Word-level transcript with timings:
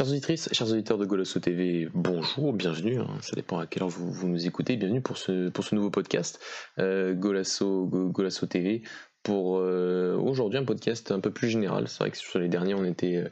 Chers 0.00 0.12
auditrices, 0.12 0.48
chers 0.52 0.72
auditeurs 0.72 0.96
de 0.96 1.04
Golasso 1.04 1.40
TV, 1.40 1.90
bonjour, 1.92 2.54
bienvenue, 2.54 3.00
hein, 3.00 3.18
ça 3.20 3.36
dépend 3.36 3.58
à 3.58 3.66
quelle 3.66 3.82
heure 3.82 3.90
vous, 3.90 4.10
vous, 4.10 4.28
nous 4.28 4.46
écoutez, 4.46 4.78
bienvenue 4.78 5.02
pour 5.02 5.18
ce, 5.18 5.50
pour 5.50 5.62
ce 5.62 5.74
nouveau 5.74 5.90
podcast 5.90 6.40
euh, 6.78 7.12
Golasso, 7.12 7.84
Golasso 7.84 8.46
TV, 8.46 8.80
pour 9.22 9.58
euh, 9.58 10.16
aujourd'hui 10.16 10.58
un 10.58 10.64
podcast 10.64 11.10
un 11.10 11.20
peu 11.20 11.30
plus 11.30 11.48
général. 11.48 11.88
C'est 11.88 11.98
vrai 11.98 12.10
que 12.10 12.16
sur 12.16 12.38
les 12.38 12.48
derniers, 12.48 12.74
on 12.74 12.84
était 12.84 13.24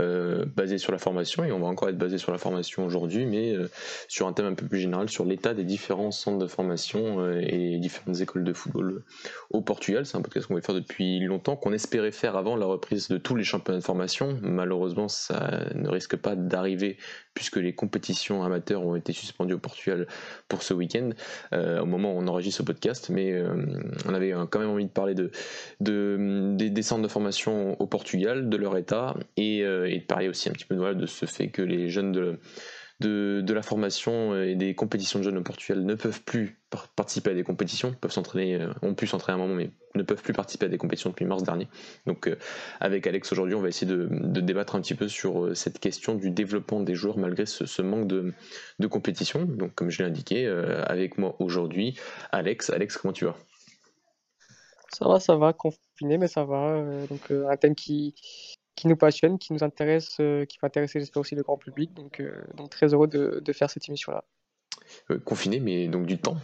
euh, 0.00 0.46
basé 0.46 0.78
sur 0.78 0.90
la 0.90 0.98
formation 0.98 1.44
et 1.44 1.52
on 1.52 1.60
va 1.60 1.66
encore 1.66 1.88
être 1.90 1.98
basé 1.98 2.16
sur 2.16 2.32
la 2.32 2.38
formation 2.38 2.84
aujourd'hui, 2.84 3.26
mais 3.26 3.52
euh, 3.52 3.68
sur 4.08 4.26
un 4.26 4.32
thème 4.32 4.46
un 4.46 4.54
peu 4.54 4.66
plus 4.66 4.80
général 4.80 5.08
sur 5.10 5.24
l'état 5.24 5.52
des 5.52 5.64
différents 5.64 6.10
centres 6.10 6.38
de 6.38 6.46
formation 6.46 7.04
et 7.40 7.78
différentes 7.78 8.20
écoles 8.20 8.44
de 8.44 8.52
football 8.52 9.04
au 9.50 9.60
Portugal. 9.60 10.06
C'est 10.06 10.16
un 10.16 10.22
podcast 10.22 10.46
qu'on 10.46 10.54
va 10.54 10.62
faire 10.62 10.74
depuis 10.74 11.20
longtemps, 11.20 11.56
qu'on 11.56 11.72
espérait 11.72 12.12
faire 12.12 12.36
avant 12.36 12.56
la 12.56 12.66
reprise 12.66 13.08
de 13.08 13.18
tous 13.18 13.36
les 13.36 13.44
championnats 13.44 13.80
de 13.80 13.84
formation. 13.84 14.38
Malheureusement, 14.42 15.08
ça 15.08 15.64
ne 15.74 15.88
risque 15.88 16.16
pas 16.16 16.36
d'arriver 16.36 16.96
puisque 17.34 17.56
les 17.56 17.74
compétitions 17.74 18.44
amateurs 18.44 18.84
ont 18.86 18.94
été 18.94 19.12
suspendues 19.12 19.54
au 19.54 19.58
Portugal 19.58 20.06
pour 20.48 20.62
ce 20.62 20.72
week-end, 20.72 21.10
au 21.52 21.86
moment 21.86 22.14
où 22.14 22.18
on 22.18 22.28
enregistre 22.28 22.58
ce 22.58 22.62
podcast, 22.62 23.10
mais 23.10 23.42
on 24.06 24.14
avait 24.14 24.32
quand 24.50 24.60
même 24.60 24.70
envie 24.70 24.86
de 24.86 24.90
parler 24.90 25.14
de, 25.14 25.30
de 25.80 26.54
des, 26.56 26.82
centres 26.82 27.02
de 27.02 27.08
formation 27.08 27.80
au 27.80 27.86
Portugal, 27.86 28.48
de 28.48 28.56
leur 28.56 28.76
état, 28.76 29.14
et, 29.36 29.62
euh, 29.64 29.88
de 29.88 30.00
parler 30.00 30.28
aussi 30.28 30.48
un 30.48 30.52
petit 30.52 30.64
peu 30.64 30.76
de, 30.94 31.06
ce 31.06 31.26
fait 31.26 31.48
que 31.48 31.62
les 31.62 31.88
jeunes 31.88 32.12
de 33.00 33.52
la 33.52 33.62
formation 33.62 34.40
et 34.40 34.54
des 34.54 34.74
compétitions 34.74 35.18
de 35.18 35.24
jeunes 35.24 35.38
au 35.38 35.42
Portugal 35.42 35.84
ne 35.84 35.94
peuvent 35.94 36.22
plus 36.22 36.58
participer 36.96 37.30
à 37.30 37.34
des 37.34 37.44
compétitions, 37.44 37.94
peuvent 38.00 38.10
s'entraîner, 38.10 38.56
euh, 38.56 38.72
ont 38.82 38.94
pu 38.94 39.06
s'entraîner 39.06 39.38
à 39.38 39.42
un 39.42 39.46
moment, 39.46 39.54
mais 39.54 39.70
ne 39.94 40.02
peuvent 40.02 40.22
plus 40.22 40.32
participer 40.32 40.66
à 40.66 40.68
des 40.68 40.78
compétitions 40.78 41.10
depuis 41.10 41.24
mars 41.24 41.42
dernier. 41.42 41.68
Donc 42.06 42.26
euh, 42.26 42.36
avec 42.80 43.06
Alex 43.06 43.30
aujourd'hui, 43.30 43.54
on 43.54 43.60
va 43.60 43.68
essayer 43.68 43.86
de, 43.86 44.08
débattre 44.40 44.74
un 44.74 44.80
petit 44.80 44.94
peu 44.94 45.08
sur 45.08 45.56
cette 45.56 45.78
question 45.78 46.14
du 46.14 46.30
développement 46.30 46.80
des 46.80 46.94
joueurs 46.94 47.18
malgré 47.18 47.46
ce, 47.46 47.82
manque 47.82 48.08
de, 48.08 48.32
de, 48.78 48.86
compétition. 48.86 49.44
Donc 49.44 49.74
comme 49.74 49.90
je 49.90 50.02
l'ai 50.02 50.08
indiqué, 50.08 50.46
avec 50.86 51.18
moi 51.18 51.36
aujourd'hui, 51.38 51.98
Alex. 52.32 52.70
Alex, 52.70 52.96
comment 52.96 53.12
tu 53.12 53.24
vas? 53.24 53.36
Ça 54.94 55.08
va, 55.08 55.20
ça 55.20 55.36
va, 55.36 55.52
confiné, 55.52 56.18
mais 56.18 56.28
ça 56.28 56.44
va. 56.44 57.06
donc 57.08 57.30
un 57.30 57.56
thème 57.56 57.74
qui, 57.74 58.14
qui 58.74 58.88
nous 58.88 58.96
passionne, 58.96 59.38
qui 59.38 59.52
nous 59.52 59.62
intéresse, 59.62 60.16
euh, 60.20 60.44
qui 60.44 60.58
va 60.60 60.66
intéresser, 60.66 61.00
j'espère, 61.00 61.20
aussi 61.20 61.34
le 61.34 61.42
grand 61.42 61.56
public. 61.56 61.94
Donc, 61.94 62.20
euh, 62.20 62.44
donc 62.54 62.70
très 62.70 62.92
heureux 62.92 63.06
de, 63.06 63.40
de 63.44 63.52
faire 63.52 63.70
cette 63.70 63.88
émission-là. 63.88 64.24
Euh, 65.10 65.18
confiné, 65.18 65.60
mais 65.60 65.88
donc 65.88 66.06
du 66.06 66.18
temps. 66.18 66.36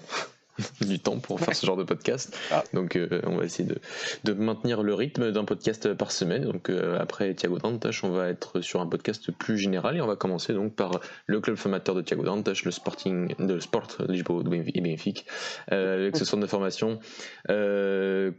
du 0.81 0.99
temps 0.99 1.19
pour 1.19 1.41
faire 1.41 1.55
ce 1.55 1.67
genre 1.67 1.77
de 1.77 1.85
podcast. 1.85 2.37
Ah. 2.51 2.65
Donc 2.75 2.99
on 3.25 3.37
va 3.37 3.45
essayer 3.45 3.69
de, 3.69 3.79
de, 4.25 4.33
maintenir 4.33 4.83
le 4.83 4.95
rythme 4.95 5.33
d'un 5.33 5.45
podcast 5.45 5.93
par 5.95 6.13
semaine. 6.13 6.45
Donc 6.45 6.71
après 6.99 7.35
Thiago 7.35 7.59
Dantas, 7.59 8.01
on 8.03 8.11
va 8.11 8.29
être 8.29 8.61
sur 8.61 8.81
un 8.81 8.87
podcast 8.87 9.31
plus 9.33 9.59
général 9.59 9.97
et 9.97 10.01
on 10.01 10.07
va 10.07 10.17
commencer 10.17 10.53
donc 10.53 10.75
par 10.75 11.01
le 11.27 11.41
club 11.41 11.57
formateur 11.57 11.95
de 11.95 12.03
Thiago 12.03 12.25
Dantas, 12.25 12.63
le 12.65 12.71
Sporting 12.71 13.35
de 13.39 13.61
Sport 13.61 13.97
Lisboa 14.09 14.43
et 14.75 14.81
Benfica, 14.81 15.23
avec 15.69 16.17
ce 16.17 16.25
centre 16.25 16.43
de 16.43 16.49
formation 16.49 16.99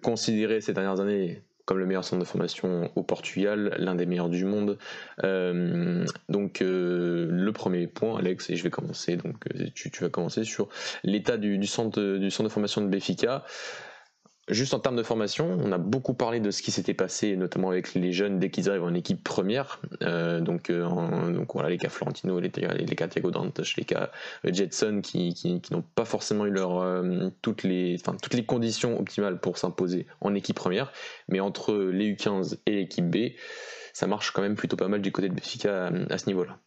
considéré 0.02 0.62
ces 0.62 0.74
dernières 0.74 1.00
années 1.00 1.42
comme 1.66 1.78
le 1.78 1.86
meilleur 1.86 2.04
centre 2.04 2.20
de 2.20 2.28
formation 2.28 2.92
au 2.96 3.04
Portugal, 3.04 3.76
l'un 3.78 3.96
des 3.96 4.06
meilleurs 4.06 4.30
du 4.30 4.46
monde. 4.46 4.78
Euh, 5.24 6.06
donc 6.30 6.62
euh, 6.62 7.28
le 7.30 7.52
premier 7.52 7.88
point, 7.88 8.18
Alex, 8.18 8.50
et 8.50 8.56
je 8.56 8.64
vais 8.64 8.70
commencer. 8.70 9.16
Donc 9.18 9.36
euh, 9.56 9.68
tu, 9.74 9.90
vas 10.02 10.10
commencer 10.10 10.44
sur 10.44 10.70
l'état 11.04 11.38
du, 11.38 11.66
centre 11.66 12.18
du 12.18 12.32
centre 12.32 12.50
de 12.50 12.54
formation 12.54 12.82
de 12.82 12.88
Béfica. 12.88 13.44
Juste 14.52 14.74
en 14.74 14.80
termes 14.80 14.98
de 14.98 15.04
formation, 15.04 15.58
on 15.64 15.72
a 15.72 15.78
beaucoup 15.78 16.14
parlé 16.14 16.42
de 16.42 16.52
ce 16.52 16.62
qui 16.62 16.72
s'était 16.72 16.94
passé, 16.94 17.38
notamment 17.38 17.70
avec 17.70 17.94
les 17.94 18.12
jeunes 18.12 18.38
dès 18.38 18.50
qu'ils 18.50 18.70
arrivent 18.70 18.84
en 18.84 18.94
équipe 18.94 19.24
première. 19.24 19.80
Euh, 20.04 20.42
donc, 20.42 20.70
euh, 20.70 21.32
donc 21.32 21.54
voilà, 21.54 21.70
les 21.70 21.78
cas 21.78 21.88
Florentino, 21.88 22.38
les, 22.38 22.50
cas 22.50 23.08
Thiago 23.08 23.32
Dantas, 23.32 23.76
les 23.78 23.86
cas 23.86 24.12
euh, 24.46 24.52
Jetson 24.52 25.00
qui, 25.02 25.62
n'ont 25.72 25.86
pas 25.96 26.04
forcément 26.04 26.46
eu 26.46 26.54
toutes, 27.42 27.64
les, 27.64 27.98
conditions 28.46 29.00
optimales 29.00 29.40
pour 29.40 29.58
s'imposer 29.58 30.06
en 30.20 30.36
équipe 30.36 30.58
première. 30.58 30.92
Mais 31.30 31.40
entre 31.40 31.74
les 31.74 32.14
U15 32.14 32.58
et 32.66 32.72
l'équipe 32.72 33.10
B, 33.10 33.32
ça 33.94 34.06
marche 34.06 34.32
quand 34.32 34.42
même 34.42 34.56
plutôt 34.56 34.76
pas 34.76 34.90
mal 34.90 35.02
du 35.02 35.14
côté 35.14 35.30
de 35.30 35.34
Benfica 35.34 35.92
à, 36.10 36.18
ce 36.18 36.26
niveau-là. 36.28 36.58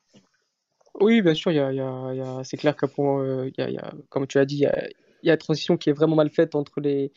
Oui, 1.00 1.20
bien 1.20 1.34
sûr, 1.34 1.52
y 1.52 1.58
a, 1.58 2.40
c'est 2.44 2.56
clair 2.56 2.76
que 2.76 2.86
comme 4.08 4.26
tu 4.26 4.38
as 4.38 4.46
dit, 4.46 4.56
il 4.56 4.62
y 4.62 4.66
a, 4.66 4.88
y 5.22 5.28
a 5.28 5.34
une 5.34 5.38
transition 5.38 5.76
qui 5.76 5.90
est 5.90 5.92
vraiment 5.92 6.16
mal 6.16 6.30
faite 6.30 6.54
entre 6.54 6.80
les 6.80 7.12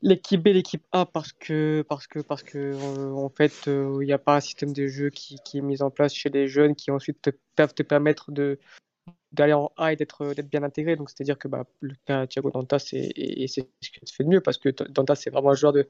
L'équipe 0.00 0.40
B, 0.42 0.48
l'équipe 0.48 0.84
A, 0.92 1.06
parce 1.06 1.32
que, 1.32 1.84
parce 1.88 2.06
que, 2.06 2.20
parce 2.20 2.44
que 2.44 2.58
euh, 2.58 3.12
en 3.12 3.28
fait, 3.30 3.66
il 3.66 4.06
n'y 4.06 4.12
a 4.12 4.18
pas 4.18 4.36
un 4.36 4.40
système 4.40 4.72
de 4.72 4.86
jeu 4.86 5.10
qui, 5.10 5.38
qui, 5.44 5.58
est 5.58 5.60
mis 5.60 5.82
en 5.82 5.90
place 5.90 6.14
chez 6.14 6.28
les 6.28 6.46
jeunes 6.46 6.76
qui 6.76 6.90
ensuite 6.90 7.20
te, 7.20 7.30
peuvent 7.56 7.74
te 7.74 7.82
permettre 7.82 8.30
de 8.30 8.58
d'aller 9.32 9.52
en 9.52 9.72
A 9.76 9.92
et 9.92 9.96
d'être 9.96 10.34
bien 10.42 10.62
intégré. 10.62 10.96
Donc, 10.96 11.10
c'est-à-dire 11.10 11.38
que 11.38 11.48
bah, 11.48 11.66
le 11.80 11.94
cas 12.06 12.26
Thiago 12.26 12.50
Dantas, 12.50 12.90
et, 12.92 13.46
c'est 13.48 13.68
ce 13.82 13.90
qui 13.90 14.00
se 14.04 14.14
fait 14.14 14.24
de 14.24 14.28
mieux 14.28 14.40
parce 14.40 14.58
que 14.58 14.70
Dantas, 14.88 15.16
c'est 15.16 15.30
vraiment 15.30 15.50
un 15.50 15.54
joueur 15.54 15.72
de 15.72 15.88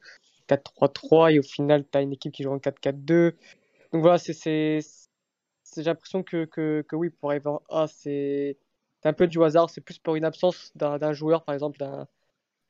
4-3-3 0.49 1.35
et 1.35 1.39
au 1.39 1.43
final, 1.43 1.85
tu 1.91 1.99
as 1.99 2.03
une 2.03 2.13
équipe 2.13 2.33
qui 2.33 2.43
joue 2.43 2.51
en 2.51 2.59
4-4-2. 2.59 3.35
Donc 3.93 4.03
voilà, 4.03 4.19
c'est 4.19 4.33
j'ai 5.77 5.83
l'impression 5.83 6.23
que, 6.23 6.45
que, 6.47 6.83
que, 6.89 6.97
oui, 6.97 7.11
pour 7.11 7.31
arriver 7.31 7.51
en 7.51 7.63
A, 7.69 7.87
c'est 7.89 8.57
un 9.05 9.13
peu 9.13 9.27
du 9.27 9.43
hasard. 9.43 9.71
C'est 9.71 9.81
plus 9.81 9.99
pour 9.99 10.17
une 10.17 10.25
absence 10.25 10.73
d'un 10.75 11.13
joueur, 11.13 11.45
par 11.45 11.55
exemple, 11.55 11.79
d'un 11.79 12.09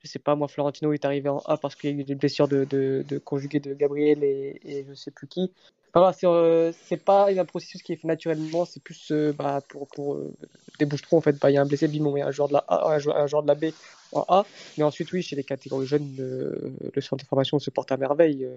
je 0.01 0.07
sais 0.09 0.19
pas, 0.19 0.35
moi, 0.35 0.47
Florentino 0.47 0.93
est 0.93 1.05
arrivé 1.05 1.29
en 1.29 1.39
A 1.45 1.57
parce 1.57 1.75
qu'il 1.75 1.91
y 1.91 1.93
a 1.93 1.95
eu 1.97 2.03
des 2.03 2.15
blessures 2.15 2.47
de, 2.47 2.65
de, 2.65 3.05
de 3.07 3.19
de 3.59 3.73
Gabriel 3.73 4.23
et, 4.23 4.59
et 4.63 4.85
je 4.87 4.93
sais 4.93 5.11
plus 5.11 5.27
qui. 5.27 5.51
Enfin, 5.93 6.11
c'est 6.13 6.27
euh, 6.27 6.71
pas 7.03 7.31
un 7.31 7.45
processus 7.45 7.81
qui 7.81 7.93
est 7.93 7.95
fait 7.95 8.07
naturellement, 8.07 8.63
c'est 8.65 8.81
plus 8.81 9.11
euh, 9.11 9.33
bah, 9.33 9.61
pour, 9.69 9.87
pour 9.87 10.15
euh, 10.15 10.31
des 10.77 10.85
bouches 10.85 11.01
en 11.11 11.21
fait. 11.21 11.39
Bah, 11.39 11.49
il 11.49 11.55
y 11.55 11.57
a 11.57 11.61
un 11.61 11.65
blessé, 11.65 11.87
bim, 11.87 12.05
on 12.05 12.11
met 12.11 12.21
un 12.21 12.29
joueur 12.29 12.47
de 12.47 12.53
la 12.53 12.59
A, 12.67 12.93
un 12.93 12.99
joueur, 12.99 13.41
de 13.41 13.47
la 13.47 13.55
B 13.55 13.65
en 14.11 14.23
A. 14.27 14.45
Mais 14.77 14.83
ensuite, 14.83 15.11
oui, 15.11 15.23
chez 15.23 15.35
les 15.35 15.43
catégories 15.43 15.87
jeunes, 15.87 16.15
le, 16.17 17.01
centre 17.01 17.23
de 17.23 17.27
formation 17.27 17.57
se 17.57 17.71
porte 17.71 17.91
à 17.91 17.97
merveille. 17.97 18.47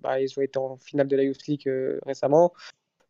bah, 0.00 0.20
ils 0.20 0.38
ont 0.38 0.42
été 0.42 0.58
en 0.58 0.76
finale 0.76 1.08
de 1.08 1.16
la 1.16 1.22
Youth 1.22 1.46
League 1.46 1.70
récemment. 2.04 2.52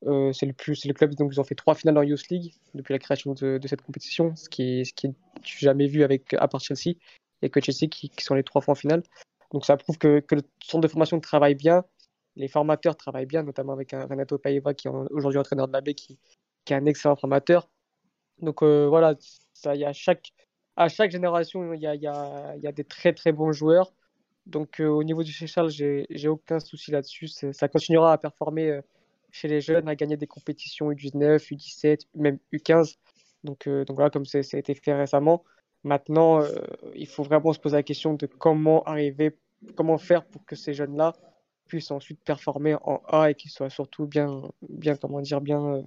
c'est 0.02 0.46
le 0.46 0.52
plus, 0.52 0.84
le 0.84 0.92
club 0.94 1.14
donc 1.16 1.32
ils 1.32 1.40
ont 1.40 1.44
fait 1.44 1.56
trois 1.56 1.74
finales 1.74 1.98
en 1.98 2.02
Youth 2.02 2.28
League 2.28 2.54
depuis 2.74 2.92
la 2.92 3.00
création 3.00 3.34
de, 3.34 3.58
cette 3.66 3.82
compétition, 3.82 4.36
ce 4.36 4.48
qui 4.48 4.84
ce 4.86 4.92
qui 4.92 5.08
est 5.08 5.14
jamais 5.42 5.88
vu 5.88 6.04
avec 6.04 6.34
à 6.34 6.46
part 6.46 6.60
Chelsea 6.60 6.96
et 7.42 7.50
que 7.50 7.60
Chelsea 7.60 7.88
qui, 7.90 8.10
sont 8.18 8.34
les 8.34 8.42
trois 8.42 8.62
fois 8.62 8.72
en 8.72 8.76
finale. 8.76 9.02
Donc 9.52 9.64
ça 9.64 9.76
prouve 9.76 9.98
que, 9.98 10.24
le 10.30 10.42
centre 10.62 10.80
de 10.80 10.88
formation 10.88 11.20
travaille 11.20 11.54
bien, 11.54 11.84
les 12.36 12.48
formateurs 12.48 12.96
travaillent 12.96 13.26
bien, 13.26 13.42
notamment 13.42 13.72
avec 13.72 13.94
un 13.94 14.06
Renato 14.06 14.38
Paiva 14.38 14.74
qui 14.74 14.88
est 14.88 14.90
aujourd'hui 14.90 15.38
entraîneur 15.38 15.68
de 15.68 15.72
la 15.72 15.80
baie, 15.80 15.94
qui, 15.94 16.18
est 16.68 16.74
un 16.74 16.86
excellent 16.86 17.16
formateur. 17.16 17.68
Donc 18.40 18.62
euh, 18.62 18.86
voilà, 18.88 19.14
ça, 19.52 19.76
y 19.76 19.84
a 19.84 19.92
chaque, 19.92 20.32
à 20.76 20.88
chaque 20.88 21.10
génération, 21.10 21.72
il 21.72 21.80
y 21.80 21.86
a, 21.86 22.72
des 22.72 22.84
très 22.84 23.12
très 23.12 23.32
bons 23.32 23.52
joueurs. 23.52 23.92
Donc 24.46 24.80
euh, 24.80 24.88
au 24.88 25.04
niveau 25.04 25.22
du 25.22 25.32
Seychelles, 25.32 25.70
j'ai 25.70 26.28
aucun 26.28 26.58
souci 26.58 26.90
là-dessus. 26.90 27.28
Ça 27.28 27.68
continuera 27.68 28.12
à 28.12 28.18
performer 28.18 28.70
euh, 28.70 28.80
chez 29.30 29.48
les 29.48 29.60
jeunes, 29.60 29.88
à 29.88 29.94
gagner 29.94 30.16
des 30.16 30.26
compétitions 30.26 30.90
U19, 30.90 31.38
U17, 31.38 32.06
même 32.14 32.38
U15. 32.52 32.96
Donc, 33.44 33.68
donc 33.68 33.94
voilà, 33.94 34.08
comme 34.08 34.24
ça 34.24 34.38
a 34.38 34.58
été 34.58 34.74
fait 34.74 34.94
récemment. 34.94 35.44
Maintenant, 35.84 36.42
euh, 36.42 36.48
il 36.94 37.06
faut 37.06 37.22
vraiment 37.22 37.52
se 37.52 37.58
poser 37.58 37.76
la 37.76 37.82
question 37.82 38.14
de 38.14 38.26
comment 38.26 38.82
arriver, 38.84 39.36
comment 39.76 39.98
faire 39.98 40.24
pour 40.24 40.44
que 40.46 40.56
ces 40.56 40.72
jeunes-là 40.72 41.12
puissent 41.66 41.90
ensuite 41.90 42.20
performer 42.24 42.74
en 42.82 43.02
A 43.06 43.30
et 43.30 43.34
qu'ils 43.34 43.50
soient 43.50 43.70
surtout 43.70 44.06
bien, 44.06 44.42
bien, 44.68 44.96
comment 44.96 45.20
dire, 45.20 45.42
bien, 45.42 45.62
euh, 45.74 45.82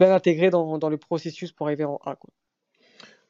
intégrés 0.00 0.50
dans, 0.50 0.88
le 0.88 0.96
processus 0.96 1.52
pour 1.52 1.66
arriver 1.66 1.84
en 1.84 2.00
A. 2.04 2.16
Quoi. 2.16 2.30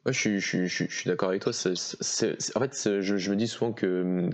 je, 0.07 0.39
suis 0.39 0.89
d'accord 1.07 1.29
avec 1.29 1.43
toi. 1.43 1.53
en 1.53 2.61
fait, 2.61 3.01
je, 3.01 3.31
me 3.31 3.37
dis 3.37 3.49
souvent 3.49 3.73
que 3.73 4.31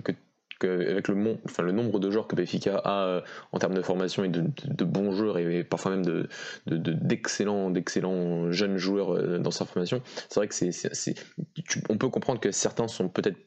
avec 0.63 1.07
le, 1.07 1.37
enfin, 1.45 1.63
le 1.63 1.71
nombre 1.71 1.99
de 1.99 2.09
joueurs 2.09 2.27
que 2.27 2.35
Benfica 2.35 2.77
a 2.77 3.05
euh, 3.05 3.21
en 3.51 3.59
termes 3.59 3.73
de 3.73 3.81
formation 3.81 4.23
et 4.23 4.29
de, 4.29 4.85
bons 4.85 5.11
joueurs 5.11 5.37
et 5.37 5.63
parfois 5.63 5.91
même 5.91 6.05
de, 6.05 6.27
d'excellents, 6.67 7.69
d'excellents 7.69 8.51
jeunes 8.51 8.77
joueurs 8.77 9.13
euh, 9.13 9.37
dans 9.39 9.51
sa 9.51 9.65
formation, 9.65 10.01
c'est 10.29 10.39
vrai 10.39 10.47
que 10.47 10.55
c'est, 10.55 11.15
on 11.89 11.97
peut 11.97 12.09
comprendre 12.09 12.39
que 12.39 12.51
certains 12.51 12.87
sont 12.87 13.09
peut-être 13.09 13.37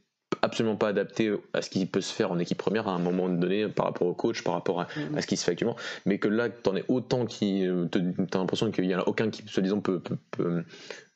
absolument 0.43 0.77
pas 0.77 0.89
adaptés 0.89 1.33
à 1.55 1.63
ce 1.63 1.71
qui 1.71 1.87
peut 1.87 2.01
se 2.01 2.13
faire 2.13 2.31
en 2.31 2.39
équipe 2.39 2.59
première 2.59 2.87
à 2.87 2.93
un 2.93 2.99
moment 2.99 3.29
donné 3.29 3.69
par 3.69 3.87
rapport 3.87 4.07
au 4.07 4.15
coach, 4.15 4.45
par 4.45 4.55
rapport 4.55 4.83
à, 4.83 4.85
mm-hmm. 4.85 5.21
ce 5.21 5.27
qui 5.27 5.37
se 5.37 5.45
fait 5.45 5.53
actuellement, 5.53 5.77
mais 6.05 6.19
que 6.19 6.29
là, 6.29 6.49
tu 6.51 6.69
en 6.69 6.77
es 6.77 6.85
autant 6.89 7.25
qui, 7.27 7.67
euh, 7.67 7.87
as 7.95 8.39
l'impression 8.39 8.71
qu'il 8.71 8.87
n'y 8.87 8.95
en 8.95 9.01
a 9.01 9.09
aucun 9.09 9.31
qui, 9.31 9.43
se 9.47 9.61
disant, 9.61 9.81
peut, 9.81 10.01
peut 10.31 10.65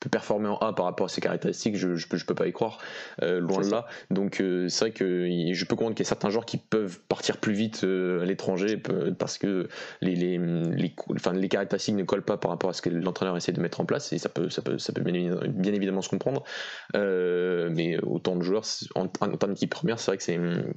peut 0.02 0.10
performer 0.10 0.48
en 0.48 0.56
A 0.56 0.72
par 0.72 0.86
rapport 0.86 1.06
à 1.06 1.08
ses 1.08 1.20
caractéristiques, 1.20 1.76
je, 1.76 1.96
je, 1.96 2.08
peux, 2.08 2.16
je 2.16 2.26
peux 2.26 2.34
pas 2.34 2.46
y 2.46 2.52
croire, 2.52 2.78
loin 3.20 3.60
de 3.60 3.70
là. 3.70 3.86
Donc 4.10 4.42
c'est 4.68 4.80
vrai 4.80 4.90
que 4.90 5.28
je 5.52 5.64
peux 5.64 5.76
comprendre 5.76 5.94
qu'il 5.94 6.04
y 6.04 6.06
a 6.06 6.08
certains 6.08 6.30
joueurs 6.30 6.46
qui 6.46 6.58
peuvent 6.58 7.00
partir 7.08 7.36
plus 7.38 7.54
vite 7.54 7.84
à 7.84 8.24
l'étranger 8.24 8.80
parce 9.18 9.38
que 9.38 9.68
les, 10.00 10.14
les, 10.14 10.38
les, 10.38 10.94
enfin, 11.10 11.32
les 11.32 11.48
caractéristiques 11.48 11.96
ne 11.96 12.04
collent 12.04 12.24
pas 12.24 12.36
par 12.36 12.50
rapport 12.50 12.70
à 12.70 12.72
ce 12.72 12.82
que 12.82 12.90
l'entraîneur 12.90 13.36
essaie 13.36 13.52
de 13.52 13.60
mettre 13.60 13.80
en 13.80 13.84
place 13.84 14.12
et 14.12 14.18
ça 14.18 14.28
peut, 14.28 14.50
ça 14.50 14.62
peut, 14.62 14.78
ça 14.78 14.92
peut 14.92 15.02
bien, 15.02 15.38
bien 15.48 15.72
évidemment 15.72 16.02
se 16.02 16.08
comprendre. 16.08 16.42
mais 16.94 17.98
autant 18.02 18.36
de 18.36 18.42
joueurs 18.42 18.64
en, 18.94 19.04
en 19.04 19.36
termes 19.36 19.52
d'équipe 19.52 19.70
première, 19.70 19.98
c'est 19.98 20.10
vrai 20.10 20.18
que 20.18 20.24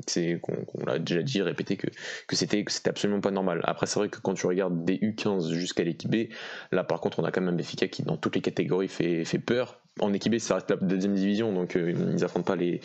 c'est, 0.07 0.39
qu'on, 0.39 0.85
l'a 0.85 0.99
déjà 0.99 1.21
dit, 1.21 1.41
répété 1.41 1.77
que, 1.77 1.87
que 2.27 2.35
c'était, 2.35 2.63
absolument 2.85 3.21
pas 3.21 3.31
normal. 3.31 3.61
Après, 3.63 3.85
c'est 3.85 3.99
vrai 3.99 4.09
que 4.09 4.19
quand 4.19 4.33
tu 4.33 4.47
regardes 4.47 4.85
des 4.85 4.97
U15 4.97 5.51
jusqu'à 5.53 5.83
l'équipe 5.83 6.09
B, 6.09 6.29
là 6.71 6.83
par 6.83 6.99
contre, 7.01 7.19
on 7.19 7.23
a 7.23 7.31
quand 7.31 7.41
même 7.41 7.55
Béfica 7.55 7.87
qui, 7.87 8.03
dans 8.03 8.17
toutes 8.17 8.35
les 8.35 8.41
catégories, 8.41 8.87
fait, 8.87 9.14
fait 9.23 9.39
peur. 9.39 9.79
En 10.01 10.11
équipe 10.11 10.33
B, 10.33 10.39
ça 10.39 10.55
reste 10.55 10.69
la 10.69 10.75
deuxième 10.75 11.15
division, 11.15 11.53
donc 11.53 11.77
euh, 11.77 11.93
ils 12.13 12.23
affrontent 12.25 12.43
pas 12.43 12.57
les, 12.57 12.81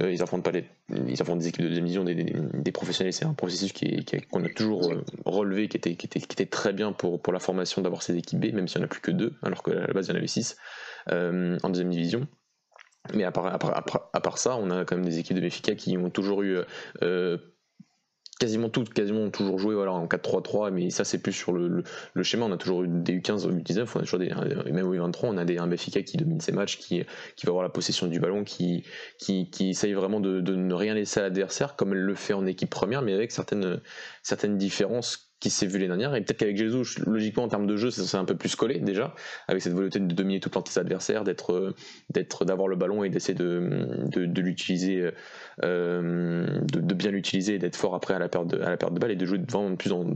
euh, 0.00 0.10
ils 0.10 0.42
pas 0.42 0.52
les, 0.52 0.64
ils 0.88 1.38
des 1.38 1.48
équipes 1.48 1.62
de 1.62 1.68
deuxième 1.68 1.84
division, 1.84 2.04
des, 2.04 2.14
des, 2.14 2.72
professionnels. 2.72 3.12
C'est 3.12 3.26
un 3.26 3.34
processus 3.34 3.72
qui, 3.72 4.06
qu'on 4.30 4.42
a 4.42 4.48
toujours 4.48 4.90
euh, 4.90 5.04
relevé, 5.26 5.68
qui 5.68 5.76
était, 5.76 5.96
qui 5.96 6.06
était, 6.06 6.20
qui 6.20 6.32
était 6.32 6.46
très 6.46 6.72
bien 6.72 6.92
pour, 6.92 7.20
pour 7.20 7.34
la 7.34 7.40
formation 7.40 7.82
d'avoir 7.82 8.02
ces 8.02 8.16
équipes 8.16 8.40
B, 8.40 8.54
même 8.54 8.68
s'il 8.68 8.78
n'y 8.80 8.84
en 8.84 8.86
a 8.86 8.88
plus 8.88 9.02
que 9.02 9.10
deux, 9.10 9.34
alors 9.42 9.62
qu'à 9.62 9.74
la 9.74 9.92
base 9.92 10.06
il 10.06 10.12
y 10.12 10.12
en 10.14 10.16
avait 10.16 10.26
six 10.26 10.56
en 11.10 11.68
deuxième 11.68 11.90
division. 11.90 12.26
Mais 13.14 13.24
à 13.24 13.32
part, 13.32 13.46
à, 13.46 14.20
part, 14.20 14.38
ça, 14.38 14.56
on 14.56 14.70
a 14.70 14.84
quand 14.84 14.96
même 14.96 15.04
des 15.04 15.18
équipes 15.18 15.36
de 15.36 15.42
Benfica 15.42 15.74
qui 15.74 15.96
ont 15.96 16.10
toujours 16.10 16.42
eu 16.42 16.58
euh, 17.02 17.38
quasiment 18.38 18.68
toutes, 18.68 18.92
quasiment 18.92 19.30
toujours 19.30 19.58
joué 19.58 19.74
voilà, 19.74 19.92
en 19.92 20.06
4-3-3, 20.06 20.70
mais 20.70 20.90
ça 20.90 21.04
c'est 21.04 21.18
plus 21.18 21.32
sur 21.32 21.52
le, 21.52 21.82
le, 22.14 22.22
schéma. 22.22 22.46
On 22.46 22.52
a 22.52 22.56
toujours 22.56 22.84
eu 22.84 22.88
des 22.88 23.18
U15, 23.18 23.48
U19, 23.48 23.88
on 23.94 24.00
a 24.00 24.02
toujours 24.02 24.18
des, 24.18 24.30
même 24.70 24.86
au 24.86 24.94
U23, 24.94 25.20
on 25.24 25.38
a 25.38 25.44
des, 25.44 25.58
un 25.58 25.68
qui 25.70 26.16
domine 26.16 26.40
ses 26.40 26.52
matchs, 26.52 26.78
qui, 26.78 27.02
qui 27.36 27.46
va 27.46 27.50
avoir 27.50 27.62
la 27.62 27.70
possession 27.70 28.06
du 28.06 28.20
ballon, 28.20 28.44
qui, 28.44 28.84
qui, 29.18 29.50
qui 29.50 29.70
essaye 29.70 29.94
vraiment 29.94 30.20
de, 30.20 30.40
de 30.40 30.54
ne 30.54 30.74
rien 30.74 30.94
laisser 30.94 31.20
à 31.20 31.24
l'adversaire, 31.24 31.76
comme 31.76 31.92
elle 31.92 32.00
le 32.00 32.14
fait 32.14 32.34
en 32.34 32.46
équipe 32.46 32.70
première, 32.70 33.02
mais 33.02 33.14
avec 33.14 33.32
certaines, 33.32 33.80
certaines 34.22 34.58
différences 34.58 35.25
qui 35.40 35.50
s'est 35.50 35.66
vu 35.66 35.78
les 35.78 35.86
dernières. 35.86 36.14
Et 36.14 36.22
peut-être 36.22 36.38
qu'avec 36.38 36.56
Jesus, 36.56 37.00
logiquement 37.06 37.44
en 37.44 37.48
termes 37.48 37.66
de 37.66 37.76
jeu, 37.76 37.90
c'est 37.90 38.16
un 38.16 38.24
peu 38.24 38.36
plus 38.36 38.56
collé 38.56 38.80
déjà, 38.80 39.14
avec 39.48 39.62
cette 39.62 39.74
volonté 39.74 40.00
de 40.00 40.12
dominer 40.14 40.40
tout 40.40 40.48
tes 40.48 40.80
adversaires, 40.80 41.24
d'être, 41.24 41.52
euh, 41.52 41.74
d'être, 42.10 42.44
d'avoir 42.44 42.68
le 42.68 42.76
ballon 42.76 43.04
et 43.04 43.10
d'essayer 43.10 43.34
de, 43.34 44.06
de, 44.06 44.40
l'utiliser, 44.40 45.10
euh, 45.62 46.60
de, 46.62 46.94
bien 46.94 47.10
l'utiliser 47.10 47.54
et 47.54 47.58
d'être 47.58 47.76
fort 47.76 47.94
après 47.94 48.14
à 48.14 48.18
la 48.18 48.28
perte 48.28 48.48
de, 48.48 48.60
à 48.60 48.70
la 48.70 48.76
perte 48.76 48.94
de 48.94 48.98
balle 48.98 49.10
et 49.10 49.16
de 49.16 49.26
jouer 49.26 49.38
devant 49.38 49.74
plus 49.76 49.92
en, 49.92 50.06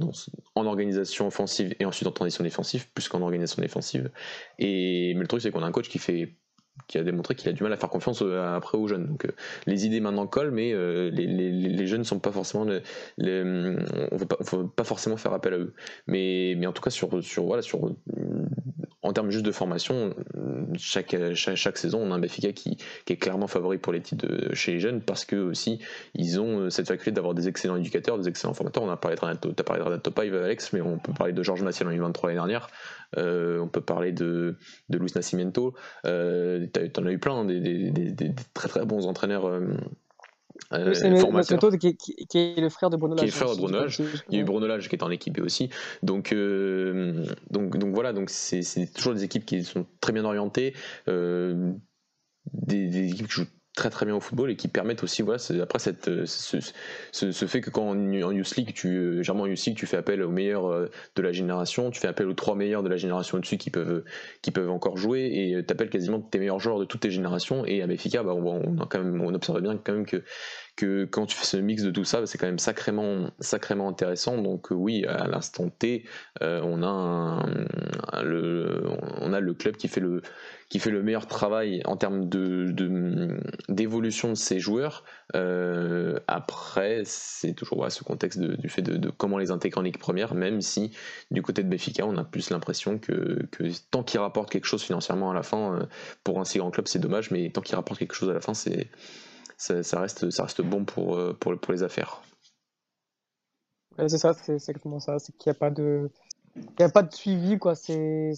en 0.54 0.66
organisation 0.66 1.26
offensive 1.26 1.74
et 1.78 1.84
ensuite 1.84 2.08
en 2.08 2.12
transition 2.12 2.44
défensive, 2.44 2.90
plus 2.92 3.08
qu'en 3.08 3.20
organisation 3.20 3.60
défensive. 3.60 4.10
Et 4.58 5.12
mais 5.14 5.22
le 5.22 5.26
truc 5.26 5.42
c'est 5.42 5.50
qu'on 5.50 5.62
a 5.62 5.66
un 5.66 5.72
coach 5.72 5.88
qui 5.88 5.98
fait 5.98 6.36
qui 6.90 6.98
a 6.98 7.04
démontré 7.04 7.34
qu'il 7.34 7.48
a 7.48 7.52
du 7.52 7.62
mal 7.62 7.72
à 7.72 7.76
faire 7.76 7.88
confiance 7.88 8.22
euh, 8.22 8.56
après 8.56 8.76
aux 8.76 8.88
jeunes. 8.88 9.06
Donc 9.06 9.24
euh, 9.24 9.30
les 9.66 9.86
idées 9.86 10.00
maintenant 10.00 10.26
collent, 10.26 10.50
mais 10.50 10.72
euh, 10.72 11.10
les, 11.10 11.26
les, 11.26 11.50
les, 11.50 11.86
jeunes 11.86 12.00
ne 12.00 12.04
sont 12.04 12.18
pas 12.18 12.32
forcément, 12.32 12.64
les, 12.64 12.80
on 13.20 14.16
ne 14.16 14.44
faut 14.44 14.64
pas 14.64 14.84
forcément 14.84 15.16
faire 15.16 15.32
appel 15.32 15.54
à 15.54 15.58
eux. 15.58 15.74
Mais, 16.06 16.54
mais 16.58 16.66
en 16.66 16.72
tout 16.72 16.82
cas 16.82 16.90
sur, 16.90 17.22
sur 17.22 17.44
voilà 17.44 17.62
sur 17.62 17.94
en 19.02 19.12
termes 19.12 19.30
juste 19.30 19.46
de 19.46 19.52
formation, 19.52 20.14
chaque, 20.76 21.16
chaque, 21.34 21.78
saison, 21.78 22.00
on 22.02 22.12
a 22.12 22.16
un 22.16 22.18
Benfica 22.18 22.52
qui, 22.52 22.76
est 23.08 23.16
clairement 23.16 23.46
favori 23.46 23.78
pour 23.78 23.92
les 23.92 24.00
titres 24.00 24.26
chez 24.52 24.72
les 24.72 24.80
jeunes 24.80 25.00
parce 25.00 25.24
que 25.24 25.36
aussi 25.36 25.80
ils 26.14 26.38
ont 26.38 26.70
cette 26.70 26.86
faculté 26.86 27.10
d'avoir 27.10 27.34
des 27.34 27.48
excellents 27.48 27.76
éducateurs, 27.76 28.18
des 28.18 28.28
excellents 28.28 28.54
formateurs. 28.54 28.82
On 28.82 28.90
a 28.90 28.96
parlé 28.96 29.16
de 29.16 29.20
Renato, 29.20 29.50
as 29.58 29.62
parlé 29.62 29.80
de 29.80 29.86
Renato 29.86 30.12
Alex, 30.20 30.72
mais 30.72 30.80
on 30.80 30.98
peut 30.98 31.12
parler 31.12 31.32
de 31.32 31.42
Georges 31.42 31.62
Massiel 31.62 31.88
en 31.88 31.92
2023 31.92 32.28
l'année 32.28 32.38
dernière. 32.38 32.68
Euh, 33.18 33.58
on 33.58 33.68
peut 33.68 33.80
parler 33.80 34.12
de, 34.12 34.56
de 34.88 34.98
Luis 34.98 35.10
Nascimento. 35.14 35.74
Euh, 36.06 36.66
tu 36.72 37.00
en 37.00 37.06
as 37.06 37.12
eu 37.12 37.18
plein, 37.18 37.44
des, 37.44 37.60
des, 37.60 37.90
des, 37.90 38.34
très 38.54 38.68
très 38.68 38.84
bons 38.84 39.06
entraîneurs. 39.06 39.46
Euh, 39.46 39.74
euh 40.72 40.94
c'est 40.94 41.08
qui, 41.78 41.96
qui, 41.96 42.26
qui, 42.26 42.38
est 42.38 42.60
le 42.60 42.68
frère 42.68 42.90
de 42.90 42.96
Bruno 42.96 43.14
Lage. 43.14 43.20
Qui 43.20 43.26
est 43.26 43.40
le 43.40 43.46
frère 43.46 43.56
de 43.56 43.60
Bruno 43.60 43.80
Lage. 43.80 44.00
Il 44.28 44.34
y 44.34 44.38
a 44.38 44.42
eu 44.42 44.44
Bruno 44.44 44.66
Lage 44.66 44.88
qui 44.88 44.96
est 44.96 45.02
en 45.02 45.10
équipe 45.10 45.40
aussi. 45.40 45.70
Donc, 46.02 46.32
euh, 46.32 47.24
donc, 47.50 47.76
donc 47.76 47.94
voilà, 47.94 48.12
donc 48.12 48.30
c'est 48.30 48.62
toujours 48.94 49.14
des 49.14 49.24
équipes 49.24 49.44
qui 49.44 49.64
sont 49.64 49.86
très 50.00 50.12
bien 50.12 50.24
orientées, 50.24 50.74
euh, 51.08 51.72
des, 52.52 52.88
des, 52.88 53.10
équipes 53.10 53.26
qui 53.26 53.34
jouent 53.34 53.46
très 53.80 53.88
très 53.88 54.04
bien 54.04 54.14
au 54.14 54.20
football 54.20 54.50
et 54.50 54.56
qui 54.56 54.68
permettent 54.68 55.02
aussi 55.02 55.22
voilà 55.22 55.40
après 55.62 55.78
cette 55.78 56.08
euh, 56.08 56.26
ce, 56.26 56.60
ce, 57.12 57.46
fait 57.46 57.62
que 57.62 57.70
quand 57.70 57.88
en, 57.88 58.12
Youth 58.12 58.56
League 58.56 58.72
tu 58.74 58.88
euh, 58.88 59.22
en 59.30 59.46
Youth 59.46 59.64
League 59.64 59.76
tu 59.76 59.86
fais 59.86 59.96
appel 59.96 60.22
aux 60.22 60.30
meilleurs 60.30 60.66
euh, 60.66 60.90
de 61.16 61.22
la 61.22 61.32
génération 61.32 61.90
tu 61.90 61.98
fais 61.98 62.08
appel 62.08 62.28
aux 62.28 62.34
trois 62.34 62.54
meilleurs 62.54 62.82
de 62.82 62.90
la 62.90 62.98
génération 62.98 63.38
au-dessus 63.38 63.56
qui 63.56 63.70
peuvent 63.70 64.04
qui 64.42 64.50
peuvent 64.50 64.68
encore 64.68 64.98
jouer 64.98 65.30
et 65.32 65.64
tu 65.64 65.72
appelles 65.72 65.88
quasiment 65.88 66.20
tes 66.20 66.38
meilleurs 66.38 66.60
joueurs 66.60 66.78
de 66.78 66.84
toutes 66.84 67.00
tes 67.00 67.10
générations 67.10 67.64
et 67.64 67.80
à 67.80 67.86
Benfica 67.86 68.22
bah, 68.22 68.34
on, 68.34 68.76
on, 68.76 69.34
observe 69.34 69.62
bien 69.62 69.78
quand 69.78 69.94
même 69.94 70.06
que 70.06 70.22
que 70.76 71.06
quand 71.06 71.24
tu 71.24 71.36
fais 71.36 71.44
ce 71.44 71.56
mix 71.58 71.82
de 71.82 71.90
tout 71.90 72.04
ça, 72.04 72.24
c'est 72.24 72.38
quand 72.38 72.46
même 72.46 72.58
sacrément, 72.58 73.30
sacrément 73.38 73.88
intéressant. 73.88 74.40
Donc 74.40 74.68
oui, 74.70 75.04
à 75.04 75.26
l'instant 75.26 75.68
T, 75.68 76.04
on, 76.40 76.82
a 76.82 77.42
le, 78.22 78.84
on 79.20 79.32
a 79.34 79.40
le 79.40 79.52
club 79.52 79.76
qui 79.76 79.88
fait 79.88 80.00
le, 80.00 80.22
qui 80.70 80.78
fait 80.78 80.90
le 80.90 81.02
meilleur 81.02 81.26
travail 81.26 81.82
en 81.84 81.96
termes 81.96 82.28
de, 82.28 82.72
d'évolution 83.68 84.30
de, 84.30 84.34
ses 84.36 84.60
joueurs. 84.60 85.04
Euh, 85.34 86.20
après, 86.28 87.02
c'est 87.04 87.54
toujours 87.54 87.90
ce 87.90 88.04
contexte 88.04 88.40
du 88.40 88.68
fait 88.68 88.80
de, 88.80 89.10
comment 89.10 89.36
les 89.36 89.50
intégrer 89.50 89.80
en 89.80 89.84
équipe 89.84 90.00
première, 90.00 90.34
même 90.34 90.60
si 90.60 90.92
du 91.32 91.42
côté 91.42 91.64
de 91.64 91.68
Béfica, 91.68 92.06
on 92.06 92.16
a 92.16 92.24
plus 92.24 92.50
l'impression 92.50 92.98
que, 92.98 93.40
tant 93.90 94.04
qu'il 94.04 94.20
rapporte 94.20 94.48
quelque 94.48 94.66
chose 94.66 94.82
financièrement 94.82 95.32
à 95.32 95.34
la 95.34 95.42
fin, 95.42 95.74
euh, 95.74 95.86
pour 96.22 96.38
un 96.38 96.44
si 96.44 96.58
grand 96.58 96.70
club, 96.70 96.86
c'est 96.86 97.00
dommage, 97.00 97.32
mais 97.32 97.50
tant 97.50 97.62
qu'il 97.62 97.74
rapporte 97.74 97.98
quelque 97.98 98.14
chose 98.14 98.30
à 98.30 98.34
la 98.34 98.40
fin, 98.40 98.54
ça, 98.54 100.00
reste, 100.00 100.62
bon 100.62 100.84
pour, 100.84 101.16
euh, 101.16 101.36
les 101.68 101.82
affaires. 101.82 102.22
c'est 103.98 104.18
ça, 104.18 104.34
c'est 104.34 104.54
exactement 104.54 105.00
ça. 105.00 105.18
C'est 105.18 105.36
qu'il 105.36 105.50
n'y 105.50 105.56
a 105.56 105.58
pas 105.58 105.70
de 105.70 106.10
n'y 106.56 106.84
a 106.84 106.88
pas 106.88 107.02
de 107.02 107.12
suivi, 107.14 107.58
quoi. 107.58 107.74
C'est 107.74 108.34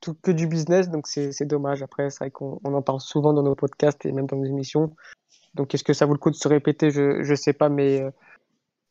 tout 0.00 0.14
que 0.20 0.30
du 0.30 0.46
business, 0.46 0.88
donc 0.88 1.06
c'est 1.06 1.44
dommage. 1.44 1.82
Après, 1.82 2.10
c'est 2.10 2.18
vrai 2.18 2.30
qu'on 2.30 2.58
en 2.62 2.82
parle 2.82 3.00
souvent 3.00 3.32
dans 3.32 3.42
nos 3.42 3.54
podcasts 3.54 4.04
et 4.06 4.12
même 4.12 4.26
dans 4.26 4.36
nos 4.36 4.44
émissions. 4.44 4.94
Donc, 5.54 5.74
est-ce 5.74 5.84
que 5.84 5.92
ça 5.92 6.06
vaut 6.06 6.14
le 6.14 6.18
coup 6.18 6.30
de 6.30 6.36
se 6.36 6.48
répéter? 6.48 6.90
Je 6.90 7.28
ne 7.28 7.34
sais 7.34 7.52
pas, 7.52 7.68
mais 7.68 8.00
euh, 8.00 8.10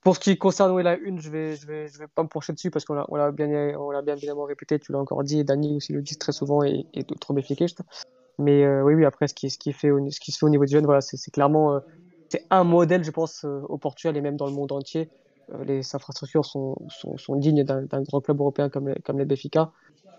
pour 0.02 0.16
ce 0.16 0.20
qui 0.20 0.38
concerne 0.38 0.80
la 0.80 0.96
une, 0.98 1.20
je 1.20 1.30
vais, 1.30 1.56
je 1.56 1.66
vais, 1.66 1.88
je 1.88 1.98
vais 1.98 2.08
pas 2.08 2.22
me 2.22 2.28
pencher 2.28 2.54
dessus 2.54 2.70
parce 2.70 2.86
qu'on 2.86 2.94
l'a 2.94 3.32
bien, 3.32 3.48
bien 3.48 4.16
évidemment 4.16 4.44
répété. 4.44 4.78
Tu 4.78 4.92
l'as 4.92 5.00
encore 5.00 5.24
dit, 5.24 5.40
et 5.40 5.44
Dani 5.44 5.78
aussi 5.78 5.94
le 5.94 6.02
dit 6.02 6.18
très 6.18 6.32
souvent 6.32 6.64
et, 6.64 6.86
et 6.94 7.04
d'autres 7.04 7.38
efficace. 7.38 7.76
Mais 8.38 8.64
euh, 8.64 8.84
oui, 8.84 8.94
oui, 8.94 9.06
après, 9.06 9.28
ce 9.28 9.34
qui, 9.34 9.50
ce 9.50 9.58
qui, 9.58 9.74
fait, 9.74 9.90
ce 9.90 10.20
qui 10.20 10.32
se 10.32 10.38
fait 10.38 10.46
au 10.46 10.50
niveau 10.50 10.66
du 10.66 10.72
jeune, 10.72 10.86
voilà, 10.86 11.02
c'est 11.02 11.32
clairement 11.32 11.76
euh, 11.76 11.80
un 12.50 12.64
modèle, 12.64 13.04
je 13.04 13.12
pense, 13.12 13.44
au 13.44 13.78
Portugal 13.78 14.16
et 14.16 14.22
même 14.22 14.38
dans 14.38 14.48
le 14.48 14.54
monde 14.54 14.72
entier. 14.72 15.10
Euh, 15.54 15.64
les 15.64 15.96
infrastructures 15.96 16.46
sont, 16.46 16.76
sont, 17.18 17.36
dignes 17.36 17.64
d'un 17.64 18.02
grand 18.02 18.22
club 18.22 18.40
européen 18.40 18.70
comme, 18.70 18.94
comme 19.04 19.20
les 19.20 19.26
Benfica 19.26 19.72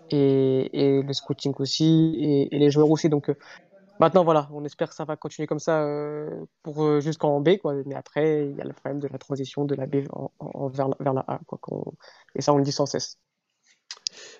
et, 0.09 0.69
et, 0.73 1.01
le 1.01 1.13
scouting 1.13 1.53
aussi 1.59 2.47
et, 2.51 2.57
les 2.57 2.71
joueurs 2.71 2.89
aussi. 2.89 3.09
Donc 3.09 3.29
euh, 3.29 3.35
maintenant, 3.99 4.23
voilà, 4.23 4.49
on 4.53 4.63
espère 4.65 4.89
que 4.89 4.95
ça 4.95 5.05
va 5.05 5.15
continuer 5.15 5.47
comme 5.47 5.59
ça 5.59 5.83
euh, 5.83 6.45
pour 6.61 6.99
jusqu'en 7.01 7.39
B, 7.41 7.57
quoi. 7.57 7.75
Mais 7.85 7.95
après, 7.95 8.47
il 8.47 8.57
y 8.57 8.61
a 8.61 8.65
le 8.65 8.73
problème 8.73 8.99
de 8.99 9.07
la 9.07 9.17
transition 9.17 9.65
de 9.65 9.75
la 9.75 9.87
B 9.87 10.05
en, 10.11 10.67
vers, 10.67 10.89
la, 10.89 10.97
vers, 10.99 11.13
la 11.13 11.25
A, 11.27 11.39
quoi. 11.47 11.59
Et 12.35 12.41
ça, 12.41 12.53
on 12.53 12.57
le 12.57 12.63
dit 12.63 12.71
sans 12.71 12.85
cesse. 12.85 13.17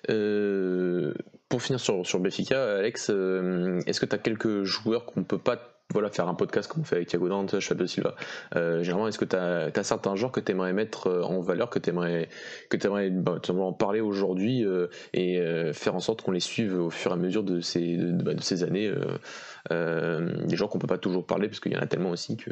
pour 0.06 1.62
finir 1.62 1.80
sur, 1.80 2.06
sur 2.06 2.20
Benfica, 2.20 2.78
Alex, 2.78 3.10
est-ce 3.10 4.00
que 4.00 4.06
tu 4.06 4.14
as 4.14 4.18
quelques 4.18 4.64
joueurs 4.64 5.06
qu'on 5.06 5.20
ne 5.20 5.24
peut 5.24 5.38
pas 5.38 5.73
voilà, 5.92 6.10
faire 6.10 6.28
un 6.28 6.34
podcast 6.34 6.70
comme 6.70 6.82
on 6.82 6.84
fait 6.84 6.96
avec 6.96 7.08
Thiago 7.08 7.28
Dante, 7.28 7.60
Fabio 7.60 7.86
Silva. 7.86 8.14
Euh, 8.56 8.82
généralement, 8.82 9.06
est-ce 9.06 9.18
que 9.18 9.24
tu 9.24 9.36
as, 9.36 9.70
certains 9.84 10.16
genres 10.16 10.32
que 10.32 10.40
tu 10.40 10.50
aimerais 10.50 10.72
mettre 10.72 11.08
euh, 11.08 11.22
en 11.22 11.40
valeur, 11.40 11.68
que 11.70 11.78
tu 11.78 11.90
aimerais, 11.90 12.28
que 12.70 12.76
aimerais 12.84 13.10
bah, 13.10 13.38
en 13.48 13.72
parler 13.72 14.00
aujourd'hui 14.00 14.64
euh, 14.64 14.88
et 15.12 15.40
faire 15.72 15.94
en 15.94 16.00
sorte 16.00 16.22
qu'on 16.22 16.32
les 16.32 16.40
suive 16.40 16.74
au 16.74 16.90
fur 16.90 17.10
et 17.10 17.14
à 17.14 17.16
mesure 17.16 17.44
de 17.44 17.60
ces, 17.60 17.96
de, 17.96 18.22
bah, 18.22 18.32
ces 18.40 18.64
années 18.64 18.92
Des 19.70 20.56
gens 20.56 20.68
qu'on 20.68 20.78
peut 20.78 20.86
pas 20.86 20.98
toujours 20.98 21.26
parler 21.26 21.48
parce 21.48 21.60
qu'il 21.60 21.72
y 21.72 21.76
en 21.76 21.80
a 21.80 21.86
tellement 21.86 22.10
aussi 22.10 22.36
que. 22.36 22.50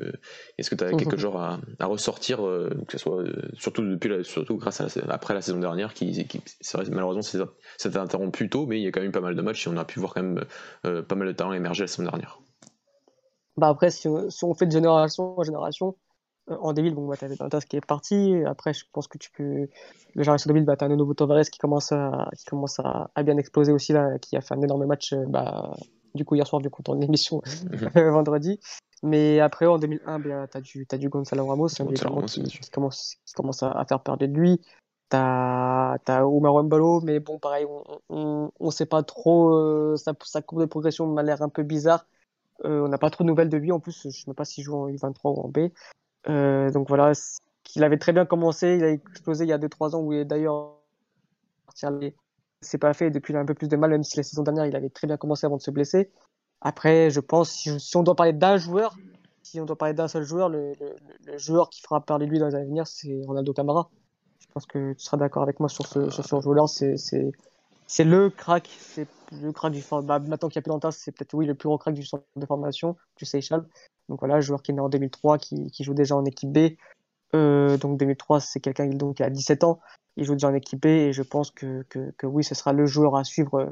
Est-ce 0.59 0.71
que 0.71 0.75
tu 0.75 0.85
as 0.85 0.93
quelques 0.93 1.19
genres 1.19 1.41
à, 1.41 1.61
à 1.81 1.87
ressortir, 1.87 2.39
que 2.39 2.93
ce 2.93 2.99
soit 2.99 3.25
surtout, 3.55 3.83
depuis 3.83 4.25
surtout 4.25 4.57
grâce 4.57 4.81
à 4.81 4.87
après 5.09 5.35
la 5.35 5.41
saison 5.41 5.59
dernière, 5.59 5.95
qui, 5.95 6.27
qui 6.27 6.41
malheureusement 6.91 7.23
s'est 7.23 7.97
interrompu 7.97 8.49
tôt, 8.49 8.67
mais 8.67 8.79
il 8.79 8.85
y 8.85 8.87
a 8.87 8.93
quand 8.93 9.01
même 9.01 9.13
pas 9.13 9.21
mal 9.21 9.35
de 9.35 9.43
matchs 9.43 9.67
et 9.67 9.71
on 9.71 9.77
a 9.77 9.85
pu 9.85 9.99
voir 9.99 10.15
quand 10.15 10.23
même 10.23 10.45
pas 11.03 11.15
mal 11.15 11.27
de 11.27 11.33
talents 11.33 11.55
émerger 11.55 11.85
la 11.85 11.89
saison 11.89 12.05
dernière. 12.05 12.39
Bah 13.57 13.69
après, 13.69 13.91
si 13.91 14.09
on, 14.09 14.31
si 14.31 14.45
on, 14.45 14.55
fait 14.55 14.67
de 14.67 14.73
génération 14.73 15.39
en 15.39 15.43
génération, 15.43 15.95
euh, 16.51 16.57
en 16.61 16.73
débile, 16.73 16.95
bon, 16.95 17.07
bah, 17.07 17.17
t'avais 17.17 17.37
Dantas 17.37 17.61
qui 17.61 17.77
est 17.77 17.87
parti. 17.87 18.35
Après, 18.47 18.73
je 18.73 18.85
pense 18.93 19.09
que 19.09 19.19
tu 19.19 19.31
peux. 19.31 19.69
Le 20.15 20.23
génération 20.23 20.49
débile, 20.49 20.65
bah, 20.65 20.77
t'as 20.77 20.87
un 20.87 20.97
nouveau 20.97 21.15
Tavares 21.15 21.45
qui 21.45 21.59
commence, 21.59 21.93
à, 21.93 22.31
qui 22.37 22.45
commence 22.47 22.81
à, 22.81 23.11
à, 23.15 23.23
bien 23.23 23.37
exploser 23.37 23.73
aussi, 23.73 23.93
là, 23.93 24.19
qui 24.19 24.37
a 24.37 24.41
fait 24.41 24.55
un 24.55 24.63
énorme 24.63 24.87
match, 24.87 25.13
euh, 25.13 25.25
bah, 25.27 25.77
du 26.15 26.25
coup, 26.25 26.35
hier 26.35 26.47
soir, 26.47 26.61
du 26.61 26.71
coup, 26.71 26.83
ton 26.83 27.01
émission 27.01 27.43
mhm. 27.71 28.11
vendredi. 28.13 28.59
Mais 29.03 29.41
après, 29.41 29.67
en 29.67 29.79
2001, 29.79 30.19
bah, 30.21 30.47
t'as 30.49 30.61
du, 30.61 30.87
as 30.91 30.99
du 30.99 31.09
Gonzalo 31.09 31.47
Ramos, 31.47 31.69
hein, 31.81 31.87
qui, 31.87 31.95
qui, 32.43 32.71
commence, 32.71 33.17
qui 33.25 33.35
commence 33.35 33.63
à, 33.63 33.85
faire 33.89 34.01
perdre 34.01 34.27
de 34.27 34.33
lui. 34.33 34.61
T'as 35.09 35.99
as 36.07 36.27
Omar 36.27 36.55
Wembalo, 36.55 37.03
mais 37.03 37.21
bon, 37.21 37.39
pareil, 37.39 37.67
on 38.09 38.51
ne 38.61 38.71
sait 38.71 38.87
pas 38.87 39.03
trop. 39.03 39.55
Euh, 39.55 39.97
sa, 39.97 40.15
sa, 40.25 40.41
courbe 40.41 40.63
de 40.63 40.67
progression 40.67 41.07
m'a 41.07 41.23
l'air 41.23 41.43
un 41.43 41.51
peu 41.51 41.65
bizarre. 41.65 42.07
Euh, 42.65 42.85
on 42.85 42.89
n'a 42.89 42.99
pas 42.99 43.11
trop 43.11 43.25
de 43.25 43.29
nouvelles 43.29 43.49
de 43.49 43.57
lui 43.57 43.73
en 43.73 43.81
plus. 43.81 44.03
Je 44.03 44.09
ne 44.09 44.13
sais 44.13 44.35
pas 44.35 44.45
s'il 44.45 44.65
joue 44.65 44.77
en 44.77 44.89
U23 44.89 45.17
ou 45.25 45.41
en 45.41 45.49
B. 45.49 45.71
Euh, 46.29 46.71
donc 46.71 46.89
voilà, 46.89 47.13
qu'il 47.65 47.85
avait 47.85 47.99
très 47.99 48.13
bien 48.13 48.27
commencé. 48.27 48.77
Il 48.77 48.85
a 48.85 48.91
explosé 48.91 49.45
il 49.45 49.49
y 49.49 49.53
a 49.53 49.59
2-3 49.59 49.97
ans, 49.97 50.01
où 50.01 50.13
il 50.13 50.21
est 50.21 50.25
d'ailleurs 50.25 50.79
c'est 52.61 52.79
pas 52.79 52.93
fait. 52.95 53.11
Depuis, 53.11 53.33
il 53.33 53.37
a 53.37 53.41
un 53.41 53.47
peu 53.47 53.55
plus 53.55 53.69
de 53.69 53.77
mal, 53.77 53.91
même 53.91 54.05
si 54.05 54.17
la 54.17 54.23
saison 54.23 54.43
dernière, 54.43 54.67
il 54.67 54.77
avait 54.77 54.91
très 54.91 55.07
bien 55.07 55.17
commencé 55.17 55.47
avant 55.47 55.57
de 55.57 55.63
se 55.63 55.71
blesser. 55.71 56.11
Après, 56.61 57.11
je 57.11 57.21
pense, 57.21 57.51
si, 57.51 57.97
on 57.97 58.03
doit 58.03 58.15
parler 58.15 58.33
d'un 58.33 58.57
joueur, 58.57 58.97
si 59.43 59.61
on 59.61 59.65
doit 59.65 59.77
parler 59.77 59.95
d'un 59.95 60.09
seul 60.09 60.23
joueur, 60.23 60.49
le, 60.49 60.75
joueur 61.37 61.71
qui 61.71 61.81
fera 61.81 62.01
parler 62.01 62.27
de 62.27 62.31
lui 62.31 62.39
dans 62.39 62.47
les 62.47 62.55
années 62.55 62.65
à 62.65 62.69
venir, 62.69 62.87
c'est 62.87 63.23
Ronaldo 63.27 63.53
Camara. 63.53 63.91
Je 64.39 64.47
pense 64.53 64.67
que 64.67 64.93
tu 64.93 65.05
seras 65.05 65.17
d'accord 65.17 65.43
avec 65.43 65.61
moi 65.61 65.69
sur 65.69 65.87
ce, 65.87 66.11
sur 66.11 66.25
ce 66.25 66.41
joueur-là. 66.41 66.67
C'est 66.67 67.33
le 68.01 68.31
crack, 68.31 68.69
c'est 68.79 69.09
le 69.33 69.53
crack 69.53 69.73
du 69.73 69.83
bah, 70.05 70.19
maintenant 70.19 70.49
qu'il 70.49 70.59
n'y 70.59 70.63
a 70.63 70.63
plus 70.63 70.71
d'Antas, 70.71 70.93
c'est 70.93 71.13
peut-être 71.13 71.35
oui 71.35 71.47
le 71.47 71.55
plus 71.55 71.69
gros 71.69 71.79
crack 71.79 71.95
du 71.95 72.05
centre 72.05 72.25
de 72.37 72.47
formation 72.47 72.97
du 73.17 73.25
Seychelles. 73.25 73.65
Donc 74.09 74.21
voilà, 74.21 74.41
joueur 74.41 74.63
qui 74.63 74.73
est 74.73 74.75
né 74.75 74.81
en 74.81 74.89
2003, 74.89 75.39
qui, 75.39 75.71
joue 75.81 75.95
déjà 75.95 76.17
en 76.17 76.25
équipe 76.25 76.53
B. 76.53 76.77
Euh, 77.35 77.79
donc 77.79 77.99
2003, 77.99 78.41
c'est 78.41 78.61
quelqu'un 78.61 78.91
qui 79.15 79.23
a 79.23 79.31
17 79.31 79.65
ans 79.65 79.81
il 80.17 80.25
joue 80.25 80.35
déjà 80.35 80.49
en 80.49 80.55
équipe 80.55 80.85
et 80.85 81.13
je 81.13 81.23
pense 81.23 81.51
que, 81.51 81.85
que, 81.89 82.27
oui, 82.27 82.45
ce 82.45 82.55
sera 82.55 82.73
le 82.73 82.87
joueur 82.87 83.17
à 83.17 83.25
suivre 83.25 83.61
euh, 83.61 83.71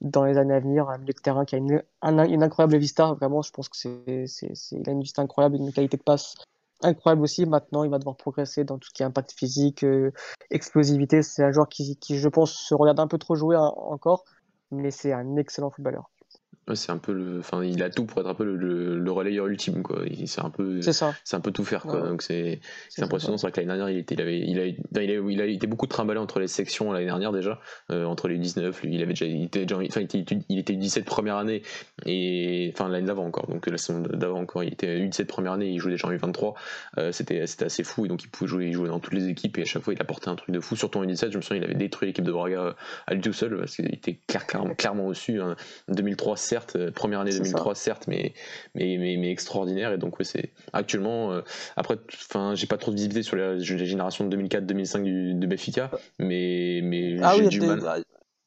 dans 0.00 0.24
les 0.24 0.38
années 0.38 0.54
à 0.54 0.60
venir. 0.60 0.88
Un 0.88 0.98
milieu 0.98 1.12
de 1.12 1.20
terrain 1.20 1.44
qui 1.44 1.54
a 1.54 1.58
une, 1.58 1.82
une 2.02 2.42
incroyable 2.42 2.76
vista, 2.76 3.12
vraiment, 3.14 3.42
je 3.42 3.50
pense 3.50 3.68
que 3.68 3.76
c'est, 3.76 4.26
c'est, 4.26 4.88
a 4.88 4.90
une 4.90 5.02
vista 5.02 5.22
incroyable, 5.22 5.56
une 5.56 5.72
qualité 5.72 5.96
de 5.96 6.02
passe 6.02 6.34
incroyable 6.82 7.22
aussi. 7.22 7.46
Maintenant, 7.46 7.84
il 7.84 7.90
va 7.90 7.98
devoir 7.98 8.16
progresser 8.16 8.64
dans 8.64 8.78
tout 8.78 8.88
ce 8.88 8.94
qui 8.94 9.02
est 9.02 9.06
impact 9.06 9.32
physique, 9.32 9.84
euh, 9.84 10.12
explosivité. 10.50 11.22
C'est 11.22 11.44
un 11.44 11.52
joueur 11.52 11.68
qui, 11.68 11.96
qui, 11.96 12.18
je 12.18 12.28
pense, 12.28 12.52
se 12.52 12.74
regarde 12.74 13.00
un 13.00 13.08
peu 13.08 13.18
trop 13.18 13.34
jouer 13.34 13.56
encore, 13.56 14.24
mais 14.70 14.90
c'est 14.90 15.12
un 15.12 15.36
excellent 15.36 15.70
footballeur 15.70 16.10
c'est 16.74 16.92
un 16.92 16.98
peu 16.98 17.12
le 17.12 17.40
enfin 17.40 17.62
il 17.64 17.82
a 17.82 17.90
tout 17.90 18.04
pour 18.04 18.20
être 18.20 18.28
un 18.28 18.34
peu 18.34 18.44
le, 18.44 18.98
le, 18.98 19.12
relayeur 19.12 19.46
ultime 19.46 19.82
quoi. 19.82 20.02
C'est 20.26 20.40
un 20.40 20.50
peu 20.50 20.80
c'est 20.80 21.36
un 21.36 21.40
peu 21.40 21.50
tout 21.50 21.64
faire 21.64 21.82
quoi. 21.82 22.00
Donc 22.08 22.22
c'est 22.22 22.60
impressionnant. 22.98 23.36
c'est 23.36 23.46
vrai 23.46 23.52
que 23.52 23.60
l'année 23.60 23.68
dernière 23.68 23.90
il 23.90 23.98
était 23.98 24.14
il 24.14 24.20
avait 24.20 24.38
il 24.38 24.58
a, 24.60 24.66
il 25.02 25.40
a, 25.40 25.46
été 25.46 25.66
beaucoup 25.66 25.86
trimballé 25.86 26.20
entre 26.20 26.38
les 26.38 26.46
sections 26.46 26.92
l'année 26.92 27.06
dernière 27.06 27.32
déjà 27.32 27.60
euh, 27.90 28.04
entre 28.04 28.28
les 28.28 28.38
19 28.38 28.82
lui 28.82 28.94
il 28.94 29.02
avait 29.02 29.12
déjà 29.12 29.26
il 29.26 29.44
était 29.44 29.66
déjà 29.66 29.76
enfin 29.76 30.00
il 30.00 30.20
était, 30.20 30.38
il 30.48 30.58
était 30.58 30.74
17 30.74 31.04
première 31.04 31.36
année 31.36 31.62
et 32.06 32.72
enfin 32.74 32.88
l'année 32.88 33.06
d'avant 33.06 33.26
encore. 33.26 33.48
Donc 33.48 33.66
la 33.66 33.76
saison 33.76 34.00
d'avant 34.00 34.40
encore 34.40 34.62
il 34.62 34.72
était 34.72 35.00
U17 35.00 35.26
première 35.26 35.52
année 35.52 35.68
il 35.68 35.80
jouait 35.80 35.92
déjà 35.92 36.06
en 36.06 36.12
U23 36.12 36.54
euh, 36.98 37.10
c'était 37.10 37.46
c'était 37.46 37.64
assez 37.64 37.82
fou 37.82 38.06
et 38.06 38.08
donc 38.08 38.22
il 38.22 38.28
pouvait 38.28 38.48
jouer 38.48 38.66
il 38.66 38.72
jouait 38.72 38.88
dans 38.88 39.00
toutes 39.00 39.14
les 39.14 39.28
équipes 39.28 39.58
et 39.58 39.62
à 39.62 39.64
chaque 39.64 39.82
fois 39.82 39.94
il 39.94 40.00
apportait 40.00 40.28
un 40.28 40.36
truc 40.36 40.54
de 40.54 40.60
fou 40.60 40.76
surtout 40.76 41.00
en 41.00 41.04
U17 41.04 41.32
je 41.32 41.36
me 41.38 41.42
souviens 41.42 41.62
il 41.62 41.64
avait 41.64 41.74
détruit 41.74 42.08
l'équipe 42.08 42.24
de 42.24 42.32
Braga 42.32 42.76
à 43.06 43.14
lui 43.14 43.20
tout 43.20 43.32
seul 43.32 43.58
parce 43.58 43.74
qu'il 43.74 43.92
était 43.92 44.20
clairement 44.28 44.74
clairement 44.74 45.06
au-dessus 45.06 45.40
hein. 45.40 45.56
2003 45.88 46.36
certes, 46.52 46.76
euh, 46.76 46.90
première 46.90 47.20
année 47.20 47.32
2003, 47.32 47.74
certes, 47.74 48.04
mais, 48.08 48.34
mais, 48.74 48.98
mais, 48.98 49.30
extraordinaire. 49.30 49.92
Et 49.92 49.98
donc, 49.98 50.18
ouais, 50.18 50.24
c'est 50.24 50.50
actuellement. 50.72 51.32
Euh, 51.32 51.40
après, 51.76 51.96
enfin, 52.14 52.54
j'ai 52.54 52.66
pas 52.66 52.76
trop 52.76 52.90
de 52.90 52.96
visibilité 52.96 53.22
sur 53.22 53.36
les, 53.36 53.60
générations 53.60 54.26
de 54.26 54.36
2004-2005 54.36 55.38
de 55.38 55.46
Benfica, 55.46 55.90
mais, 56.18 56.80
mais 56.82 57.16
ah 57.22 57.34
j'ai 57.36 57.48
du 57.48 57.60
mal. 57.60 58.04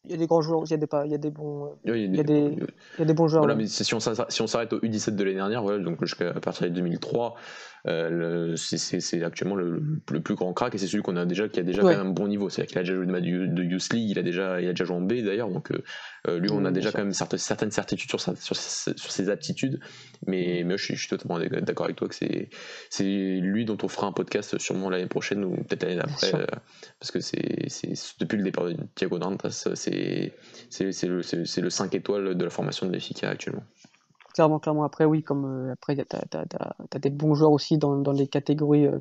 Il 0.07 0.12
y 0.12 0.13
a 0.13 0.17
des 0.17 0.27
grands 0.27 0.41
joueurs, 0.41 0.62
il 0.65 0.69
y 0.69 0.74
a 0.75 0.77
des, 0.77 0.88
il 1.05 1.12
y 1.12 1.15
a 1.15 1.17
des 1.17 1.31
bons, 1.31 1.79
il 1.83 2.15
y 2.15 2.19
a 2.19 2.24
des, 2.24 2.33
il 2.43 3.00
y 3.00 3.01
a 3.01 3.05
des, 3.05 3.13
bons 3.15 3.27
joueurs. 3.27 3.41
Voilà, 3.41 3.55
mais 3.55 3.65
si 3.65 3.91
on, 3.95 4.00
si 4.00 4.41
on 4.43 4.47
s'arrête 4.47 4.71
au 4.74 4.79
U17 4.79 5.15
de 5.15 5.24
l'année 5.24 5.38
dernière, 5.38 5.63
voilà, 5.63 5.83
donc 5.83 6.00
jusqu'à 6.05 6.31
partir 6.33 6.69
de 6.69 6.75
2003, 6.75 7.33
euh, 7.88 8.56
c'est 8.56 9.24
actuellement 9.24 9.56
le, 9.56 9.82
le, 10.12 10.20
plus 10.20 10.34
grand 10.34 10.54
crack 10.54 10.74
et 10.74 10.77
c'est 10.80 10.88
celui 10.88 11.04
qu'on 11.04 11.18
a 11.18 11.25
déjà 11.25 11.48
qui 11.48 11.60
a 11.60 11.63
déjà 11.63 11.82
quand 11.82 11.89
même 11.89 12.00
un 12.00 12.10
bon 12.10 12.27
niveau. 12.27 12.50
C'est-à-dire 12.50 12.70
qu'il 12.70 12.77
a 12.80 12.82
déjà 12.82 12.96
joué 12.96 13.06
de, 13.06 13.46
de 13.46 13.63
Youth 13.63 13.94
League, 13.94 14.10
il 14.10 14.18
a 14.18 14.24
déjà, 14.24 14.60
il 14.60 14.68
a 14.68 14.72
déjà 14.72 14.86
joué 14.86 14.96
en 14.96 15.01
B 15.01 15.13
d'ailleurs, 15.22 15.50
donc 15.50 15.72
euh, 15.72 15.84
euh, 16.27 16.39
lui 16.39 16.50
on 16.51 16.65
a 16.65 16.72
déjà 16.72 16.92
quand 16.92 17.00
même 17.00 17.13
certaines, 17.13 17.39
certaines 17.39 17.72
certitudes 17.72 18.10
sur, 18.10 18.20
sa, 18.20 18.36
sur, 18.36 18.56
sur, 18.56 19.12
ses 19.12 19.30
aptitudes. 19.30 19.80
Mais, 20.25 20.63
mais 20.65 20.77
je, 20.77 20.84
suis, 20.84 20.96
je 20.96 21.01
suis 21.01 21.10
totalement 21.10 21.39
d'accord 21.62 21.86
avec 21.86 21.98
toi 21.98 22.08
que 22.08 22.15
c'est 22.15 22.50
lui 23.04 23.65
dont 23.65 23.77
on 23.84 23.88
fera 23.88 24.08
un 24.08 24.12
podcast 24.12 24.58
sûrement 24.58 24.89
l'année 24.89 25.06
prochaine 25.06 25.44
ou 25.44 25.56
peut-être 25.56 25.84
l'année 25.84 25.98
d'après, 25.98 26.32
parce 27.00 27.12
que 27.12 27.20
c'est 27.20 27.68
depuis 28.20 28.38
le 28.38 28.44
départ 28.44 28.65
de 28.65 28.75
Thiago 28.96 29.20
Dantas, 29.20 29.68
c'est 29.75 30.34
le, 30.80 31.62
le 31.62 31.70
5 31.70 31.94
étoiles 31.94 32.36
de 32.36 32.44
la 32.44 32.50
formation 32.50 32.88
de 32.88 32.92
l'EFICA 32.92 33.30
actuellement 33.30 33.63
clairement, 34.36 34.60
clairement. 34.60 34.84
Après, 34.84 35.06
oui, 35.06 35.24
comme 35.24 35.46
euh, 35.46 35.74
après, 35.74 35.96
tu 35.96 36.04
as, 36.15 37.00
des 37.00 37.10
bons 37.10 37.36
joueurs 37.36 37.51
aussi 37.51 37.77
dans, 37.77 37.96
dans 37.96 38.12
les 38.12 38.27
catégories 38.27 38.86
euh, 38.86 39.00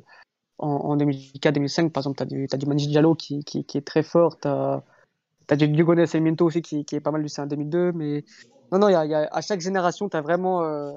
en, 0.57 0.69
en 0.69 0.97
2004-2005. 0.97 1.91
Par 1.91 2.01
exemple, 2.01 2.17
tu 2.17 2.23
as 2.23 2.25
du, 2.25 2.47
as 2.51 2.57
du 2.57 2.65
Manji 2.65 2.87
Diallo 2.87 3.15
qui, 3.15 3.43
qui, 3.43 3.65
qui, 3.65 3.77
est 3.77 3.85
très 3.85 4.01
fort. 4.01 4.39
Tu 4.39 4.47
as, 4.47 5.55
du 5.57 5.67
Diogo 5.67 5.93
Sarmiento 6.05 6.45
aussi 6.45 6.61
qui, 6.61 6.85
qui, 6.85 6.95
est 6.95 7.01
pas 7.01 7.11
mal 7.11 7.23
du 7.23 7.31
en 7.37 7.45
2002. 7.47 7.91
Mais 7.91 8.23
non, 8.71 8.79
non, 8.79 8.87
y 8.87 8.93
y 8.93 9.13
a, 9.13 9.27
à 9.29 9.41
chaque 9.41 9.59
génération, 9.59 10.07
tu 10.07 10.15
as 10.15 10.21
vraiment, 10.21 10.63
euh, 10.63 10.93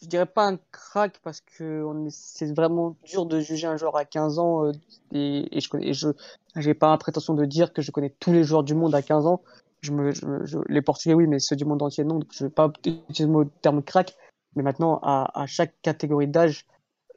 je 0.00 0.06
dirais 0.06 0.26
pas 0.26 0.46
un 0.46 0.58
crack 0.70 1.18
parce 1.24 1.40
que 1.40 1.84
c'est 2.10 2.54
vraiment 2.54 2.96
dur 3.04 3.26
de 3.26 3.40
juger 3.40 3.66
un 3.66 3.76
joueur 3.76 3.96
à 3.96 4.04
15 4.04 4.38
ans. 4.38 4.70
et, 5.10 5.58
et, 5.58 5.92
je 5.92 6.08
n'ai 6.54 6.74
pas 6.74 6.92
la 6.92 6.98
prétention 6.98 7.34
de 7.34 7.44
dire 7.46 7.72
que 7.72 7.82
je 7.82 7.90
connais 7.90 8.14
tous 8.20 8.32
les 8.32 8.44
joueurs 8.44 8.62
du 8.62 8.76
monde 8.76 8.94
à 8.94 9.02
15 9.02 9.26
ans 9.26 9.42
je 9.82 9.92
me, 9.92 10.12
je, 10.12 10.58
les 10.68 10.82
Portugais, 10.82 11.14
oui, 11.14 11.26
mais 11.26 11.38
ceux 11.38 11.56
du 11.56 11.64
monde 11.64 11.82
entier, 11.82 12.04
non. 12.04 12.18
Donc, 12.18 12.32
je 12.32 12.44
ne 12.44 12.48
vais 12.48 12.54
pas 12.54 12.72
utiliser 12.86 13.26
le 13.26 13.48
terme 13.60 13.82
crack. 13.82 14.14
Mais 14.54 14.62
maintenant, 14.62 14.98
à, 15.02 15.40
à 15.40 15.46
chaque 15.46 15.74
catégorie 15.82 16.28
d'âge, 16.28 16.66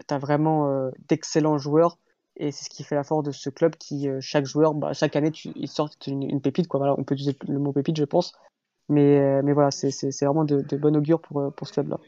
tu 0.07 0.13
as 0.13 0.17
vraiment 0.17 0.69
euh, 0.69 0.91
d'excellents 1.07 1.57
joueurs. 1.57 1.97
Et 2.37 2.51
c'est 2.51 2.65
ce 2.65 2.69
qui 2.69 2.83
fait 2.83 2.95
la 2.95 3.03
force 3.03 3.23
de 3.23 3.31
ce 3.31 3.49
club 3.49 3.75
qui, 3.75 4.09
euh, 4.09 4.19
chaque 4.19 4.45
joueur, 4.45 4.73
bah, 4.73 4.93
chaque 4.93 5.15
année, 5.15 5.31
tu, 5.31 5.49
ils 5.55 5.69
sortent 5.69 6.07
une, 6.07 6.41
pépite. 6.41 6.67
Quoi. 6.67 6.79
Voilà, 6.79 6.95
on 6.97 7.03
peut 7.03 7.15
utiliser 7.15 7.37
le 7.47 7.59
mot 7.59 7.71
pépite, 7.71 7.97
je 7.97 8.03
pense. 8.03 8.33
Mais, 8.89 9.19
euh, 9.19 9.41
mais 9.43 9.53
voilà, 9.53 9.71
c'est 9.71 9.89
vraiment 10.21 10.43
de, 10.43 10.61
de 10.61 10.77
bon 10.77 10.95
augure 10.95 11.21
pour, 11.21 11.53
pour 11.53 11.67
ce 11.67 11.73
club-là. 11.73 11.99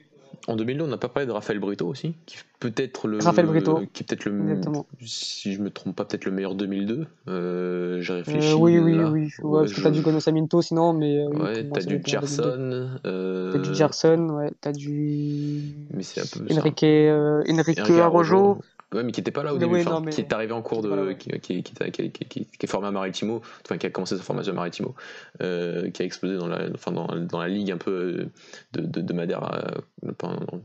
En 0.47 0.55
2002, 0.55 0.85
on 0.85 0.87
n'a 0.87 0.97
pas 0.97 1.09
parlé 1.09 1.27
de 1.27 1.31
Raphaël 1.31 1.59
Brito 1.59 1.85
aussi, 1.85 2.15
qui 2.25 2.37
peut 2.59 2.73
être 2.77 3.07
le. 3.07 3.19
Raphaël 3.19 3.47
Brito. 3.47 3.81
Qui 3.91 4.03
peut-être 4.03 4.25
le. 4.25 4.61
Si 5.01 5.53
je 5.53 5.61
me 5.61 5.69
trompe 5.69 5.95
pas, 5.95 6.05
peut-être 6.05 6.25
le 6.25 6.31
meilleur 6.31 6.55
2002. 6.55 7.05
Euh, 7.27 8.01
J'ai 8.01 8.13
réfléchi. 8.13 8.53
Euh, 8.53 8.55
oui, 8.55 8.79
oui, 8.79 8.97
oui. 8.97 9.29
Ouais, 9.43 9.59
parce 9.61 9.73
que 9.73 9.81
t'as 9.81 9.91
du 9.91 10.01
Gono 10.01 10.19
Saminto 10.21 10.61
sinon, 10.61 10.93
mais. 10.93 11.17
Euh, 11.17 11.29
ouais, 11.29 11.69
t'as 11.69 11.81
du 11.81 12.01
Gerson. 12.05 12.89
Euh... 13.05 13.51
T'as 13.51 13.59
du 13.59 13.75
Gerson, 13.75 14.29
ouais. 14.29 14.51
T'as 14.61 14.71
du. 14.71 15.63
Mais 15.93 16.03
c'est 16.03 16.21
un 16.21 16.25
peu. 16.25 16.53
Enrique, 16.53 16.83
euh, 16.83 17.43
Enrique 17.49 17.79
Arrojo. 17.79 18.59
Ouais, 18.93 19.03
mais 19.03 19.11
qui 19.11 19.19
n'était 19.19 19.31
pas 19.31 19.43
là 19.43 19.53
au 19.53 19.57
début, 19.57 19.83
qui 20.11 20.21
est 20.21 20.31
arrivé 20.31 20.53
en 20.53 20.61
cours 20.61 20.81
de. 20.81 21.11
Qui, 21.11 21.29
qui, 21.41 21.61
qui, 21.61 22.09
qui, 22.09 22.47
est 22.61 22.67
formé 22.67 22.87
à 22.87 22.91
Maritimo, 22.91 23.41
enfin 23.65 23.77
qui 23.77 23.85
a 23.85 23.89
commencé 23.89 24.15
sa 24.15 24.23
formation 24.23 24.53
à 24.53 24.55
Maritimo, 24.55 24.95
euh, 25.41 25.89
qui 25.91 26.03
a 26.03 26.05
explosé 26.05 26.37
dans 26.37 26.47
la, 26.47 26.69
enfin, 26.73 26.93
dans, 26.93 27.07
dans, 27.07 27.39
la 27.39 27.49
ligue 27.49 27.71
un 27.71 27.77
peu 27.77 28.29
de, 28.71 28.81
de, 28.81 29.01
de 29.01 29.13
Madère. 29.13 29.43
Euh, 29.53 30.13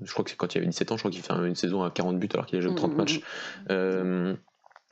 je 0.04 0.12
crois 0.12 0.24
que 0.24 0.32
quand 0.36 0.54
il 0.54 0.58
avait 0.58 0.68
17 0.68 0.92
ans, 0.92 0.96
je 0.96 1.02
crois 1.02 1.10
qu'il 1.10 1.20
fait 1.20 1.32
une 1.32 1.56
saison 1.56 1.82
à 1.82 1.90
40 1.90 2.20
buts 2.20 2.28
alors 2.32 2.46
qu'il 2.46 2.58
a 2.58 2.62
joué 2.62 2.72
30 2.72 2.90
mm, 2.90 2.94
mm, 2.94 2.96
matchs. 2.96 3.18
Mm. 3.18 3.22
Euh, 3.70 4.34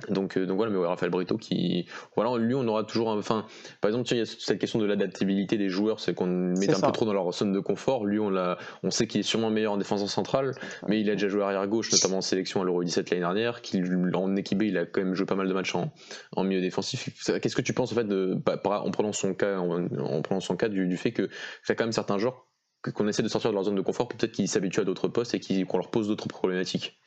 donc, 0.08 0.36
euh, 0.36 0.46
donc 0.46 0.56
voilà, 0.56 0.72
mais 0.72 0.78
ouais, 0.78 0.86
Raphaël 0.86 1.10
Brito 1.10 1.36
qui. 1.36 1.86
Voilà, 2.16 2.36
lui, 2.38 2.54
on 2.54 2.66
aura 2.66 2.84
toujours. 2.84 3.08
Enfin, 3.08 3.46
par 3.80 3.90
exemple, 3.90 4.08
il 4.12 4.18
y 4.18 4.20
a 4.20 4.26
cette 4.26 4.58
question 4.58 4.78
de 4.78 4.86
l'adaptabilité 4.86 5.58
des 5.58 5.68
joueurs, 5.68 6.00
c'est 6.00 6.14
qu'on 6.14 6.26
met 6.26 6.70
un 6.70 6.80
peu 6.80 6.92
trop 6.92 7.04
dans 7.04 7.12
leur 7.12 7.32
zone 7.32 7.52
de 7.52 7.60
confort. 7.60 8.06
Lui, 8.06 8.18
on, 8.18 8.30
l'a, 8.30 8.58
on 8.82 8.90
sait 8.90 9.06
qu'il 9.06 9.20
est 9.20 9.24
sûrement 9.24 9.50
meilleur 9.50 9.72
en 9.72 9.76
défense 9.76 10.02
en 10.02 10.06
centrale, 10.06 10.54
mais 10.88 11.00
il 11.00 11.08
a 11.10 11.14
déjà 11.14 11.28
joué 11.28 11.42
arrière 11.42 11.66
gauche, 11.66 11.92
notamment 11.92 12.18
en 12.18 12.22
sélection 12.22 12.62
à 12.62 12.64
l'Euro 12.64 12.82
17 12.82 13.10
l'année 13.10 13.20
dernière. 13.20 13.62
Qu'il, 13.62 13.84
en 14.14 14.36
équipe 14.36 14.62
il 14.62 14.76
a 14.78 14.86
quand 14.86 15.02
même 15.02 15.14
joué 15.14 15.26
pas 15.26 15.36
mal 15.36 15.48
de 15.48 15.54
matchs 15.54 15.74
en, 15.74 15.92
en 16.36 16.44
milieu 16.44 16.60
défensif. 16.60 17.10
Qu'est-ce 17.40 17.56
que 17.56 17.62
tu 17.62 17.72
penses 17.72 17.92
en 17.92 17.94
fait 17.94 18.04
de, 18.04 18.36
en 18.64 18.90
prenant 18.90 19.12
son 19.12 19.34
cas, 19.34 19.58
en, 19.58 20.22
prenant 20.22 20.40
son 20.40 20.56
cas 20.56 20.68
du, 20.68 20.86
du 20.86 20.96
fait 20.96 21.12
que 21.12 21.22
y 21.22 21.72
a 21.72 21.74
quand 21.74 21.84
même 21.84 21.92
certains 21.92 22.18
joueurs 22.18 22.46
qu'on 22.94 23.08
essaie 23.08 23.22
de 23.22 23.28
sortir 23.28 23.50
de 23.50 23.54
leur 23.54 23.64
zone 23.64 23.74
de 23.74 23.82
confort, 23.82 24.08
peut-être 24.08 24.32
qu'ils 24.32 24.48
s'habituent 24.48 24.80
à 24.80 24.84
d'autres 24.84 25.08
postes 25.08 25.34
et 25.34 25.64
qu'on 25.64 25.78
leur 25.78 25.90
pose 25.90 26.08
d'autres 26.08 26.28
problématiques? 26.28 26.98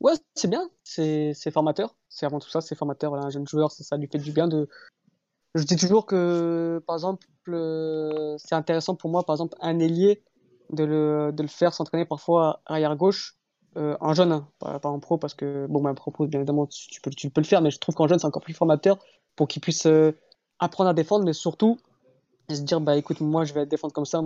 Ouais, 0.00 0.14
c'est 0.34 0.48
bien, 0.48 0.70
c'est 0.82 1.50
formateur. 1.50 1.94
C'est 2.08 2.26
avant 2.26 2.38
tout 2.38 2.48
ça, 2.48 2.60
c'est 2.60 2.74
formateur. 2.74 3.14
un 3.14 3.30
jeune 3.30 3.46
joueur, 3.46 3.70
ça, 3.70 3.84
ça 3.84 3.96
lui 3.96 4.08
fait 4.08 4.18
du 4.18 4.32
bien 4.32 4.48
de. 4.48 4.68
Je 5.54 5.64
dis 5.64 5.76
toujours 5.76 6.06
que, 6.06 6.82
par 6.86 6.96
exemple, 6.96 7.26
euh, 7.48 8.36
c'est 8.38 8.54
intéressant 8.54 8.94
pour 8.94 9.10
moi, 9.10 9.24
par 9.24 9.34
exemple, 9.34 9.56
un 9.60 9.78
ailier, 9.78 10.22
de 10.70 10.84
le, 10.84 11.32
faire 11.48 11.74
s'entraîner 11.74 12.04
parfois 12.04 12.60
arrière 12.66 12.96
gauche, 12.96 13.36
euh, 13.76 13.96
en 14.00 14.14
jeune, 14.14 14.32
hein, 14.32 14.48
pas, 14.58 14.80
en 14.84 15.00
pro, 15.00 15.18
parce 15.18 15.34
que, 15.34 15.66
bon, 15.68 15.84
un 15.86 15.94
pro, 15.94 16.12
bien 16.26 16.40
évidemment, 16.40 16.66
tu 16.66 17.00
peux, 17.00 17.10
tu 17.10 17.30
peux 17.30 17.40
le 17.40 17.46
faire, 17.46 17.60
mais 17.60 17.70
je 17.70 17.78
trouve 17.78 17.94
qu'en 17.94 18.06
jeune, 18.06 18.18
c'est 18.18 18.26
encore 18.26 18.42
plus 18.42 18.54
formateur 18.54 18.98
pour 19.36 19.48
qu'il 19.48 19.60
puisse 19.60 19.86
euh, 19.86 20.12
apprendre 20.60 20.90
à 20.90 20.94
défendre, 20.94 21.24
mais 21.24 21.32
surtout 21.32 21.78
se 22.48 22.62
dire, 22.62 22.80
bah 22.80 22.96
écoute, 22.96 23.20
moi, 23.20 23.44
je 23.44 23.52
vais 23.54 23.66
défendre 23.66 23.92
comme 23.92 24.04
ça. 24.04 24.20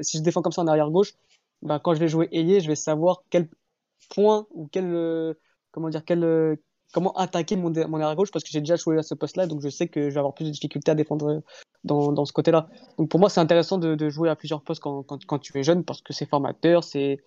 Si 0.00 0.18
je 0.18 0.22
défends 0.22 0.42
comme 0.42 0.52
ça 0.52 0.62
en 0.62 0.66
arrière 0.66 0.90
gauche, 0.90 1.14
bah, 1.62 1.80
quand 1.82 1.94
je 1.94 2.00
vais 2.00 2.08
jouer 2.08 2.28
ailier, 2.32 2.60
je 2.60 2.68
vais 2.68 2.76
savoir 2.76 3.22
quel 3.30 3.48
point 4.08 4.46
ou 4.50 4.68
quel, 4.70 4.92
euh, 4.94 5.34
comment 5.70 5.88
dire, 5.88 6.02
euh, 6.10 6.56
comment 6.92 7.12
attaquer 7.12 7.56
mon, 7.56 7.70
mon 7.70 8.00
arrière 8.00 8.16
gauche 8.16 8.30
parce 8.30 8.44
que 8.44 8.50
j'ai 8.50 8.60
déjà 8.60 8.76
joué 8.76 8.98
à 8.98 9.02
ce 9.02 9.14
poste-là, 9.14 9.46
donc 9.46 9.60
je 9.60 9.68
sais 9.68 9.88
que 9.88 10.08
je 10.08 10.14
vais 10.14 10.18
avoir 10.18 10.34
plus 10.34 10.44
de 10.44 10.50
difficultés 10.50 10.90
à 10.90 10.94
défendre 10.94 11.28
euh, 11.28 11.40
dans, 11.84 12.12
dans 12.12 12.24
ce 12.24 12.32
côté-là. 12.32 12.68
Donc 12.98 13.08
pour 13.10 13.20
moi, 13.20 13.28
c'est 13.28 13.40
intéressant 13.40 13.78
de, 13.78 14.08
jouer 14.08 14.28
à 14.28 14.36
plusieurs 14.36 14.62
postes 14.62 14.82
quand, 14.82 15.02
quand, 15.02 15.24
quand, 15.24 15.38
tu 15.38 15.58
es 15.58 15.62
jeune 15.62 15.84
parce 15.84 16.00
que 16.02 16.12
c'est 16.12 16.26
formateur, 16.26 16.84
c'est 16.84 17.18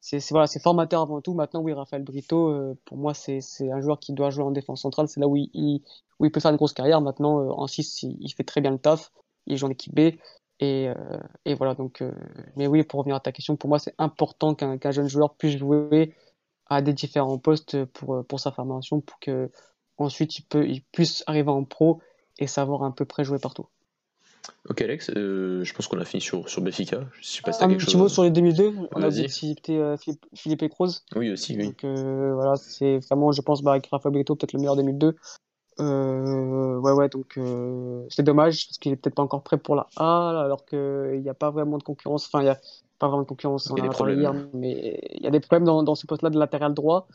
c'est 0.00 0.20
voilà, 0.32 0.46
formateur 0.62 1.00
avant 1.00 1.22
tout. 1.22 1.32
Maintenant, 1.32 1.62
oui, 1.62 1.72
Raphaël 1.72 2.02
Brito, 2.02 2.76
pour 2.84 2.98
moi, 2.98 3.14
c'est 3.14 3.40
un 3.72 3.80
joueur 3.80 3.98
qui 3.98 4.12
doit 4.12 4.28
jouer 4.28 4.44
en 4.44 4.50
défense 4.50 4.82
centrale. 4.82 5.08
C'est 5.08 5.18
là 5.18 5.26
où 5.26 5.34
il, 5.34 5.80
où 6.18 6.26
il 6.26 6.30
peut 6.30 6.40
faire 6.40 6.50
une 6.50 6.58
grosse 6.58 6.74
carrière. 6.74 7.00
Maintenant, 7.00 7.38
en 7.48 7.66
6, 7.66 8.02
il, 8.02 8.28
fait 8.36 8.44
très 8.44 8.60
bien 8.60 8.70
le 8.70 8.76
taf. 8.76 9.12
Il 9.46 9.56
joue 9.56 9.66
en 9.66 9.70
équipe 9.70 9.94
B. 9.94 10.12
Et, 10.60 10.90
et 11.46 11.54
voilà, 11.54 11.74
donc, 11.74 12.04
mais 12.54 12.66
oui, 12.66 12.82
pour 12.82 12.98
revenir 12.98 13.16
à 13.16 13.20
ta 13.20 13.32
question, 13.32 13.56
pour 13.56 13.70
moi, 13.70 13.78
c'est 13.78 13.94
important 13.96 14.54
qu'un 14.54 14.90
jeune 14.90 15.08
joueur 15.08 15.36
puisse 15.36 15.56
jouer 15.56 16.12
à 16.66 16.82
des 16.82 16.92
différents 16.92 17.38
postes 17.38 17.84
pour, 17.86 18.24
pour 18.26 18.40
sa 18.40 18.50
formation, 18.52 19.00
pour 19.00 19.18
que 19.20 19.50
ensuite 19.96 20.38
il, 20.38 20.42
peut, 20.42 20.66
il 20.66 20.82
puisse 20.92 21.22
arriver 21.26 21.50
en 21.50 21.64
pro 21.64 22.00
et 22.38 22.46
savoir 22.46 22.82
à 22.82 22.94
peu 22.94 23.04
près 23.04 23.24
jouer 23.24 23.38
partout. 23.38 23.66
Ok 24.68 24.82
Alex, 24.82 25.10
euh, 25.10 25.64
je 25.64 25.74
pense 25.74 25.88
qu'on 25.88 25.98
a 26.00 26.04
fini 26.04 26.20
sur, 26.20 26.48
sur 26.48 26.62
Béfica. 26.62 27.00
Je 27.20 27.26
sais 27.26 27.42
pas 27.42 27.52
si 27.52 27.62
un 27.64 27.68
petit 27.68 27.96
mot 27.96 28.08
sur 28.08 28.24
les 28.24 28.30
2002. 28.30 28.74
On 28.92 29.02
a 29.02 29.10
c'était 29.10 29.76
euh, 29.76 29.96
Philippe, 29.96 30.26
Philippe 30.34 30.68
Croz. 30.68 31.04
Oui 31.16 31.30
aussi, 31.30 31.56
oui. 31.56 31.66
Donc 31.66 31.84
euh, 31.84 32.34
voilà, 32.34 32.56
c'est 32.56 32.98
vraiment, 32.98 33.32
je 33.32 33.42
pense, 33.42 33.62
bah, 33.62 33.72
avec 33.72 33.86
Rafa 33.86 34.10
Brito, 34.10 34.34
peut-être 34.34 34.52
le 34.52 34.60
meilleur 34.60 34.76
2002. 34.76 35.16
Ouais, 35.78 36.92
ouais, 36.92 37.08
donc 37.08 37.38
c'est 38.10 38.22
dommage 38.22 38.66
parce 38.66 38.78
qu'il 38.78 38.92
est 38.92 38.96
peut-être 38.96 39.16
pas 39.16 39.22
encore 39.22 39.42
prêt 39.42 39.58
pour 39.58 39.76
la 39.76 39.86
A, 39.96 40.40
alors 40.44 40.64
qu'il 40.64 41.20
n'y 41.20 41.28
a 41.28 41.34
pas 41.34 41.50
vraiment 41.50 41.78
de 41.78 41.82
concurrence. 41.82 42.26
Enfin, 42.26 42.40
il 42.40 42.44
n'y 42.44 42.50
a 42.50 42.60
pas 42.98 43.08
vraiment 43.08 43.22
de 43.22 43.28
concurrence, 43.28 43.70
on 43.70 43.74
en 43.74 43.88
a 43.88 43.90
parlé 43.90 44.16
hier, 44.16 44.34
mais 44.52 45.00
il 45.14 45.22
y 45.22 45.26
a 45.26 45.30
des 45.30 45.40
problèmes 45.40 45.64
dans, 45.64 45.82
dans 45.82 45.94
ce 45.94 46.06
poste-là 46.06 46.30
de 46.30 46.38
latéral 46.38 46.74
droit. 46.74 47.08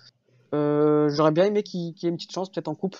J'aurais 0.52 1.32
bien 1.32 1.46
aimé 1.46 1.64
qu'il 1.64 1.94
ait 2.04 2.10
une 2.10 2.16
petite 2.16 2.32
chance, 2.32 2.52
peut-être 2.52 2.68
en 2.68 2.76
coupe, 2.76 2.98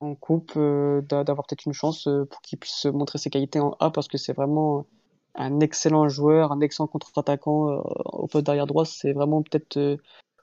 en 0.00 0.14
coupe, 0.14 0.52
euh, 0.56 1.00
d'avoir 1.02 1.46
peut-être 1.46 1.66
une 1.66 1.72
chance 1.72 2.06
euh, 2.06 2.24
pour 2.24 2.40
qu'il 2.42 2.58
puisse 2.58 2.86
montrer 2.86 3.18
ses 3.18 3.30
qualités 3.30 3.60
en 3.60 3.76
A 3.80 3.90
parce 3.90 4.08
que 4.08 4.18
c'est 4.18 4.32
vraiment 4.32 4.86
un 5.34 5.60
excellent 5.60 6.08
joueur, 6.08 6.52
un 6.52 6.60
excellent 6.60 6.86
contre-attaquant 6.86 7.70
euh, 7.70 7.80
au 8.12 8.26
poste 8.26 8.46
d'arrière 8.46 8.66
droit. 8.66 8.84
C'est 8.84 9.12
vraiment 9.12 9.42
peut-être 9.42 9.98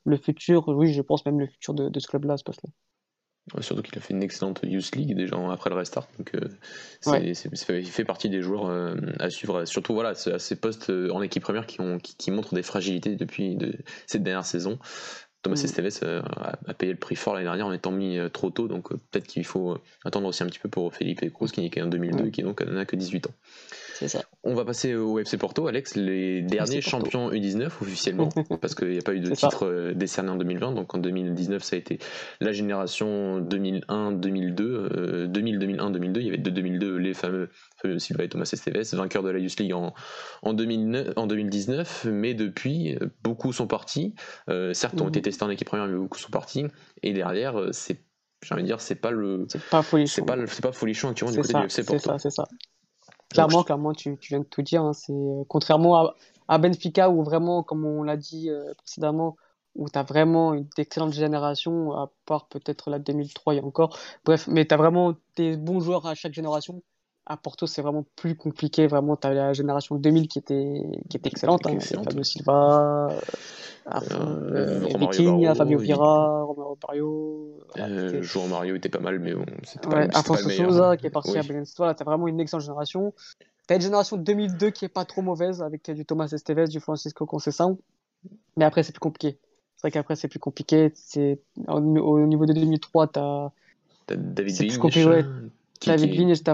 le 0.06 0.18
futur, 0.18 0.68
oui, 0.68 0.94
je 0.94 1.01
pense 1.01 1.25
même 1.25 1.39
le 1.39 1.48
futur 1.48 1.74
de, 1.74 2.00
ce 2.00 2.08
club-là, 2.08 2.38
ce 2.38 2.44
poste-là. 2.44 2.72
Surtout 3.62 3.82
qu'il 3.82 3.98
a 3.98 4.01
fait 4.01 4.13
une 4.13 4.24
excellente 4.24 4.62
Youth 4.63 4.96
League 4.96 5.15
déjà 5.15 5.36
après 5.51 5.70
le 5.70 5.75
restart. 5.75 6.08
Donc, 6.18 6.34
il 7.08 7.36
fait 7.36 8.06
partie 8.06 8.29
des 8.29 8.41
joueurs 8.41 8.96
à 9.20 9.29
suivre. 9.29 9.65
Surtout 9.65 9.94
voilà, 9.94 10.10
à 10.10 10.39
ces 10.39 10.56
postes 10.56 10.89
en 10.89 11.22
équipe 11.22 11.44
première 11.44 11.65
qui, 11.65 11.82
ont, 11.82 11.98
qui, 12.00 12.32
montrent 12.32 12.53
des 12.53 12.63
fragilités 12.63 13.15
depuis 13.15 13.56
de, 13.56 13.74
cette 14.08 14.24
dernière 14.24 14.46
saison. 14.46 14.79
Thomas 15.41 15.55
mm. 15.55 15.65
Esteves 15.65 16.00
euh, 16.03 16.22
a, 16.67 16.74
payé 16.74 16.91
le 16.91 16.98
prix 16.98 17.15
fort 17.15 17.34
l'année 17.34 17.46
dernière 17.46 17.67
en 17.67 17.72
étant 17.72 17.91
mis 17.91 18.17
euh, 18.17 18.29
trop 18.29 18.50
tôt, 18.50 18.67
donc 18.67 18.91
euh, 18.91 19.00
peut-être 19.12 19.27
qu'il 19.27 19.46
faut 19.46 19.77
attendre 20.03 20.27
aussi 20.27 20.43
un 20.43 20.48
petit 20.48 20.60
peu 20.60 20.69
pour 20.69 20.93
Felipe 20.93 21.31
Cruz 21.34 21.50
qui 21.50 21.62
n'est 21.62 21.69
qu'en 21.69 21.88
2002 21.88 22.27
et 22.27 22.31
qui 22.31 22.43
donc 22.43 22.62
n'a 22.62 22.86
que 22.86 22.96
18 22.96 23.27
ans. 23.27 23.34
On 24.43 24.53
va 24.53 24.65
passer 24.65 24.96
au 24.96 25.19
FC 25.19 25.38
Porto, 25.38 25.67
Alex, 25.67 25.96
les 25.96 26.41
derniers 26.41 26.81
champions 26.81 27.31
U19 27.31 27.67
officiellement, 27.81 28.29
parce 28.62 28.75
qu'il 28.75 28.89
n'y 28.89 28.98
a 28.98 29.01
pas 29.01 29.13
eu 29.13 29.19
de 29.19 29.29
titre 29.34 29.65
euh, 29.65 29.93
décerné 29.93 30.29
en 30.29 30.36
2020. 30.36 30.74
Donc 30.74 30.93
en 30.96 30.98
2019, 30.98 31.63
ça 31.63 31.75
a 31.75 31.79
été 31.79 32.00
la 32.39 32.51
génération 32.51 33.41
2001-2002. 33.41 35.27
2000-2001-2002, 35.27 36.19
il 36.19 36.24
y 36.24 36.27
avait 36.29 36.38
de 36.38 36.50
2002 36.50 36.96
les 36.98 37.13
fameux 37.13 37.50
Silva 37.98 38.24
et 38.24 38.30
Thomas 38.30 38.50
Esteves, 38.52 38.96
vainqueurs 38.96 39.24
de 39.24 39.30
la 39.30 39.40
Youth 39.40 39.60
League 39.60 39.74
en, 39.74 39.94
en, 40.42 40.54
2019. 40.54 42.08
Mais 42.12 42.34
depuis, 42.34 42.98
beaucoup 43.24 43.54
sont 43.54 43.68
partis. 43.68 44.16
Euh, 44.50 44.74
certes, 44.74 45.00
ont 45.02 45.06
mm. 45.06 45.10
été 45.10 45.22
testés 45.24 45.44
en 45.44 45.50
équipe 45.50 45.68
première, 45.68 45.88
mais 45.88 45.98
beaucoup 45.98 46.20
sont 46.20 46.32
partis. 46.32 46.66
Et 47.04 47.14
derrière, 47.14 47.70
c'est 47.72 48.02
j'ai 48.42 48.54
envie 48.54 48.64
de 48.64 48.68
dire, 48.68 48.80
c'est 48.80 48.96
pas 48.96 49.12
le. 49.12 49.46
C'est 49.50 49.62
pas 49.70 49.82
folichon. 49.82 50.14
C'est 50.16 50.26
pas, 50.26 50.38
pas 50.38 50.72
folichon 50.72 51.10
actuellement 51.10 51.34
du 51.34 51.42
côté 51.42 51.54
du 51.54 51.66
FC 51.66 51.84
Porto. 51.84 52.00
C'est 52.00 52.08
ça, 52.08 52.18
c'est 52.20 52.30
ça. 52.30 52.48
Clairement, 53.30 53.64
clairement, 53.64 53.94
tu, 53.94 54.18
tu, 54.18 54.30
viens 54.30 54.40
de 54.40 54.46
tout 54.46 54.62
dire. 54.62 54.82
Hein, 54.82 54.94
c'est 54.94 55.14
contrairement 55.48 55.96
à, 55.98 56.16
à, 56.48 56.58
Benfica 56.58 57.10
où 57.10 57.24
vraiment, 57.24 57.64
comme 57.64 57.86
on 57.86 58.02
l'a 58.02 58.18
dit 58.18 58.50
euh, 58.50 58.74
précédemment, 58.78 59.36
où 59.76 59.88
tu 59.90 60.00
as 60.00 60.04
vraiment 60.04 60.54
une 60.54 60.68
excellente 60.78 61.14
génération, 61.14 61.94
à 61.94 62.12
part 62.26 62.48
peut-être 62.48 62.90
la 62.90 62.98
2003 62.98 63.56
et 63.56 63.62
encore. 63.62 63.98
Bref, 64.26 64.48
mais 64.48 64.66
tu 64.66 64.74
as 64.74 64.78
vraiment 64.78 65.16
des 65.36 65.58
bons 65.58 65.80
joueurs 65.80 66.08
à 66.08 66.15
chaque 66.15 66.34
génération. 66.34 66.82
À 67.30 67.38
Porto, 67.38 67.68
c'est 67.68 67.84
vraiment 67.84 68.06
plus 68.15 68.36
compliqué. 68.36 68.88
Vraiment, 68.88 69.15
tu 69.15 69.28
as 69.28 69.34
la 69.34 69.54
génération 69.54 69.96
2000 69.96 70.28
qui 70.28 70.39
était, 70.39 70.82
qui 71.10 71.18
était 71.18 71.30
excellente. 71.30 71.65
Hein, 71.68 71.78
Fabio 71.80 72.24
Silva, 72.24 73.10
euh, 74.12 74.88
Vitinha, 74.98 75.56
Fabio 75.56 75.80
Vieira, 75.80 76.44
Romero 76.44 76.78
Mario. 76.88 77.60
Euh, 77.78 78.22
João 78.22 78.48
Mario 78.48 78.76
était 78.76 78.89
pas 78.89 79.00
mal, 79.00 79.20
mais 79.20 79.34
bon, 79.34 79.46
c'était 79.63 79.88
pas, 79.88 79.98
ouais, 79.98 80.15
Afonso 80.15 80.50
Souza 80.50 80.98
qui 80.98 81.08
est 81.08 81.12
parti 81.12 81.38
à 81.38 81.44
Belenstois. 81.44 81.94
Tu 81.96 82.02
as 82.02 82.06
vraiment 82.06 82.28
une 82.28 82.39
excellente 82.39 82.63
génération. 82.63 83.13
Tu 83.68 83.74
as 83.74 83.76
une 83.76 83.82
génération 83.82 84.18
2002 84.18 84.72
qui 84.72 84.86
est 84.86 84.89
pas 84.89 85.06
trop 85.06 85.22
mauvaise 85.22 85.62
avec 85.62 85.89
du 85.92 86.06
Thomas 86.06 86.28
Esteves, 86.28 86.70
du 86.70 86.80
Francisco 86.80 87.26
Conceição. 87.26 87.78
Mais 88.58 88.65
après, 88.65 88.84
c'est 88.84 88.92
plus 88.92 89.00
compliqué. 89.00 89.38
C'est 89.76 89.84
vrai 89.84 89.92
qu'après, 89.92 90.15
c'est 90.15 90.28
plus 90.28 90.39
compliqué. 90.39 90.92
Au, 91.68 91.80
niveau 91.80 92.46
de 92.46 92.54
2003, 92.54 93.08
tu 93.08 93.20
as. 93.20 93.52
David 94.08 94.56
Vigne. 95.82 95.96
David 95.96 96.12
Vigne, 96.12 96.36
c'était 96.36 96.54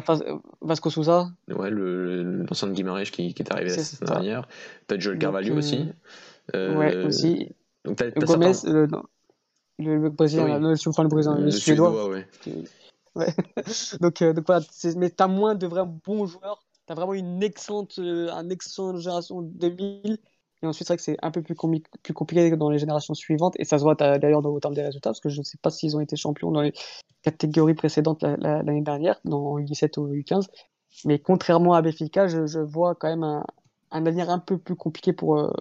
Vasco 0.62 0.90
Souza. 0.90 1.30
Ouais, 1.48 1.70
l'ancien 1.72 2.68
de 2.68 2.74
Guimarães 2.74 3.04
qui, 3.04 3.34
qui 3.34 3.42
est 3.42 3.52
arrivé 3.52 3.70
la 3.70 3.78
saison 3.78 4.06
dernière. 4.06 4.48
Tu 4.88 4.96
as 4.96 5.00
Joel 5.00 5.18
Carvalho 5.20 5.56
aussi. 5.56 5.90
Euh, 6.56 6.76
ouais, 6.76 6.96
aussi. 7.06 7.50
Donc, 7.84 8.02
Gomez, 8.18 8.54
euh, 8.66 8.88
le, 9.80 9.98
le 9.98 10.10
brésilien, 10.10 10.46
oui. 10.46 10.76
je 10.76 11.02
le 11.02 11.08
brésilien, 11.08 11.38
le, 11.38 11.46
le 11.46 11.52
suédois. 11.52 12.10
ouais. 12.10 12.28
ouais. 13.16 13.34
donc, 14.00 14.22
euh, 14.22 14.34
donc 14.34 14.46
voilà, 14.48 14.66
mais 14.96 15.10
t'as 15.10 15.28
moins 15.28 15.56
de 15.56 15.68
vrais 15.68 15.86
bons 15.86 16.26
joueurs. 16.26 16.64
T'as 16.86 16.94
vraiment 16.94 17.14
une 17.14 17.42
excellente, 17.42 17.98
euh, 18.00 18.32
un 18.32 18.50
excellente 18.50 19.00
génération 19.00 19.42
2000. 19.42 20.20
Et 20.65 20.67
ensuite, 20.67 20.88
c'est 20.88 20.93
vrai 20.93 20.97
que 20.97 21.04
c'est 21.04 21.17
un 21.21 21.30
peu 21.30 21.43
plus, 21.43 21.54
compliqué 21.56 22.49
dans 22.58 22.71
les 22.71 22.80
générations 22.80 23.13
suivantes. 23.13 23.54
Et 23.60 23.65
ça 23.65 23.78
se 23.78 23.84
voit 23.84 23.93
d'ailleurs 23.93 24.43
au 24.43 24.60
terme 24.60 24.73
des 24.73 24.82
résultats, 24.82 25.12
parce 25.12 25.19
que 25.19 25.30
je 25.30 25.39
ne 25.39 25.43
sais 25.43 25.60
pas 25.62 25.69
s'ils 25.69 25.95
ont 25.95 25.99
été 25.99 26.15
champions 26.15 26.51
dans 26.51 26.62
les 26.62 26.73
catégories 27.21 27.75
précédentes 27.75 28.23
l'année 28.23 28.82
dernière, 28.82 29.19
dans 29.25 29.60
U17 29.60 29.99
ou 29.99 30.08
U15. 30.08 30.47
Mais 31.06 31.19
contrairement 31.19 31.73
à 31.73 31.82
Béfica, 31.84 32.28
je, 32.28 32.47
je, 32.47 32.60
vois 32.60 32.95
quand 32.95 33.10
même 33.10 33.23
un, 33.23 33.45
un 33.91 34.06
avenir 34.06 34.30
un 34.32 34.39
peu 34.39 34.58
plus 34.58 34.75
compliqué 34.75 35.13
pour, 35.13 35.38
euh, 35.38 35.51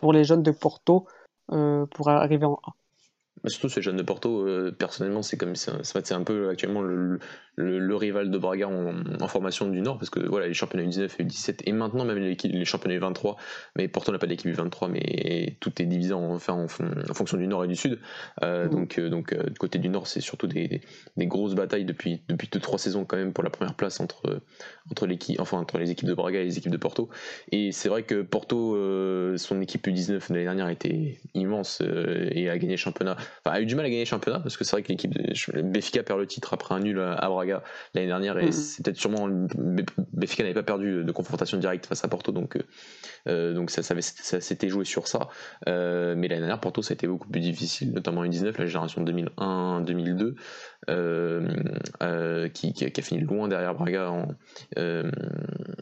pour 0.00 0.12
les 0.12 0.22
jeunes 0.22 0.42
de 0.42 0.52
Porto 0.52 1.06
euh, 1.52 1.86
pour 1.86 2.08
arriver 2.08 2.46
en 2.46 2.60
A. 2.64 2.72
surtout 3.50 3.68
ces 3.68 3.82
jeunes 3.82 3.96
de 3.96 4.02
Porto, 4.02 4.46
euh, 4.46 4.74
personnellement, 4.76 5.22
c'est 5.22 5.36
comme 5.36 5.54
c'est 5.54 6.12
un 6.12 6.22
peu 6.22 6.48
actuellement 6.48 6.82
le, 6.82 7.18
le, 7.56 7.96
rival 7.96 8.30
de 8.30 8.38
Braga 8.38 8.68
en, 8.68 9.28
formation 9.28 9.68
du 9.68 9.80
Nord, 9.80 9.98
parce 9.98 10.10
que 10.10 10.20
voilà, 10.20 10.46
les 10.46 10.54
championnats 10.54 10.84
U19 10.88 11.10
et 11.18 11.24
U17, 11.24 11.60
et 11.64 11.72
maintenant 11.72 12.04
même 12.04 12.18
les, 12.18 12.36
les 12.42 12.64
championnats 12.64 12.98
U23, 12.98 13.36
mais 13.76 13.88
Porto 13.88 14.12
n'a 14.12 14.18
pas 14.18 14.26
d'équipe 14.26 14.50
U23, 14.50 14.90
mais 14.90 15.56
tout 15.60 15.70
est 15.80 15.86
divisé 15.86 16.14
en, 16.14 16.34
enfin, 16.34 16.54
en, 16.54 16.68
fonction 17.14 17.36
du 17.36 17.46
Nord 17.46 17.64
et 17.64 17.68
du 17.68 17.76
Sud. 17.76 17.98
Euh, 18.42 18.66
mmh. 18.66 18.70
Donc, 18.70 18.98
euh, 18.98 19.08
donc 19.10 19.34
du 19.34 19.58
côté 19.58 19.78
du 19.78 19.88
Nord, 19.88 20.06
c'est 20.06 20.20
surtout 20.20 20.46
des, 20.46 20.80
des, 21.16 21.26
grosses 21.26 21.54
batailles 21.54 21.84
depuis, 21.84 22.22
depuis 22.28 22.48
deux, 22.50 22.60
trois 22.60 22.78
saisons 22.78 23.04
quand 23.04 23.16
même 23.16 23.32
pour 23.32 23.44
la 23.44 23.50
première 23.50 23.74
place 23.74 24.00
entre, 24.00 24.40
entre, 24.90 25.08
enfin, 25.38 25.58
entre 25.58 25.78
les 25.78 25.90
équipes 25.90 26.08
de 26.08 26.14
Braga 26.14 26.40
et 26.40 26.44
les 26.44 26.58
équipes 26.58 26.72
de 26.72 26.76
Porto. 26.76 27.08
Et 27.52 27.72
c'est 27.72 27.88
vrai 27.88 28.04
que 28.04 28.22
Porto, 28.22 28.76
son 29.36 29.60
équipe 29.60 29.86
U19 29.86 30.30
l'année 30.30 30.44
dernière 30.44 30.68
était 30.68 31.20
immense 31.34 31.82
et 32.30 32.48
a 32.48 32.58
gagné 32.58 32.72
le 32.72 32.78
championnat, 32.78 33.16
enfin, 33.44 33.56
a 33.56 33.60
eu 33.60 33.66
du 33.66 33.74
mal 33.74 33.84
à 33.84 33.88
gagner 33.88 34.02
le 34.02 34.06
championnat, 34.06 34.40
parce 34.40 34.56
que 34.56 34.64
c'est 34.64 34.72
vrai 34.72 34.82
que 34.82 34.88
l'équipe 34.88 35.12
de 35.12 35.62
Béfica 35.62 36.02
perd 36.02 36.18
le 36.18 36.26
titre 36.26 36.54
après 36.54 36.74
un 36.74 36.80
nul 36.80 37.00
à 37.00 37.28
Braga 37.28 37.62
l'année 37.94 38.06
dernière 38.06 38.38
et 38.38 38.48
mm. 38.48 38.52
c'est 38.52 38.84
peut-être 38.84 38.96
sûrement 38.96 39.28
Benfica 40.12 40.42
n'avait 40.42 40.54
pas 40.54 40.62
perdu 40.62 41.04
de 41.04 41.12
confrontation 41.12 41.58
directe 41.58 41.86
face 41.86 42.04
à 42.04 42.08
Porto 42.08 42.32
donc 42.32 42.56
euh, 42.56 42.62
euh, 43.28 43.54
donc 43.54 43.70
ça, 43.70 43.82
ça, 43.82 43.94
ça 44.00 44.40
s'était 44.40 44.68
joué 44.68 44.84
sur 44.84 45.08
ça 45.08 45.28
euh, 45.68 46.14
mais 46.16 46.28
l'année 46.28 46.40
dernière 46.40 46.60
Porto 46.60 46.82
ça 46.82 46.92
a 46.92 46.94
été 46.94 47.06
beaucoup 47.06 47.28
plus 47.28 47.40
difficile 47.40 47.92
notamment 47.92 48.22
en 48.22 48.26
19 48.26 48.58
la 48.58 48.66
génération 48.66 49.04
2001-2002 49.04 50.34
qui, 52.52 52.72
qui, 52.72 52.84
a 52.84 53.02
fini 53.02 53.20
loin 53.22 53.48
derrière 53.48 53.74
Braga 53.74 54.10
en, 54.10 54.28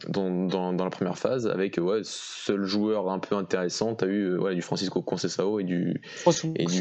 dans, 0.07 0.47
dans, 0.47 0.73
dans, 0.73 0.83
la 0.83 0.89
première 0.89 1.17
phase 1.17 1.47
avec 1.47 1.77
ouais, 1.77 2.01
seul 2.03 2.63
joueur 2.63 3.09
un 3.09 3.19
peu 3.19 3.35
intéressant 3.35 3.95
t'as 3.95 4.07
eu 4.07 4.37
ouais, 4.37 4.55
du 4.55 4.61
Francisco 4.61 5.01
Conceição 5.01 5.59
et 5.59 5.63
du 5.63 6.01
et 6.55 6.65
du, 6.65 6.77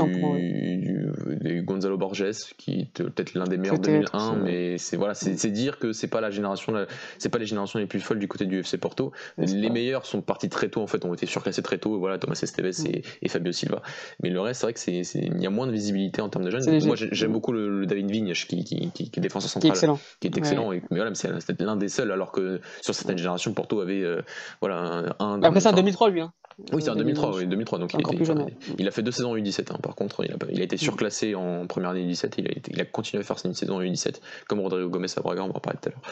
du, 0.62 1.62
Gonzalo 1.62 1.96
Borges 1.96 2.24
qui 2.56 2.80
est 2.80 3.02
peut-être 3.02 3.34
l'un 3.34 3.44
des 3.44 3.56
meilleurs 3.56 3.78
2001 3.78 4.36
mais 4.36 4.78
c'est 4.78 4.96
voilà, 4.96 5.14
c'est 5.14 5.50
dire 5.50 5.78
que 5.78 5.92
c'est 5.92 6.08
pas 6.08 6.20
la 6.20 6.30
génération, 6.30 6.74
c'est 7.18 7.28
pas 7.28 7.38
les 7.38 7.46
générations 7.46 7.78
les 7.78 7.86
plus 7.86 8.00
folles 8.00 8.18
du 8.18 8.28
côté 8.28 8.46
du 8.46 8.60
FC 8.60 8.78
Porto. 8.78 9.12
Les 9.38 9.70
meilleurs 9.70 10.06
sont 10.06 10.22
partis 10.22 10.48
très 10.48 10.68
tôt 10.68 10.80
en 10.80 10.86
fait, 10.86 11.04
ont 11.04 11.14
été 11.14 11.26
surclassés 11.26 11.62
très 11.62 11.78
tôt. 11.78 11.98
Voilà, 11.98 12.18
Thomas 12.18 12.38
Esteves 12.40 12.66
et, 12.86 12.98
mm. 12.98 13.02
et, 13.22 13.28
Fabio 13.28 13.52
Silva. 13.52 13.82
Mais 14.22 14.30
le 14.30 14.40
reste, 14.40 14.60
c'est 14.60 14.66
vrai 14.66 14.72
que 14.72 14.80
c'est, 14.80 15.02
il 15.14 15.40
y 15.40 15.46
a 15.46 15.50
moins 15.50 15.66
de 15.66 15.72
visibilité 15.72 16.22
en 16.22 16.28
termes 16.28 16.44
de 16.44 16.50
jeunes. 16.50 16.84
Moi, 16.84 16.96
j'aime 16.96 17.32
beaucoup 17.32 17.52
le, 17.52 17.86
David 17.86 18.10
Vigne 18.10 18.32
qui, 18.32 18.64
qui, 18.64 18.90
qui, 18.90 19.10
qui, 19.10 19.20
est 19.20 19.22
défenseur 19.22 19.50
central, 19.50 19.96
qui 20.20 20.26
est 20.26 20.36
excellent. 20.36 20.70
mais 20.70 20.82
voilà, 20.90 21.12
c'est 21.14 21.60
l'un 21.60 21.76
des 21.76 21.88
seuls, 21.88 22.12
alors 22.12 22.32
que 22.32 22.60
sur 22.80 22.94
certaines 22.94 23.18
générations, 23.18 23.52
Porto 23.52 23.80
avait 23.80 24.02
euh, 24.02 24.22
voilà 24.60 25.14
un. 25.18 25.42
Après, 25.42 25.60
c'est 25.60 25.68
un 25.68 25.72
2003 25.72 26.10
lui. 26.10 26.20
Hein. 26.20 26.32
Oui, 26.72 26.82
c'est 26.82 26.90
en 26.90 26.96
2003, 26.96 27.36
oui, 27.36 27.46
2003. 27.46 27.78
Donc 27.78 27.92
il, 27.94 28.00
était- 28.00 28.30
enfin, 28.30 28.46
a 28.86 28.90
fait 28.90 29.02
deux 29.02 29.10
saisons 29.10 29.32
en 29.32 29.36
U17. 29.36 29.72
hein. 29.72 29.78
Par 29.82 29.94
contre, 29.94 30.24
il 30.24 30.32
a, 30.32 30.36
pas- 30.36 30.46
il 30.50 30.60
a 30.60 30.64
été 30.64 30.76
surclassé 30.76 31.34
en 31.34 31.66
première 31.66 31.90
année 31.90 32.04
U17. 32.06 32.34
Il 32.38 32.48
a, 32.48 32.52
été- 32.52 32.72
il 32.72 32.80
a 32.80 32.84
continué 32.84 33.22
à 33.22 33.24
faire 33.24 33.36
une 33.44 33.54
saison 33.54 33.76
en 33.76 33.80
U17, 33.82 34.20
comme 34.48 34.60
Rodrigo 34.60 34.88
Gomez 34.88 35.08
à 35.16 35.20
Braga, 35.20 35.42
on 35.42 35.48
va 35.48 35.56
en 35.56 35.60
parler 35.60 35.78
tout 35.82 35.88
à 35.88 35.92
l'heure. 35.92 36.02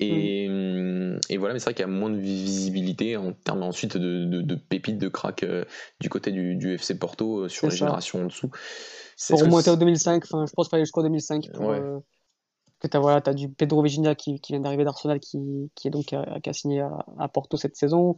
Et, 0.00 0.46
hum, 0.48 1.18
et 1.28 1.36
voilà, 1.36 1.54
mais 1.54 1.58
c'est 1.60 1.64
vrai 1.66 1.74
qu'il 1.74 1.82
y 1.82 1.88
a 1.88 1.92
moins 1.92 2.10
de 2.10 2.18
visibilité 2.18 3.16
en 3.16 3.32
termes 3.32 3.62
ensuite 3.62 3.96
de, 3.96 4.24
de, 4.24 4.40
de 4.42 4.54
pépites, 4.54 4.98
de 4.98 5.08
crack 5.08 5.42
euh, 5.42 5.64
du 6.00 6.08
côté 6.08 6.30
du, 6.30 6.54
du 6.56 6.74
FC 6.74 6.98
Porto 6.98 7.40
euh, 7.44 7.48
sur 7.48 7.66
les 7.66 7.72
ça. 7.72 7.76
générations 7.78 8.22
en 8.22 8.26
dessous. 8.26 8.50
Pour 9.28 9.40
remonter 9.40 9.70
au 9.70 9.76
2005, 9.76 10.22
enfin, 10.24 10.46
je 10.46 10.52
pense 10.52 10.66
qu'il 10.66 10.70
fallait 10.70 10.84
jusqu'au 10.84 11.02
2005 11.02 11.50
pour, 11.52 11.66
Ouais. 11.66 11.80
euh, 11.80 11.98
que 12.80 12.86
t'as 12.86 13.00
voilà, 13.00 13.20
as 13.26 13.34
du 13.34 13.48
Pedro 13.48 13.82
Virginia 13.82 14.14
qui, 14.14 14.40
qui 14.40 14.52
vient 14.52 14.60
d'arriver 14.60 14.84
d'Arsenal 14.84 15.18
qui, 15.18 15.72
qui 15.74 15.88
est 15.88 15.90
donc 15.90 16.12
à- 16.12 16.38
qui 16.40 16.48
a 16.48 16.52
signé 16.52 16.80
à, 16.82 17.04
à 17.18 17.26
Porto 17.28 17.56
cette 17.56 17.74
saison. 17.74 18.16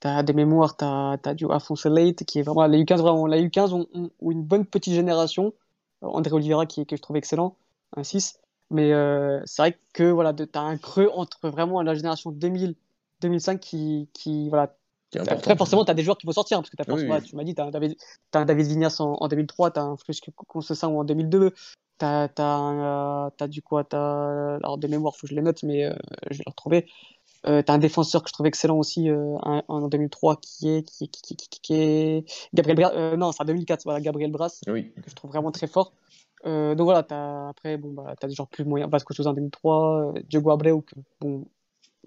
T'as 0.00 0.22
des 0.22 0.32
mémoires, 0.32 0.76
t'as 0.76 1.16
as 1.24 1.34
du 1.34 1.46
Afonso 1.50 1.88
Leite 1.88 2.24
qui 2.24 2.38
est 2.38 2.42
vraiment 2.42 2.66
les 2.66 2.82
U15 2.84 3.00
vraiment 3.00 3.26
la 3.26 3.38
U15 3.38 3.72
ont, 3.72 3.86
ont- 3.94 4.10
ont 4.20 4.30
une 4.30 4.42
bonne 4.42 4.66
petite 4.66 4.92
génération. 4.94 5.54
Euh, 6.02 6.08
André 6.08 6.32
Oliveira 6.32 6.66
qui 6.66 6.84
que 6.86 6.96
je 6.96 7.02
trouve 7.02 7.16
excellent, 7.16 7.56
un 7.96 8.02
6. 8.04 8.38
Mais 8.70 8.92
euh, 8.92 9.40
c'est 9.46 9.62
vrai 9.62 9.78
que 9.94 10.02
voilà, 10.10 10.32
t'as 10.34 10.60
un 10.60 10.76
creux 10.76 11.08
entre 11.14 11.48
vraiment 11.48 11.82
la 11.82 11.94
génération 11.94 12.30
2000 12.30 12.74
2005 13.20 13.60
qui 13.60 14.08
qui 14.12 14.48
voilà 14.48 14.76
après, 15.18 15.56
forcément, 15.56 15.84
tu 15.84 15.90
as 15.90 15.94
des 15.94 16.02
joueurs 16.02 16.18
qui 16.18 16.26
vont 16.26 16.32
sortir, 16.32 16.58
parce 16.58 16.68
que 16.68 16.76
t'as 16.76 16.84
Oui, 16.92 17.04
oui. 17.08 17.22
tu 17.22 17.36
m'as 17.36 17.44
dit, 17.44 17.54
tu 17.54 17.60
as 17.62 17.64
un 17.64 17.70
David, 17.70 17.96
t'as 18.30 18.40
un 18.40 18.44
David 18.44 18.66
Vignas 18.66 18.96
en, 18.98 19.14
en 19.14 19.28
2003, 19.28 19.70
tu 19.70 19.80
as 19.80 19.84
un 19.84 19.96
Flusque 19.96 20.28
Concessin 20.48 20.88
en 20.88 21.04
2002, 21.04 21.52
tu 21.98 22.04
as, 22.04 23.30
du 23.48 23.62
quoi, 23.62 23.84
t'as, 23.84 24.56
alors 24.56 24.78
de 24.78 24.88
mémoire, 24.88 25.14
faut 25.16 25.22
que 25.22 25.28
je 25.30 25.34
les 25.36 25.42
note, 25.42 25.62
mais 25.62 25.84
euh, 25.84 25.94
je 26.30 26.38
vais 26.38 26.44
les 26.44 26.50
retrouver. 26.50 26.86
Euh, 27.46 27.62
tu 27.62 27.70
as 27.70 27.74
un 27.74 27.78
défenseur 27.78 28.22
que 28.22 28.28
je 28.28 28.32
trouve 28.32 28.46
excellent 28.46 28.76
aussi 28.78 29.08
euh, 29.10 29.36
en 29.68 29.88
2003 29.88 30.36
qui 30.36 30.68
est, 30.70 30.82
qui, 30.82 31.08
qui, 31.08 31.36
qui, 31.36 31.48
qui- 31.60 31.74
est 31.74 32.24
Gabriel 32.54 32.76
Bra- 32.78 32.92
euh, 32.94 33.16
non, 33.16 33.30
c'est 33.32 33.42
en 33.42 33.44
2004, 33.44 33.84
voilà, 33.84 34.00
Gabriel 34.00 34.32
Brass, 34.32 34.60
Oui, 34.66 34.92
que 34.94 35.10
je 35.10 35.14
trouve 35.14 35.30
vraiment 35.30 35.52
très 35.52 35.66
fort. 35.66 35.92
Euh, 36.44 36.74
donc 36.74 36.84
voilà, 36.86 37.02
t'as, 37.02 37.48
après, 37.48 37.76
bon, 37.76 37.92
bah, 37.92 38.14
tu 38.20 38.24
as 38.26 38.28
des 38.28 38.34
gens 38.34 38.46
plus 38.46 38.64
moyens, 38.64 38.90
Vasco 38.90 39.12
Sousa 39.14 39.30
en 39.30 39.34
2003, 39.34 40.12
euh, 40.16 40.22
Diogo 40.28 40.50
Abreu, 40.50 40.80
que 40.80 40.94
bon, 41.20 41.46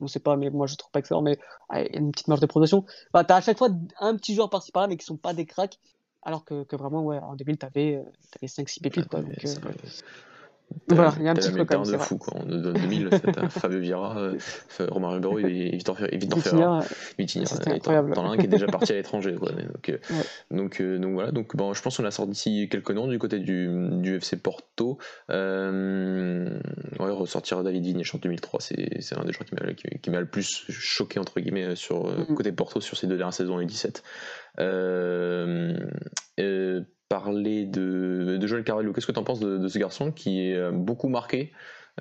on 0.02 0.08
sait 0.08 0.20
pas, 0.20 0.36
mais 0.38 0.50
moi 0.50 0.65
je 0.68 0.76
trouve 0.76 0.92
pas 0.92 1.00
excellent, 1.00 1.22
mais 1.22 1.38
ah, 1.70 1.82
il 1.82 1.92
y 1.94 1.96
a 1.96 2.00
une 2.00 2.12
petite 2.12 2.28
marge 2.28 2.39
de 2.42 2.46
progression. 2.46 2.86
Bah, 3.13 3.24
tu 3.24 3.32
as 3.34 3.38
à 3.38 3.42
chaque 3.42 3.58
fois 3.58 3.70
un 4.00 4.15
petit 4.15 4.34
joueur 4.36 4.50
par-ci 4.50 4.72
par-là, 4.72 4.88
mais 4.88 4.98
qui 4.98 5.06
sont 5.06 5.18
pas 5.18 5.34
des 5.34 5.46
cracks, 5.46 5.78
alors 6.24 6.44
que, 6.46 6.63
que 6.63 6.76
vraiment, 6.76 7.04
ouais, 7.04 7.20
en 7.20 7.36
2000, 7.36 7.58
tu 7.58 7.65
avais, 7.65 7.96
euh, 7.96 8.48
5-6 8.48 8.82
pépites. 8.82 9.08
Quoi, 9.08 9.22
donc, 9.22 9.34
T'as- 9.36 9.70
voilà, 10.88 11.14
il 11.18 11.24
y 11.24 11.28
a 11.28 11.32
un 11.32 11.34
petit 11.36 11.52
même, 11.52 11.66
de 11.66 11.98
fou 11.98 12.18
quoi. 12.18 12.40
En 12.42 12.46
2000, 12.46 13.10
t'as 13.34 13.48
Fabio 13.50 13.80
Vieira, 13.80 14.18
euh, 14.20 14.38
Romain 14.90 15.12
Ribeiro 15.12 15.40
et 15.40 15.70
Victor 15.72 15.98
Victor 16.12 16.40
Ferrer. 16.40 16.86
Vitinha. 17.18 17.46
T'en 18.14 18.26
as 18.26 18.34
un 18.34 18.38
qui 18.38 18.46
est 18.46 18.50
déjà 18.50 18.66
parti 18.68 18.92
à 18.94 18.96
l'étranger. 18.96 19.36
quoi. 19.36 19.52
Donc, 19.52 19.90
euh, 19.90 19.98
Ouais. 20.10 20.58
donc, 20.58 20.82
euh, 20.82 20.98
donc 20.98 21.14
voilà, 21.14 21.32
donc, 21.32 21.56
bon, 21.56 21.74
je 21.74 21.82
pense 21.82 21.98
qu'on 21.98 22.06
a 22.06 22.12
sorti 22.12 22.68
quelques 22.70 22.92
noms 22.92 23.08
du 23.08 23.20
côté 23.20 23.40
du, 23.40 23.70
du 24.02 24.16
FC 24.18 24.38
Porto. 24.38 24.98
Euh, 25.30 26.60
ouais, 27.00 27.12
ressortir 27.12 27.64
David 27.64 27.84
Vignesh 27.84 28.16
en 28.16 28.18
2003, 28.20 28.60
c'est 28.62 29.02
c'est 29.02 29.18
un 29.18 29.24
des 29.26 29.34
joueurs 29.34 29.46
qui 30.02 30.10
m'a 30.10 30.20
le 30.20 30.26
plus 30.28 30.66
choqué 30.70 31.20
entre 31.20 31.40
guillemets 31.40 31.76
sur 31.76 32.08
euh, 32.08 32.26
Mhm. 32.30 32.36
côté 32.36 32.52
Porto 32.52 32.82
sur 32.82 32.98
ces 32.98 33.08
deux 33.08 33.18
dernières 33.18 33.34
saisons 33.34 33.56
en 33.56 33.62
U17. 33.62 34.02
Euh, 34.60 35.78
euh, 36.40 36.82
parler 37.10 37.65
de, 37.65 38.38
de 38.39 38.48
Joël 38.48 38.63
Carvalho, 38.63 38.93
qu'est-ce 38.93 39.08
que 39.08 39.12
tu 39.12 39.19
en 39.19 39.24
penses 39.24 39.39
de, 39.39 39.58
de 39.58 39.67
ce 39.67 39.78
garçon 39.80 40.12
qui 40.12 40.41
est 40.48 40.56
euh, 40.56 40.72
beaucoup 40.72 41.10
marqué 41.10 41.52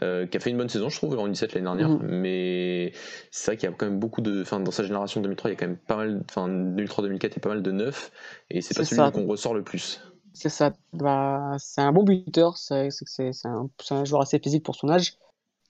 euh, 0.03 0.27
qui 0.27 0.37
a 0.37 0.41
fait 0.41 0.51
une 0.51 0.59
bonne 0.59 0.69
saison, 0.69 0.91
je 0.91 0.97
trouve, 0.97 1.19
en 1.19 1.27
17 1.27 1.55
l'année 1.55 1.65
dernière, 1.65 1.89
Mhm. 1.89 2.07
mais 2.09 2.93
c'est 3.33 3.51
vrai 3.51 3.57
qu'il 3.57 3.69
y 3.69 3.73
a 3.73 3.75
quand 3.75 3.87
même 3.87 3.99
beaucoup 3.99 4.21
de. 4.21 4.43
Enfin, 4.43 4.61
dans 4.61 4.71
sa 4.71 4.85
génération 4.85 5.21
2003, 5.21 5.51
il 5.51 5.55
y 5.55 5.57
a 5.57 5.59
quand 5.59 5.67
même 5.67 5.77
pas 5.77 5.97
mal. 5.97 6.23
Enfin, 6.29 6.47
2003-2004, 6.49 7.33
il 7.33 7.37
y 7.37 7.39
a 7.39 7.41
pas 7.41 7.49
mal 7.49 7.63
de 7.63 7.73
neufs, 7.73 8.13
et 8.51 8.61
c'est 8.61 8.77
pas 8.77 8.85
celui 8.85 9.11
qu'on 9.11 9.27
ressort 9.27 9.55
le 9.55 9.65
plus. 9.65 10.01
C'est 10.35 10.51
ça. 10.51 10.73
Bah, 10.93 11.57
c'est 11.59 11.81
un 11.81 11.91
bon 11.91 12.05
buteur. 12.05 12.59
C'est 12.59 12.91
un, 13.45 13.69
un 13.91 14.05
joueur 14.05 14.23
assez 14.23 14.39
physique 14.39 14.63
pour 14.65 14.77
son 14.77 14.89
âge. 14.89 15.15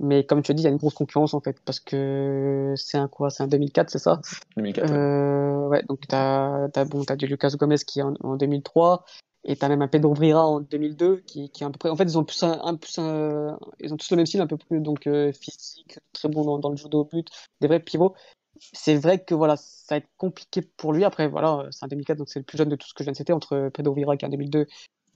Mais 0.00 0.24
comme 0.24 0.42
tu 0.42 0.50
as 0.52 0.54
dit, 0.54 0.62
il 0.62 0.64
y 0.64 0.68
a 0.68 0.70
une 0.70 0.76
grosse 0.76 0.94
concurrence 0.94 1.32
en 1.32 1.40
fait. 1.40 1.56
Parce 1.64 1.80
que 1.80 2.74
c'est 2.76 2.98
un 2.98 3.08
quoi? 3.08 3.30
C'est 3.30 3.42
un 3.44 3.48
2004, 3.48 3.88
c'est 3.88 3.98
ça? 3.98 4.20
2004. 4.58 4.90
ouais. 4.90 4.96
Euh, 4.96 5.68
ouais, 5.68 5.82
donc 5.88 6.00
t'as 6.06 6.68
as, 6.74 6.84
bon, 6.84 7.02
t'as 7.02 7.16
du 7.16 7.26
Lucas 7.26 7.52
Gomez 7.58 7.78
qui 7.86 8.00
est 8.00 8.02
en, 8.02 8.14
en 8.20 8.36
2003 8.36 9.04
et 9.44 9.56
t'as 9.56 9.68
même 9.68 9.82
un 9.82 9.88
Pedro 9.88 10.14
Vieira 10.14 10.46
en 10.46 10.60
2002 10.60 11.18
qui, 11.18 11.50
qui 11.50 11.62
est 11.62 11.66
à 11.66 11.70
peu 11.70 11.78
près. 11.78 11.90
En 11.90 11.96
fait, 11.96 12.04
ils 12.04 12.18
ont 12.18 12.24
tous 12.24 12.42
un, 12.42 12.74
plus 12.76 12.98
ils 12.98 13.92
ont 13.92 13.96
tous 13.96 14.10
le 14.10 14.16
même 14.16 14.26
style, 14.26 14.40
un 14.40 14.46
peu 14.46 14.56
plus 14.56 14.80
donc 14.80 15.06
euh, 15.06 15.32
physique, 15.32 15.98
très 16.12 16.28
bon 16.28 16.58
dans, 16.58 16.70
le 16.70 16.76
judo 16.76 17.00
au 17.00 17.04
but, 17.04 17.28
des 17.60 17.68
vrais 17.68 17.80
pivots. 17.80 18.14
C'est 18.60 18.96
vrai 18.96 19.22
que 19.22 19.34
voilà, 19.34 19.56
ça 19.56 19.94
va 19.94 19.96
être 19.98 20.08
compliqué 20.16 20.62
pour 20.62 20.92
lui. 20.92 21.04
Après, 21.04 21.28
voilà, 21.28 21.66
c'est 21.70 21.84
un 21.84 21.88
2004, 21.88 22.18
donc 22.18 22.28
c'est 22.28 22.40
le 22.40 22.44
plus 22.44 22.58
jeune 22.58 22.68
de 22.68 22.76
tout 22.76 22.88
ce 22.88 22.94
que 22.94 23.04
je 23.04 23.04
viens 23.04 23.12
de 23.12 23.16
citer 23.16 23.32
entre 23.32 23.70
Pedro 23.72 23.94
Vieira 23.94 24.16
qui 24.16 24.24
est 24.24 24.28
en 24.28 24.32
2002 24.32 24.66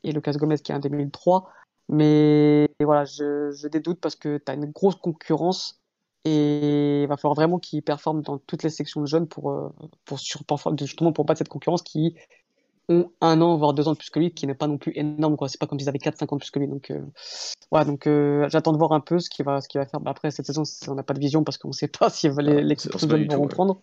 et 0.05 0.13
Lucas 0.13 0.33
Gomez 0.33 0.59
qui 0.59 0.73
est 0.73 0.75
en 0.75 0.81
2003. 0.81 1.49
Mais 1.89 2.69
voilà, 2.81 3.05
je, 3.05 3.51
je 3.51 3.69
dédoute 3.69 4.01
parce 4.01 4.17
que 4.17 4.39
t'as 4.39 4.55
une 4.55 4.67
grosse 4.67 4.95
concurrence 4.95 5.81
et 6.25 7.03
il 7.03 7.09
va 7.09 7.17
falloir 7.17 7.35
vraiment 7.35 7.59
qu'ils 7.59 7.83
performent 7.83 8.23
dans 8.23 8.39
toutes 8.39 8.63
les 8.63 8.71
sections 8.71 9.01
de 9.01 9.07
jeunes 9.07 9.27
pour, 9.27 9.51
euh, 9.51 9.69
pour- 10.05 10.19
justement 10.19 11.13
pour 11.13 11.25
battre 11.25 11.39
cette 11.39 11.49
concurrence 11.49 11.83
qui 11.83 12.15
ont 12.89 13.11
un 13.21 13.41
an, 13.41 13.57
voire 13.57 13.75
deux 13.75 13.89
ans 13.89 13.93
de 13.93 13.97
plus 13.99 14.11
que 14.11 14.19
lui, 14.19 14.33
qui 14.33 14.47
n'est 14.47 14.55
pas 14.55 14.67
non 14.67 14.79
plus 14.79 14.93
énorme. 14.95 15.37
quoi. 15.37 15.49
C'est 15.49 15.59
pas 15.59 15.67
comme 15.67 15.79
s'ils 15.79 15.89
avaient 15.89 15.99
4-5 15.99 16.33
ans 16.33 16.37
de 16.37 16.41
plus 16.41 16.51
que 16.51 16.59
lui. 16.59 16.69
Donc, 16.69 16.91
euh, 16.91 17.85
donc 17.85 18.07
euh, 18.07 18.49
j'attends 18.49 18.73
de 18.73 18.79
voir 18.79 18.93
un 18.93 19.01
peu 19.01 19.19
ce 19.19 19.31
qu'il 19.31 19.45
va, 19.45 19.61
ce 19.61 19.69
qu'il 19.69 19.81
va 19.81 19.87
faire. 19.87 20.01
Bah, 20.01 20.11
après, 20.11 20.31
cette 20.31 20.47
saison, 20.47 20.63
on 20.89 20.95
n'a 20.95 21.03
pas 21.03 21.15
de 21.15 21.21
vision 21.21 21.45
parce 21.45 21.59
qu'on 21.59 21.69
ne 21.69 21.73
sait 21.73 21.89
pas 21.89 22.11
si 22.11 22.29
les, 22.29 22.63
les 22.63 22.77
tout, 22.77 22.91
vont 22.99 23.17
ouais. 23.17 23.35
reprendre. 23.35 23.81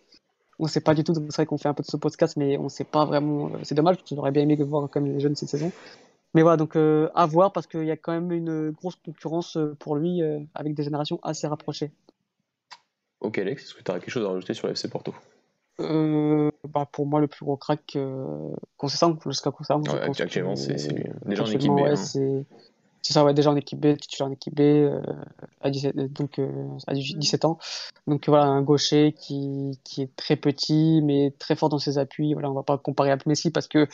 On 0.59 0.65
ne 0.65 0.69
sait 0.69 0.81
pas 0.81 0.93
du 0.93 1.03
tout. 1.03 1.13
C'est 1.13 1.35
vrai 1.35 1.45
qu'on 1.45 1.57
fait 1.57 1.69
un 1.69 1.73
peu 1.73 1.83
de 1.83 1.87
ce 1.87 1.97
podcast, 1.97 2.35
mais 2.35 2.57
on 2.57 2.63
ne 2.63 2.69
sait 2.69 2.83
pas 2.83 3.05
vraiment. 3.05 3.47
euh, 3.47 3.59
C'est 3.63 3.75
dommage 3.75 3.97
parce 3.97 4.09
qu'on 4.09 4.17
aurait 4.17 4.31
bien 4.31 4.43
aimé 4.43 4.55
voir 4.57 4.89
comme 4.89 5.05
les 5.05 5.19
jeunes 5.19 5.35
cette 5.35 5.49
saison. 5.49 5.71
Mais 6.35 6.43
voilà, 6.43 6.57
donc 6.57 6.75
euh, 6.75 7.09
à 7.15 7.25
voir 7.25 7.51
parce 7.53 7.65
qu'il 7.65 7.85
y 7.85 7.91
a 7.91 7.97
quand 7.97 8.11
même 8.11 8.31
une 8.31 8.69
grosse 8.71 8.97
concurrence 8.97 9.57
pour 9.79 9.95
lui 9.95 10.21
avec 10.53 10.75
des 10.75 10.83
générations 10.83 11.19
assez 11.23 11.47
rapprochées. 11.47 11.91
Ok, 13.21 13.37
Alex, 13.39 13.63
est-ce 13.63 13.73
que 13.73 13.83
tu 13.83 13.91
as 13.91 13.99
quelque 13.99 14.11
chose 14.11 14.25
à 14.25 14.29
rajouter 14.29 14.53
sur 14.53 14.69
FC 14.69 14.89
Porto? 14.89 15.13
Euh, 15.79 16.51
bah 16.67 16.87
pour 16.91 17.05
moi, 17.05 17.19
le 17.19 17.27
plus 17.27 17.45
gros 17.45 17.57
crack, 17.57 17.95
euh, 17.95 18.49
Concession, 18.77 19.17
jusqu'à 19.25 19.51
je 19.59 19.73
Ouais, 19.73 20.21
actuellement, 20.21 20.55
c'est- 20.55 20.77
lui. 20.91 21.05
Déjà 21.25 21.43
en 21.43 21.47
équipe 21.47 21.71
B, 21.71 21.75
ouais, 21.79 21.91
hein. 21.91 21.95
c'est 21.95 23.13
ça, 23.13 23.23
ouais, 23.23 23.33
déjà 23.33 23.49
en 23.49 23.55
équipe 23.55 23.79
B, 23.79 23.95
titulaire 23.97 24.29
en 24.29 24.33
équipe 24.33 24.55
B, 24.55 24.59
euh, 24.61 25.01
à 25.61 25.69
17, 25.69 25.95
donc, 26.13 26.37
euh, 26.37 26.67
à 26.87 26.93
17 26.93 27.45
ans. 27.45 27.57
Donc 28.07 28.27
voilà, 28.27 28.45
un 28.45 28.61
gaucher 28.61 29.13
qui, 29.13 29.79
qui 29.83 30.01
est 30.01 30.15
très 30.15 30.35
petit, 30.35 31.01
mais 31.03 31.33
très 31.39 31.55
fort 31.55 31.69
dans 31.69 31.79
ses 31.79 31.97
appuis. 31.97 32.33
Voilà, 32.33 32.51
on 32.51 32.53
va 32.53 32.63
pas 32.63 32.77
comparer 32.77 33.11
avec 33.11 33.25
Messi 33.25 33.51
parce 33.51 33.67
que 33.67 33.87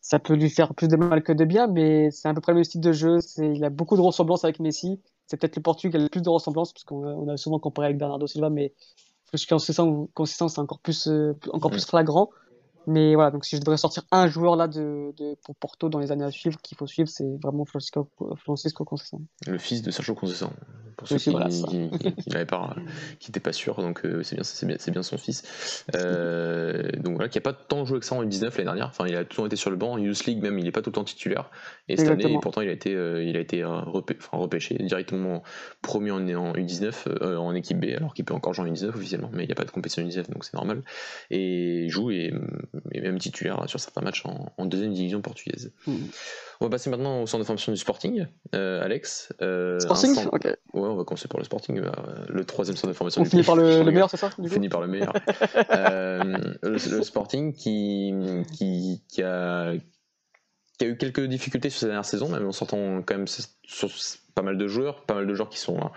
ça 0.00 0.18
peut 0.18 0.34
lui 0.34 0.50
faire 0.50 0.74
plus 0.74 0.88
de 0.88 0.96
mal 0.96 1.22
que 1.22 1.32
de 1.32 1.44
bien, 1.44 1.66
mais 1.66 2.10
c'est 2.10 2.28
à 2.28 2.34
peu 2.34 2.40
près 2.40 2.52
le 2.52 2.56
même 2.56 2.64
style 2.64 2.80
de 2.80 2.92
jeu. 2.92 3.20
C'est, 3.20 3.52
il 3.54 3.64
a 3.64 3.70
beaucoup 3.70 3.96
de 3.96 4.00
ressemblances 4.00 4.44
avec 4.44 4.60
Messi. 4.60 5.00
C'est 5.26 5.36
peut-être 5.36 5.56
le 5.56 5.62
Portugais 5.62 5.90
qui 5.90 5.96
a 5.96 6.00
le 6.00 6.08
plus 6.08 6.22
de 6.22 6.28
ressemblances 6.28 6.72
parce 6.72 6.84
qu'on 6.84 7.04
a, 7.04 7.10
on 7.12 7.28
a 7.28 7.36
souvent 7.36 7.58
comparé 7.58 7.86
avec 7.86 7.98
Bernardo 7.98 8.26
Silva, 8.26 8.48
mais 8.48 8.72
consistance, 9.48 10.08
consistance 10.14 10.54
c'est 10.54 10.60
encore 10.60 10.80
plus, 10.80 11.08
euh, 11.08 11.34
encore 11.52 11.70
plus 11.70 11.86
flagrant. 11.86 12.30
Mais 12.86 13.14
voilà, 13.14 13.30
donc 13.30 13.44
si 13.44 13.56
je 13.56 13.60
devrais 13.60 13.76
sortir 13.76 14.04
un 14.12 14.28
joueur 14.28 14.56
là 14.56 14.68
de, 14.68 15.12
de, 15.16 15.36
pour 15.44 15.56
Porto 15.56 15.88
dans 15.88 15.98
les 15.98 16.12
années 16.12 16.24
à 16.24 16.30
suivre, 16.30 16.60
qu'il 16.62 16.76
faut 16.76 16.86
suivre, 16.86 17.08
c'est 17.08 17.26
vraiment 17.42 17.64
Francisco, 17.64 18.08
Francisco 18.36 18.84
Conceição. 18.84 19.20
Le 19.46 19.58
fils 19.58 19.82
de 19.82 19.90
Sergio 19.90 20.14
Conceição. 20.14 20.52
Pour 20.96 21.08
ceux 21.08 21.18
qui 21.18 21.30
n'avaient 21.30 22.46
pas, 22.46 22.74
n'étaient 23.28 23.38
pas 23.40 23.52
sûrs, 23.52 23.76
donc 23.82 24.06
euh, 24.06 24.22
c'est 24.22 24.34
bien, 24.34 24.44
c'est 24.44 24.64
bien, 24.64 24.76
bien 24.92 25.02
son 25.02 25.18
fils. 25.18 25.84
Euh, 25.94 26.90
donc 26.92 27.16
voilà, 27.16 27.28
qui 27.28 27.36
a 27.36 27.42
pas 27.42 27.52
tant 27.52 27.84
joué 27.84 28.00
que 28.00 28.06
ça 28.06 28.14
en 28.14 28.24
U19 28.24 28.44
l'année 28.44 28.64
dernière. 28.64 28.86
Enfin, 28.88 29.04
il 29.06 29.14
a 29.14 29.24
tout 29.24 29.32
le 29.32 29.36
temps 29.36 29.46
été 29.46 29.56
sur 29.56 29.68
le 29.68 29.76
banc. 29.76 29.92
En 29.92 29.98
Youth 29.98 30.24
League 30.24 30.40
même, 30.40 30.58
il 30.58 30.64
n'est 30.64 30.72
pas 30.72 30.80
tout 30.80 30.88
le 30.88 30.94
temps 30.94 31.04
titulaire. 31.04 31.50
Et 31.88 31.96
cette 31.98 32.06
année, 32.06 32.14
Exactement. 32.14 32.40
pourtant, 32.40 32.60
il 32.62 32.70
a 32.70 32.72
été, 32.72 32.94
euh, 32.94 33.22
il 33.22 33.36
a 33.36 33.40
été 33.40 33.60
repê- 33.60 34.16
enfin, 34.18 34.38
repêché 34.38 34.74
directement 34.76 35.42
promu 35.82 36.12
en, 36.12 36.26
en 36.34 36.54
U19, 36.54 37.08
euh, 37.20 37.36
en 37.36 37.54
équipe 37.54 37.78
B, 37.78 37.90
alors 37.94 38.14
qu'il 38.14 38.24
peut 38.24 38.32
encore 38.32 38.54
jouer 38.54 38.70
en 38.70 38.72
U19 38.72 38.88
officiellement, 38.88 39.28
mais 39.34 39.42
il 39.44 39.48
n'y 39.48 39.52
a 39.52 39.56
pas 39.56 39.64
de 39.66 39.70
compétition 39.70 40.02
U19, 40.02 40.30
donc 40.30 40.46
c'est 40.46 40.54
normal. 40.54 40.82
Et 41.30 41.82
il 41.84 41.90
joue 41.90 42.10
et, 42.10 42.32
et 42.92 43.00
même 43.00 43.18
titulaire 43.18 43.62
sur 43.66 43.80
certains 43.80 44.00
matchs 44.02 44.24
en, 44.26 44.52
en 44.56 44.66
deuxième 44.66 44.92
division 44.92 45.20
portugaise. 45.20 45.72
Mhm. 45.86 46.08
On 46.60 46.64
va 46.66 46.70
passer 46.70 46.88
maintenant 46.90 47.22
au 47.22 47.26
centre 47.26 47.42
de 47.42 47.46
formation 47.46 47.72
du 47.72 47.78
Sporting, 47.78 48.26
euh, 48.54 48.82
Alex. 48.82 49.32
Euh, 49.42 49.78
Sporting 49.80 50.14
centre- 50.14 50.32
Ok. 50.32 50.44
Ouais, 50.44 50.56
on 50.74 50.96
va 50.96 51.04
commencer 51.04 51.28
par 51.28 51.38
le 51.38 51.44
Sporting, 51.44 51.78
euh, 51.80 51.90
le 52.28 52.44
troisième 52.44 52.76
centre 52.76 52.88
de 52.88 52.92
formation. 52.94 53.20
On 53.20 53.24
du 53.24 53.30
finit 53.30 53.42
pays. 53.42 53.46
par 53.46 53.56
le, 53.56 53.84
meilleur, 53.84 54.08
c'est 54.10 54.16
ça 54.16 54.30
On 54.38 54.46
finit 54.48 54.68
par 54.68 54.80
le 54.80 54.86
meilleur. 54.88 55.12
Le, 56.62 56.72
le 56.96 57.02
Sporting 57.02 57.52
qui, 57.52 58.12
qui, 58.52 59.02
qui 59.08 59.22
a, 59.22 59.72
qui 60.78 60.84
a 60.84 60.88
eu 60.88 60.96
quelques 60.96 61.24
difficultés 61.26 61.70
sur 61.70 61.80
sa 61.80 61.86
dernière 61.86 62.04
saison, 62.04 62.28
même 62.28 62.46
en 62.46 62.52
sortant 62.52 63.02
quand 63.02 63.14
même 63.16 63.28
sur, 63.28 63.44
pas 64.36 64.42
mal 64.42 64.58
de 64.58 64.68
joueurs, 64.68 65.00
pas 65.00 65.14
mal 65.14 65.26
de 65.26 65.34
joueurs 65.34 65.48
qui 65.48 65.58
sont 65.58 65.78
hein, 65.78 65.90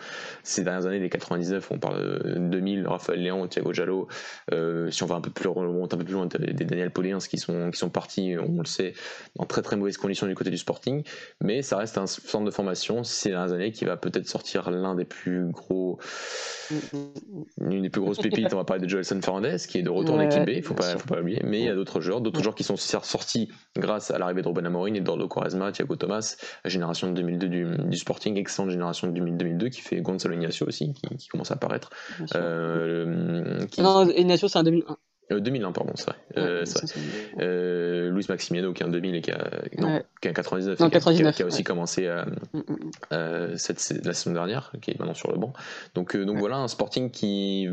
ces 0.44 0.64
dernières 0.64 0.88
années, 0.88 1.00
les 1.00 1.10
99, 1.10 1.72
on 1.72 1.78
parle 1.78 2.24
de 2.24 2.40
2000, 2.40 2.88
Raphaël 2.88 3.22
Léon, 3.22 3.46
Thiago 3.48 3.74
Jallo, 3.74 4.08
euh, 4.54 4.90
si 4.92 5.04
on 5.04 5.08
va 5.08 5.16
un 5.16 5.22
peu 5.22 5.30
plus 5.30 5.44
loin, 5.44 5.68
un 5.84 5.88
peu 5.88 6.06
plus 6.06 6.14
loin, 6.14 6.26
des 6.26 6.66
Daniel 6.66 6.90
Poliens 6.90 7.18
qui 7.18 7.38
sont, 7.38 7.70
qui 7.70 7.78
sont 7.78 7.90
partis, 7.90 8.36
on 8.40 8.60
le 8.60 8.66
sait, 8.66 8.94
dans 9.36 9.44
très 9.44 9.62
très 9.62 9.76
mauvaises 9.76 9.98
conditions 9.98 10.26
du 10.26 10.36
côté 10.36 10.52
du 10.52 10.58
Sporting, 10.58 11.04
mais 11.42 11.62
ça 11.62 11.76
reste 11.76 11.98
un 11.98 12.08
centre 12.08 12.46
de 12.46 12.52
formation 12.52 13.04
ces 13.04 13.32
dernières 13.32 13.52
années 13.52 13.72
qui 13.74 13.84
va 13.84 13.98
peut-être 13.98 14.28
sortir 14.28 14.72
l'un 14.72 14.96
des 14.96 15.04
plus 15.04 15.50
gros, 15.52 16.00
une 17.60 17.82
des 17.82 17.90
plus 17.90 18.00
grosses 18.00 18.20
pépites, 18.20 18.54
on 18.54 18.58
va 18.58 18.64
parler 18.64 18.84
de 18.84 18.90
Joelson 18.90 19.20
Fernandez 19.22 19.58
qui 19.68 19.80
est 19.80 19.84
de 19.84 19.90
retour 19.90 20.16
en 20.16 20.22
équipe 20.22 20.46
B, 20.46 20.52
il 20.52 20.64
faut 20.64 20.76
pas, 20.76 20.98
faut 20.98 21.10
pas 21.10 21.18
l'oublier, 21.18 21.42
mais 21.44 21.60
il 21.60 21.66
y 21.66 21.70
a 21.70 21.76
d'autres 21.76 22.00
joueurs, 22.00 22.22
d'autres 22.22 22.42
joueurs 22.42 22.56
qui 22.56 22.64
sont 22.64 22.78
sortis 22.78 23.50
grâce 23.78 24.12
à 24.12 24.18
l'arrivée 24.18 24.44
de 24.44 24.48
Robin 24.48 24.64
Amorin 24.64 24.94
et 24.94 25.02
d'Ordo 25.02 25.28
Quaresma, 25.28 25.74
Thiago 25.74 25.98
Thomas, 25.98 26.38
la 26.64 26.70
génération 26.70 27.10
de 27.10 27.14
2002 27.16 27.48
du, 27.50 27.66
du 27.84 27.98
Sporting, 27.98 28.29
excellente 28.38 28.72
génération 28.72 29.08
de 29.08 29.14
2002 29.14 29.70
qui 29.70 29.82
fait 29.82 30.02
Gonzalo 30.02 30.36
Ignacio 30.36 30.68
aussi, 30.68 30.94
qui, 30.94 31.28
commence 31.28 31.52
à 31.52 31.56
apparaître. 31.56 31.90
Euh, 32.36 33.66
Non, 33.78 34.10
Ignacio 34.10 34.48
c'est 34.48 34.60
un 34.60 34.64
2001. 34.64 34.98
2001, 35.38 35.72
pardon, 35.72 35.94
c'est 35.96 36.06
vrai. 36.06 36.16
Euh, 36.38 36.66
euh, 37.40 38.10
Luis 38.10 38.26
Maximiano 38.28 38.74
qui 38.74 38.82
est 38.82 38.86
en 38.86 38.90
2000 38.90 39.16
et 39.16 39.22
qui 39.22 39.32
a, 39.32 39.50
non, 39.78 40.02
qui 40.22 40.28
a 40.28 40.34
99, 40.34 40.80
non, 40.80 40.90
99 40.90 41.36
qui, 41.36 41.44
a, 41.44 41.46
aussi 41.46 41.64
commencé 41.64 42.08
à, 42.08 42.26
mm, 42.26 42.58
mm, 42.58 42.62
mm. 42.68 42.92
euh, 43.14 43.58
cette, 43.58 44.06
la 44.06 44.14
saison 44.14 44.34
dernière, 44.34 44.72
qui 44.82 44.92
est 44.92 45.00
maintenant 45.00 45.14
sur 45.14 45.32
le 45.32 45.38
banc. 45.38 45.54
Donc, 45.94 46.16
euh, 46.16 46.26
donc 46.26 46.38
voilà, 46.38 46.58
un 46.58 46.68
Sporting 46.68 47.12
qui 47.12 47.68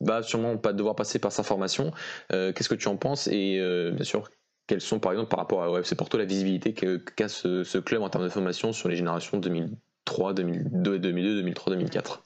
va 0.00 0.22
sûrement 0.22 0.56
pas 0.56 0.72
devoir 0.72 0.96
passer 0.96 1.18
par 1.18 1.32
sa 1.32 1.42
formation. 1.42 1.90
Qu'est-ce 2.30 2.68
que 2.68 2.74
tu 2.74 2.88
en 2.88 2.96
penses? 2.96 3.28
Et 3.28 3.60
bien 3.92 4.04
sûr, 4.04 4.30
quelles 4.66 4.80
sont 4.80 4.98
par 4.98 5.12
exemple 5.12 5.28
par 5.28 5.40
rapport 5.40 5.62
à 5.62 5.80
FC 5.80 5.94
Porto 5.94 6.16
la 6.16 6.24
visibilité 6.24 6.72
qu'a 6.72 7.28
ce, 7.28 7.62
ce, 7.64 7.78
club 7.78 8.02
en 8.02 8.08
termes 8.08 8.24
de 8.24 8.30
formation 8.30 8.72
sur 8.72 8.88
les 8.88 8.96
générations 8.96 9.38
2003, 10.06 10.34
2002, 10.34 10.98
2002 10.98 11.34
2003, 11.36 11.72
2004 11.72 12.22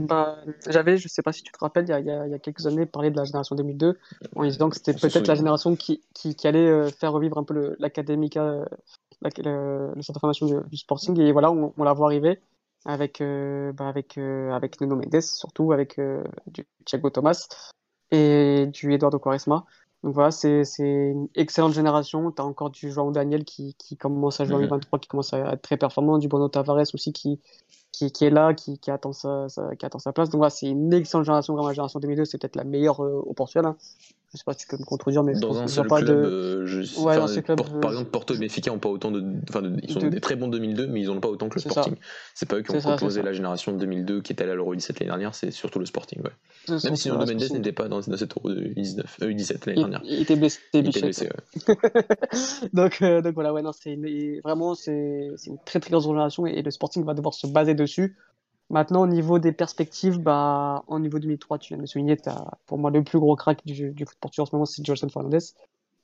bah, 0.00 0.38
J'avais, 0.68 0.96
je 0.96 1.08
sais 1.08 1.22
pas 1.22 1.32
si 1.32 1.42
tu 1.42 1.52
te 1.52 1.58
rappelles, 1.58 1.84
il 1.84 1.90
y, 1.90 1.92
a, 1.92 2.00
il 2.00 2.30
y 2.30 2.34
a, 2.34 2.38
quelques 2.38 2.66
années, 2.66 2.86
parlé 2.86 3.10
de 3.10 3.16
la 3.16 3.24
génération 3.24 3.54
2002 3.56 3.98
en 4.36 4.44
disant 4.44 4.70
que 4.70 4.76
c'était 4.76 4.94
peut-être 4.94 5.26
la 5.26 5.34
génération 5.34 5.76
qui, 5.76 6.02
qui, 6.14 6.34
qui, 6.34 6.48
allait 6.48 6.66
euh, 6.66 6.88
faire 6.88 7.12
revivre 7.12 7.36
un 7.36 7.44
peu 7.44 7.76
l'académica, 7.78 8.42
euh, 8.42 8.64
le, 9.22 9.92
le, 9.94 10.02
centre 10.02 10.18
de 10.18 10.20
formation 10.20 10.62
du, 10.70 10.76
Sporting. 10.76 11.20
Et 11.20 11.32
voilà, 11.32 11.50
on, 11.50 11.74
on 11.76 11.84
la 11.84 11.92
voit 11.92 12.06
arriver 12.06 12.40
avec, 12.84 13.20
euh, 13.20 13.72
bah 13.72 13.88
avec, 13.88 14.16
avec 14.16 14.80
Nuno 14.80 14.96
Mendes, 14.96 15.20
surtout 15.20 15.72
avec 15.72 16.00
du 16.46 16.64
Thiago 16.86 17.10
Thomas 17.10 17.46
et 18.10 18.66
du 18.72 18.92
Eduardo 18.94 19.18
Quaresma. 19.18 19.64
Donc 20.02 20.14
voilà, 20.14 20.30
c'est 20.32 20.64
une 20.78 21.28
excellente 21.34 21.74
génération. 21.74 22.32
Tu 22.32 22.42
as 22.42 22.44
encore 22.44 22.70
du 22.70 22.90
João 22.90 23.12
Daniel 23.12 23.44
qui, 23.44 23.74
qui 23.74 23.96
commence 23.96 24.40
à 24.40 24.44
jouer 24.44 24.56
en 24.56 24.58
2023, 24.58 24.98
qui 24.98 25.08
commence 25.08 25.32
à 25.32 25.52
être 25.52 25.62
très 25.62 25.76
performant, 25.76 26.18
du 26.18 26.26
Bruno 26.28 26.48
Tavares 26.48 26.92
aussi 26.92 27.12
qui, 27.12 27.40
qui, 28.02 28.12
qui 28.12 28.24
est 28.24 28.30
là, 28.30 28.54
qui, 28.54 28.78
qui, 28.78 28.90
attend 28.90 29.12
sa, 29.12 29.46
qui 29.78 29.86
attend 29.86 29.98
sa 29.98 30.12
place. 30.12 30.30
Donc 30.30 30.38
voilà, 30.38 30.50
c'est 30.50 30.66
une 30.66 30.92
excellente 30.92 31.26
génération. 31.26 31.54
Vraiment, 31.54 31.68
la 31.68 31.74
génération 31.74 32.00
2002, 32.00 32.24
c'est 32.24 32.38
peut-être 32.38 32.56
la 32.56 32.64
meilleure 32.64 33.02
euh, 33.02 33.22
au 33.24 33.34
Portugal. 33.34 33.66
Hein. 33.66 33.76
Je 34.32 34.38
sais 34.38 34.44
pas 34.46 34.54
si 34.54 34.60
tu 34.60 34.68
peux 34.68 34.78
me 34.78 34.84
contredire, 34.84 35.22
mais 35.22 35.34
dans 35.34 35.58
un 35.58 35.66
seul 35.66 35.86
pas 35.86 36.00
club, 36.00 36.08
de... 36.08 36.14
Euh, 36.14 36.66
je... 36.66 37.00
ouais, 37.00 37.42
club, 37.42 37.58
par, 37.58 37.80
par, 37.80 37.90
exemple, 37.90 38.10
Porto 38.10 38.34
et 38.34 38.38
Benfica 38.38 38.70
n'ont 38.70 38.78
pas 38.78 38.88
autant 38.88 39.10
de, 39.10 39.22
enfin, 39.50 39.60
de... 39.60 39.76
ils 39.82 39.98
ont 39.98 40.08
des 40.08 40.20
très 40.22 40.36
bons 40.36 40.48
2002, 40.48 40.86
mais 40.86 41.02
ils 41.02 41.08
n'ont 41.08 41.20
pas 41.20 41.28
autant 41.28 41.50
que 41.50 41.56
le 41.56 41.60
Sporting. 41.60 41.96
C'est 42.34 42.48
pas 42.48 42.56
eux 42.56 42.62
qui 42.62 42.70
ont 42.70 42.80
proposé 42.80 43.20
la 43.20 43.34
génération 43.34 43.72
de 43.72 43.78
2002 43.80 44.22
qui 44.22 44.32
était 44.32 44.44
allée 44.44 44.52
à 44.52 44.54
l'Euro 44.54 44.74
17 44.74 45.00
l'année 45.00 45.10
dernière, 45.10 45.34
c'est 45.34 45.50
surtout 45.50 45.80
le 45.80 45.84
Sporting. 45.84 46.22
Ouais. 46.22 46.80
Même 46.82 46.96
si 46.96 47.10
Nuno 47.10 47.18
Mendes 47.18 47.50
n'était 47.52 47.72
pas 47.72 47.88
dans, 47.88 48.00
dans 48.00 48.16
cette 48.16 48.34
Euro 48.34 48.50
19, 48.50 49.18
euh, 49.20 49.34
17 49.34 49.66
l'année 49.66 49.80
dernière. 49.80 50.00
Il, 50.04 50.22
était 50.22 50.36
blessé. 50.36 50.60
Il 50.72 50.88
était 50.88 51.00
blessé, 51.02 51.28
ouais. 51.28 51.76
donc, 52.72 53.02
euh, 53.02 53.20
donc 53.20 53.34
voilà, 53.34 53.52
ouais, 53.52 53.60
non, 53.60 53.72
c'est 53.72 53.98
vraiment 54.42 54.74
c'est 54.74 55.28
une 55.46 55.58
très 55.66 55.78
très 55.78 55.90
grosse 55.90 56.06
génération 56.06 56.46
et, 56.46 56.52
et 56.52 56.62
le 56.62 56.70
Sporting 56.70 57.04
va 57.04 57.12
devoir 57.12 57.34
se 57.34 57.46
baser 57.46 57.74
dessus 57.74 57.91
Maintenant, 58.72 59.02
au 59.02 59.06
niveau 59.06 59.38
des 59.38 59.52
perspectives, 59.52 60.18
bah, 60.18 60.82
au 60.86 60.98
niveau 60.98 61.18
2003, 61.18 61.58
tu 61.58 61.68
viens 61.68 61.76
de 61.76 61.82
le 61.82 61.86
souligner, 61.86 62.16
as, 62.24 62.56
pour 62.66 62.78
moi, 62.78 62.90
le 62.90 63.04
plus 63.04 63.18
gros 63.18 63.36
crack 63.36 63.60
du, 63.66 63.90
du 63.90 64.06
foot 64.06 64.16
portugais 64.18 64.42
en 64.42 64.46
ce 64.46 64.54
moment, 64.54 64.64
c'est 64.64 64.82
Jolson 64.84 65.10
Fernandez. 65.10 65.40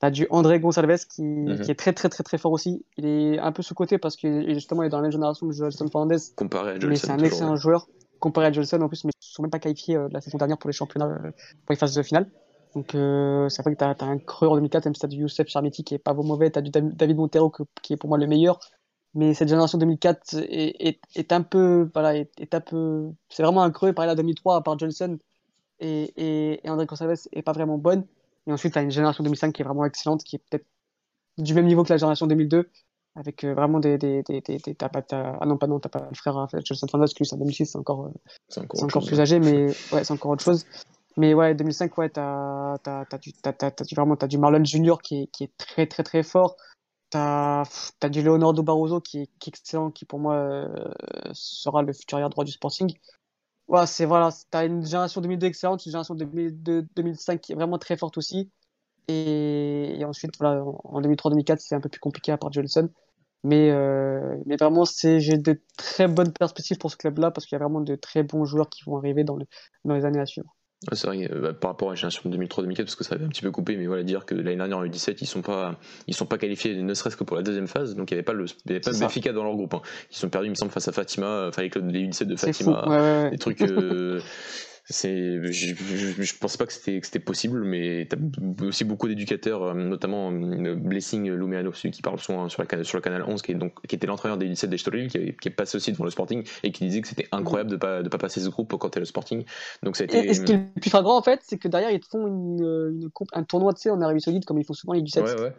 Tu 0.01 0.07
as 0.07 0.11
du 0.11 0.27
André 0.29 0.61
Gonçalves 0.61 1.07
qui, 1.07 1.23
mhm. 1.23 1.61
qui, 1.63 1.71
est 1.71 1.75
très, 1.75 1.95
très, 1.95 2.11
très, 2.11 2.23
très 2.23 2.37
fort 2.37 2.53
aussi. 2.53 2.85
Il 2.99 3.07
est 3.07 3.39
un 3.39 3.53
peu 3.53 3.63
sous-côté 3.63 3.97
parce 3.97 4.17
que 4.17 4.53
justement, 4.53 4.83
il 4.83 4.87
est 4.87 4.91
dans 4.91 4.99
la 4.99 5.05
même 5.05 5.13
génération 5.13 5.49
que 5.49 5.55
Jolson 5.55 5.89
Fernandez. 5.89 6.19
Comparé 6.37 6.73
à 6.73 6.75
Jolson. 6.75 6.89
Mais 6.89 6.97
c'est 6.97 7.11
un 7.11 7.19
excellent 7.19 7.57
joueur. 7.57 7.89
Comparé 8.21 8.49
à 8.49 8.53
Jolson, 8.53 8.83
en 8.83 8.89
plus, 8.89 9.05
mais 9.05 9.13
ils 9.15 9.31
ne 9.31 9.33
sont 9.33 9.43
même 9.43 9.51
pas 9.51 9.61
qualifiés 9.61 9.97
euh, 9.97 10.09
la 10.13 10.21
saison 10.21 10.37
dernière 10.37 10.59
pour 10.59 10.69
les 10.69 10.75
championnats, 10.75 11.07
euh, 11.07 11.31
pour 11.65 11.71
les 11.71 11.77
phases 11.77 11.95
de 11.95 12.03
finale. 12.03 12.31
Donc, 12.75 12.95
euh, 12.95 13.49
c'est 13.49 13.63
vrai 13.63 13.73
que 13.73 13.79
tu 13.79 13.85
as, 13.85 13.97
as, 13.99 14.05
un 14.05 14.19
creux 14.19 14.47
en 14.47 14.57
2004, 14.57 14.85
même 14.85 14.95
si 14.95 15.01
tu 15.01 15.07
as 15.07 15.09
du 15.09 15.17
Youssef 15.17 15.49
Charmiti 15.49 15.85
qui 15.85 15.95
est 15.95 15.99
pas 15.99 16.13
mauvais, 16.13 16.51
tu 16.51 16.59
as 16.59 16.63
du 16.63 16.71
David 16.71 17.17
Montero 17.17 17.51
qui 17.81 17.95
est 17.95 17.97
pour 17.97 18.11
moi 18.11 18.19
le 18.19 18.27
meilleur 18.27 18.61
mais 19.15 19.35
cette 19.35 19.49
génération 19.49 19.79
2004 19.79 20.35
est, 20.35 20.87
est, 20.87 21.01
est 21.17 21.33
un 21.33 21.43
peu 21.43 21.91
voilà 21.95 22.17
est, 22.17 22.31
est 22.39 22.55
un 22.55 22.61
peu 22.61 23.11
c'est 23.29 23.43
vraiment 23.43 23.63
un 23.63 23.71
creux 23.71 23.93
par 23.93 24.07
là 24.07 24.15
2003 24.15 24.57
à 24.57 24.61
part 24.61 24.79
Johnson 24.79 25.19
et, 25.81 26.13
et, 26.17 26.67
et 26.67 26.71
André 26.71 26.87
Gonçalves 26.87 27.29
est 27.33 27.43
pas 27.43 27.53
vraiment 27.53 27.79
bonne. 27.79 28.05
Et 28.47 28.53
ensuite 28.53 28.73
tu 28.73 28.79
as 28.79 28.83
une 28.83 28.91
génération 28.91 29.23
2005 29.25 29.53
qui 29.53 29.63
est 29.63 29.65
vraiment 29.65 29.85
excellente 29.85 30.25
qui 30.25 30.37
est 30.37 30.43
peut-être 30.51 30.67
du 31.39 31.55
même 31.55 31.67
niveau 31.67 31.85
que 31.85 31.93
la 31.93 31.99
génération 31.99 32.27
2002 32.27 32.69
avec 33.15 33.45
euh, 33.45 33.55
vraiment 33.55 33.81
des, 33.81 33.99
des, 33.99 34.23
des, 34.23 34.41
des, 34.41 34.59
t'as 34.75 34.89
pas, 34.89 35.03
ah 35.11 35.45
non 35.47 35.57
pas 35.57 35.67
non 35.67 35.81
t'as 35.81 35.89
pas 35.89 36.07
le 36.09 36.15
frère 36.15 36.47
Johnson 36.65 36.87
Fernandez 36.89 37.13
qui 37.13 37.19
lui 37.23 37.27
c'est 37.27 37.35
en 37.35 37.39
2006 37.39 37.67
c'est 37.67 37.79
encore 37.79 38.07
euh, 38.07 38.11
c'est 38.49 38.61
encore, 38.61 38.85
encore 38.85 39.07
plus 39.07 39.21
âgé 39.21 39.41
mais 39.41 39.67
ouais 39.93 40.05
c'est 40.05 40.13
encore 40.13 40.33
autre 40.33 40.45
chose. 40.45 40.67
Mais 41.17 41.35
ouais 41.35 41.55
2005 41.55 41.97
ouais 41.99 42.11
t'as 42.11 42.79
t'as 42.79 43.05
t'as 43.07 43.19
du 43.19 43.33
t'as, 43.33 43.53
t'as, 43.53 43.71
t'as, 43.71 43.85
vraiment 43.97 44.17
t'as 44.17 44.29
du 44.29 44.39
Marlon 44.39 44.65
Junior 44.65 45.03
qui 45.03 45.23
est, 45.23 45.27
qui 45.29 45.45
est 45.45 45.57
très 45.57 45.87
très 45.87 46.05
très 46.05 46.23
fort 46.23 46.57
T'as 47.11 47.65
as 48.03 48.09
du 48.11 48.23
Leonardo 48.23 48.63
Barroso 48.63 49.01
qui 49.01 49.21
est, 49.21 49.31
excellent, 49.47 49.91
qui 49.91 50.05
pour 50.05 50.19
moi 50.19 50.35
euh, 50.35 50.69
sera 51.33 51.83
le 51.83 51.93
futur 51.93 52.17
arrière 52.17 52.31
droit 52.31 52.45
du 52.45 52.53
Sporting. 52.53 52.93
C'est 53.87 54.07
voilà, 54.07 54.31
t'as 54.51 54.67
une 54.67 54.85
génération 54.85 55.21
2002 55.21 55.47
excellente, 55.47 55.85
une 55.85 55.91
génération 55.91 56.15
2002, 56.15 56.87
2005 56.97 57.41
qui 57.41 57.53
est 57.53 57.55
vraiment 57.55 57.79
très 57.79 57.97
forte 57.97 58.17
aussi. 58.19 58.51
Et, 59.09 60.03
ensuite, 60.07 60.33
voilà, 60.39 60.63
en 60.65 61.01
2003-2004, 61.01 61.59
c'est 61.61 61.75
un 61.75 61.81
peu 61.81 61.89
plus 61.89 62.01
compliqué 62.01 62.33
à 62.33 62.39
part 62.39 62.53
Johnson. 62.53 62.91
Mais, 63.45 63.71
euh, 63.71 64.37
mais 64.47 64.57
vraiment, 64.57 64.85
j'ai 64.85 65.39
de 65.39 65.63
très 65.77 66.09
bonnes 66.09 66.33
perspectives 66.33 66.79
pour 66.79 66.91
ce 66.91 66.97
club-là 66.97 67.31
parce 67.31 67.47
qu'il 67.47 67.57
y 67.57 67.61
a 67.61 67.65
vraiment 67.65 67.81
de 67.81 67.95
très 67.95 68.23
bons 68.23 68.45
joueurs 68.45 68.69
qui 68.69 68.85
vont 68.85 68.99
arriver 68.99 69.25
dans 69.25 69.37
les 69.37 70.05
années 70.05 70.21
à 70.21 70.27
suivre 70.27 70.58
c'est 70.93 71.07
vrai, 71.07 71.29
euh, 71.31 71.41
bah, 71.41 71.55
par 71.55 71.71
rapport 71.71 71.89
à 71.89 71.93
la 71.93 71.97
génération 71.97 72.23
2003-2004, 72.31 72.77
parce 72.77 72.95
que 72.95 73.05
ça 73.05 73.17
avait 73.17 73.25
un 73.25 73.29
petit 73.29 73.43
peu 73.43 73.51
coupé, 73.51 73.77
mais 73.77 73.87
voilà, 73.87 74.05
dire 74.05 74.25
que 74.25 74.35
l'année 74.35 74.57
dernière 74.57 74.79
en 74.79 74.85
U17, 74.85 75.17
ils 75.21 75.27
sont 75.27 75.43
pas, 75.43 75.77
ils 76.07 76.15
sont 76.15 76.27
pas 76.27 76.39
qualifiés, 76.39 76.75
ne 76.77 76.95
serait-ce 76.95 77.17
que 77.17 77.25
pour 77.25 77.37
la 77.37 77.43
deuxième 77.43 77.67
phase, 77.67 77.97
donc 77.97 78.11
il 78.11 78.15
n'y 78.15 78.19
avait 78.19 78.25
pas 78.25 78.33
le, 78.33 78.47
y 78.47 78.71
avait 78.71 78.81
pas 78.81 78.93
Béfica 78.93 79.33
dans 79.33 79.45
leur 79.45 79.55
groupe. 79.55 79.75
Hein. 79.75 79.83
Ils 80.11 80.17
sont 80.17 80.29
perdus, 80.29 80.47
il 80.47 80.51
me 80.51 80.55
semble, 80.55 80.71
face 80.71 80.89
à 80.89 80.93
Fatima, 80.93 81.47
enfin 81.49 81.63
les 81.63 81.71
clubs 81.71 81.91
des 81.91 82.07
U17 82.07 82.25
de 82.25 82.37
Fatima, 82.37 83.29
des 83.31 83.39
trucs. 83.39 83.63
Euh, 83.63 84.21
c'est 84.91 85.53
je, 85.53 85.75
je, 85.75 86.23
je, 86.23 86.35
pensais 86.39 86.57
pas 86.57 86.65
que 86.65 86.73
c'était 86.73 87.19
possible 87.19 87.63
mais 87.65 88.09
t'as 88.09 88.17
aussi 88.65 88.85
beaucoup 88.85 89.07
d'éducateurs 89.07 89.63
euh, 89.63 89.75
notamment 89.75 90.33
euh, 90.33 90.75
Blessing 90.77 91.31
Lumeano 91.31 91.73
qui 91.73 92.01
parle 92.01 92.19
souvent 92.19 92.49
sur, 92.49 92.65
la, 92.65 92.85
sur 92.85 92.97
le 92.97 93.03
canal 93.03 93.23
11 93.23 93.43
qui 93.43 93.53
est 93.53 93.55
donc 93.55 93.75
qui 93.87 93.97
était 93.97 94.07
l'entraîneur 94.07 94.39
des 94.39 94.49
17 94.49 94.71
des 94.71 94.79
Storil 94.79 95.09
qui, 95.11 95.37
qui, 95.37 95.49
est 95.49 95.53
passé 95.53 95.77
aussi 95.77 95.93
devant 95.93 96.05
le 96.05 96.11
Sporting 96.11 96.43
et 96.63 96.73
qui 96.73 96.85
disait 96.87 97.03
que 97.03 97.09
c'était 97.09 97.29
incroyable 97.33 97.71
de 97.71 97.77
pas 97.77 98.03
de 98.03 98.09
pas 98.09 98.19
passer 98.19 98.41
ce 98.41 98.49
groupe 98.49 98.77
quand 98.79 98.89
t'es 98.89 99.01
le 99.01 99.07
Sporting 99.07 99.45
donc 99.83 99.97
ça 99.97 100.05
a 100.05 100.07
été... 100.07 100.27
et, 100.27 100.33
ce 100.33 100.41
qui 100.41 100.53
est 100.53 100.57
le 100.57 100.81
plus 100.81 100.91
flagrant 100.91 101.19
en 101.19 101.23
fait 101.23 101.41
c'est 101.43 101.59
que 101.59 101.69
derrière 101.69 101.91
ils 101.91 102.01
te 102.01 102.09
font 102.09 102.27
une, 102.27 102.59
une, 102.59 103.11
un 103.33 103.43
tournoi 103.45 103.73
de 103.73 103.91
en 103.91 104.01
Arabie 104.01 104.23
Saoudite 104.23 104.47
comme 104.47 104.59
ils 104.59 104.65
font 104.65 104.73
souvent 104.73 104.95
les 104.95 105.03
17 105.03 105.25
ouais, 105.25 105.41
ouais. 105.41 105.53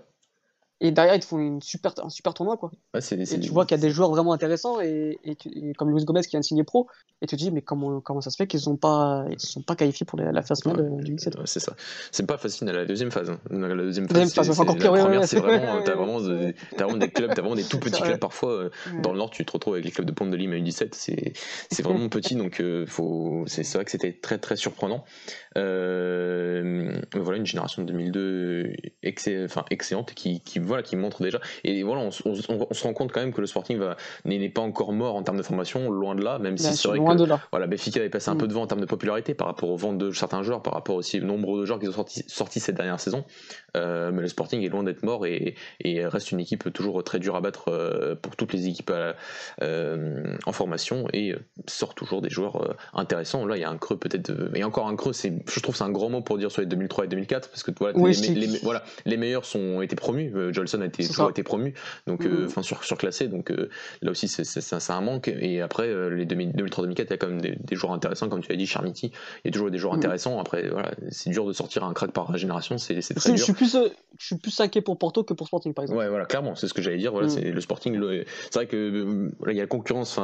Et 0.82 0.92
derrière, 0.92 1.16
ils 1.16 1.20
te 1.20 1.26
font 1.26 1.40
une 1.40 1.62
super, 1.62 1.94
un 2.02 2.10
super 2.10 2.34
tournoi, 2.34 2.58
quoi. 2.58 2.72
Ouais, 2.94 3.02
et 3.02 3.40
tu 3.40 3.52
vois 3.52 3.66
qu'il 3.66 3.78
y 3.78 3.80
a 3.80 3.82
des 3.82 3.92
joueurs 3.92 4.10
vraiment 4.10 4.34
intéressants, 4.34 4.80
et, 4.80 5.20
et, 5.24 5.38
et 5.46 5.74
comme 5.74 5.92
Luis 5.92 6.06
Gomez 6.06 6.22
qui 6.22 6.32
vient 6.32 6.40
de 6.40 6.46
signer 6.46 6.64
pro, 6.64 6.88
et 7.22 7.28
tu 7.28 7.36
te 7.36 7.42
dis, 7.42 7.52
mais 7.52 7.62
comment, 7.62 8.00
comment 8.00 8.22
ça 8.22 8.30
se 8.30 8.38
fait 8.38 8.48
qu'ils 8.48 8.62
ne 8.70 8.78
pas, 8.78 9.26
ils 9.30 9.40
sont 9.40 9.62
pas 9.62 9.76
qualifiés 9.76 10.06
pour 10.06 10.18
la, 10.18 10.42
phase 10.42 10.62
finale 10.62 10.82
ouais, 10.82 11.04
du 11.04 11.16
17 11.16 11.36
ouais, 11.36 11.42
C'est 11.46 11.60
ça. 11.60 11.76
C'est 12.12 12.26
pas 12.26 12.38
facile 12.38 12.70
à 12.70 12.72
la 12.72 12.86
deuxième 12.86 13.12
phase. 13.12 13.30
Hein. 13.30 13.40
La 13.52 13.76
deuxième 13.76 14.08
phase, 14.08 14.32
c'est, 14.32 14.44
c'est, 14.44 14.60
encore 14.62 14.78
pire. 14.78 14.94
La 14.94 15.04
première, 15.04 15.28
c'est 15.28 15.40
vraiment, 15.40 15.82
t'as 15.84 15.96
vraiment, 15.96 16.20
t'as 16.78 16.86
vraiment 16.86 16.98
des 16.98 17.10
clubs, 17.10 17.34
t'as 17.34 17.42
vraiment 17.42 17.56
des 17.56 17.66
tout 17.66 17.80
petits 17.80 18.02
clubs 18.02 18.20
parfois. 18.20 18.52
Euh, 18.52 18.70
dans 19.04 19.12
le 19.12 19.18
Nord, 19.18 19.32
tu 19.32 19.44
te 19.44 19.52
retrouves 19.52 19.74
avec 19.74 19.86
les 19.86 19.92
clubs 19.92 20.08
de 20.08 20.14
Pont 20.14 20.28
de 20.28 20.38
Lime 20.38 20.54
à 20.54 20.56
U17, 20.56 20.92
c'est, 20.94 21.34
c'est 21.70 21.84
vraiment 21.84 22.08
petit, 22.10 22.36
donc 22.36 22.62
euh, 22.62 22.86
faut, 22.86 23.44
c'est, 23.48 23.64
c'est 23.64 23.78
vrai 23.78 23.84
que 23.84 23.92
c'était 23.92 24.14
très 24.14 24.38
très 24.38 24.56
surprenant. 24.56 25.04
Euh, 25.58 27.02
voilà, 27.16 27.38
une 27.38 27.46
génération 27.46 27.82
de 27.82 27.88
2002 27.88 28.74
excellente, 29.04 29.46
enfin, 29.46 29.66
excellente 29.72 30.14
qui, 30.14 30.40
qui, 30.40 30.60
voilà, 30.70 30.84
qui 30.84 30.96
montre 30.96 31.22
déjà 31.22 31.40
et 31.64 31.84
voilà, 31.84 32.02
on, 32.02 32.12
se 32.12 32.84
rend 32.84 32.94
compte 32.94 33.12
quand 33.12 33.20
même 33.20 33.34
que 33.34 33.42
le 33.42 33.48
Sporting 33.48 33.80
n'est 34.26 34.50
pas 34.50 34.62
encore 34.62 34.94
mort 34.94 35.16
en 35.16 35.24
termes 35.24 35.38
de 35.38 35.44
formation, 35.44 35.90
loin 35.90 36.16
de 36.16 36.24
là, 36.24 36.40
même 36.40 36.58
si 36.58 36.76
c'est 36.76 36.88
vrai 36.88 37.00
que 37.00 37.40
voilà, 37.52 37.68
Béfica 37.68 38.00
avait 38.00 38.10
passé 38.10 38.30
un 38.30 38.36
peu 38.36 38.46
mm. 38.46 38.50
devant 38.50 38.62
en 38.62 38.68
termes 38.68 38.82
de 38.82 38.86
popularité 38.86 39.34
par 39.34 39.48
rapport 39.48 39.70
aux 39.70 39.78
ventes 39.78 39.98
de 39.98 40.12
certains 40.12 40.44
joueurs, 40.44 40.62
par 40.62 40.74
rapport 40.74 40.96
aussi 40.96 41.20
au 41.20 41.24
nombre 41.24 41.60
de 41.60 41.66
joueurs 41.66 41.80
qui 41.80 41.86
sont 41.88 41.94
sortis, 41.94 42.24
sortis 42.28 42.60
cette 42.60 42.76
dernière 42.76 43.00
saison. 43.00 43.26
Euh, 43.78 44.12
mais 44.12 44.22
le 44.22 44.28
Sporting 44.28 44.64
est 44.64 44.70
loin 44.70 44.84
d'être 44.84 45.04
mort 45.04 45.26
et, 45.26 45.56
et, 45.84 46.06
reste 46.06 46.32
une 46.32 46.40
équipe 46.40 46.72
toujours 46.74 47.04
très 47.04 47.20
dure 47.20 47.36
à 47.36 47.42
battre 47.42 47.70
euh, 47.70 48.16
pour 48.16 48.36
toutes 48.36 48.54
les 48.54 48.68
équipes 48.68 48.92
euh, 49.62 50.36
en 50.46 50.52
formation 50.52 51.08
et 51.14 51.36
sort 51.68 51.94
toujours 51.94 52.22
des 52.22 52.30
joueurs 52.30 52.76
intéressants. 52.94 53.46
Là, 53.46 53.58
il 53.58 53.62
y 53.62 53.64
a 53.64 53.70
un 53.70 53.78
creux 53.78 53.98
peut-être, 53.98 54.32
mais 54.52 54.64
encore 54.64 54.88
un 54.88 54.96
creux, 54.96 55.14
je 55.14 55.60
trouve 55.60 55.76
c'est 55.76 55.84
un 55.84 55.92
grand 55.92 56.10
mot 56.10 56.22
pour 56.22 56.38
dire 56.38 56.52
sur 56.52 56.62
les 56.62 56.68
2003 56.68 57.06
et 57.06 57.08
2004 57.08 57.50
parce 57.50 57.64
que 57.64 57.72
voilà, 57.78 57.98
les, 57.98 58.60
voilà, 58.64 58.84
les 59.06 59.18
meilleurs 59.18 59.46
sont 59.46 59.82
été 59.82 59.96
promus. 59.96 60.34
Jolson 60.60 60.82
a 60.82 60.86
été, 60.86 61.08
toujours 61.08 61.30
été 61.30 61.44
promu, 61.44 61.74
donc 62.08 62.28
enfin 62.46 62.62
sur, 62.62 62.84
surclassé, 62.84 63.28
donc 63.28 63.52
là 64.02 64.12
aussi 64.12 64.28
c'est 64.28 64.92
un 64.92 65.02
manque. 65.02 65.28
Et 65.28 65.62
après 65.62 65.88
les 66.10 66.26
2003-2004, 66.26 66.92
il 66.92 67.10
y 67.10 67.14
a 67.14 67.18
quand 67.18 67.28
même 67.28 67.42
des, 67.42 67.76
joueurs 67.76 67.94
intéressants, 67.94 68.30
comme 68.30 68.42
tu 68.42 68.52
as 68.52 68.56
dit, 68.56 68.66
Charmity, 68.66 69.12
il 69.44 69.48
y 69.48 69.50
a 69.50 69.52
toujours 69.52 69.72
des 69.72 69.78
joueurs 69.78 69.94
mm-hmm. 69.94 69.98
intéressants. 69.98 70.40
Après 70.40 70.70
voilà, 70.70 70.92
c'est 71.10 71.30
dur 71.30 71.46
de 71.46 71.54
sortir 71.54 71.84
un 71.84 71.94
crack 71.94 72.12
par 72.12 72.36
génération, 72.38 72.78
c'est 72.78 73.00
très 73.02 73.30
dur. 73.32 73.38
Je 73.38 73.44
suis 73.44 73.54
plus 73.54 73.78
je 74.18 74.26
suis 74.26 74.38
plus 74.38 74.60
inquiet 74.60 74.82
pour 74.82 74.98
Porto 74.98 75.24
que 75.24 75.34
pour 75.34 75.48
Sporting 75.48 75.74
par 75.74 75.84
exemple. 75.84 76.00
Ouais 76.00 76.10
voilà, 76.10 76.26
clairement, 76.26 76.56
c'est 76.56 76.68
ce 76.68 76.74
que 76.74 76.82
j'allais 76.82 76.98
dire. 76.98 77.12
Voilà, 77.12 77.28
mm. 77.28 77.32
c'est 77.32 77.52
le 77.52 77.62
Sporting. 77.62 78.00
C'est 78.52 78.56
vrai 78.56 78.68
que 78.68 79.30
il 79.48 79.56
y 79.56 79.60
a 79.60 79.64
la 79.64 79.68
concurrence 79.68 80.20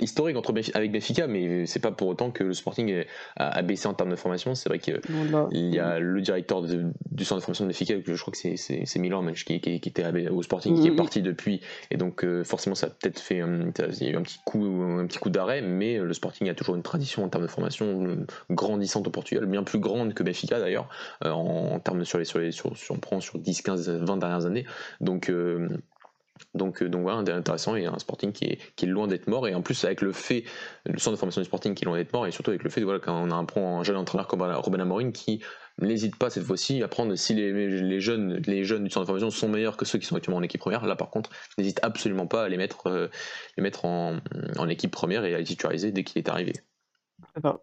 historique 0.00 0.36
entre 0.36 0.52
avec 0.74 0.92
Benfica, 0.92 1.26
mais 1.26 1.66
c'est 1.66 1.80
pas 1.80 1.90
pour 1.90 2.08
autant 2.08 2.30
que 2.30 2.44
le 2.44 2.54
Sporting 2.54 3.04
a, 3.36 3.62
baissé 3.62 3.88
en 3.88 3.94
termes 3.94 4.10
de 4.10 4.16
formation. 4.16 4.54
C'est 4.54 4.68
vrai 4.68 4.78
qu'il 4.78 5.00
y 5.52 5.78
a 5.78 5.98
le 5.98 6.20
directeur 6.20 6.62
du 6.62 7.24
centre 7.24 7.40
de 7.40 7.44
formation 7.44 7.64
de 7.64 7.70
Benfica, 7.70 7.94
je 8.04 8.20
crois 8.20 8.32
que 8.32 8.56
c'est 8.56 8.98
Milan 8.98 9.24
qui, 9.32 9.60
qui, 9.60 9.71
qui, 9.80 9.88
était 9.88 10.28
au 10.28 10.42
Sporting, 10.42 10.80
qui 10.80 10.86
est 10.86 10.90
mm-hmm. 10.90 10.96
parti 10.96 11.22
depuis, 11.22 11.60
et 11.90 11.96
donc 11.96 12.24
euh, 12.24 12.44
forcément 12.44 12.74
ça 12.74 12.86
a 12.86 12.90
peut-être 12.90 13.20
fait 13.20 13.36
il 13.36 14.06
y 14.06 14.08
a 14.08 14.10
eu 14.10 14.16
un 14.16 14.22
petit 14.22 14.38
coup, 14.44 14.64
un 14.64 15.06
petit 15.06 15.18
coup 15.18 15.30
d'arrêt, 15.30 15.62
mais 15.62 15.98
le 15.98 16.12
Sporting 16.12 16.48
a 16.48 16.54
toujours 16.54 16.76
une 16.76 16.82
tradition 16.82 17.24
en 17.24 17.28
termes 17.28 17.44
de 17.44 17.50
formation 17.50 18.16
grandissante 18.50 19.06
au 19.06 19.10
Portugal, 19.10 19.46
bien 19.46 19.62
plus 19.62 19.78
grande 19.78 20.14
que 20.14 20.22
Benfica 20.22 20.58
d'ailleurs, 20.58 20.88
euh, 21.24 21.30
en, 21.30 21.78
termes 21.80 22.00
de 22.00 22.04
sur 22.04 22.18
les 22.18 22.24
sur 22.24 22.38
les 22.38 22.52
sur, 22.52 22.72
on 22.90 22.98
prend 22.98 23.20
sur 23.20 23.38
10, 23.38 23.62
15, 23.62 23.90
20 23.90 24.16
dernières 24.18 24.46
années. 24.46 24.66
Donc 25.00 25.28
euh, 25.28 25.68
donc, 26.54 26.82
euh, 26.82 26.88
donc 26.88 27.02
voilà, 27.02 27.18
intéressant 27.18 27.76
et 27.76 27.86
un 27.86 27.98
Sporting 27.98 28.32
qui 28.32 28.44
est, 28.44 28.58
qui 28.76 28.84
est 28.84 28.88
loin 28.88 29.06
d'être 29.06 29.26
mort. 29.26 29.46
Et 29.48 29.54
en 29.54 29.62
plus, 29.62 29.84
avec 29.84 30.00
le 30.00 30.12
fait, 30.12 30.44
le 30.84 30.98
centre 30.98 31.16
de 31.16 31.18
formation 31.18 31.40
du 31.40 31.46
Sporting 31.46 31.74
qui 31.74 31.84
est 31.84 31.86
loin 31.86 31.96
d'être 31.96 32.12
mort, 32.12 32.26
et 32.26 32.30
surtout 32.30 32.50
avec 32.50 32.62
le 32.62 32.70
fait, 32.70 32.82
voilà, 32.82 33.00
quand 33.00 33.30
a 33.30 33.34
un, 33.34 33.46
un 33.62 33.82
jeune 33.82 33.96
entraîneur 33.96 34.26
comme 34.26 34.42
Robin 34.42 34.80
Amorim 34.80 35.12
qui 35.12 35.42
n'hésite 35.80 36.16
pas 36.16 36.30
cette 36.30 36.44
fois-ci 36.44 36.82
à 36.82 36.88
prendre 36.88 37.14
si 37.14 37.34
les, 37.34 37.52
les, 37.52 38.00
jeunes, 38.00 38.42
les 38.46 38.64
jeunes 38.64 38.84
du 38.84 38.90
centre 38.90 39.04
de 39.04 39.06
formation 39.06 39.30
sont 39.30 39.48
meilleurs 39.48 39.76
que 39.76 39.84
ceux 39.84 39.98
qui 39.98 40.06
sont 40.06 40.16
actuellement 40.16 40.38
en 40.38 40.42
équipe 40.42 40.60
première. 40.60 40.84
Là, 40.84 40.96
par 40.96 41.10
contre, 41.10 41.30
n'hésite 41.58 41.80
absolument 41.82 42.26
pas 42.26 42.44
à 42.44 42.48
les 42.48 42.56
mettre, 42.56 42.88
euh, 42.88 43.08
les 43.56 43.62
mettre 43.62 43.84
en, 43.84 44.18
en, 44.58 44.68
équipe 44.68 44.90
première 44.90 45.24
et 45.24 45.34
à 45.34 45.38
les 45.38 45.44
titulariser 45.44 45.92
dès 45.92 46.04
qu'il 46.04 46.18
est 46.18 46.28
arrivé. 46.28 46.52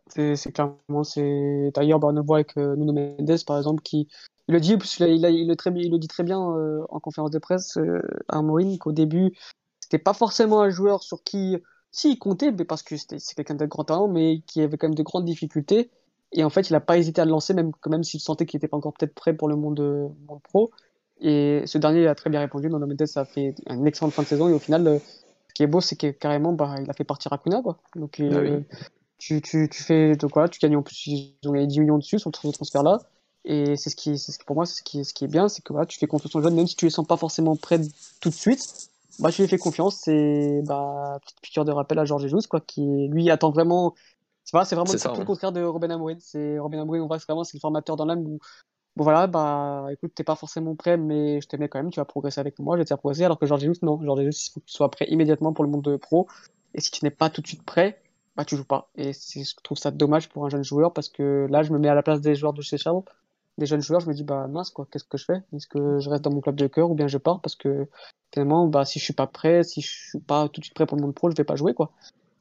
C'est 0.07 0.51
clairement, 0.51 1.03
c'est 1.03 1.71
d'ailleurs, 1.75 1.99
bah, 1.99 2.07
on 2.11 2.33
avec 2.33 2.57
euh, 2.57 2.75
Nuno 2.75 2.93
Mendes 2.93 3.43
par 3.45 3.57
exemple 3.57 3.83
qui 3.83 4.07
il 4.49 4.53
le 4.53 4.59
dit, 4.59 4.73
il, 4.73 5.05
il, 5.05 5.25
il, 5.25 5.47
le, 5.91 5.97
dit 5.99 6.07
très 6.07 6.23
bien 6.23 6.41
euh, 6.41 6.83
en 6.89 6.99
conférence 6.99 7.29
de 7.29 7.37
presse 7.37 7.77
euh, 7.77 8.01
à 8.27 8.41
Maureen 8.41 8.79
qu'au 8.79 8.91
début, 8.91 9.31
c'était 9.79 9.99
pas 9.99 10.13
forcément 10.13 10.61
un 10.63 10.71
joueur 10.71 11.03
sur 11.03 11.21
qui, 11.23 11.57
si 11.91 12.13
il 12.13 12.17
comptait, 12.17 12.51
mais 12.51 12.65
parce 12.65 12.81
que 12.81 12.95
c'est 12.97 13.35
quelqu'un 13.35 13.53
de 13.53 13.67
grand 13.67 13.83
talent, 13.83 14.07
mais 14.07 14.41
qui 14.47 14.61
avait 14.61 14.75
quand 14.75 14.87
même 14.87 14.95
de 14.95 15.03
grandes 15.03 15.25
difficultés. 15.25 15.91
Et 16.31 16.43
en 16.43 16.49
fait, 16.49 16.67
il 16.67 16.73
n'a 16.73 16.79
pas 16.79 16.97
hésité 16.97 17.21
à 17.21 17.25
le 17.25 17.31
lancer, 17.31 17.53
même, 17.53 17.73
même 17.87 18.03
s'il 18.03 18.19
sentait 18.21 18.47
qu'il 18.47 18.57
n'était 18.57 18.67
pas 18.67 18.77
encore 18.77 18.93
peut-être 18.93 19.13
prêt 19.13 19.35
pour 19.35 19.49
le 19.49 19.55
monde, 19.55 19.81
monde, 20.27 20.39
pro. 20.41 20.71
Et 21.21 21.61
ce 21.67 21.77
dernier 21.77 22.07
a 22.07 22.15
très 22.15 22.31
bien 22.31 22.39
répondu. 22.39 22.69
Nuno 22.69 22.79
Mendes 22.79 23.05
a 23.17 23.25
fait 23.25 23.53
une 23.67 23.85
excellente 23.85 24.13
fin 24.13 24.23
de 24.23 24.27
saison. 24.27 24.49
Et 24.49 24.53
au 24.53 24.59
final, 24.59 24.87
euh, 24.87 24.97
ce 24.97 25.53
qui 25.53 25.61
est 25.61 25.67
beau, 25.67 25.79
c'est 25.79 25.95
que 25.95 26.07
carrément, 26.07 26.53
bah, 26.53 26.73
il 26.81 26.89
a 26.89 26.93
fait 26.93 27.03
partir 27.03 27.33
Acuna. 27.33 27.61
Quoi. 27.61 27.77
Donc, 27.95 28.19
ah 28.19 28.41
tu, 29.19 29.41
tu, 29.43 29.69
tu, 29.69 29.83
fais 29.83 30.15
de 30.15 30.25
quoi? 30.25 30.49
Tu 30.49 30.57
gagnes 30.59 30.77
en 30.77 30.81
plus, 30.81 31.05
ils 31.05 31.35
ont 31.45 31.51
gagné 31.51 31.67
10 31.67 31.81
millions 31.81 31.97
dessus 31.99 32.17
sur 32.17 32.31
ce 32.33 32.51
transfert-là. 32.51 32.99
Et 33.49 33.75
c'est 33.77 33.89
ce 33.89 33.95
qui, 33.95 34.19
c'est 34.19 34.31
ce 34.31 34.37
pour 34.45 34.55
moi, 34.55 34.67
c'est 34.67 34.75
ce 34.75 34.83
qui, 34.83 35.03
ce 35.03 35.11
qui 35.11 35.25
est 35.25 35.27
bien, 35.27 35.49
c'est 35.49 35.63
que 35.63 35.73
voilà, 35.73 35.87
tu 35.87 35.97
fais 35.97 36.05
confiance 36.05 36.35
aux 36.35 36.41
jeunes, 36.41 36.53
même 36.53 36.67
si 36.67 36.75
tu 36.75 36.85
les 36.85 36.91
sens 36.91 37.07
pas 37.07 37.17
forcément 37.17 37.55
prêts 37.55 37.81
tout 38.21 38.29
de 38.29 38.35
suite. 38.35 38.89
Bah, 39.17 39.31
tu 39.31 39.41
les 39.41 39.47
fais 39.47 39.57
confiance. 39.57 40.01
C'est 40.03 40.61
bah, 40.67 41.17
petite 41.23 41.41
piqûre 41.41 41.65
de 41.65 41.71
rappel 41.71 41.97
à 41.97 42.05
Georges 42.05 42.21
Jesus, 42.21 42.47
quoi, 42.47 42.61
qui 42.61 43.07
lui 43.07 43.31
attend 43.31 43.49
vraiment. 43.49 43.95
C'est 44.45 44.55
c'est 44.65 44.75
vraiment 44.75 44.93
le 44.93 45.25
contraire 45.25 45.51
de 45.51 45.63
Robin 45.63 45.89
Amouen. 45.89 46.17
C'est 46.19 46.59
Robin 46.59 46.79
Amouen, 46.79 47.01
on 47.01 47.07
voit 47.07 47.17
vraiment 47.17 47.43
c'est 47.43 47.57
le 47.57 47.59
formateur 47.59 47.95
dans 47.95 48.05
l'âme 48.05 48.19
où 48.19 48.37
bon 48.95 49.03
voilà, 49.03 49.25
bah 49.25 49.87
écoute, 49.91 50.11
t'es 50.13 50.23
pas 50.23 50.35
forcément 50.35 50.75
prêt, 50.75 50.97
mais 50.97 51.41
je 51.41 51.47
t'aimais 51.47 51.69
quand 51.69 51.79
même, 51.79 51.89
tu 51.89 51.99
vas 51.99 52.05
progresser 52.05 52.39
avec 52.39 52.59
moi, 52.59 52.75
je 52.75 52.81
vais 52.81 52.85
te 52.85 52.89
faire 52.89 52.99
progresser. 52.99 53.23
Alors 53.23 53.39
que 53.39 53.47
Georges 53.47 53.61
Jesus, 53.61 53.79
non, 53.81 53.99
Georges 54.03 54.21
Jesus, 54.25 54.49
il 54.49 54.51
faut 54.53 54.59
que 54.59 54.65
tu 54.67 54.73
sois 54.73 54.91
prêt 54.91 55.07
immédiatement 55.09 55.53
pour 55.53 55.63
le 55.63 55.71
monde 55.71 55.83
de 55.83 55.95
pro. 55.95 56.27
Et 56.75 56.81
si 56.81 56.91
tu 56.91 57.03
n'es 57.03 57.11
pas 57.11 57.31
tout 57.31 57.41
de 57.41 57.47
suite 57.47 57.63
prêt, 57.63 57.99
bah 58.35 58.45
tu 58.45 58.55
joues 58.55 58.63
pas. 58.63 58.89
Et 58.95 59.13
je 59.13 59.55
trouve 59.63 59.77
ça 59.77 59.89
dommage 59.89 60.29
pour 60.29 60.45
un 60.45 60.49
jeune 60.49 60.63
joueur 60.63 60.93
parce 60.93 61.09
que 61.09 61.47
là, 61.49 61.63
je 61.63 61.73
me 61.73 61.79
mets 61.79 61.89
à 61.89 61.95
la 61.95 62.03
place 62.03 62.21
des 62.21 62.35
joueurs 62.35 62.53
de 62.53 62.61
chez 62.61 62.77
Charles 62.77 63.01
des 63.59 63.65
jeunes 63.65 63.81
joueurs, 63.81 63.99
je 63.99 64.07
me 64.07 64.13
dis 64.13 64.23
bah 64.23 64.47
mince 64.47 64.71
quoi, 64.71 64.87
qu'est-ce 64.91 65.03
que 65.03 65.17
je 65.17 65.25
fais? 65.25 65.41
Est-ce 65.53 65.67
que 65.67 65.99
je 65.99 66.09
reste 66.09 66.23
dans 66.23 66.31
mon 66.31 66.41
club 66.41 66.55
de 66.55 66.67
cœur 66.67 66.89
ou 66.89 66.95
bien 66.95 67.07
je 67.07 67.17
pars? 67.17 67.41
Parce 67.41 67.55
que 67.55 67.87
finalement 68.33 68.67
bah 68.67 68.85
si 68.85 68.99
je 68.99 69.03
suis 69.03 69.13
pas 69.13 69.27
prêt, 69.27 69.63
si 69.63 69.81
je 69.81 69.87
suis 69.87 70.19
pas 70.19 70.49
tout 70.49 70.59
de 70.61 70.65
suite 70.65 70.75
prêt 70.75 70.85
pour 70.85 70.97
le 70.97 71.03
monde 71.03 71.13
pro, 71.13 71.29
je 71.29 71.35
vais 71.35 71.43
pas 71.43 71.55
jouer 71.55 71.73
quoi. 71.73 71.91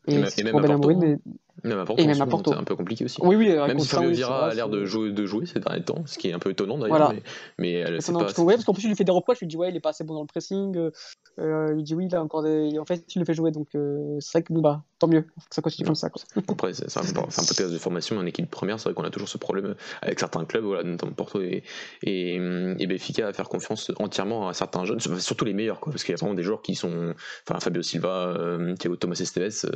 Et, 0.06 0.18
même, 0.18 1.18
à 1.64 1.84
Porto, 1.84 1.94
mais... 1.98 2.06
même 2.06 2.28
c'est 2.44 2.54
un 2.54 2.64
peu 2.64 2.76
compliqué 2.76 3.04
aussi. 3.04 3.18
Oui, 3.22 3.36
oui, 3.36 3.48
même 3.48 3.78
si 3.78 3.88
Fabio 3.88 4.10
Vira 4.10 4.48
a 4.48 4.54
l'air 4.54 4.68
de 4.68 4.84
jouer, 4.84 5.12
de 5.12 5.26
jouer 5.26 5.46
ces 5.46 5.60
derniers 5.60 5.84
temps, 5.84 6.02
ce 6.06 6.18
qui 6.18 6.28
est 6.28 6.32
un 6.32 6.38
peu 6.38 6.50
étonnant 6.50 6.78
d'ailleurs. 6.78 7.12
Mais, 7.12 7.22
mais 7.58 7.72
elle, 7.72 7.98
pas... 7.98 8.24
parce 8.24 8.64
qu'en 8.64 8.74
plus, 8.74 8.84
il 8.84 8.88
lui 8.88 8.96
fait 8.96 9.04
des 9.04 9.12
reproches, 9.12 9.38
il 9.40 9.44
lui 9.44 9.48
dit 9.48 9.56
ouais, 9.56 9.70
il 9.70 9.76
est 9.76 9.80
pas 9.80 9.90
assez 9.90 10.04
bon 10.04 10.14
dans 10.14 10.22
le 10.22 10.26
pressing. 10.26 10.76
Euh, 10.76 10.90
euh, 11.38 11.74
il 11.76 11.84
dit 11.84 11.94
oui, 11.94 12.06
il 12.06 12.14
a 12.14 12.22
encore 12.22 12.42
des. 12.42 12.78
En 12.78 12.84
fait, 12.84 13.04
il 13.14 13.18
le 13.20 13.24
fait 13.24 13.34
jouer, 13.34 13.50
donc 13.50 13.68
euh, 13.74 14.16
c'est 14.20 14.38
vrai 14.38 14.42
que 14.42 14.52
nous, 14.52 14.60
bah, 14.60 14.82
tant 14.98 15.08
mieux, 15.08 15.22
faut 15.22 15.48
que 15.48 15.54
ça 15.54 15.62
continue 15.62 15.86
comme 15.86 15.94
ça. 15.94 16.10
Quoi. 16.10 16.22
Après, 16.48 16.72
c'est 16.72 16.96
un, 16.96 17.00
un 17.00 17.44
podcast 17.44 17.72
de 17.72 17.78
formation, 17.78 18.18
en 18.18 18.26
équipe 18.26 18.50
première, 18.50 18.78
c'est 18.78 18.88
vrai 18.88 18.94
qu'on 18.94 19.04
a 19.04 19.10
toujours 19.10 19.28
ce 19.28 19.38
problème 19.38 19.74
avec 20.02 20.18
certains 20.18 20.44
clubs, 20.44 20.64
voilà, 20.64 20.82
notamment 20.82 21.12
Porto 21.12 21.40
et, 21.40 21.62
et, 22.02 22.34
et 22.34 22.86
Benfica, 22.86 23.28
à 23.28 23.32
faire 23.32 23.48
confiance 23.48 23.90
entièrement 23.98 24.48
à 24.48 24.54
certains 24.54 24.84
jeunes, 24.84 25.00
surtout 25.00 25.44
les 25.44 25.54
meilleurs, 25.54 25.80
quoi, 25.80 25.92
parce 25.92 26.04
qu'il 26.04 26.12
y 26.12 26.14
a 26.14 26.18
vraiment 26.18 26.34
des 26.34 26.42
joueurs 26.42 26.62
qui 26.62 26.74
sont. 26.74 27.14
Enfin, 27.46 27.60
Fabio 27.60 27.82
Silva, 27.82 28.28
euh, 28.28 28.74
Thiago 28.76 28.96
Thomas 28.96 29.18
Esteves 29.20 29.64
euh, 29.64 29.70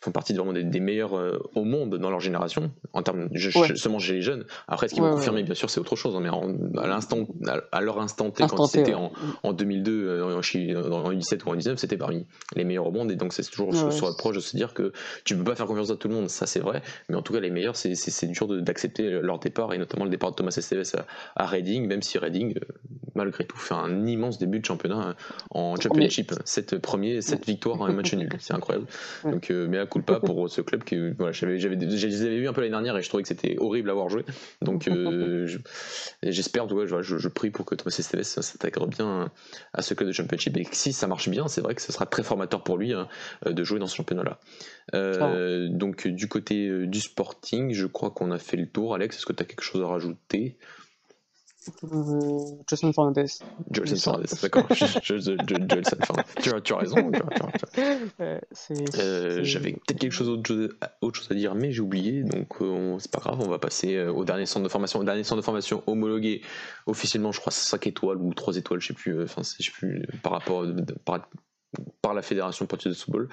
font 0.00 0.12
partie 0.12 0.34
vraiment 0.34 0.52
des, 0.52 0.80
meilleurs 0.80 1.14
euh, 1.24 1.38
au 1.54 1.64
monde 1.64 1.96
dans 1.96 2.10
leur 2.10 2.20
génération, 2.20 2.70
en 2.92 3.02
termes 3.02 3.28
de, 3.28 3.76
seulement 3.76 3.98
chez 3.98 4.14
les 4.14 4.22
jeunes. 4.22 4.44
Après, 4.68 4.88
ce 4.88 4.94
qui 4.94 5.00
ouais, 5.00 5.08
vont 5.08 5.16
confirmer, 5.16 5.42
bien 5.42 5.54
sûr, 5.54 5.70
c'est 5.70 5.80
autre 5.80 5.96
chose, 5.96 6.14
hein, 6.16 6.20
mais 6.20 6.80
à, 6.80 6.86
l'instant, 6.86 7.26
à, 7.72 7.80
leur 7.80 8.00
instant 8.00 8.30
T, 8.30 8.44
quand 8.46 8.66
c'était 8.66 8.94
en, 8.94 9.12
en, 9.42 9.52
2002, 9.52 10.22
en, 10.22 10.38
en, 10.38 11.08
2017 11.08 11.44
ou 11.44 11.48
en 11.48 11.50
2019, 11.50 11.78
c'était 11.78 11.96
parmi 11.96 12.26
les 12.54 12.64
meilleurs 12.64 12.86
au 12.86 12.92
monde, 12.92 13.10
et 13.10 13.16
donc 13.16 13.32
c'est 13.32 13.42
toujours 13.42 13.74
sur, 13.92 14.16
proche 14.16 14.36
de 14.36 14.40
se 14.40 14.56
dire 14.56 14.74
que 14.74 14.92
tu 15.24 15.36
peux 15.36 15.44
pas 15.44 15.54
faire 15.54 15.66
confiance 15.66 15.90
à 15.90 15.96
tout 15.96 16.08
le 16.08 16.14
monde, 16.14 16.28
ça 16.28 16.46
c'est 16.46 16.60
vrai, 16.60 16.82
mais 17.08 17.16
en 17.16 17.22
tout 17.22 17.32
cas 17.32 17.40
les 17.40 17.50
meilleurs, 17.50 17.76
c'est 17.76 18.26
dur 18.26 18.48
d'accepter 18.62 19.10
leur 19.20 19.38
départ, 19.38 19.72
et 19.72 19.78
notamment 19.78 20.04
le 20.04 20.10
départ 20.10 20.30
de 20.30 20.36
Thomas 20.36 20.54
Esteves 20.56 20.84
à, 21.36 21.46
Reading, 21.46 21.86
même 21.86 22.02
si 22.02 22.18
Reading, 22.18 22.54
euh, 22.56 22.60
malgré 23.14 23.44
tout, 23.44 23.56
fait 23.56 23.74
un 23.74 24.06
immense 24.06 24.38
début 24.38 24.60
de 24.60 24.64
championnat 24.64 25.08
euh, 25.08 25.12
en 25.50 25.76
Championship. 25.76 26.32
7 26.44 26.78
premiers, 26.78 27.20
7 27.20 27.46
victoires 27.46 27.80
en 27.80 27.92
match 27.92 28.14
nul, 28.14 28.28
c'est 28.38 28.54
incroyable. 28.54 28.86
Donc, 29.24 29.50
euh, 29.50 29.66
mais 29.68 29.78
à 29.78 29.86
coup 29.86 30.00
pas 30.00 30.20
pour 30.20 30.48
ce 30.50 30.60
club 30.60 30.84
que 30.84 31.13
voilà, 31.16 31.32
j'avais, 31.32 31.58
j'avais, 31.58 31.78
je 31.80 32.06
les 32.06 32.22
avais 32.22 32.38
vus 32.38 32.48
un 32.48 32.52
peu 32.52 32.60
l'année 32.60 32.72
dernière 32.72 32.96
et 32.96 33.02
je 33.02 33.08
trouvais 33.08 33.22
que 33.22 33.28
c'était 33.28 33.56
horrible 33.58 33.88
à 33.90 33.92
avoir 33.92 34.08
joué. 34.08 34.24
Donc, 34.62 34.88
j'espère, 36.22 36.68
je, 36.68 37.02
je, 37.02 37.18
je, 37.18 37.28
prie 37.28 37.50
pour 37.50 37.64
que 37.66 37.74
Thomas 37.74 37.94
Esteves 37.98 38.22
s'intègre 38.22 38.86
bien 38.86 39.30
à 39.72 39.82
ce 39.82 39.94
club 39.94 40.08
de 40.08 40.12
Championship 40.12 40.56
et 40.56 40.64
que 40.64 40.76
si 40.76 40.92
ça 40.92 41.06
marche 41.06 41.28
bien, 41.28 41.48
c'est 41.48 41.60
vrai 41.60 41.74
que 41.74 41.82
ce 41.82 41.92
sera 41.92 42.06
très 42.06 42.22
formateur 42.22 42.62
pour 42.62 42.78
lui 42.78 42.92
hein, 42.92 43.08
de 43.46 43.64
jouer 43.64 43.78
dans 43.78 43.86
ce 43.86 43.96
championnat-là. 43.96 44.38
Euh, 44.94 45.68
donc 45.68 46.06
du 46.06 46.28
côté 46.28 46.68
euh, 46.68 46.86
du 46.86 47.00
sporting, 47.00 47.72
je 47.72 47.86
crois 47.86 48.10
qu'on 48.10 48.30
a 48.30 48.38
fait 48.38 48.56
le 48.56 48.66
tour. 48.66 48.94
Alex, 48.94 49.16
est-ce 49.16 49.26
que 49.26 49.32
tu 49.32 49.42
as 49.42 49.46
quelque 49.46 49.62
chose 49.62 49.82
à 49.82 49.86
rajouter? 49.86 50.56
euh, 50.58 50.83
Jason 52.68 52.92
Fernandez. 52.92 53.26
Jason 53.70 53.96
Fernandez, 53.96 54.28
d'accord. 54.42 54.66
Jason 55.02 55.36
Fernandez. 55.46 55.82
Tu 56.42 56.54
as, 56.54 56.60
tu 56.60 56.72
as 56.72 56.76
raison. 56.76 57.10
J'avais 59.42 59.72
peut-être 59.72 59.98
quelque 59.98 60.12
chose 60.12 60.28
autre, 60.28 60.68
autre, 61.00 61.16
chose 61.18 61.30
à 61.30 61.34
dire, 61.34 61.54
mais 61.54 61.72
j'ai 61.72 61.80
oublié. 61.80 62.22
Donc 62.22 62.56
c'est 62.98 63.10
pas 63.10 63.20
grave, 63.20 63.40
on 63.40 63.48
va 63.48 63.58
passer 63.58 64.00
au 64.06 64.24
dernier 64.24 64.46
centre 64.46 64.64
de 64.64 64.68
formation. 64.68 65.00
Au 65.00 65.04
dernier 65.04 65.24
centre 65.24 65.40
de 65.40 65.44
formation 65.44 65.82
homologué 65.86 66.42
officiellement, 66.86 67.32
je 67.32 67.40
crois 67.40 67.52
5 67.52 67.86
étoiles 67.86 68.18
ou 68.18 68.34
3 68.34 68.56
étoiles, 68.56 68.80
je 68.80 68.88
sais 68.88 68.94
plus. 68.94 69.22
Enfin, 69.22 69.42
je 69.42 69.64
sais 69.64 69.72
plus 69.72 70.06
par 70.22 70.32
rapport 70.32 70.64
par, 71.04 71.28
par 72.02 72.14
la 72.14 72.22
Fédération 72.22 72.66
portugaise 72.66 72.98
de 72.98 73.02
football. 73.02 73.28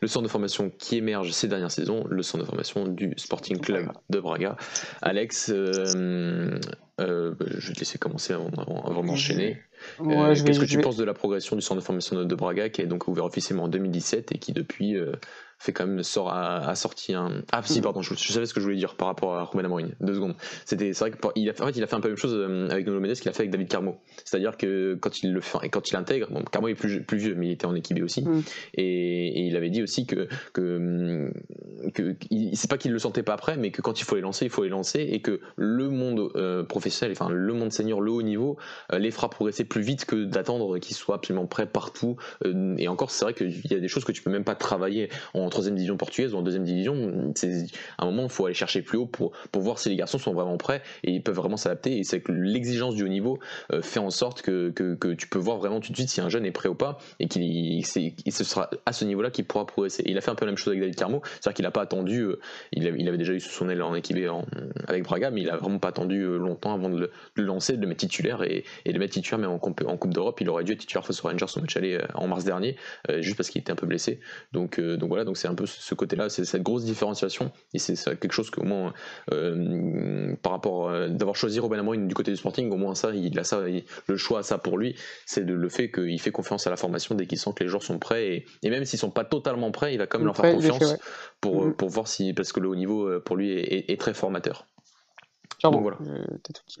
Le 0.00 0.08
centre 0.08 0.24
de 0.24 0.28
formation 0.28 0.70
qui 0.78 0.96
émerge 0.96 1.30
ces 1.32 1.48
dernières 1.48 1.70
saisons, 1.70 2.04
le 2.08 2.22
centre 2.22 2.44
de 2.44 2.48
formation 2.48 2.86
du 2.86 3.14
Sporting 3.16 3.58
Club 3.58 3.90
de 4.10 4.20
Braga. 4.20 4.56
Alex, 5.02 5.50
euh, 5.50 6.58
euh, 7.00 7.34
je 7.40 7.68
vais 7.68 7.74
te 7.74 7.78
laisser 7.80 7.98
commencer 7.98 8.32
avant, 8.32 8.50
avant, 8.84 9.04
d'enchaîner. 9.04 9.58
Euh, 10.00 10.34
qu'est-ce 10.34 10.60
que 10.60 10.64
tu 10.64 10.80
penses 10.80 10.96
de 10.96 11.04
la 11.04 11.14
progression 11.14 11.56
du 11.56 11.62
centre 11.62 11.80
de 11.80 11.84
formation 11.84 12.24
de 12.24 12.34
Braga 12.34 12.68
qui 12.68 12.82
est 12.82 12.86
donc 12.86 13.06
ouvert 13.08 13.24
officiellement 13.24 13.64
en 13.64 13.68
2017 13.68 14.32
et 14.32 14.38
qui 14.38 14.52
depuis 14.52 14.96
fait 15.58 15.72
quand 15.72 15.86
même 15.86 16.02
sort 16.02 16.32
a, 16.32 16.74
sorti 16.74 17.14
un 17.14 17.42
ah 17.52 17.62
si 17.64 17.80
mm. 17.80 17.82
pardon 17.82 18.02
je, 18.02 18.14
savais 18.14 18.46
ce 18.46 18.54
que 18.54 18.60
je 18.60 18.64
voulais 18.64 18.76
dire 18.76 18.94
par 18.94 19.08
rapport 19.08 19.34
à 19.34 19.44
Ruben 19.44 19.64
Amorim 19.64 19.90
deux 20.00 20.14
secondes 20.14 20.34
c'était 20.64 20.92
c'est 20.92 21.08
vrai 21.08 21.32
qu'il 21.34 21.48
a 21.48 21.52
en 21.62 21.66
fait 21.66 21.76
il 21.76 21.82
a 21.82 21.86
fait 21.86 21.94
un 21.94 22.00
peu 22.00 22.08
la 22.08 22.12
même 22.12 22.18
chose 22.18 22.34
euh, 22.34 22.68
avec 22.70 22.86
Nuno 22.86 23.00
Mendes 23.00 23.14
qu'il 23.14 23.28
a 23.28 23.32
fait 23.32 23.42
avec 23.42 23.50
David 23.50 23.68
Carmo 23.68 23.98
c'est-à-dire 24.24 24.56
que 24.56 24.96
quand 25.00 25.22
il 25.22 25.32
le 25.32 25.40
fait 25.40 25.58
et 25.62 25.68
quand 25.68 25.90
il 25.90 25.96
intègre 25.96 26.28
bon 26.30 26.42
Carmo 26.44 26.68
est 26.68 26.74
plus, 26.74 27.02
plus 27.02 27.18
vieux 27.18 27.34
mais 27.34 27.48
il 27.48 27.52
était 27.52 27.66
en 27.66 27.74
équipe 27.74 28.02
aussi 28.02 28.22
mm. 28.22 28.42
et, 28.74 29.46
il 29.48 29.56
avait 29.56 29.70
dit 29.70 29.82
aussi 29.82 30.06
que 30.06 30.28
que, 30.52 31.30
que 31.94 32.16
c'est 32.54 32.70
pas 32.70 32.78
qu'il 32.78 32.92
le 32.92 32.98
sentait 32.98 33.22
pas 33.22 33.34
après 33.34 33.56
mais 33.56 33.70
que 33.70 33.82
quand 33.82 34.00
il 34.00 34.04
faut 34.04 34.16
les 34.16 34.22
lancer 34.22 34.44
il 34.44 34.50
faut 34.50 34.64
les 34.64 34.68
lancer 34.68 35.00
et 35.00 35.20
que 35.20 35.40
le 35.56 35.88
monde 35.88 36.30
euh, 36.36 36.62
professionnel 36.62 37.16
enfin 37.18 37.30
le 37.30 37.52
monde 37.52 37.72
senior 37.72 38.00
le 38.00 38.10
haut 38.10 38.22
niveau 38.22 38.56
euh, 38.92 38.98
les 38.98 39.10
fera 39.10 39.28
progresser 39.30 39.64
plus 39.64 39.82
vite 39.82 40.04
que 40.04 40.24
d'attendre 40.24 40.78
qu'il 40.78 40.96
soit 40.96 41.16
absolument 41.16 41.46
prêt 41.46 41.66
partout. 41.66 42.16
Euh, 42.44 42.74
et 42.78 42.88
encore, 42.88 43.10
c'est 43.10 43.24
vrai 43.24 43.34
qu'il 43.34 43.66
y 43.70 43.74
a 43.74 43.80
des 43.80 43.88
choses 43.88 44.04
que 44.04 44.12
tu 44.12 44.22
peux 44.22 44.30
même 44.30 44.44
pas 44.44 44.54
travailler 44.54 45.10
en 45.34 45.47
troisième 45.48 45.74
division 45.74 45.96
portugaise 45.96 46.34
ou 46.34 46.38
en 46.38 46.42
deuxième 46.42 46.64
division. 46.64 47.32
À 47.98 48.04
un 48.04 48.06
moment, 48.06 48.24
il 48.24 48.28
faut 48.28 48.46
aller 48.46 48.54
chercher 48.54 48.82
plus 48.82 48.98
haut 48.98 49.06
pour, 49.06 49.32
pour 49.52 49.62
voir 49.62 49.78
si 49.78 49.88
les 49.88 49.96
garçons 49.96 50.18
sont 50.18 50.32
vraiment 50.32 50.56
prêts 50.56 50.82
et 51.04 51.12
ils 51.12 51.22
peuvent 51.22 51.34
vraiment 51.34 51.56
s'adapter. 51.56 51.98
Et 51.98 52.04
c'est 52.04 52.20
que 52.20 52.32
l'exigence 52.32 52.94
du 52.94 53.04
haut 53.04 53.08
niveau 53.08 53.38
euh, 53.72 53.82
fait 53.82 54.00
en 54.00 54.10
sorte 54.10 54.42
que, 54.42 54.70
que, 54.70 54.94
que, 54.94 55.14
tu 55.14 55.28
peux 55.28 55.38
voir 55.38 55.58
vraiment 55.58 55.80
tout 55.80 55.92
de 55.92 55.96
suite 55.96 56.08
si 56.08 56.20
un 56.20 56.28
jeune 56.28 56.44
est 56.44 56.52
prêt 56.52 56.68
ou 56.68 56.74
pas 56.74 56.98
et 57.20 57.28
qu'il 57.28 57.84
ce 57.84 58.44
sera 58.44 58.70
à 58.86 58.92
ce 58.92 59.04
niveau-là 59.04 59.30
qu'il 59.30 59.46
pourra 59.46 59.66
progresser. 59.66 60.02
Il 60.06 60.16
a 60.18 60.20
fait 60.20 60.30
un 60.30 60.34
peu 60.34 60.44
la 60.44 60.52
même 60.52 60.58
chose 60.58 60.68
avec 60.68 60.80
David 60.80 60.96
Carmo, 60.96 61.22
c'est-à-dire 61.24 61.54
qu'il 61.54 61.62
n'a 61.64 61.70
pas 61.70 61.82
attendu, 61.82 62.20
euh, 62.20 62.38
il, 62.72 62.86
avait, 62.86 63.18
déjà 63.18 63.32
eu 63.32 63.40
son 63.40 63.68
aile 63.68 63.82
en 63.82 63.94
équipe 63.94 64.16
avec 64.86 65.04
Braga, 65.04 65.30
mais 65.30 65.42
il 65.42 65.50
a 65.50 65.56
vraiment 65.56 65.78
pas 65.78 65.88
attendu 65.88 66.24
longtemps 66.24 66.74
avant 66.74 66.88
de 66.88 67.10
le, 67.34 67.42
lancer, 67.42 67.76
de 67.76 67.82
le 67.82 67.86
mettre 67.86 68.00
titulaire 68.00 68.42
et, 68.42 68.64
de 68.86 68.92
le 68.92 68.98
mettre 68.98 69.14
titulaire 69.14 69.38
même 69.38 69.50
en, 69.50 69.54
en 69.54 69.96
Coupe 69.96 70.14
d'Europe. 70.14 70.40
Il 70.40 70.48
aurait 70.48 70.64
dû 70.64 70.72
être 70.72 70.80
titulaire 70.80 71.04
face 71.04 71.24
aux 71.24 71.28
Rangers 71.28 71.46
au 71.56 71.60
match 71.60 71.76
aller 71.76 72.00
en 72.14 72.26
mars 72.26 72.44
dernier, 72.44 72.76
juste 73.20 73.36
parce 73.36 73.50
qu'il 73.50 73.60
était 73.60 73.72
un 73.72 73.76
peu 73.76 73.86
blessé. 73.86 74.20
Donc, 74.52 74.80
donc 74.80 75.08
voilà, 75.08 75.24
donc 75.24 75.36
c'est 75.38 75.48
un 75.48 75.54
peu 75.54 75.66
ce 75.66 75.94
côté-là, 75.94 76.28
c'est 76.28 76.44
cette 76.44 76.62
grosse 76.62 76.84
différenciation 76.84 77.52
et 77.72 77.78
c'est 77.78 77.94
quelque 78.18 78.32
chose 78.32 78.50
qu'au 78.50 78.64
moins 78.64 78.92
euh, 79.32 80.34
par 80.42 80.52
rapport 80.52 80.88
euh, 80.88 81.08
d'avoir 81.08 81.36
choisi 81.36 81.60
Robin 81.60 81.78
Amorim 81.78 82.06
du 82.08 82.14
côté 82.14 82.30
du 82.30 82.36
Sporting, 82.36 82.70
au 82.70 82.76
moins 82.76 82.94
ça, 82.94 83.12
il 83.14 83.38
a 83.38 83.44
ça, 83.44 83.62
le 84.06 84.16
choix 84.16 84.40
à 84.40 84.42
ça 84.42 84.58
pour 84.58 84.78
lui, 84.78 84.96
c'est 85.26 85.44
le 85.44 85.68
fait 85.68 85.90
qu'il 85.90 86.20
fait 86.20 86.30
confiance 86.30 86.66
à 86.66 86.70
la 86.70 86.76
formation 86.76 87.14
dès 87.14 87.26
qu'il 87.26 87.38
sent 87.38 87.50
que 87.54 87.64
les 87.64 87.70
joueurs 87.70 87.82
sont 87.82 87.98
prêts 87.98 88.44
et, 88.62 88.70
même 88.70 88.84
s'ils 88.84 88.98
sont 88.98 89.10
pas 89.10 89.24
totalement 89.24 89.70
prêts, 89.70 89.94
il 89.94 89.98
va 89.98 90.06
quand 90.06 90.18
même 90.18 90.26
leur 90.26 90.36
faire 90.36 90.54
confiance 90.54 90.96
pour, 91.40 91.66
mm-hmm. 91.66 91.72
pour 91.74 91.88
voir 91.88 92.08
si 92.08 92.32
parce 92.34 92.52
que 92.52 92.60
le 92.60 92.68
haut 92.68 92.76
niveau 92.76 93.06
euh, 93.06 93.20
pour 93.20 93.36
lui 93.36 93.52
est, 93.52 94.00
très 94.00 94.14
formateur. 94.14 94.66
Donc 95.64 95.82
voilà. 95.82 95.98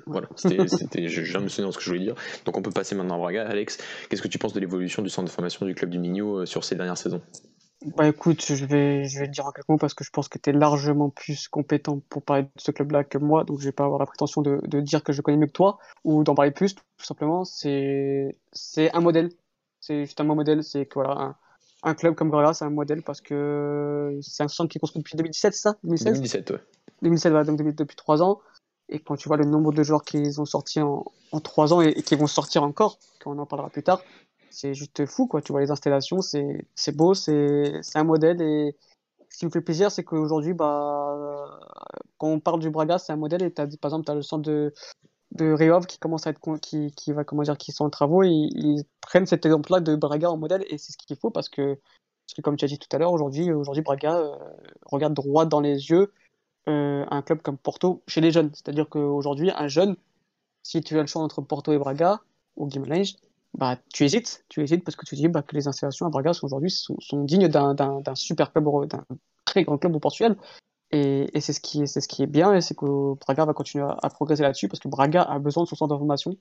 voilà. 0.06 0.28
C'était, 0.36 0.68
souvenir 0.68 1.42
de 1.42 1.72
ce 1.72 1.78
que 1.78 1.82
je 1.82 1.90
voulais 1.90 2.04
dire. 2.04 2.14
Donc 2.44 2.56
on 2.56 2.62
peut 2.62 2.70
passer 2.70 2.94
maintenant 2.94 3.16
à 3.16 3.18
Braga. 3.18 3.48
Alex, 3.48 3.78
qu'est-ce 4.08 4.22
que 4.22 4.28
tu 4.28 4.38
penses 4.38 4.52
de 4.52 4.60
l'évolution 4.60 5.02
du 5.02 5.08
centre 5.08 5.26
de 5.26 5.32
formation 5.32 5.66
du 5.66 5.74
club 5.74 5.90
du 5.90 5.98
Migno 5.98 6.46
sur 6.46 6.62
ces 6.62 6.76
dernières 6.76 6.96
saisons? 6.96 7.20
Bah 7.84 8.08
écoute, 8.08 8.44
je 8.44 8.64
vais, 8.64 9.04
je 9.04 9.20
vais 9.20 9.26
te 9.26 9.32
dire 9.32 9.46
en 9.46 9.52
quelques 9.52 9.68
mots 9.68 9.78
parce 9.78 9.94
que 9.94 10.02
je 10.02 10.10
pense 10.10 10.28
que 10.28 10.38
tu 10.38 10.50
es 10.50 10.52
largement 10.52 11.10
plus 11.10 11.46
compétent 11.46 12.00
pour 12.08 12.22
parler 12.22 12.42
de 12.42 12.48
ce 12.56 12.72
club-là 12.72 13.04
que 13.04 13.18
moi, 13.18 13.44
donc 13.44 13.60
je 13.60 13.66
vais 13.66 13.72
pas 13.72 13.84
avoir 13.84 14.00
la 14.00 14.06
prétention 14.06 14.42
de, 14.42 14.60
de, 14.66 14.80
dire 14.80 15.04
que 15.04 15.12
je 15.12 15.22
connais 15.22 15.36
mieux 15.36 15.46
que 15.46 15.52
toi 15.52 15.78
ou 16.02 16.24
d'en 16.24 16.34
parler 16.34 16.50
plus, 16.50 16.74
tout 16.74 16.82
simplement. 16.98 17.44
C'est, 17.44 18.34
un 18.92 19.00
modèle. 19.00 19.30
C'est 19.80 20.06
justement 20.06 20.32
un 20.32 20.36
modèle. 20.36 20.64
C'est 20.64 20.86
que 20.86 20.94
voilà, 20.94 21.12
un, 21.12 21.36
un 21.84 21.94
club 21.94 22.16
comme 22.16 22.30
Braga, 22.30 22.52
c'est 22.52 22.64
un 22.64 22.70
modèle 22.70 23.02
parce 23.02 23.20
que 23.20 24.18
c'est 24.22 24.42
un 24.42 24.48
centre 24.48 24.70
qui 24.70 24.78
est 24.78 24.80
construit 24.80 25.00
depuis 25.00 25.16
2017, 25.16 25.54
c'est 25.54 25.60
ça? 25.60 25.76
2016 25.84 26.14
2017, 26.14 26.50
ouais. 26.50 26.58
2017, 27.02 27.30
voilà, 27.30 27.44
donc 27.44 27.58
depuis, 27.58 27.96
trois 27.96 28.16
3 28.16 28.22
ans. 28.26 28.40
Et 28.88 28.98
quand 28.98 29.16
tu 29.16 29.28
vois 29.28 29.36
le 29.36 29.44
nombre 29.44 29.72
de 29.72 29.82
joueurs 29.84 30.02
qu'ils 30.02 30.40
ont 30.40 30.46
sortis 30.46 30.80
en, 30.80 31.04
en 31.30 31.40
3 31.40 31.74
ans 31.74 31.82
et, 31.82 31.90
et 31.90 32.02
qui 32.02 32.16
vont 32.16 32.26
sortir 32.26 32.64
encore, 32.64 32.98
quand 33.22 33.30
on 33.30 33.38
en 33.38 33.46
parlera 33.46 33.70
plus 33.70 33.84
tard, 33.84 34.02
c'est 34.50 34.74
juste 34.74 35.06
fou, 35.06 35.26
quoi. 35.26 35.42
Tu 35.42 35.52
vois, 35.52 35.60
les 35.60 35.70
installations, 35.70 36.20
c'est 36.22 36.96
beau, 36.96 37.14
c'est 37.14 37.80
un 37.94 38.04
modèle. 38.04 38.40
Et 38.42 38.76
ce 39.28 39.38
qui 39.38 39.46
me 39.46 39.50
fait 39.50 39.60
plaisir, 39.60 39.90
c'est 39.90 40.04
qu'aujourd'hui, 40.04 40.54
bah, 40.54 41.58
quand 42.18 42.28
on 42.28 42.40
parle 42.40 42.60
du 42.60 42.70
Braga, 42.70 42.98
c'est 42.98 43.12
un 43.12 43.16
modèle. 43.16 43.42
Et 43.42 43.52
as, 43.58 43.66
par 43.78 43.90
exemple, 43.90 44.04
tu 44.06 44.12
as 44.12 44.14
le 44.14 44.22
centre 44.22 44.42
de, 44.42 44.72
de 45.32 45.86
qui 45.86 45.98
commence 45.98 46.26
à 46.26 46.30
être 46.30 46.40
qui, 46.60 46.90
qui 46.92 47.12
va 47.12 47.24
comment 47.24 47.42
dire 47.42 47.56
qui 47.58 47.72
sont 47.72 47.84
en 47.84 47.90
travaux 47.90 48.22
ils 48.22 48.84
prennent 49.00 49.26
cet 49.26 49.44
exemple-là 49.44 49.80
de 49.80 49.94
Braga 49.94 50.30
en 50.30 50.36
modèle 50.36 50.64
et 50.68 50.78
c'est 50.78 50.92
ce 50.92 50.98
qu'il 50.98 51.16
faut 51.16 51.30
parce 51.30 51.48
que 51.48 51.74
parce 51.74 52.34
que 52.34 52.42
comme 52.42 52.56
tu 52.56 52.64
as 52.64 52.68
dit 52.68 52.78
tout 52.78 52.88
à 52.92 52.98
l'heure 52.98 53.12
aujourd'hui 53.12 53.52
aujourd'hui 53.52 53.82
Braga 53.82 54.18
euh, 54.18 54.36
regarde 54.86 55.14
droit 55.14 55.44
dans 55.44 55.60
les 55.60 55.90
yeux 55.90 56.12
euh, 56.68 57.04
un 57.10 57.22
club 57.22 57.42
comme 57.42 57.58
Porto 57.58 58.02
chez 58.08 58.20
les 58.20 58.30
jeunes 58.30 58.50
c'est-à-dire 58.54 58.88
qu'aujourd'hui 58.88 59.50
un 59.50 59.68
jeune 59.68 59.96
si 60.62 60.80
tu 60.80 60.98
as 60.98 61.02
le 61.02 61.06
choix 61.06 61.22
entre 61.22 61.42
Porto 61.42 61.72
et 61.72 61.78
Braga 61.78 62.20
ou 62.56 62.66
Guimarães 62.66 63.16
bah, 63.54 63.76
tu 63.92 64.04
hésites, 64.04 64.44
tu 64.48 64.62
hésites 64.62 64.84
parce 64.84 64.96
que 64.96 65.06
tu 65.06 65.14
dis 65.14 65.28
bah, 65.28 65.42
que 65.42 65.54
les 65.54 65.68
installations 65.68 66.06
à 66.06 66.10
Braga 66.10 66.32
aujourd'hui 66.42 66.70
sont, 66.70 67.24
dignes 67.24 67.48
d'un 67.48 68.14
super 68.14 68.52
club, 68.52 68.86
d'un 68.86 69.04
très 69.44 69.64
grand 69.64 69.78
club 69.78 69.96
au 69.96 70.00
Portugal. 70.00 70.36
Et, 70.90 71.28
c'est 71.40 71.52
ce, 71.52 71.60
qui 71.60 71.82
est, 71.82 71.86
ce 71.86 72.06
qui 72.08 72.22
est 72.22 72.26
bien, 72.26 72.54
et 72.54 72.60
c'est 72.60 72.74
que 72.74 73.14
Braga 73.14 73.44
va 73.44 73.52
continuer 73.52 73.84
à, 73.84 74.08
progresser 74.08 74.42
là-dessus 74.42 74.68
parce 74.68 74.80
que 74.80 74.88
Braga 74.88 75.22
a 75.22 75.38
besoin 75.38 75.64
de 75.64 75.68
son 75.68 75.76
centre 75.76 75.92
de 75.94 75.98
formation. 75.98 76.36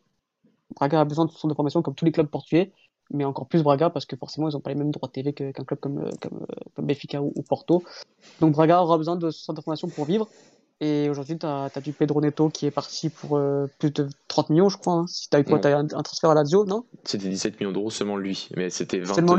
Braga 0.75 1.01
a 1.01 1.05
besoin 1.05 1.25
de 1.25 1.31
son 1.31 1.37
centre 1.37 1.53
de 1.53 1.55
formation 1.55 1.81
comme 1.81 1.95
tous 1.95 2.05
les 2.05 2.11
clubs 2.11 2.27
portugais, 2.27 2.71
mais 3.11 3.25
encore 3.25 3.47
plus 3.47 3.61
Braga 3.61 3.89
parce 3.89 4.05
que 4.05 4.15
forcément 4.15 4.49
ils 4.49 4.53
n'ont 4.53 4.61
pas 4.61 4.69
les 4.69 4.75
mêmes 4.75 4.91
droits 4.91 5.07
de 5.07 5.13
TV 5.13 5.33
qu'un 5.33 5.51
club 5.51 5.79
comme, 5.79 6.09
comme, 6.21 6.45
ou, 7.19 7.33
ou, 7.35 7.41
Porto. 7.41 7.83
Donc 8.39 8.53
Braga 8.53 8.81
aura 8.81 8.97
besoin 8.97 9.17
de 9.17 9.31
son 9.31 9.45
centre 9.47 9.59
de 9.59 9.63
formation 9.63 9.89
pour 9.89 10.05
vivre. 10.05 10.29
Et 10.79 11.09
aujourd'hui, 11.09 11.39
tu 11.39 11.45
as, 11.45 11.69
du 11.83 11.91
Pedro 11.91 12.21
Neto 12.21 12.49
qui 12.49 12.67
est 12.67 12.71
parti 12.71 13.09
pour 13.09 13.37
euh, 13.37 13.65
plus 13.79 13.91
de 13.91 14.07
30 14.27 14.51
millions, 14.51 14.69
je 14.69 14.77
crois. 14.77 14.93
Hein. 14.93 15.07
Si 15.07 15.27
tu 15.27 15.35
as 15.35 15.39
eu 15.39 15.43
quoi, 15.43 15.59
tu 15.59 15.67
as 15.67 15.77
un, 15.77 15.85
un, 15.85 16.03
transfert 16.03 16.29
à 16.29 16.35
Lazio, 16.35 16.65
non? 16.65 16.85
C'était 17.03 17.29
17 17.29 17.59
millions 17.59 17.71
d'euros 17.71 17.89
seulement 17.89 18.15
lui. 18.15 18.47
Mais 18.55 18.69
c'était 18.69 18.99
24 18.99 19.37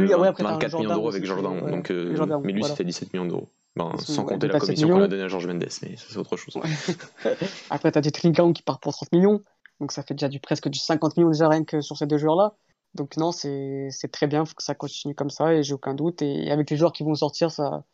millions 0.78 0.94
d'euros 0.94 1.08
avec 1.08 1.24
Jordan. 1.24 1.70
donc, 1.70 1.90
euh, 1.90 2.40
mais 2.42 2.52
lui, 2.52 2.64
c'était 2.64 2.84
17 2.84 3.12
millions 3.12 3.26
d'euros. 3.26 3.48
Ben, 3.76 3.92
sans 3.98 4.24
compter 4.24 4.48
la 4.48 4.58
commission 4.58 4.88
qu'on 4.88 5.02
a 5.02 5.08
donnée 5.08 5.22
à 5.22 5.28
Georges 5.28 5.46
Mendes, 5.46 5.68
mais 5.82 5.94
c'est 5.96 6.16
autre 6.16 6.36
chose. 6.36 6.58
après, 7.70 7.92
tu 7.92 7.98
as 7.98 8.00
du 8.00 8.10
Trincão 8.10 8.52
qui 8.52 8.62
part 8.62 8.80
pour 8.80 8.92
30 8.92 9.12
millions. 9.12 9.40
Donc 9.78 9.92
ça 9.92 10.02
fait 10.02 10.14
déjà 10.14 10.28
du, 10.28 10.40
presque 10.40 10.68
du 10.68 10.80
50 10.80 11.16
millions 11.16 11.30
déjà 11.30 11.48
rien 11.48 11.62
que 11.62 11.80
sur 11.80 11.96
ces 11.96 12.06
deux 12.06 12.18
joueurs-là. 12.18 12.54
Donc 12.94 13.16
non, 13.16 13.30
c'est 13.30 13.90
très 14.10 14.26
bien, 14.26 14.42
il 14.42 14.46
faut 14.46 14.54
que 14.54 14.64
ça 14.64 14.74
continue 14.74 15.14
comme 15.14 15.30
ça 15.30 15.54
et 15.54 15.62
j'ai 15.62 15.74
aucun 15.74 15.94
doute. 15.94 16.22
Et 16.22 16.50
avec 16.50 16.70
les 16.70 16.76
joueurs 16.76 16.92
qui 16.92 17.04
vont 17.04 17.14
sortir, 17.14 17.52
ça, 17.52 17.84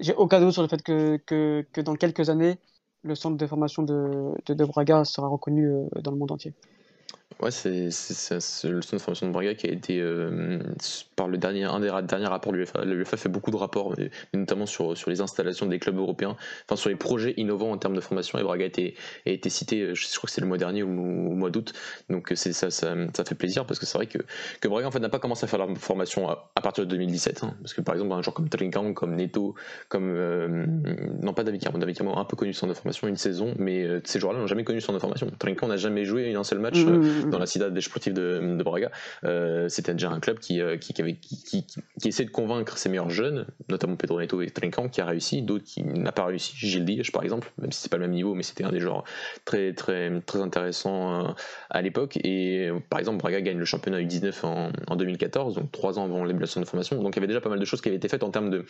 j'ai 0.00 0.14
aucun 0.14 0.40
doute 0.40 0.52
sur 0.52 0.62
le 0.62 0.68
fait 0.68 0.82
que, 0.82 1.80
dans 1.82 1.94
quelques 1.94 2.30
années, 2.30 2.58
le 3.02 3.14
centre 3.14 3.36
de 3.36 3.46
formation 3.46 3.82
de, 3.82 4.34
de, 4.46 4.54
de 4.54 4.64
Braga 4.64 5.04
sera 5.04 5.28
reconnu 5.28 5.68
euh, 5.68 5.86
dans 6.02 6.10
le 6.10 6.18
monde 6.18 6.32
entier. 6.32 6.52
Ouais, 7.40 7.52
c'est 7.52 7.84
le 7.84 7.90
centre 7.90 8.94
de 8.94 8.98
formation 8.98 9.28
de 9.28 9.32
Braga 9.32 9.54
qui 9.54 9.68
a 9.68 9.70
été, 9.70 10.00
euh, 10.00 10.58
par 11.14 11.28
le 11.28 11.38
dernier, 11.38 11.64
un 11.64 11.78
des 11.78 11.92
derniers 12.02 12.26
rapports 12.26 12.52
de 12.52 12.58
l'UEFA, 12.58 12.84
l'UEFA 12.84 13.16
fait 13.16 13.28
beaucoup 13.28 13.52
de 13.52 13.56
rapports, 13.56 13.94
notamment 14.34 14.66
sur, 14.66 14.96
sur 14.96 15.08
les 15.08 15.20
installations 15.20 15.66
des 15.66 15.78
clubs 15.78 15.96
européens, 15.96 16.34
enfin 16.64 16.74
sur 16.74 16.88
les 16.88 16.96
projets 16.96 17.34
innovants 17.36 17.70
en 17.70 17.78
termes 17.78 17.94
de 17.94 18.00
formation, 18.00 18.40
et 18.40 18.42
Braga 18.42 18.64
a 18.64 18.66
été, 18.66 18.96
a 19.24 19.30
été 19.30 19.50
cité, 19.50 19.94
je 19.94 20.16
crois 20.16 20.26
que 20.26 20.32
c'est 20.32 20.40
le 20.40 20.48
mois 20.48 20.58
dernier 20.58 20.82
ou 20.82 20.88
au 20.88 21.34
mois 21.34 21.50
d'août, 21.50 21.74
donc 22.10 22.32
ça, 22.34 22.52
ça, 22.52 22.70
ça, 22.70 23.24
fait 23.24 23.34
plaisir, 23.36 23.66
parce 23.66 23.78
que 23.78 23.86
c'est 23.86 23.98
vrai 23.98 24.08
que, 24.08 24.18
que 24.60 24.66
Braga 24.66 24.88
en 24.88 24.90
fait, 24.90 24.98
n'a 24.98 25.08
pas 25.08 25.20
commencé 25.20 25.44
à 25.44 25.46
faire 25.46 25.60
la 25.60 25.72
formation 25.76 26.28
à, 26.28 26.60
partir 26.60 26.86
de 26.86 26.90
2017, 26.90 27.44
hein, 27.44 27.54
parce 27.60 27.72
que 27.72 27.82
par 27.82 27.94
exemple, 27.94 28.14
un 28.14 28.22
joueur 28.22 28.34
comme 28.34 28.48
Trinkan, 28.48 28.94
comme 28.94 29.14
Neto, 29.14 29.54
comme, 29.88 30.10
euh, 30.10 30.66
non 31.22 31.34
pas 31.34 31.44
David 31.44 31.62
Carmo, 31.62 31.78
David 31.78 31.96
Carmo 31.96 32.16
a 32.16 32.18
un 32.18 32.24
peu 32.24 32.36
connu 32.36 32.52
centre 32.52 32.72
de 32.72 32.76
formation 32.76 33.06
une 33.06 33.16
saison, 33.16 33.54
mais 33.58 33.84
euh, 33.84 34.00
ces 34.02 34.18
joueurs-là 34.18 34.40
n'ont 34.40 34.48
jamais 34.48 34.64
connu 34.64 34.80
centre 34.80 34.94
de 34.94 35.00
formation. 35.00 35.30
Trinkan 35.38 35.68
n'a 35.68 35.76
jamais 35.76 36.04
joué 36.04 36.34
un 36.34 36.42
seul 36.42 36.58
match. 36.58 36.78
Mmh 36.78 37.17
dans 37.26 37.38
la 37.38 37.46
Cidade 37.46 37.74
des 37.74 37.80
Sportifs 37.80 38.14
de, 38.14 38.62
Braga. 38.62 38.90
Euh, 39.24 39.68
c'était 39.68 39.92
déjà 39.92 40.10
un 40.10 40.20
club 40.20 40.38
qui, 40.38 40.60
euh, 40.60 40.76
qui, 40.76 40.92
qui, 40.92 41.64
de 42.24 42.30
convaincre 42.30 42.78
ses 42.78 42.88
meilleurs 42.88 43.10
jeunes, 43.10 43.46
notamment 43.68 43.96
Pedro 43.96 44.20
Neto 44.20 44.42
et 44.42 44.50
Trinquant, 44.50 44.88
qui 44.88 45.00
a 45.00 45.06
réussi, 45.06 45.42
d'autres 45.42 45.64
qui 45.64 45.82
n'a 45.82 46.12
pas 46.12 46.24
réussi. 46.24 46.54
Gilles 46.56 46.84
Diaz, 46.84 47.10
par 47.10 47.22
exemple, 47.22 47.50
même 47.58 47.72
si 47.72 47.80
c'est 47.80 47.90
pas 47.90 47.96
le 47.96 48.02
même 48.02 48.12
niveau, 48.12 48.34
mais 48.34 48.42
c'était 48.42 48.64
un 48.64 48.72
des 48.72 48.80
joueurs 48.80 49.04
très, 49.44 49.72
très, 49.72 50.20
très 50.22 50.40
intéressant 50.40 51.26
euh, 51.26 51.32
à 51.70 51.82
l'époque. 51.82 52.18
Et 52.24 52.70
par 52.90 52.98
exemple, 52.98 53.18
Braga 53.18 53.40
gagne 53.40 53.58
le 53.58 53.64
championnat 53.64 54.00
U19 54.00 54.44
en, 54.44 54.70
en 54.86 54.96
2014, 54.96 55.54
donc 55.54 55.72
trois 55.72 55.98
ans 55.98 56.04
avant 56.04 56.24
l'évaluation 56.24 56.60
de 56.60 56.66
formation. 56.66 57.02
Donc 57.02 57.14
il 57.14 57.16
y 57.16 57.20
avait 57.20 57.26
déjà 57.26 57.40
pas 57.40 57.50
mal 57.50 57.58
de 57.58 57.64
choses 57.64 57.80
qui 57.80 57.88
avaient 57.88 57.96
été 57.96 58.08
faites 58.08 58.22
en 58.22 58.30
termes 58.30 58.50
de 58.50 58.64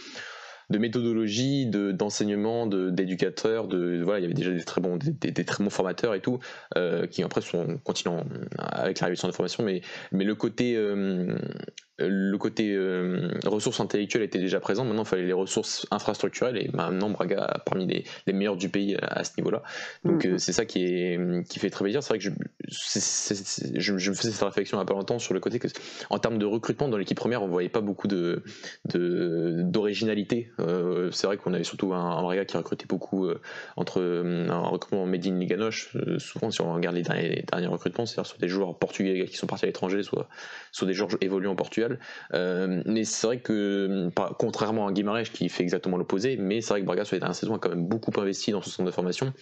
de 0.70 0.78
méthodologie, 0.78 1.66
de, 1.66 1.92
d'enseignement, 1.92 2.66
de, 2.66 2.90
d'éducateurs, 2.90 3.68
de, 3.68 4.02
voilà, 4.02 4.20
il 4.20 4.22
y 4.22 4.24
avait 4.26 4.34
déjà 4.34 4.52
des 4.52 4.64
très 4.64 4.80
bons, 4.80 4.96
des, 4.96 5.44
très 5.44 5.64
bons 5.64 5.70
formateurs 5.70 6.14
et 6.14 6.20
tout, 6.20 6.38
euh, 6.76 7.06
qui 7.06 7.22
après 7.22 7.40
sont 7.40 7.78
continuant 7.84 8.24
avec 8.58 9.00
la 9.00 9.06
révision 9.06 9.28
de 9.28 9.32
formation, 9.32 9.64
mais, 9.64 9.80
mais 10.12 10.24
le 10.24 10.34
côté 10.34 10.76
euh, 10.76 11.38
le 12.06 12.36
côté 12.38 12.74
euh, 12.74 13.28
ressources 13.44 13.80
intellectuelles 13.80 14.22
était 14.22 14.38
déjà 14.38 14.60
présent, 14.60 14.84
maintenant 14.84 15.02
il 15.02 15.08
fallait 15.08 15.26
les 15.26 15.32
ressources 15.32 15.86
infrastructurelles 15.90 16.56
et 16.56 16.70
maintenant 16.72 17.10
Braga 17.10 17.60
parmi 17.66 17.86
les, 17.86 18.04
les 18.26 18.32
meilleurs 18.32 18.56
du 18.56 18.68
pays 18.68 18.96
à, 19.02 19.24
ce 19.24 19.32
niveau-là. 19.36 19.62
Donc 20.04 20.24
mm. 20.24 20.34
euh, 20.34 20.38
c'est 20.38 20.52
ça 20.52 20.64
qui, 20.64 20.84
est, 20.84 21.48
qui 21.48 21.58
fait 21.58 21.70
très 21.70 21.84
plaisir. 21.84 22.02
C'est 22.02 22.10
vrai 22.10 22.18
que 22.18 22.24
je, 22.24 22.30
je, 23.74 24.10
me 24.10 24.14
faisais 24.14 24.30
cette 24.30 24.42
réflexion 24.42 24.76
il 24.76 24.80
n'y 24.80 24.82
a 24.82 24.86
pas 24.86 24.94
longtemps 24.94 25.18
sur 25.18 25.34
le 25.34 25.40
côté 25.40 25.58
que 25.58 25.66
en 26.10 26.18
termes 26.18 26.38
de 26.38 26.46
recrutement 26.46 26.88
dans 26.88 26.98
l'équipe 26.98 27.18
première 27.18 27.42
on 27.42 27.48
voyait 27.48 27.68
pas 27.68 27.80
beaucoup 27.80 28.06
de 28.06 28.42
d'originalité. 28.94 30.52
Euh, 30.60 31.10
c'est 31.10 31.26
vrai 31.26 31.36
qu'on 31.36 31.52
avait 31.52 31.64
surtout 31.64 31.94
un, 31.94 32.22
Braga 32.22 32.44
qui 32.44 32.56
recrutait 32.56 32.86
beaucoup 32.86 33.28
entre 33.76 34.00
un 34.02 34.60
recrutement 34.60 35.04
Medine 35.06 35.38
Liganoche. 35.40 35.96
souvent 36.18 36.50
si 36.50 36.60
on 36.60 36.72
regarde 36.72 36.94
les 36.94 37.02
derniers, 37.02 37.44
derniers 37.50 37.66
recrutements, 37.66 38.06
c'est-à-dire 38.06 38.28
sur 38.28 38.38
des 38.38 38.48
joueurs 38.48 38.78
portugais 38.78 39.26
qui 39.26 39.36
sont 39.36 39.46
partis 39.46 39.64
à 39.64 39.68
l'étranger, 39.68 40.02
soit, 40.02 40.28
soit 40.70 40.86
des 40.86 40.94
joueurs 40.94 41.10
évoluant 41.20 41.52
en 41.52 41.56
Portugal 41.56 41.87
euh, 42.34 42.82
mais 42.86 43.04
c'est 43.04 43.26
vrai 43.26 43.38
que, 43.38 44.10
contrairement 44.38 44.86
à 44.86 44.92
Guimarães 44.92 45.24
qui 45.24 45.48
fait 45.48 45.62
exactement 45.62 45.96
l'opposé, 45.96 46.36
mais 46.36 46.60
c'est 46.60 46.74
vrai 46.74 46.80
que 46.80 46.86
Braga 46.86 47.04
sur 47.04 47.14
les 47.16 47.20
dernières 47.20 47.34
saison 47.34 47.54
a 47.54 47.58
quand 47.58 47.70
même 47.70 47.86
beaucoup 47.86 48.12
investi 48.20 48.52
dans 48.52 48.62
ce 48.62 48.70
centre 48.70 48.86
de 48.86 48.90
formation. 48.90 49.32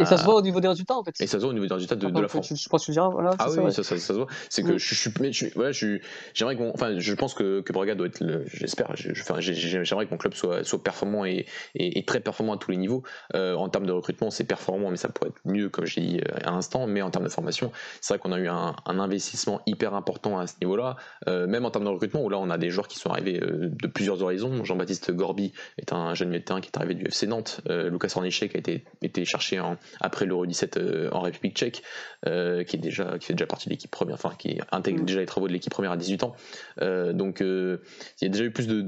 Et 0.00 0.04
ça 0.04 0.16
se 0.16 0.24
voit 0.24 0.34
au 0.34 0.42
niveau 0.42 0.60
des 0.60 0.68
résultats 0.68 0.96
en 0.96 1.04
fait. 1.04 1.14
Et 1.20 1.26
ça 1.26 1.38
se 1.38 1.42
voit 1.42 1.50
au 1.50 1.54
niveau 1.54 1.66
des 1.66 1.74
résultats 1.74 1.96
de, 1.96 2.06
la, 2.06 2.26
je 2.26 2.68
pense 2.68 2.82
que 2.82 2.86
tu 2.86 2.92
diras. 2.92 3.08
Voilà, 3.08 3.30
ah 3.38 3.48
oui, 3.50 3.72
ça, 3.72 3.82
ça, 3.82 3.96
ça, 3.96 3.98
se 3.98 4.12
voit. 4.12 4.26
C'est 4.48 4.62
que 4.62 4.78
je, 4.78 4.94
suis, 4.94 5.10
je, 5.32 5.46
voilà, 5.54 5.72
je, 5.72 5.98
j'aimerais 6.34 6.56
qu'on, 6.56 6.70
enfin, 6.70 6.98
je 6.98 7.14
pense 7.14 7.34
que, 7.34 7.60
que 7.60 7.72
Braga 7.72 7.94
doit 7.94 8.06
être, 8.06 8.22
j'espère, 8.46 8.94
j'aimerais 8.96 10.06
que 10.06 10.10
mon 10.10 10.16
club 10.16 10.34
soit, 10.34 10.64
soit 10.64 10.82
performant 10.82 11.24
et, 11.24 11.46
et, 11.74 12.04
très 12.04 12.20
performant 12.20 12.54
à 12.54 12.58
tous 12.58 12.70
les 12.70 12.76
niveaux. 12.76 13.02
Euh, 13.34 13.54
en 13.54 13.68
termes 13.68 13.86
de 13.86 13.92
recrutement, 13.92 14.30
c'est 14.30 14.44
performant, 14.44 14.90
mais 14.90 14.96
ça 14.96 15.08
pourrait 15.08 15.30
être 15.30 15.40
mieux, 15.44 15.68
comme 15.68 15.86
j'ai 15.86 16.00
dit 16.00 16.20
à 16.44 16.50
l'instant. 16.50 16.86
Mais 16.86 17.02
en 17.02 17.10
termes 17.10 17.24
de 17.24 17.30
formation, 17.30 17.72
c'est 18.00 18.14
vrai 18.14 18.18
qu'on 18.18 18.32
a 18.32 18.38
eu 18.38 18.48
un, 18.48 18.74
un, 18.86 18.98
investissement 18.98 19.60
hyper 19.66 19.94
important 19.94 20.38
à 20.38 20.46
ce 20.46 20.54
niveau-là. 20.60 20.96
Euh, 21.28 21.46
même 21.46 21.64
en 21.64 21.70
termes 21.78 21.84
de 21.84 21.94
recrutement, 21.94 22.22
où 22.22 22.28
là, 22.28 22.38
on 22.38 22.50
a 22.50 22.58
des 22.58 22.70
joueurs 22.70 22.88
qui 22.88 22.98
sont 22.98 23.10
arrivés 23.10 23.40
euh, 23.42 23.70
de 23.70 23.86
plusieurs 23.86 24.22
horizons. 24.22 24.64
Jean-Baptiste 24.64 25.10
Gorby 25.12 25.52
est 25.78 25.92
un 25.92 26.14
jeune 26.14 26.28
milieu 26.28 26.42
qui 26.42 26.52
est 26.52 26.76
arrivé 26.76 26.94
du 26.94 27.06
FC 27.06 27.26
Nantes. 27.26 27.60
Lucas 27.68 28.12
Ornichek 28.16 28.54
a 28.54 28.58
été, 28.58 28.84
été 29.02 29.24
cherché 29.24 29.60
en, 29.60 29.76
après 30.00 30.26
l'Euro 30.26 30.46
17 30.46 30.78
en 31.12 31.20
République 31.20 31.56
tchèque, 31.56 31.82
qui 32.24 32.30
est 32.30 32.80
déjà 32.80 33.18
qui 33.18 33.26
fait 33.26 33.34
déjà 33.34 33.46
partie 33.46 33.68
de 33.68 33.74
l'équipe 33.74 33.90
première, 33.90 34.14
enfin 34.14 34.32
qui 34.38 34.58
intègre 34.72 35.02
mm. 35.02 35.06
déjà 35.06 35.20
les 35.20 35.26
travaux 35.26 35.48
de 35.48 35.52
l'équipe 35.52 35.72
première 35.72 35.92
à 35.92 35.96
18 35.96 36.22
ans. 36.24 36.34
Euh, 36.82 37.12
donc 37.12 37.40
euh, 37.40 37.78
il 38.20 38.24
y 38.24 38.28
a 38.28 38.30
déjà 38.30 38.44
eu 38.44 38.50
plus 38.50 38.66
de, 38.66 38.80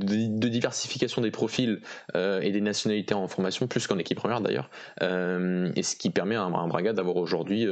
diversification 0.48 1.22
des 1.22 1.30
profils 1.30 1.80
euh, 2.14 2.40
et 2.40 2.52
des 2.52 2.60
nationalités 2.60 3.14
en 3.14 3.28
formation, 3.28 3.66
plus 3.66 3.86
qu'en 3.86 3.98
équipe 3.98 4.18
première 4.18 4.40
d'ailleurs. 4.40 4.70
et 5.00 5.82
ce 5.82 5.96
qui 5.96 6.10
permet 6.10 6.36
à 6.36 6.42
un, 6.42 6.68
Braga 6.68 6.92
d'avoir 6.92 7.16
aujourd'hui, 7.16 7.66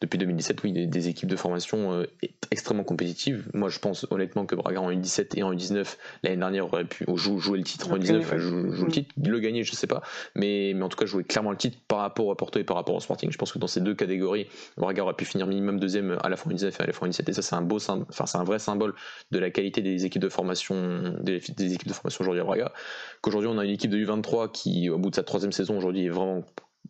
depuis 0.00 0.18
2017, 0.18 0.62
oui, 0.62 0.86
des, 0.86 1.08
équipes 1.08 1.28
de 1.28 1.36
formation 1.36 2.06
extrêmement 2.50 2.84
compétitives. 2.84 3.48
Moi 3.54 3.68
je 3.68 3.78
pense 3.78 4.06
honnêtement 4.10 4.46
que 4.46 4.54
Braga 4.58 4.80
en 4.80 4.90
U17 4.90 5.38
et 5.38 5.42
en 5.42 5.52
U19 5.52 5.96
l'année 6.22 6.36
dernière 6.36 6.66
aurait 6.66 6.84
pu 6.84 7.04
jouer, 7.16 7.58
le 7.58 7.64
titre 7.64 7.90
en 7.90 7.98
U19, 7.98 8.38
jouer, 8.38 8.84
le 8.84 8.90
titre, 8.90 9.14
le 9.24 9.38
gagner, 9.40 9.64
je 9.64 9.72
sais 9.72 9.86
pas, 9.86 10.02
mais, 10.34 10.72
mais 10.74 10.82
en 10.82 10.88
tout 10.88 10.98
cas 10.98 11.06
jouer 11.06 11.24
clairement 11.24 11.50
le 11.50 11.56
titre 11.56 11.78
par 11.88 11.98
rapport 12.00 12.26
au 12.26 12.34
Porto 12.34 12.58
et 12.58 12.64
par 12.64 12.76
rapport 12.76 12.94
au 12.94 13.00
Sporting. 13.00 13.30
Je 13.30 13.38
pense 13.38 13.52
que 13.52 13.58
dans 13.58 13.66
ces 13.66 13.80
deux 13.80 13.94
catégories, 13.94 14.46
Braga 14.76 15.02
aurait 15.02 15.14
pu 15.14 15.24
finir 15.24 15.46
minimum 15.46 15.78
deuxième 15.78 16.18
à 16.22 16.28
la 16.28 16.36
fois 16.36 16.52
en 16.52 16.54
U19 16.54 16.68
et 16.78 16.82
à 16.82 16.86
la 16.86 16.92
fois 16.92 17.08
en 17.08 17.10
U17 17.10 17.30
et 17.30 17.32
ça 17.32 17.42
c'est 17.42 17.54
un 17.54 17.62
beau, 17.62 17.76
enfin 17.76 18.26
c'est 18.26 18.38
un 18.38 18.44
vrai 18.44 18.58
symbole 18.58 18.94
de 19.30 19.38
la 19.38 19.50
qualité 19.50 19.80
des 19.82 20.04
équipes 20.04 20.22
de 20.22 20.28
formation, 20.28 21.14
des, 21.20 21.36
équipes 21.36 21.88
de 21.88 21.92
formation 21.92 22.22
aujourd'hui 22.22 22.40
à 22.40 22.44
Braga. 22.44 22.72
Qu'aujourd'hui 23.20 23.50
on 23.52 23.58
a 23.58 23.64
une 23.64 23.72
équipe 23.72 23.90
de 23.90 23.98
U23 23.98 24.50
qui, 24.50 24.90
au 24.90 24.98
bout 24.98 25.10
de 25.10 25.14
sa 25.14 25.22
troisième 25.22 25.52
saison 25.52 25.76
aujourd'hui, 25.78 26.06
est 26.06 26.10
vraiment 26.10 26.44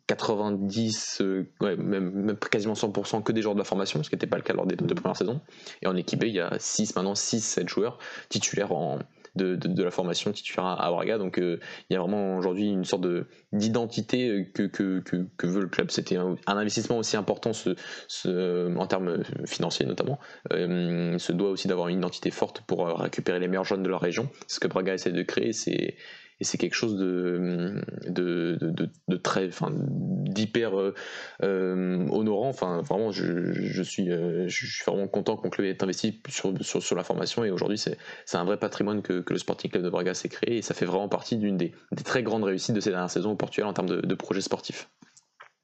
90, 0.06 1.20
euh, 1.20 1.46
même, 1.60 2.36
quasiment 2.50 2.74
100% 2.74 3.22
que 3.22 3.32
des 3.32 3.42
joueurs 3.42 3.54
de 3.54 3.60
la 3.60 3.64
formation, 3.64 4.02
ce 4.02 4.08
qui 4.08 4.14
n'était 4.14 4.26
pas 4.26 4.36
le 4.36 4.42
cas 4.42 4.54
lors 4.54 4.66
des 4.66 4.76
deux 4.76 4.94
premières 4.94 5.16
saisons. 5.16 5.40
Et 5.82 5.86
en 5.86 5.96
équipe 5.96 6.22
il 6.24 6.34
y 6.34 6.40
a 6.40 6.52
6, 6.58 6.96
maintenant 6.96 7.14
6, 7.14 7.40
7 7.40 7.68
joueurs 7.68 7.98
titulaires 8.28 8.72
en, 8.72 8.98
de, 9.38 9.82
la 9.82 9.90
formation 9.90 10.32
titulaire 10.32 10.66
à 10.66 10.90
Braga. 10.90 11.18
Donc 11.18 11.38
euh, 11.38 11.58
il 11.88 11.94
y 11.94 11.96
a 11.96 12.00
vraiment 12.00 12.36
aujourd'hui 12.36 12.68
une 12.68 12.84
sorte 12.84 13.06
d'identité 13.52 14.28
euh, 14.28 14.44
que, 14.52 14.64
que, 14.64 15.00
que, 15.00 15.46
veut 15.46 15.62
le 15.62 15.68
club. 15.68 15.90
C'était 15.90 16.16
un, 16.16 16.36
investissement 16.46 16.98
aussi 16.98 17.16
important 17.16 17.52
ce, 17.52 17.74
ce, 18.08 18.76
en 18.76 18.86
termes 18.86 19.22
financiers 19.46 19.86
notamment. 19.86 20.18
Euh, 20.52 21.18
se 21.18 21.32
doit 21.32 21.50
aussi 21.50 21.68
d'avoir 21.68 21.88
une 21.88 21.98
identité 21.98 22.30
forte 22.30 22.62
pour 22.62 22.86
récupérer 22.86 23.38
les 23.38 23.48
meilleurs 23.48 23.64
jeunes 23.64 23.82
de 23.82 23.88
leur 23.88 24.00
région. 24.00 24.28
Ce 24.46 24.60
que 24.60 24.68
Braga 24.68 24.94
essaie 24.94 25.12
de 25.12 25.22
créer, 25.22 25.52
c'est 25.52 25.96
et 26.40 26.44
c'est 26.44 26.58
quelque 26.58 26.74
chose 26.74 26.96
de, 26.96 27.82
de, 28.06 28.58
de, 28.60 28.88
de 29.08 29.16
très, 29.16 29.48
enfin, 29.48 29.70
d'hyper 29.72 30.78
euh, 30.78 30.94
euh, 31.42 32.06
honorant. 32.10 32.48
Enfin, 32.48 32.80
vraiment, 32.82 33.10
je, 33.10 33.52
je 33.52 33.82
suis, 33.82 34.10
euh, 34.10 34.48
je 34.48 34.66
suis 34.66 34.84
vraiment 34.86 35.08
content 35.08 35.36
qu'on 35.36 35.50
club 35.50 35.66
ait 35.66 35.82
investi 35.82 36.20
sur, 36.28 36.52
sur, 36.60 36.82
sur, 36.82 36.96
la 36.96 37.02
formation 37.02 37.44
et 37.44 37.50
aujourd'hui, 37.50 37.78
c'est, 37.78 37.98
un 38.32 38.44
vrai 38.44 38.56
patrimoine 38.56 39.02
que, 39.02 39.20
que, 39.20 39.32
le 39.32 39.38
Sporting 39.38 39.70
Club 39.70 39.82
de 39.82 39.90
Braga 39.90 40.14
s'est 40.14 40.28
créé 40.28 40.58
et 40.58 40.62
ça 40.62 40.74
fait 40.74 40.86
vraiment 40.86 41.08
partie 41.08 41.36
d'une 41.36 41.56
des, 41.56 41.72
des, 41.92 42.04
très 42.04 42.22
grandes 42.22 42.44
réussites 42.44 42.74
de 42.74 42.80
ces 42.80 42.90
dernières 42.90 43.10
saisons 43.10 43.32
au 43.32 43.36
Portugal 43.36 43.68
en 43.68 43.72
termes 43.72 43.88
de, 43.88 44.14
projets 44.14 44.40
sportifs. 44.40 44.88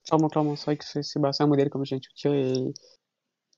Clairement, 0.06 0.28
clairement, 0.28 0.56
c'est 0.56 0.66
vrai 0.66 0.76
que 0.76 0.84
c'est, 0.84 1.18
bah, 1.18 1.30
un 1.38 1.46
modèle, 1.46 1.70
comme 1.70 1.84
j'ai 1.84 1.98
dit, 1.98 2.08
et 2.26 2.72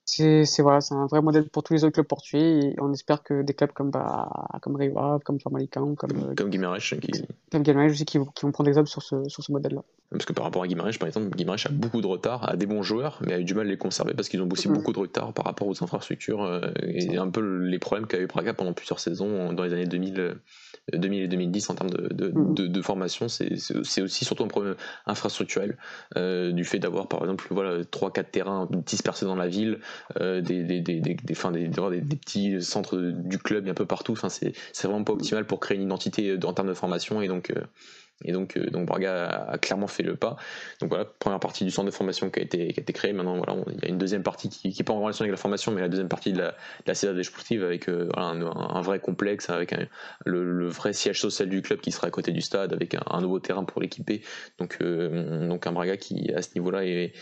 c'est 0.07 0.63
voilà, 0.63 0.81
c'est 0.81 0.95
un 0.95 1.07
vrai 1.07 1.21
modèle 1.21 1.49
pour 1.49 1.65
tous 1.65 1.73
les 1.75 1.83
autres 1.83 1.95
clubs 1.95 2.07
portugais 2.07 2.61
et 2.61 2.75
on 2.81 2.93
espère 2.93 3.23
que 3.23 3.43
des 3.43 3.55
clubs 3.55 3.73
comme 3.73 3.91
bah, 3.91 4.31
comme 4.63 4.77
Rio 4.77 5.19
comme 5.25 5.41
Famalicão, 5.41 5.97
comme 5.97 6.31
euh, 6.31 6.35
comme 6.37 6.49
Guimarães 6.49 6.79
qui 6.79 7.25
comme 7.51 7.63
Guimarães 7.63 7.91
aussi 7.91 8.05
qui, 8.05 8.19
qui 8.35 8.45
vont 8.45 8.53
prendre 8.53 8.69
exemple 8.69 8.89
sur 8.89 9.03
ce 9.03 9.29
sur 9.29 9.43
ce 9.43 9.51
modèle-là. 9.51 9.83
Parce 10.11 10.25
que 10.25 10.33
par 10.33 10.45
rapport 10.45 10.63
à 10.63 10.67
Guimarães, 10.67 10.99
par 10.99 11.09
exemple, 11.09 11.37
Guimarães 11.37 11.67
a 11.67 11.71
beaucoup 11.71 12.01
de 12.01 12.07
retard, 12.07 12.49
a 12.49 12.57
des 12.57 12.67
bons 12.67 12.83
joueurs, 12.83 13.21
mais 13.27 13.33
a 13.35 13.41
eu 13.41 13.45
du 13.45 13.55
mal 13.55 13.67
à 13.67 13.71
les 13.71 13.77
conserver 13.77 14.15
parce 14.15 14.29
qu'ils 14.29 14.41
ont 14.41 14.49
aussi 14.51 14.69
mm. 14.69 14.73
beaucoup 14.73 14.93
de 14.93 14.99
retard 14.99 15.33
par 15.33 15.45
rapport 15.45 15.67
aux 15.67 15.83
infrastructures 15.83 16.45
euh, 16.45 16.71
et 16.85 17.17
un 17.17 17.29
peu 17.29 17.41
les 17.41 17.79
problèmes 17.79 18.07
qu'a 18.07 18.21
eu 18.21 18.27
Praga 18.27 18.55
pendant 18.55 18.73
plusieurs 18.73 19.01
saisons 19.01 19.53
dans 19.53 19.65
les 19.65 19.73
années 19.73 19.87
2000 19.87 20.37
2000 20.93 21.23
et 21.23 21.29
2010 21.29 21.71
en 21.71 21.75
termes 21.75 21.91
de, 21.91 22.29
mm. 22.29 22.55
de, 22.55 22.67
de, 22.69 22.83
formation, 22.83 23.29
c'est 23.29 23.53
aussi 23.75 24.25
surtout 24.25 24.45
un 24.45 24.49
problème 24.49 24.77
infrastructurel, 25.07 25.77
euh, 26.17 26.53
du 26.53 26.65
fait 26.65 26.79
d'avoir 26.79 27.09
par 27.09 27.21
exemple 27.23 27.47
voilà, 27.51 27.83
3-4 27.83 28.31
terrains 28.31 28.69
dispersés 28.71 29.27
dans 29.27 29.35
la 29.35 29.49
ville, 29.49 29.81
euh, 30.21 30.41
des, 30.41 30.63
des, 30.63 30.81
des, 30.81 31.01
des, 31.01 31.15
des, 31.15 32.17
petits 32.17 32.63
centres 32.63 32.97
du 32.99 33.39
club 33.39 33.69
un 33.69 33.75
peu 33.75 33.87
partout, 33.87 34.13
enfin, 34.13 34.29
c'est 34.29 34.55
vraiment 34.85 35.03
pas 35.03 35.13
optimal 35.13 35.45
pour 35.45 35.59
créer 35.59 35.77
une 35.77 35.85
identité 35.85 36.39
en 36.45 36.53
termes 36.53 36.69
de 36.69 36.75
formation 36.75 37.21
et 37.21 37.29
donc. 37.29 37.53
Et 38.25 38.33
donc, 38.33 38.57
euh, 38.57 38.71
donc 38.71 38.87
Braga 38.87 39.27
a, 39.27 39.59
clairement 39.59 39.87
fait 39.87 40.03
le 40.03 40.17
pas. 40.17 40.37
Donc 40.81 40.89
voilà, 40.89 41.05
première 41.05 41.41
partie 41.41 41.65
du 41.65 41.71
centre 41.71 41.87
de 41.87 41.91
formation 41.91 42.31
qui 42.31 42.41
a 42.41 42.43
été, 42.43 42.73
qui 42.73 42.81
a 42.81 42.83
été 42.83 42.93
créé. 42.93 43.13
Maintenant, 43.13 43.37
voilà, 43.37 43.57
il 43.69 43.83
y 43.83 43.87
a 43.87 43.89
une 43.89 43.99
deuxième 43.99 44.23
partie 44.23 44.49
qui 44.49 44.69
n'est 44.69 44.85
pas 44.85 44.95
en 44.95 45.01
relation 45.01 45.23
avec 45.23 45.33
la 45.33 45.37
formation, 45.37 45.73
mais 45.73 45.83
la 45.83 45.89
deuxième 45.89 46.09
partie 46.09 46.33
de 46.33 46.39
la, 46.39 46.57
de 46.87 47.17
la 47.17 47.25
sportive 47.25 47.63
avec 47.63 47.89
euh, 47.89 48.09
un, 48.17 48.81
vrai 48.81 49.01
complexe, 49.01 49.51
avec 49.51 49.75
le, 50.25 50.69
vrai 50.69 50.93
siège 50.93 51.21
social 51.21 51.49
du 51.49 51.61
club 51.61 51.81
qui 51.81 51.93
sera 51.93 52.07
à 52.07 52.11
côté 52.11 52.33
du 52.33 52.41
stade, 52.41 52.73
avec 52.73 52.97
un, 53.07 53.21
nouveau 53.21 53.39
terrain 53.39 53.65
pour 53.65 53.83
l'équiper. 53.83 54.23
Donc, 54.59 54.79
euh, 54.81 55.47
donc 55.47 55.67
un 55.67 55.73
Braga 55.73 55.97
qui, 55.97 56.33
à 56.33 56.43
ce 56.43 56.51
niveau-là, 56.55 56.85
est. 56.85 57.13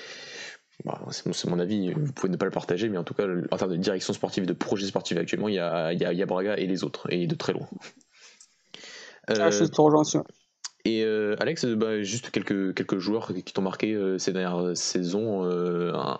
Bah, 0.84 1.00
c'est 1.10 1.48
mon 1.48 1.60
avis, 1.60 1.92
vous 1.92 2.12
pouvez 2.12 2.32
ne 2.32 2.36
pas 2.36 2.46
le 2.46 2.50
partager, 2.50 2.88
mais 2.88 2.98
en 2.98 3.04
tout 3.04 3.14
cas, 3.14 3.26
en 3.52 3.56
termes 3.56 3.70
de 3.70 3.76
direction 3.76 4.12
sportive, 4.12 4.44
de 4.44 4.52
projet 4.52 4.86
sportif 4.86 5.16
actuellement, 5.16 5.48
il 5.48 5.54
y 5.54 5.60
a, 5.60 5.92
y 5.92 6.22
a, 6.22 6.26
Braga 6.26 6.56
et 6.56 6.66
les 6.66 6.82
autres, 6.82 7.06
et 7.12 7.28
de 7.28 7.34
très 7.36 7.52
loin. 7.52 7.68
Euh, 9.30 9.50
je 9.50 9.64
te 9.64 9.80
rejoins 9.80 10.02
et 10.84 11.02
euh, 11.02 11.34
Alex, 11.40 11.64
euh, 11.64 11.76
bah, 11.76 12.02
juste 12.02 12.30
quelques, 12.30 12.74
quelques 12.74 12.98
joueurs 12.98 13.32
qui 13.32 13.54
t'ont 13.54 13.62
marqué 13.62 13.94
euh, 13.94 14.18
ces 14.18 14.32
dernières 14.32 14.76
saisons, 14.76 15.42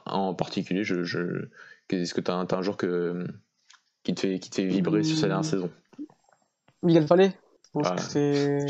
en 0.07 0.35
particulier, 0.35 0.85
je, 0.85 1.05
je... 1.05 1.49
est-ce 1.91 2.15
que 2.15 2.23
tu 2.23 2.31
as, 2.31 2.35
un 2.35 2.62
joueur 2.62 2.79
que, 2.79 3.27
qui, 4.05 4.15
te 4.15 4.21
fait, 4.21 4.39
qui 4.39 4.49
te 4.49 4.57
fait 4.57 4.67
vibrer 4.67 5.03
sur 5.03 5.17
ces 5.17 5.27
dernières 5.27 5.41
mmh. 5.41 5.45
saisons? 5.45 5.71
Miguel 6.83 7.07
Fallet 7.07 7.33
je 7.77 7.81
pense 7.81 7.89
ah, 7.91 7.97
que 7.97 8.03
c'est 8.03 8.67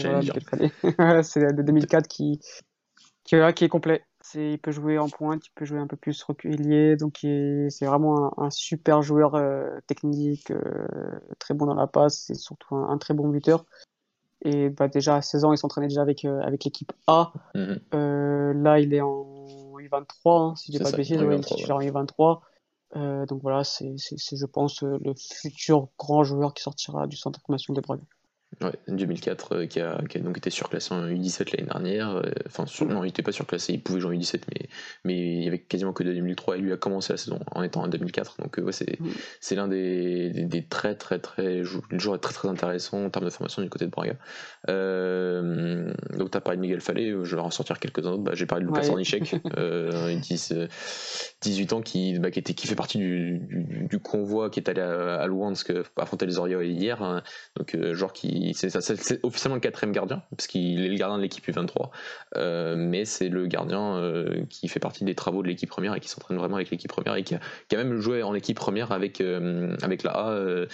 voilà, 0.96 1.22
c'est 1.22 1.40
de 1.54 1.60
2004 1.60 2.08
qui, 2.08 2.40
qui, 3.22 3.36
qui 3.54 3.64
est 3.64 3.68
complet. 3.68 4.02
il 4.34 4.58
peut 4.58 4.70
jouer 4.70 4.98
en 4.98 5.10
pointe, 5.10 5.46
il 5.46 5.50
peut 5.54 5.66
jouer 5.66 5.78
un 5.78 5.86
peu 5.86 5.96
plus 5.98 6.22
reculé, 6.22 6.96
donc 6.96 7.18
c'est 7.20 7.84
vraiment 7.84 8.32
un, 8.40 8.48
super 8.48 9.02
joueur 9.02 9.38
technique, 9.86 10.50
très 11.38 11.52
bon 11.52 11.66
dans 11.66 11.74
la 11.74 11.86
passe, 11.86 12.24
c'est 12.26 12.34
surtout 12.34 12.76
un, 12.76 12.96
très 12.96 13.12
bon 13.12 13.28
buteur. 13.28 13.66
Et 14.44 14.68
bah, 14.68 14.88
déjà 14.88 15.16
à 15.16 15.22
16 15.22 15.44
ans, 15.44 15.52
il 15.52 15.58
s'entraînait 15.58 15.88
déjà 15.88 16.02
avec, 16.02 16.24
euh, 16.24 16.40
avec 16.42 16.64
l'équipe 16.64 16.92
A. 17.06 17.32
Mhm. 17.54 17.80
Euh, 17.94 18.52
là, 18.54 18.78
il 18.78 18.92
est 18.92 19.00
en 19.00 19.26
U23, 19.78 20.50
hein, 20.50 20.54
si 20.56 20.72
je 20.72 20.78
dis 20.78 20.82
pas 20.82 20.90
de 20.90 20.96
bêtises, 20.96 21.18
il 21.20 21.32
est 21.32 21.40
titulaire 21.40 21.76
en 21.76 21.80
U23. 21.80 22.40
Euh, 22.96 23.26
donc 23.26 23.42
voilà, 23.42 23.64
c'est, 23.64 23.96
je 23.96 24.46
pense, 24.46 24.82
le 24.82 25.14
futur 25.14 25.88
grand 25.98 26.22
joueur 26.24 26.54
qui 26.54 26.62
sortira 26.62 27.06
du 27.06 27.16
centre 27.16 27.38
de 27.38 27.42
formation 27.42 27.74
de 27.74 27.80
Braga. 27.80 28.02
Ouais, 28.60 28.72
2004 28.88 29.52
euh, 29.54 29.66
qui, 29.66 29.80
a, 29.80 30.00
qui, 30.08 30.18
a, 30.18 30.20
donc 30.20 30.36
été 30.36 30.50
surclassé 30.50 30.94
en 30.94 31.06
U17 31.06 31.56
l'année 31.56 31.68
dernière. 31.68 32.16
Euh, 32.16 32.30
enfin, 32.46 32.64
non, 32.84 33.02
il 33.02 33.08
n'était 33.08 33.22
pas 33.22 33.32
surclassé, 33.32 33.72
il 33.72 33.82
pouvait 33.82 34.00
jouer 34.00 34.16
en 34.16 34.18
U17, 34.18 34.42
mais, 34.52 34.68
mais 35.04 35.16
il 35.16 35.44
y 35.44 35.48
avait 35.48 35.58
quasiment 35.58 35.92
que 35.92 36.04
de 36.04 36.12
2003 36.12 36.58
et 36.58 36.60
lui 36.60 36.72
a 36.72 36.76
commencé 36.76 37.12
la 37.12 37.16
saison 37.16 37.40
en 37.52 37.62
étant 37.62 37.82
en 37.82 37.88
2004. 37.88 38.36
Donc, 38.40 38.58
euh, 38.58 38.62
ouais, 38.62 38.72
c'est, 38.72 39.00
mm. 39.00 39.56
l'un 39.56 39.68
des, 39.68 40.30
des, 40.30 40.64
très, 40.64 40.94
très, 40.94 41.18
très, 41.18 41.64
joueurs 41.64 42.20
très, 42.20 42.34
très 42.34 42.48
intéressants 42.48 43.04
en 43.04 43.10
termes 43.10 43.24
de 43.24 43.30
formation 43.30 43.62
du 43.62 43.70
côté 43.70 43.86
de 43.86 43.90
Braga. 43.90 44.14
donc, 44.68 46.30
tu 46.30 46.36
as 46.36 46.40
parlé 46.40 46.56
de 46.56 46.62
Miguel 46.62 46.80
Fallet, 46.80 47.14
je 47.22 47.36
vais 47.36 47.42
en 47.42 47.50
sortir 47.50 47.80
quelques-uns 47.80 48.12
autres. 48.12 48.22
Bah, 48.22 48.32
j'ai 48.34 48.46
parlé 48.46 48.64
de 48.64 48.70
Lucas 48.70 48.88
Ornichek, 48.88 49.34
18 51.42 51.72
ans, 51.72 51.82
qui, 51.82 52.18
bah, 52.18 52.30
qui, 52.30 52.38
était, 52.38 52.54
qui 52.54 52.66
fait 52.66 52.76
partie 52.76 52.98
du, 52.98 53.40
du, 53.88 53.98
convoi 53.98 54.50
qui 54.50 54.60
est 54.60 54.68
allé 54.68 54.80
à, 54.80 55.16
à 55.16 55.26
Luhansk 55.26 55.72
affronter 55.96 56.26
les 56.26 56.38
Orioles 56.38 56.66
hier. 56.66 57.02
Hein. 57.02 57.22
donc, 57.56 57.76
joueur 57.92 58.12
qui 58.12 58.43
c'est 58.52 59.24
officiellement 59.24 59.54
le 59.54 59.60
quatrième 59.60 59.92
gardien, 59.92 60.22
parce 60.30 60.46
qu'il 60.46 60.84
est 60.84 60.88
le 60.88 60.96
gardien 60.96 61.16
de 61.16 61.22
l'équipe 61.22 61.46
U23, 61.46 61.90
euh, 62.36 62.74
mais 62.76 63.04
c'est 63.04 63.28
le 63.28 63.46
gardien 63.46 63.96
euh, 63.96 64.44
qui 64.50 64.68
fait 64.68 64.80
partie 64.80 65.04
des 65.04 65.14
travaux 65.14 65.42
de 65.42 65.48
l'équipe 65.48 65.68
première 65.68 65.94
et 65.94 66.00
qui 66.00 66.08
s'entraîne 66.08 66.36
vraiment 66.36 66.56
avec 66.56 66.70
l'équipe 66.70 66.90
première 66.90 67.14
et 67.16 67.22
qui 67.22 67.34
a, 67.34 67.40
même 67.72 67.98
joué 68.00 68.22
en 68.22 68.34
équipe 68.34 68.58
première 68.58 68.92
avec, 68.92 69.20
euh, 69.20 69.76
avec 69.82 70.02
la 70.02 70.10
A. 70.10 70.66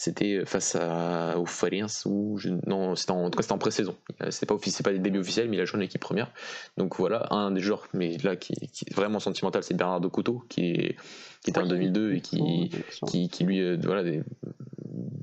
c'était 0.00 0.46
face 0.46 0.76
à, 0.76 1.38
au 1.38 1.44
Fariens 1.44 1.86
ou 2.06 2.38
non 2.66 2.96
c'était 2.96 3.10
en, 3.10 3.28
tout 3.28 3.36
cas 3.36 3.42
c'était 3.42 3.52
en 3.52 3.58
pré-saison. 3.58 3.94
C'est 4.30 4.46
pas 4.46 4.54
officiel 4.54 4.82
pas 4.82 4.92
des 4.92 4.98
débuts 4.98 5.18
officiels 5.18 5.50
mais 5.50 5.58
il 5.58 5.60
a 5.60 5.66
joué 5.66 5.78
en 5.78 5.82
équipe 5.82 6.00
première. 6.00 6.30
Donc 6.78 6.96
voilà 6.96 7.26
un 7.30 7.50
des 7.50 7.60
joueurs 7.60 7.86
mais 7.92 8.16
là 8.24 8.34
qui, 8.34 8.54
est 8.54 8.94
vraiment 8.94 9.20
sentimental 9.20 9.62
c'est 9.62 9.74
Bernardo 9.74 10.08
Couto 10.08 10.42
qui 10.48 10.70
est 10.70 10.96
qui 11.42 11.50
était 11.50 11.60
en 11.60 11.66
2002 11.66 12.14
et 12.14 12.20
qui, 12.22 12.70
qui, 13.06 13.28
qui 13.28 13.44
lui 13.44 13.76
voilà 13.76 14.02
des, 14.02 14.22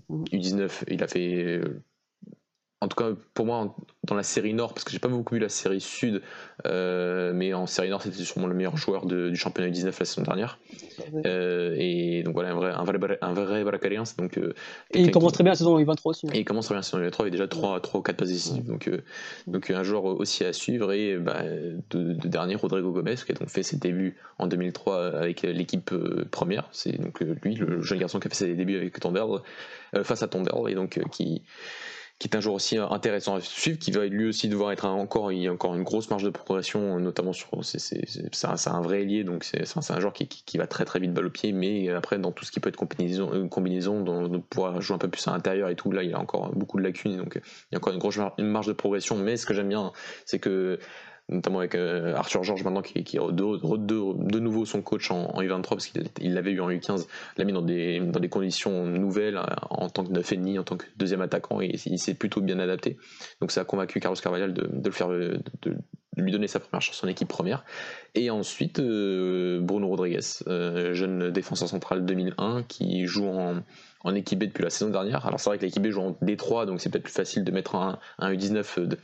U19, 0.10 0.70
il 0.90 1.04
a 1.04 1.08
fait 1.08 1.62
en 2.80 2.88
tout 2.88 2.96
cas 2.96 3.10
pour 3.34 3.46
moi 3.46 3.76
dans 4.04 4.16
la 4.16 4.24
série 4.24 4.54
Nord, 4.54 4.74
parce 4.74 4.84
que 4.84 4.92
j'ai 4.92 5.00
pas 5.00 5.08
beaucoup 5.08 5.34
vu 5.34 5.42
la 5.42 5.50
série 5.50 5.82
Sud, 5.82 6.22
euh, 6.66 7.34
mais 7.34 7.54
en 7.54 7.66
série 7.66 7.90
Nord 7.90 8.04
c'était 8.04 8.24
sûrement 8.24 8.48
le 8.48 8.54
meilleur 8.54 8.78
joueur 8.78 9.06
du 9.06 9.36
championnat 9.36 9.70
U19 9.70 9.86
la 9.86 9.92
saison 9.92 10.22
dernière. 10.22 10.60
Euh, 11.26 11.76
et 11.78 12.22
donc 12.24 12.36
voilà, 12.36 12.52
un 12.52 12.56
vrai, 12.56 12.72
un 12.72 12.84
vrai, 12.84 13.18
un 13.22 13.34
vrai 13.34 13.98
Donc, 14.18 14.38
euh, 14.38 14.54
et 14.92 15.02
il 15.02 15.12
commence 15.12 15.34
très 15.34 15.44
bien 15.44 15.54
la 15.54 15.58
saison 15.58 15.80
U23 15.80 16.00
aussi. 16.06 16.28
Hein. 16.28 16.32
Et 16.34 16.40
il 16.40 16.46
commence 16.46 16.66
très 16.66 16.76
bien 16.76 16.80
la 16.80 16.84
saison 16.84 17.00
U23, 17.00 17.24
il 17.24 17.28
a 17.28 17.30
déjà 17.32 17.48
3, 17.48 17.82
3 17.82 18.00
ou 18.00 18.04
4 18.04 18.16
passes 18.16 18.30
décisives. 18.30 18.66
Donc, 18.66 18.90
donc 19.48 19.70
un 19.72 19.84
joueur 19.84 20.06
aussi 20.06 20.46
à 20.46 20.54
suivre. 20.54 20.94
Et 20.94 21.18
bah, 21.18 21.42
de, 21.90 22.14
dernier, 22.28 22.56
Rodrigo 22.56 22.92
Gomez, 22.92 23.16
qui 23.16 23.32
a 23.32 23.36
donc 23.36 23.50
fait 23.50 23.64
ses 23.64 23.78
débuts 23.78 24.18
en 24.38 24.48
2003 24.48 25.16
avec 25.16 25.42
l'équipe 25.42 25.92
première. 26.32 26.70
C'est 26.72 27.02
donc 27.02 27.20
lui, 27.20 27.56
le 27.56 27.82
jeune 27.82 28.00
garçon 28.00 28.20
qui 28.20 28.28
a 28.28 28.30
fait 28.30 28.36
ses 28.36 28.54
débuts 28.54 28.78
avec 28.78 29.00
Tonderdre, 29.00 29.44
face 30.04 30.22
à 30.24 30.28
Tonderdre, 30.28 30.70
et 30.70 30.76
donc 30.76 31.00
qui 31.12 31.42
qui 32.20 32.28
est 32.28 32.36
un 32.36 32.40
joueur 32.40 32.56
aussi 32.56 32.78
intéressant 32.78 33.36
à 33.36 33.42
suivre, 33.42 33.78
qui 33.78 33.92
va 33.92 34.06
lui 34.06 34.28
aussi 34.28 34.50
devoir 34.50 34.72
être 34.72 34.86
encore, 34.86 35.32
il 35.32 35.44
y 35.44 35.48
a 35.48 35.54
encore 35.54 35.76
une 35.76 35.84
grosse 35.84 36.10
marge 36.10 36.24
de 36.24 36.32
progression, 36.32 37.00
notamment 37.00 37.32
sur, 37.32 37.50
c'est 37.64 38.02
un, 38.44 38.56
un, 38.74 38.82
vrai 38.82 39.04
ailier, 39.04 39.24
donc 39.24 39.44
c'est 39.44 39.92
un 39.92 40.00
joueur 40.00 40.14
qui, 40.14 40.28
qui, 40.28 40.58
va 40.58 40.66
très 40.66 40.84
très 40.84 41.00
vite 41.00 41.14
balle 41.14 41.28
au 41.28 41.30
pied, 41.30 41.52
mais 41.52 41.90
après 41.90 42.18
dans 42.18 42.32
tout 42.32 42.44
ce 42.44 42.52
qui 42.52 42.60
peut 42.60 42.70
être 42.70 42.76
combinaison, 42.76 43.32
euh, 43.34 43.48
combinaison 43.48 44.02
dans, 44.02 44.28
de 44.28 44.38
pouvoir 44.40 44.82
jouer 44.82 44.96
un 44.96 45.00
peu 45.00 45.10
plus 45.10 45.28
à 45.28 45.32
l'intérieur 45.32 45.70
et 45.70 45.76
tout, 45.76 45.92
là 45.92 46.02
il 46.02 46.14
a 46.16 46.20
encore 46.20 46.52
beaucoup 46.56 46.78
de 46.78 46.84
lacunes, 46.84 47.18
donc 47.18 47.36
il 47.36 47.74
y 47.74 47.76
a 47.76 47.78
encore 47.78 47.94
une 47.94 48.00
grosse 48.00 48.18
marge 48.40 48.68
de 48.68 48.74
progression, 48.74 49.16
mais 49.16 49.38
ce 49.38 49.46
que 49.46 49.54
j'aime 49.54 49.70
bien, 49.70 49.92
c'est 50.26 50.40
que 50.40 50.80
notamment 51.30 51.60
avec 51.60 51.76
euh, 51.76 52.16
Arthur 52.16 52.44
Georges 52.44 52.64
maintenant 52.64 52.82
qui, 52.82 53.04
qui 53.04 53.18
de, 53.18 54.40
nouveau 54.40 54.66
son 54.66 54.82
coach 54.82 55.12
en, 55.12 55.42
U23 55.42 55.70
parce 55.70 55.88
qu'il 55.88 56.34
l'avait 56.34 56.52
eu 56.52 56.62
en 56.62 56.70
U15, 56.70 57.06
l'a 57.38 57.44
mis 57.44 57.54
dans 57.54 57.62
des, 57.62 58.30
conditions 58.30 58.86
nouvelles 58.86 59.38
euh, 59.38 59.46
en 59.70 59.90
tant 59.90 60.06
que 60.06 60.12
neuf 60.12 60.32
ennemi, 60.32 60.58
en 60.58 60.64
tant 60.64 60.78
que 60.78 60.86
deuxième 60.98 61.22
attaquant 61.22 61.62
et 61.62 61.76
il 61.86 62.00
s'est 62.00 62.14
plutôt 62.14 62.42
bien 62.42 62.60
adapté. 62.60 62.98
Donc 63.42 63.52
ça 63.52 63.62
a 63.62 63.66
convaincu 63.66 64.00
Carlos 64.00 64.18
Carvalhal 64.22 64.54
de, 64.54 64.70
le 64.84 64.92
faire, 64.92 65.10
de, 65.10 65.42
lui 66.16 66.32
donner 66.32 66.48
sa 66.48 66.60
première 66.60 66.82
chance 66.82 67.04
en 67.04 67.08
équipe 67.08 67.28
première. 67.28 67.66
Et 68.16 68.30
ensuite 68.30 68.80
euh, 68.80 69.60
Bruno 69.62 69.88
Rodriguez, 69.88 70.20
jeune 70.46 71.30
défenseur 71.32 71.68
central 71.68 72.06
2001 72.06 72.64
qui 72.64 73.06
joue 73.06 73.28
en, 73.28 73.64
en 74.04 74.16
équipe 74.16 74.40
B 74.40 74.44
depuis 74.46 74.64
la 74.64 74.70
saison 74.70 74.92
dernière. 74.92 75.26
Alors 75.26 75.42
c'est 75.42 75.50
vrai 75.50 75.58
que 75.58 75.66
l'équipe 75.66 75.84
B 75.84 75.90
joue 75.90 76.02
en 76.02 76.18
D3 76.24 76.66
donc 76.66 76.80
c'est 76.80 76.90
peut-être 76.90 77.04
plus 77.04 77.14
facile 77.14 77.44
de 77.44 77.52
mettre 77.52 77.76
un 77.76 78.00
U19 78.22 78.98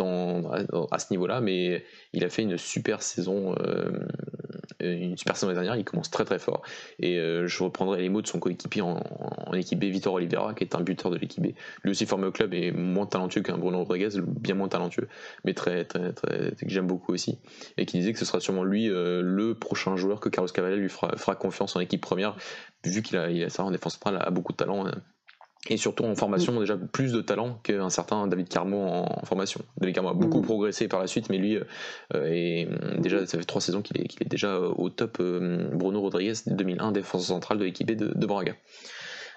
à, 0.00 0.98
ce 0.98 1.06
niveau-là, 1.10 1.40
mais 1.40 1.84
il 2.12 2.24
a 2.24 2.28
fait 2.28 2.42
une 2.42 2.58
super 2.58 3.02
saison, 3.02 3.54
euh, 3.60 3.90
une 4.80 5.16
super 5.16 5.36
saison 5.36 5.52
dernière. 5.52 5.76
Il 5.76 5.84
commence 5.84 6.10
très 6.10 6.24
très 6.24 6.38
fort. 6.38 6.62
Et 6.98 7.18
euh, 7.18 7.46
je 7.46 7.62
reprendrai 7.62 8.02
les 8.02 8.08
mots 8.08 8.22
de 8.22 8.26
son 8.26 8.38
coéquipier 8.38 8.82
en, 8.82 9.00
équipe 9.52 9.78
B, 9.78 9.84
Vitor 9.84 10.14
Oliveira, 10.14 10.54
qui 10.54 10.64
est 10.64 10.74
un 10.74 10.80
buteur 10.80 11.10
de 11.10 11.18
l'équipe 11.18 11.42
B. 11.42 11.50
Lui 11.84 11.90
aussi 11.90 12.06
formé 12.06 12.26
au 12.26 12.32
club 12.32 12.54
et 12.54 12.72
moins 12.72 13.06
talentueux 13.06 13.42
qu'un 13.42 13.58
Bruno 13.58 13.78
Rodriguez, 13.78 14.08
bien 14.26 14.54
moins 14.54 14.68
talentueux, 14.68 15.08
mais 15.44 15.52
très 15.52 15.84
très 15.84 16.12
très, 16.14 16.52
que 16.52 16.68
j'aime 16.68 16.86
beaucoup 16.86 17.12
aussi. 17.12 17.38
Et 17.76 17.84
qui 17.84 17.98
disait 17.98 18.14
que 18.14 18.18
ce 18.18 18.24
sera 18.24 18.40
sûrement 18.40 18.64
lui 18.64 18.88
euh, 18.88 19.20
le 19.22 19.54
prochain 19.54 19.96
joueur 19.96 20.20
que 20.20 20.30
Carlos 20.30 20.48
Cavalier 20.48 20.76
lui 20.76 20.88
fera, 20.88 21.34
confiance 21.34 21.76
en 21.76 21.80
équipe 21.80 22.00
première, 22.00 22.36
vu 22.84 23.02
qu'il 23.02 23.18
a, 23.18 23.30
il 23.30 23.42
a 23.44 23.50
ça 23.50 23.62
en 23.62 23.70
défense 23.70 23.94
centrale, 23.94 24.18
a 24.20 24.30
beaucoup 24.30 24.52
de 24.52 24.56
talent 24.56 24.86
et 25.68 25.76
surtout 25.76 26.04
en 26.04 26.14
formation, 26.16 26.58
déjà 26.58 26.76
plus 26.76 27.12
de 27.12 27.20
talent 27.20 27.60
qu'un 27.62 27.88
certain 27.88 28.26
David 28.26 28.48
Carmo 28.48 28.78
en, 28.78 29.24
formation. 29.24 29.60
David 29.78 29.94
Carmo 29.94 30.10
a 30.10 30.14
beaucoup 30.14 30.40
mm. 30.40 30.44
progressé 30.44 30.88
par 30.88 31.00
la 31.00 31.06
suite, 31.06 31.30
mais 31.30 31.38
lui, 31.38 31.56
euh, 32.14 32.66
déjà, 32.98 33.24
ça 33.26 33.38
fait 33.38 33.44
trois 33.44 33.60
saisons 33.60 33.80
qu'il 33.80 34.00
est, 34.00 34.20
est, 34.20 34.28
déjà 34.28 34.58
au 34.58 34.90
top. 34.90 35.18
Euh, 35.20 35.68
Bruno 35.72 36.00
Rodriguez, 36.00 36.34
2001, 36.46 36.92
défenseur 36.92 37.36
central 37.36 37.58
de 37.58 37.64
l'équipe 37.64 37.88
de, 37.88 38.12
de 38.12 38.26
Braga. 38.26 38.54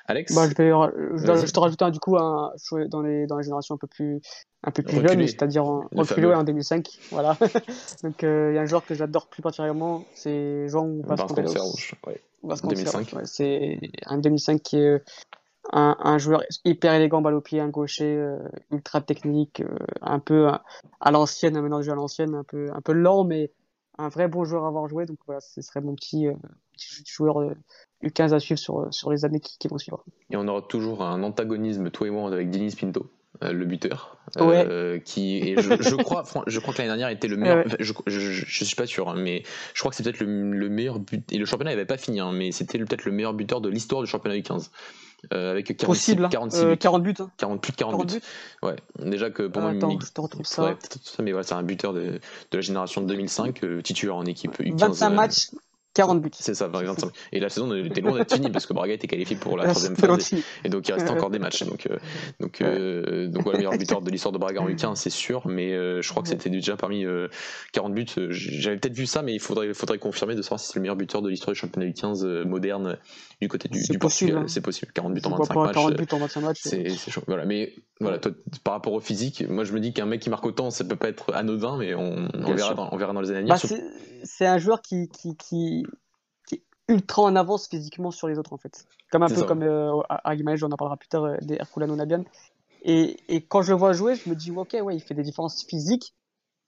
Alex 0.07 0.35
bah, 0.35 0.43
je, 0.47 0.53
vais, 0.55 1.47
je, 1.47 1.51
te 1.51 1.59
rajoute 1.59 1.81
un, 1.81 1.89
du 1.89 1.99
coup 1.99 2.15
un, 2.15 2.53
dans, 2.89 3.01
les, 3.01 3.25
dans 3.25 3.37
les 3.37 3.43
générations 3.43 3.73
un 3.73 3.77
peu 3.79 3.87
plus, 3.87 4.21
un 4.63 4.69
peu 4.69 4.83
plus 4.83 5.01
jeunes, 5.01 5.25
c'est-à-dire 5.27 5.65
en, 5.65 5.87
en 5.95 6.43
2005. 6.43 6.87
Voilà. 7.11 7.35
Donc 8.03 8.23
euh, 8.23 8.51
il 8.51 8.55
y 8.55 8.59
a 8.59 8.61
un 8.61 8.65
joueur 8.65 8.85
que 8.85 8.93
j'adore 8.93 9.27
plus 9.27 9.41
particulièrement, 9.41 10.05
c'est 10.13 10.67
Jean 10.67 11.01
Vasconcelos. 11.03 11.75
Ouais. 12.05 12.21
2005. 12.43 13.13
Ouais, 13.13 13.21
c'est 13.25 13.79
un 14.05 14.19
2005 14.19 14.61
qui 14.61 14.77
est 14.77 15.01
un, 15.71 16.17
joueur 16.17 16.43
hyper 16.63 16.93
élégant, 16.93 17.21
balle 17.21 17.33
au 17.33 17.41
pied, 17.41 17.59
un 17.59 17.69
gaucher, 17.69 18.15
euh, 18.17 18.37
ultra 18.71 19.01
technique, 19.01 19.61
euh, 19.61 19.77
un 20.01 20.19
peu 20.19 20.47
à, 20.47 21.11
l'ancienne, 21.11 21.57
un 21.57 21.77
de 21.77 21.81
jeu 21.81 21.91
à 21.91 21.95
l'ancienne, 21.95 22.35
un 22.35 22.43
peu, 22.43 22.69
un 22.73 22.81
peu 22.81 22.93
lent, 22.93 23.23
mais 23.23 23.51
un 23.97 24.09
vrai 24.09 24.27
bon 24.27 24.43
joueur 24.43 24.65
à 24.65 24.67
avoir 24.67 24.87
joué. 24.87 25.05
Donc 25.05 25.17
voilà, 25.25 25.41
ce 25.41 25.61
serait 25.61 25.81
mon 25.81 25.95
petit, 25.95 26.27
euh, 26.27 26.33
joueur 27.05 27.51
U15 28.03 28.33
à 28.33 28.39
suivre 28.39 28.59
sur, 28.59 28.93
sur 28.93 29.11
les 29.11 29.25
années 29.25 29.39
qui, 29.39 29.67
vont 29.67 29.77
suivre. 29.77 30.03
Et 30.29 30.37
on 30.37 30.47
aura 30.47 30.61
toujours 30.61 31.03
un 31.03 31.23
antagonisme, 31.23 31.89
toi 31.89 32.07
et 32.07 32.11
moi, 32.11 32.31
avec 32.31 32.49
Denis 32.49 32.75
Pinto. 32.79 33.09
le 33.41 33.65
buteur, 33.65 34.17
qui 35.03 35.37
et 35.37 35.55
je, 35.61 35.95
crois, 36.03 36.23
je 36.47 36.59
crois 36.59 36.73
que 36.73 36.77
l'année 36.79 36.89
dernière 36.89 37.09
était 37.09 37.27
le 37.27 37.37
meilleur. 37.37 37.65
Je, 37.79 37.93
je, 38.07 38.63
suis 38.63 38.75
pas 38.75 38.85
sûr, 38.85 39.09
hein, 39.09 39.15
mais 39.17 39.43
je 39.73 39.79
crois 39.79 39.89
que 39.89 39.95
c'est 39.95 40.03
peut-être 40.03 40.19
le, 40.21 40.69
meilleur 40.69 40.99
but. 40.99 41.31
Et 41.31 41.37
le 41.37 41.45
championnat 41.45 41.71
n'avait 41.71 41.85
pas 41.85 41.97
fini, 41.97 42.19
hein, 42.19 42.31
mais 42.33 42.51
c'était 42.51 42.77
peut-être 42.77 43.05
le 43.05 43.11
meilleur 43.11 43.33
buteur 43.33 43.61
de 43.61 43.69
l'histoire 43.69 44.01
du 44.01 44.07
championnat 44.07 44.37
U15. 44.37 44.69
Euh, 45.33 45.51
avec 45.51 45.67
46, 45.67 45.85
Possible, 45.85 46.29
46 46.29 46.57
euh, 46.59 46.75
40 46.75 47.03
buts. 47.03 47.13
40, 47.37 47.61
plus 47.61 47.71
de 47.71 47.77
40, 47.77 48.05
buts. 48.05 48.19
Ouais, 48.63 48.75
déjà 48.99 49.29
que 49.29 49.43
pour 49.43 49.61
moi, 49.61 49.71
Attends, 49.71 49.99
je 49.99 50.11
te 50.11 50.21
retrouve 50.21 50.45
ça. 50.45 50.63
Ouais, 50.63 50.77
mais 51.19 51.31
voilà, 51.31 51.45
c'est 51.45 51.53
un 51.53 51.63
buteur 51.63 51.93
de, 51.93 52.01
de, 52.01 52.19
la 52.53 52.61
génération 52.61 53.01
de 53.01 53.07
2005, 53.07 53.63
euh, 53.63 53.81
titulaire 53.81 54.15
en 54.15 54.25
équipe 54.25 54.59
U15. 54.59 54.77
25 54.77 55.09
matchs, 55.09 55.49
40 55.95 56.21
buts. 56.21 56.29
C'est 56.33 56.53
ça, 56.53 56.67
25. 56.67 57.09
Et 57.31 57.39
la 57.39 57.49
saison 57.49 57.73
était 57.73 58.01
loin 58.01 58.17
d'être 58.17 58.33
finie 58.33 58.51
parce 58.51 58.65
que 58.65 58.73
Braga 58.73 58.93
était 58.93 59.07
qualifié 59.07 59.37
pour 59.37 59.57
la 59.57 59.63
troisième 59.69 59.95
phase. 59.95 60.33
Et, 60.63 60.69
donc 60.69 60.87
il 60.87 60.93
reste 60.93 61.09
encore 61.09 61.29
des 61.29 61.39
matchs. 61.39 61.63
Donc, 61.63 61.87
euh, 61.89 61.97
donc, 62.39 62.61
euh, 62.61 63.27
donc 63.27 63.45
le 63.45 63.57
meilleur 63.57 63.77
buteur 63.77 64.01
de 64.01 64.11
l'histoire 64.11 64.33
de 64.33 64.37
Braga 64.37 64.61
en 64.61 64.67
U15, 64.67 64.95
c'est 64.95 65.09
sûr. 65.09 65.47
Mais 65.47 65.71
euh, 65.71 66.01
je 66.01 66.09
crois 66.09 66.21
que 66.21 66.29
c'était 66.29 66.49
déjà 66.49 66.75
parmi 66.75 67.05
40 67.71 67.93
buts. 67.93 68.05
J'avais 68.29 68.77
peut-être 68.77 68.93
vu 68.93 69.05
ça, 69.05 69.21
mais 69.21 69.33
il 69.33 69.39
faudrait, 69.39 69.73
faudrait 69.73 69.97
confirmer 69.97 70.35
de 70.35 70.41
savoir 70.41 70.59
si 70.59 70.67
c'est 70.67 70.75
le 70.75 70.81
meilleur 70.81 70.97
buteur 70.97 71.21
de 71.21 71.29
l'histoire 71.29 71.53
du 71.53 71.59
championnat 71.59 71.87
U15 71.87 72.43
moderne 72.43 72.97
du 73.41 73.47
côté 73.47 73.69
du, 73.69 73.81
du 73.81 73.97
Portugal. 73.97 74.37
Hein. 74.37 74.45
C'est 74.47 74.61
possible. 74.61 74.91
40 74.93 75.13
buts 75.13 75.21
en 75.23 75.29
25 75.37 75.55
matchs. 75.55 75.73
40 75.73 75.93
buts 75.95 76.07
en 76.11 76.17
25 76.17 76.41
matchs. 76.41 76.59
C'est 76.63 77.09
chaud. 77.09 77.23
Voilà. 77.25 77.45
Mais 77.45 77.73
voilà, 78.01 78.19
toi, 78.19 78.33
par 78.65 78.73
rapport 78.73 78.91
au 78.91 78.99
physique, 78.99 79.47
moi 79.47 79.63
je 79.63 79.71
me 79.71 79.79
dis 79.79 79.93
qu'un 79.93 80.05
mec 80.05 80.21
qui 80.21 80.29
marque 80.29 80.45
autant, 80.45 80.69
ça 80.69 80.83
peut 80.83 80.97
pas 80.97 81.07
être 81.07 81.33
anodin, 81.33 81.77
mais 81.77 81.95
on, 81.95 82.27
on 82.33 82.53
verra, 82.53 82.73
dans, 82.73 82.89
on 82.91 82.97
verra 82.97 83.13
dans 83.13 83.21
les 83.21 83.29
années 83.29 83.49
à 83.49 83.55
venir. 83.55 83.77
Bah, 83.77 83.77
c'est 84.25 84.45
un 84.45 84.57
joueur 84.57 84.81
qui, 84.81 85.07
qui, 85.07 85.37
qui 85.37 85.84
ultra 86.87 87.23
en 87.23 87.35
avance 87.35 87.67
physiquement 87.67 88.11
sur 88.11 88.27
les 88.27 88.37
autres 88.37 88.53
en 88.53 88.57
fait. 88.57 88.85
Comme 89.11 89.23
un 89.23 89.27
peu 89.27 89.43
comme 89.43 89.63
euh, 89.63 89.91
on 89.93 90.71
en 90.71 90.77
parlera 90.77 90.97
plus 90.97 91.07
tard, 91.07 91.25
euh, 91.25 91.37
des 91.41 91.55
Herculano 91.55 91.95
Nabian. 91.95 92.23
Et, 92.83 93.17
et, 93.29 93.41
quand 93.41 93.63
je 93.63 93.71
le 93.71 93.77
vois 93.77 93.93
jouer, 93.93 94.15
je 94.15 94.29
me 94.29 94.35
dis, 94.35 94.51
ok, 94.51 94.77
ouais, 94.83 94.95
il 94.95 94.99
fait 94.99 95.15
des 95.15 95.23
différences 95.23 95.63
physiques, 95.63 96.13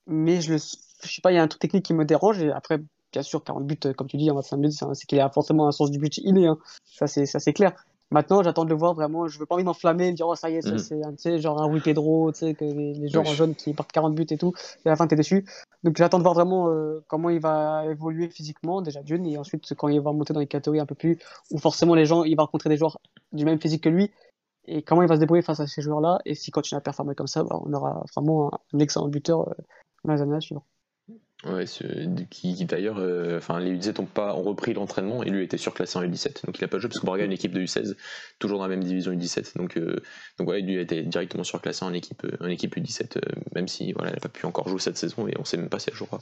mais 0.08 0.42
je, 0.42 0.54
le, 0.54 0.58
je 0.58 1.14
sais 1.14 1.22
pas, 1.22 1.32
il 1.32 1.36
y 1.36 1.38
a 1.38 1.44
un 1.44 1.48
truc 1.48 1.62
technique 1.62 1.86
qui 1.86 1.94
me 1.94 2.06
dérange. 2.06 2.42
Et 2.42 2.52
après, 2.52 2.80
bien 3.12 3.22
sûr, 3.22 3.44
40 3.44 3.68
buts, 3.68 3.78
comme 3.96 4.08
tu 4.08 4.18
dis, 4.18 4.32
en 4.32 4.36
25 4.36 4.58
minutes, 4.58 4.84
c'est 4.94 5.06
qu'il 5.06 5.20
a 5.20 5.30
forcément 5.30 5.68
un 5.68 5.72
sens 5.72 5.92
du 5.92 6.00
but 6.00 6.18
inné. 6.18 6.48
Hein. 6.48 6.58
Ça, 6.86 7.08
c'est 7.08 7.54
clair. 7.54 7.74
Maintenant, 8.10 8.42
j'attends 8.42 8.64
de 8.64 8.70
le 8.70 8.76
voir 8.76 8.94
vraiment. 8.94 9.28
Je 9.28 9.38
veux 9.38 9.46
pas 9.46 9.56
envie 9.56 9.66
m'enflammer, 9.66 10.12
me 10.12 10.16
dire, 10.16 10.28
oh, 10.28 10.36
ça 10.36 10.50
y 10.50 10.56
est, 10.56 10.62
c'est 11.18 11.40
genre 11.40 11.62
un 11.62 11.66
Rui 11.66 11.82
Pedro, 11.82 12.32
tu 12.32 12.40
sais, 12.40 12.54
que 12.54 12.64
les, 12.64 12.94
les 12.94 13.10
joueurs 13.10 13.26
jeunes 13.26 13.54
qui 13.54 13.74
portent 13.74 13.92
40 13.92 14.16
buts 14.16 14.26
et 14.30 14.38
tout, 14.38 14.54
et 14.86 14.88
à 14.88 14.92
la 14.92 14.96
fin, 14.96 15.08
t'es 15.08 15.18
déçu. 15.18 15.46
Donc, 15.84 15.98
j'attends 15.98 16.18
de 16.18 16.24
voir 16.24 16.34
vraiment 16.34 16.70
euh, 16.70 17.04
comment 17.08 17.30
il 17.30 17.42
va 17.42 17.86
évoluer 17.86 18.30
physiquement, 18.30 18.82
déjà 18.82 19.04
d'une, 19.04 19.26
et 19.26 19.38
ensuite, 19.38 19.74
quand 19.76 19.90
il 19.90 20.00
va 20.00 20.14
monter 20.14 20.34
dans 20.34 20.40
les 20.40 20.48
catégories 20.48 20.80
un 20.80 20.86
peu 20.86 20.96
plus, 20.96 21.20
où 21.52 21.58
forcément, 21.58 21.96
les 21.96 22.06
gens, 22.06 22.24
il 22.24 22.36
va 22.36 22.44
rencontrer 22.44 22.70
des 22.70 22.78
joueurs 22.78 22.98
du 23.34 23.44
même 23.44 23.60
physique 23.60 23.84
que 23.84 23.90
lui, 23.90 24.12
et 24.68 24.84
comment 24.84 25.02
il 25.02 25.10
va 25.10 25.16
se 25.16 25.20
débrouiller 25.20 25.42
face 25.42 25.60
à 25.60 25.68
ces 25.68 25.82
joueurs-là, 25.82 26.20
et 26.26 26.34
s'il 26.34 26.54
continue 26.54 26.78
à 26.78 26.82
performer 26.82 27.14
comme 27.14 27.28
ça, 27.28 27.44
bah, 27.44 27.60
on 27.62 27.74
aura 27.74 28.06
vraiment 28.16 28.52
un, 28.74 28.80
excellent 28.80 29.10
buteur 29.10 29.50
euh, 29.50 29.54
dans 30.06 30.14
les 30.14 30.22
années 30.22 30.38
à 30.38 30.42
suivre. 30.42 30.64
Ouais, 31.46 31.66
qui, 32.32 32.66
d'ailleurs, 32.66 32.98
euh, 32.98 33.38
enfin 33.38 33.60
les 33.60 33.76
U17 33.76 34.02
ont 34.02 34.06
pas 34.06 34.34
ont 34.34 34.42
repris 34.42 34.74
l'entraînement 34.74 35.22
et 35.22 35.30
lui 35.30 35.44
était 35.44 35.60
surclassé 35.60 36.00
en 36.00 36.02
U17, 36.02 36.48
donc 36.48 36.58
il 36.58 36.64
a 36.64 36.68
pas 36.68 36.80
joué 36.80 36.90
parce 36.90 37.00
que 37.00 37.06
Braga 37.06 37.22
a 37.22 37.26
une 37.28 37.32
équipe 37.32 37.54
de 37.54 37.62
U16, 37.62 37.94
toujours 38.40 38.58
dans 38.58 38.64
la 38.64 38.70
même 38.70 38.84
division 38.84 39.12
U17, 39.12 39.56
donc 39.56 39.78
euh, 39.78 39.98
donc 40.40 40.50
ouais, 40.50 40.62
lui 40.62 40.80
a 40.80 40.82
été 40.82 41.04
directement 41.04 41.44
surclassé 41.44 41.86
en 41.86 41.94
équipe 41.94 42.24
euh, 42.26 42.44
en 42.44 42.48
équipe 42.48 42.76
U17, 42.76 43.22
même 43.54 43.68
si 43.68 43.94
voilà, 43.94 44.10
elle 44.10 44.16
n'a 44.16 44.20
pas 44.20 44.30
pu 44.30 44.48
encore 44.48 44.68
jouer 44.68 44.80
cette 44.80 44.98
saison 44.98 45.28
et 45.28 45.36
on 45.38 45.46
sait 45.46 45.58
même 45.58 45.70
pas 45.70 45.78
si 45.78 45.92
elle 45.92 45.96
jouera 45.96 46.18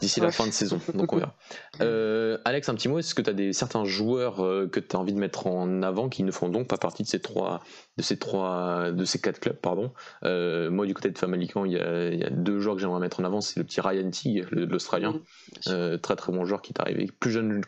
d'ici 0.00 0.20
la 0.20 0.32
fin 0.32 0.46
de 0.46 0.52
saison, 0.52 0.80
donc 0.94 1.12
on 1.12 1.18
verra. 1.18 1.34
Alex, 2.46 2.66
un 2.70 2.74
petit 2.76 2.88
mot, 2.88 2.98
est-ce 2.98 3.14
que 3.14 3.20
tu 3.20 3.28
as 3.28 3.34
des 3.34 3.52
certains 3.52 3.84
joueurs 3.84 4.36
que 4.72 4.80
tu 4.80 4.96
as 4.96 4.98
envie 4.98 5.12
de 5.12 5.18
mettre 5.18 5.48
en 5.48 5.82
avant 5.82 6.08
qui 6.08 6.22
ne 6.22 6.30
font 6.30 6.48
donc 6.48 6.66
pas 6.66 6.78
partie 6.78 7.02
de 7.02 7.08
ces 7.08 7.20
trois 7.20 7.60
de 7.98 8.02
ces 8.02 8.16
trois 8.16 8.90
de 8.90 9.04
ces 9.04 9.20
quatre 9.20 9.38
clubs, 9.38 9.56
pardon? 9.56 9.92
moi 10.22 10.86
du 10.86 10.94
côté 10.94 11.10
de 11.10 11.18
Famalican, 11.18 11.66
il 11.66 11.72
y 11.72 11.78
a, 11.78 12.08
il 12.08 12.18
y 12.18 12.24
a 12.24 12.30
deux 12.30 12.58
joueurs 12.58 12.76
que 12.76 12.80
j'aimerais 12.80 13.00
mettre 13.00 13.20
en 13.20 13.24
avant, 13.24 13.42
c'est 13.42 13.60
le 13.60 13.64
petit 13.64 13.82
Ryan 13.82 14.10
Teague 14.10 14.45
l'Australien. 14.52 15.12
Mm, 15.12 15.20
euh, 15.68 15.98
très 15.98 16.16
très 16.16 16.32
bon 16.32 16.44
joueur 16.44 16.62
qui 16.62 16.72
est 16.72 16.80
arrivé 16.80 17.08
plus 17.20 17.30
jeune, 17.30 17.62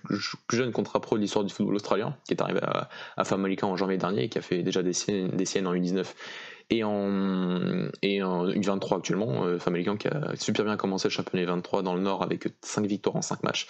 plus 0.46 0.56
jeune 0.56 0.72
contrat 0.72 1.00
pro 1.00 1.16
de 1.16 1.22
l'histoire 1.22 1.44
du 1.44 1.52
football 1.52 1.74
australien, 1.74 2.16
qui 2.26 2.34
est 2.34 2.40
arrivé 2.42 2.60
à, 2.62 2.88
à 3.16 3.24
Famalicão 3.24 3.68
en 3.68 3.76
janvier 3.76 3.98
dernier 3.98 4.24
et 4.24 4.28
qui 4.28 4.38
a 4.38 4.42
fait 4.42 4.62
déjà 4.62 4.82
des 4.82 4.92
siennes, 4.92 5.28
des 5.28 5.44
siennes 5.44 5.66
en 5.66 5.74
U19 5.74 6.06
et 6.70 6.84
en, 6.84 7.88
et 8.02 8.22
en 8.22 8.46
U23 8.46 8.98
actuellement. 8.98 9.44
Euh, 9.44 9.58
Famalicão 9.58 9.96
qui 9.96 10.08
a 10.08 10.32
super 10.36 10.64
bien 10.64 10.76
commencé 10.76 11.08
le 11.08 11.12
championnat 11.12 11.44
U23 11.44 11.82
dans 11.82 11.94
le 11.94 12.02
Nord 12.02 12.22
avec 12.22 12.48
5 12.62 12.86
victoires 12.86 13.16
en 13.16 13.22
5 13.22 13.42
matchs. 13.42 13.66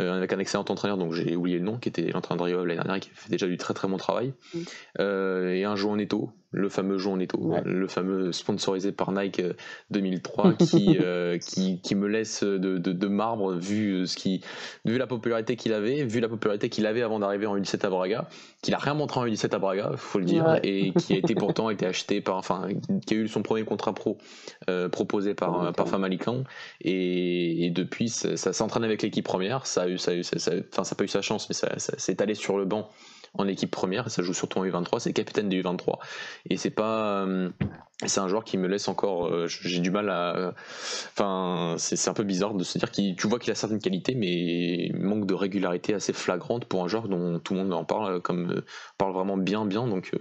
Euh, 0.00 0.12
avec 0.12 0.32
un 0.32 0.40
excellent 0.40 0.64
entraîneur, 0.68 0.96
donc 0.96 1.12
j'ai 1.12 1.36
oublié 1.36 1.58
le 1.58 1.64
nom, 1.64 1.78
qui 1.78 1.88
était 1.88 2.10
l'entraîneur 2.10 2.48
de 2.48 2.52
l'année 2.64 2.74
dernière, 2.74 2.98
qui 2.98 3.10
fait 3.14 3.30
déjà 3.30 3.46
du 3.46 3.56
très 3.56 3.74
très 3.74 3.86
bon 3.86 3.96
travail. 3.96 4.32
Mm. 4.52 4.58
Euh, 4.98 5.54
et 5.54 5.64
un 5.64 5.76
joueur 5.76 5.94
Neto, 5.94 6.32
le 6.50 6.68
fameux 6.68 6.98
Jean 6.98 7.16
Neto, 7.16 7.54
le 7.64 7.86
fameux 7.86 8.32
sponsorisé 8.32 8.90
par 8.90 9.12
Nike 9.12 9.42
2003 9.90 10.54
qui, 10.58 10.98
qui, 11.40 11.80
qui, 11.80 11.94
me 11.94 12.08
laisse 12.08 12.42
de, 12.42 12.78
de, 12.78 13.08
marbre 13.08 13.54
vu, 13.54 14.06
ce 14.06 14.16
qui, 14.16 14.40
vu 14.84 14.98
la 14.98 15.06
popularité 15.06 15.56
qu'il 15.56 15.72
avait, 15.72 16.04
vu 16.04 16.20
la 16.20 16.28
popularité 16.28 16.68
qu'il 16.68 16.86
avait 16.86 17.02
avant 17.02 17.18
d'arriver 17.18 17.46
en 17.46 17.56
U17 17.56 17.86
à 17.86 17.90
Braga, 17.90 18.28
qu'il 18.62 18.74
a 18.74 18.78
rien 18.78 18.94
montré 18.94 19.20
en 19.20 19.26
U17 19.26 19.52
à 19.52 19.58
Braga, 19.58 19.92
faut 19.96 20.20
le 20.20 20.24
dire, 20.24 20.60
et 20.62 20.92
qui 20.92 21.14
a 21.14 21.16
été 21.16 21.34
pourtant 21.34 21.70
été 21.70 21.86
acheté 21.86 22.20
par, 22.20 22.36
enfin, 22.36 22.68
qui 23.04 23.14
a 23.14 23.16
eu 23.16 23.28
son 23.28 23.42
premier 23.42 23.64
contrat 23.64 23.92
pro 23.92 24.18
proposé 24.92 25.34
par, 25.34 25.72
par 25.72 25.88
Famalicão, 25.88 26.44
et, 26.80 27.66
et 27.66 27.70
depuis 27.70 28.08
ça, 28.08 28.52
s'entraîne 28.52 28.84
avec 28.84 29.02
l'équipe 29.02 29.24
première, 29.24 29.66
ça 29.66 29.83
eu, 29.88 29.98
ça 29.98 30.10
a 30.12 30.14
eu, 30.14 30.22
enfin, 30.72 30.84
ça 30.84 30.94
pas 30.94 31.04
eu 31.04 31.08
sa 31.08 31.22
chance, 31.22 31.48
mais 31.48 31.54
ça, 31.54 31.78
ça 31.78 31.98
s'est 31.98 32.20
allé 32.22 32.34
sur 32.34 32.58
le 32.58 32.64
banc 32.64 32.90
en 33.36 33.48
équipe 33.48 33.70
première, 33.70 34.10
ça 34.10 34.22
joue 34.22 34.32
surtout 34.32 34.58
en 34.58 34.64
U23, 34.64 35.00
c'est 35.00 35.12
capitaine 35.12 35.48
des 35.48 35.62
U23. 35.62 35.98
Et 36.50 36.56
c'est 36.56 36.70
pas. 36.70 37.26
Euh, 38.04 38.08
c'est 38.08 38.20
un 38.20 38.28
joueur 38.28 38.44
qui 38.44 38.58
me 38.58 38.68
laisse 38.68 38.88
encore. 38.88 39.26
Euh, 39.26 39.46
j'ai 39.48 39.80
du 39.80 39.90
mal 39.90 40.10
à. 40.10 40.54
Enfin, 41.12 41.76
c'est 41.78 42.08
un 42.08 42.14
peu 42.14 42.24
bizarre 42.24 42.54
de 42.54 42.64
se 42.64 42.78
dire 42.78 42.90
qu'il. 42.90 43.16
Tu 43.16 43.26
vois 43.26 43.38
qu'il 43.38 43.50
a 43.50 43.54
certaines 43.54 43.80
qualités, 43.80 44.14
mais 44.14 44.90
manque 44.98 45.26
de 45.26 45.34
régularité 45.34 45.94
assez 45.94 46.12
flagrante 46.12 46.66
pour 46.66 46.84
un 46.84 46.88
joueur 46.88 47.08
dont 47.08 47.38
tout 47.38 47.54
le 47.54 47.60
monde 47.60 47.72
en 47.72 47.84
parle, 47.84 48.20
comme 48.20 48.50
euh, 48.50 48.64
parle 48.98 49.12
vraiment 49.12 49.36
bien, 49.36 49.64
bien. 49.64 49.86
Donc, 49.86 50.12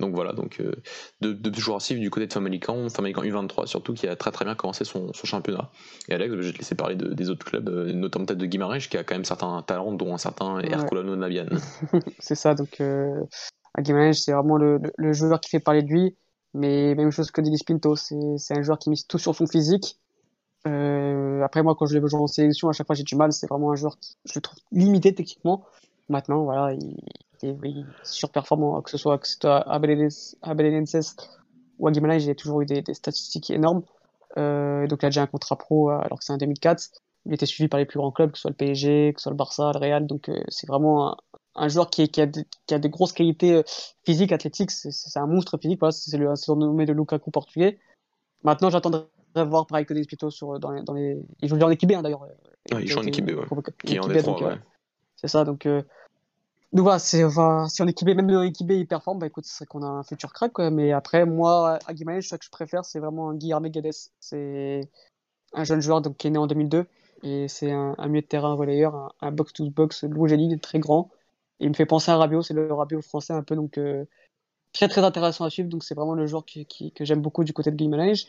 donc 0.00 0.14
voilà. 0.14 0.32
Donc, 0.32 0.62
de, 1.20 1.32
de 1.32 1.54
joueurs 1.54 1.78
assis 1.78 1.94
du 1.94 2.10
côté 2.10 2.26
de 2.26 2.32
Famalicão, 2.32 2.88
Famalicão 2.88 3.22
U23 3.22 3.66
surtout, 3.66 3.94
qui 3.94 4.08
a 4.08 4.16
très 4.16 4.30
très 4.30 4.44
bien 4.44 4.54
commencé 4.54 4.84
son, 4.84 5.12
son 5.12 5.26
championnat. 5.26 5.70
Et 6.08 6.14
Alex, 6.14 6.34
je 6.34 6.40
vais 6.40 6.52
te 6.52 6.58
laisser 6.58 6.74
parler 6.74 6.96
des 6.96 7.30
autres 7.30 7.44
clubs, 7.44 7.68
notamment 7.68 8.26
peut-être 8.26 8.38
de 8.38 8.46
Guimarães, 8.46 8.78
qui 8.78 8.96
a 8.96 9.04
quand 9.04 9.14
même 9.14 9.24
certains 9.24 9.62
talents, 9.62 9.92
dont 9.92 10.14
un 10.14 10.18
certain 10.18 10.58
Herculano 10.60 11.16
Navian. 11.16 11.46
c'est 12.18 12.34
ça 12.34 12.54
donc, 12.54 12.80
euh, 12.80 13.24
à 13.76 14.12
c'est 14.12 14.32
vraiment 14.32 14.56
le, 14.56 15.12
joueur 15.12 15.40
qui 15.40 15.50
fait 15.50 15.60
parler 15.60 15.82
de 15.82 15.88
lui. 15.88 16.16
Mais 16.56 16.94
même 16.94 17.10
chose 17.10 17.30
que 17.30 17.42
Denis 17.42 17.60
Pinto, 17.66 17.96
c'est 17.96 18.56
un 18.56 18.62
joueur 18.62 18.78
qui 18.78 18.88
mise 18.88 19.06
tout 19.06 19.18
sur 19.18 19.34
son 19.34 19.46
physique. 19.46 19.98
Euh, 20.66 21.42
après, 21.42 21.62
moi, 21.62 21.74
quand 21.78 21.84
je 21.84 21.94
l'ai 21.94 22.00
vu 22.00 22.08
jouer 22.08 22.20
en 22.20 22.26
sélection, 22.26 22.68
à 22.70 22.72
chaque 22.72 22.86
fois, 22.86 22.96
j'ai 22.96 23.02
du 23.02 23.14
mal. 23.14 23.32
C'est 23.32 23.46
vraiment 23.46 23.72
un 23.72 23.76
joueur 23.76 23.98
qui 23.98 24.16
je 24.24 24.32
le 24.36 24.40
trouve 24.40 24.58
limité 24.72 25.14
techniquement. 25.14 25.64
Maintenant, 26.08 26.44
voilà, 26.44 26.72
il, 26.72 26.96
est, 27.42 27.84
surperformant, 28.02 28.80
que 28.80 28.90
ce 28.90 28.96
soit, 28.96 29.20
à 29.44 29.78
Belenenses 29.78 30.36
ou 31.78 31.88
à 31.88 31.90
Guimarães, 31.92 32.20
j'ai 32.20 32.34
toujours 32.34 32.62
eu 32.62 32.66
des, 32.66 32.82
statistiques 32.94 33.50
énormes. 33.50 33.82
Euh, 34.38 34.86
donc, 34.86 35.02
il 35.02 35.06
a 35.06 35.08
déjà 35.08 35.22
un 35.22 35.26
contrat 35.26 35.56
pro 35.56 35.90
alors 35.90 36.18
que 36.18 36.24
c'est 36.24 36.32
en 36.32 36.38
2004. 36.38 36.88
Il 37.26 37.34
était 37.34 37.44
suivi 37.44 37.68
par 37.68 37.78
les 37.78 37.86
plus 37.86 37.98
grands 37.98 38.12
clubs, 38.12 38.30
que 38.30 38.38
ce 38.38 38.42
soit 38.42 38.50
le 38.50 38.56
PSG, 38.56 39.12
que 39.12 39.20
ce 39.20 39.24
soit 39.24 39.32
le 39.32 39.36
Barça, 39.36 39.72
le 39.74 39.78
Real. 39.78 40.06
Donc, 40.06 40.30
c'est 40.48 40.66
vraiment 40.66 41.12
un, 41.12 41.16
un 41.56 41.68
joueur 41.68 41.90
qui, 41.90 42.08
qui, 42.08 42.20
a 42.20 42.26
qui, 42.26 42.74
a 42.74 42.78
des 42.78 42.88
grosses 42.88 43.12
qualités 43.12 43.54
euh, 43.54 43.62
physiques, 44.04 44.32
athlétiques. 44.32 44.70
C'est 44.70 45.18
un 45.18 45.26
monstre 45.26 45.58
physique. 45.58 45.80
Voilà, 45.80 45.92
c'est 45.92 46.16
le 46.16 46.34
surnommé 46.36 46.86
de 46.86 46.92
Lukaku 46.92 47.30
portugais. 47.30 47.78
Maintenant, 48.42 48.70
j'attendrai 48.70 49.06
voir 49.34 49.66
pareil 49.66 49.84
que 49.84 49.94
des 49.94 50.04
sur, 50.30 50.58
dans, 50.58 50.70
les, 50.70 50.82
dans 50.82 50.94
les... 50.94 51.18
Il 51.42 51.48
joue 51.48 51.56
en 51.56 51.70
équipe 51.70 51.90
hein, 51.92 52.02
d'ailleurs. 52.02 52.26
Ah, 52.72 52.80
il 52.80 52.86
joue 52.86 53.00
en 53.00 53.02
équipe 53.02 53.26
ouais. 53.26 53.62
Qui 53.84 53.96
est 53.96 53.98
en 53.98 54.08
D3, 54.08 54.44
ouais. 54.44 54.58
C'est 55.16 55.28
ça, 55.28 55.44
donc. 55.44 55.66
Euh... 55.66 55.82
Donc 56.72 56.82
voilà, 56.82 57.00
enfin, 57.24 57.68
si 57.68 57.80
en 57.82 57.86
équipe 57.86 58.08
même 58.08 58.28
en 58.28 58.42
équipe 58.42 58.70
il 58.70 58.86
performe, 58.86 59.20
bah 59.20 59.26
écoute, 59.26 59.44
c'est 59.46 59.66
qu'on 59.66 59.82
a 59.82 59.86
un 59.86 60.02
futur 60.02 60.32
crack, 60.32 60.52
quoi. 60.52 60.70
Mais 60.70 60.92
après, 60.92 61.24
moi, 61.24 61.78
à 61.86 61.94
Guimarães, 61.94 62.22
ce 62.22 62.34
que 62.34 62.44
je 62.44 62.50
préfère, 62.50 62.84
c'est 62.84 62.98
vraiment 62.98 63.32
Guillermo 63.32 63.68
Guedes. 63.68 63.92
C'est 64.20 64.90
un 65.54 65.64
jeune 65.64 65.80
joueur 65.80 66.02
donc, 66.02 66.16
qui 66.16 66.26
est 66.26 66.30
né 66.30 66.38
en 66.38 66.46
2002. 66.46 66.86
Et 67.22 67.48
c'est 67.48 67.72
un, 67.72 67.94
un 67.96 68.08
milieu 68.08 68.20
de 68.20 68.26
terrain 68.26 68.52
relayeur, 68.54 69.14
un 69.20 69.30
box-to-box, 69.30 70.04
-box, 70.04 70.60
très 70.60 70.78
grand 70.78 71.10
il 71.60 71.68
me 71.68 71.74
fait 71.74 71.86
penser 71.86 72.10
à 72.10 72.16
Rabiot, 72.16 72.42
c'est 72.42 72.54
le 72.54 72.72
Rabiot 72.72 73.02
français 73.02 73.32
un 73.32 73.42
peu, 73.42 73.56
donc 73.56 73.78
euh, 73.78 74.04
très 74.72 74.88
très 74.88 75.02
intéressant 75.02 75.44
à 75.44 75.50
suivre. 75.50 75.68
Donc 75.68 75.84
c'est 75.84 75.94
vraiment 75.94 76.14
le 76.14 76.26
joueur 76.26 76.44
qui, 76.44 76.66
que 76.66 77.04
j'aime 77.04 77.22
beaucoup 77.22 77.44
du 77.44 77.52
côté 77.52 77.70
de 77.70 77.76
Guimarães. 77.76 78.26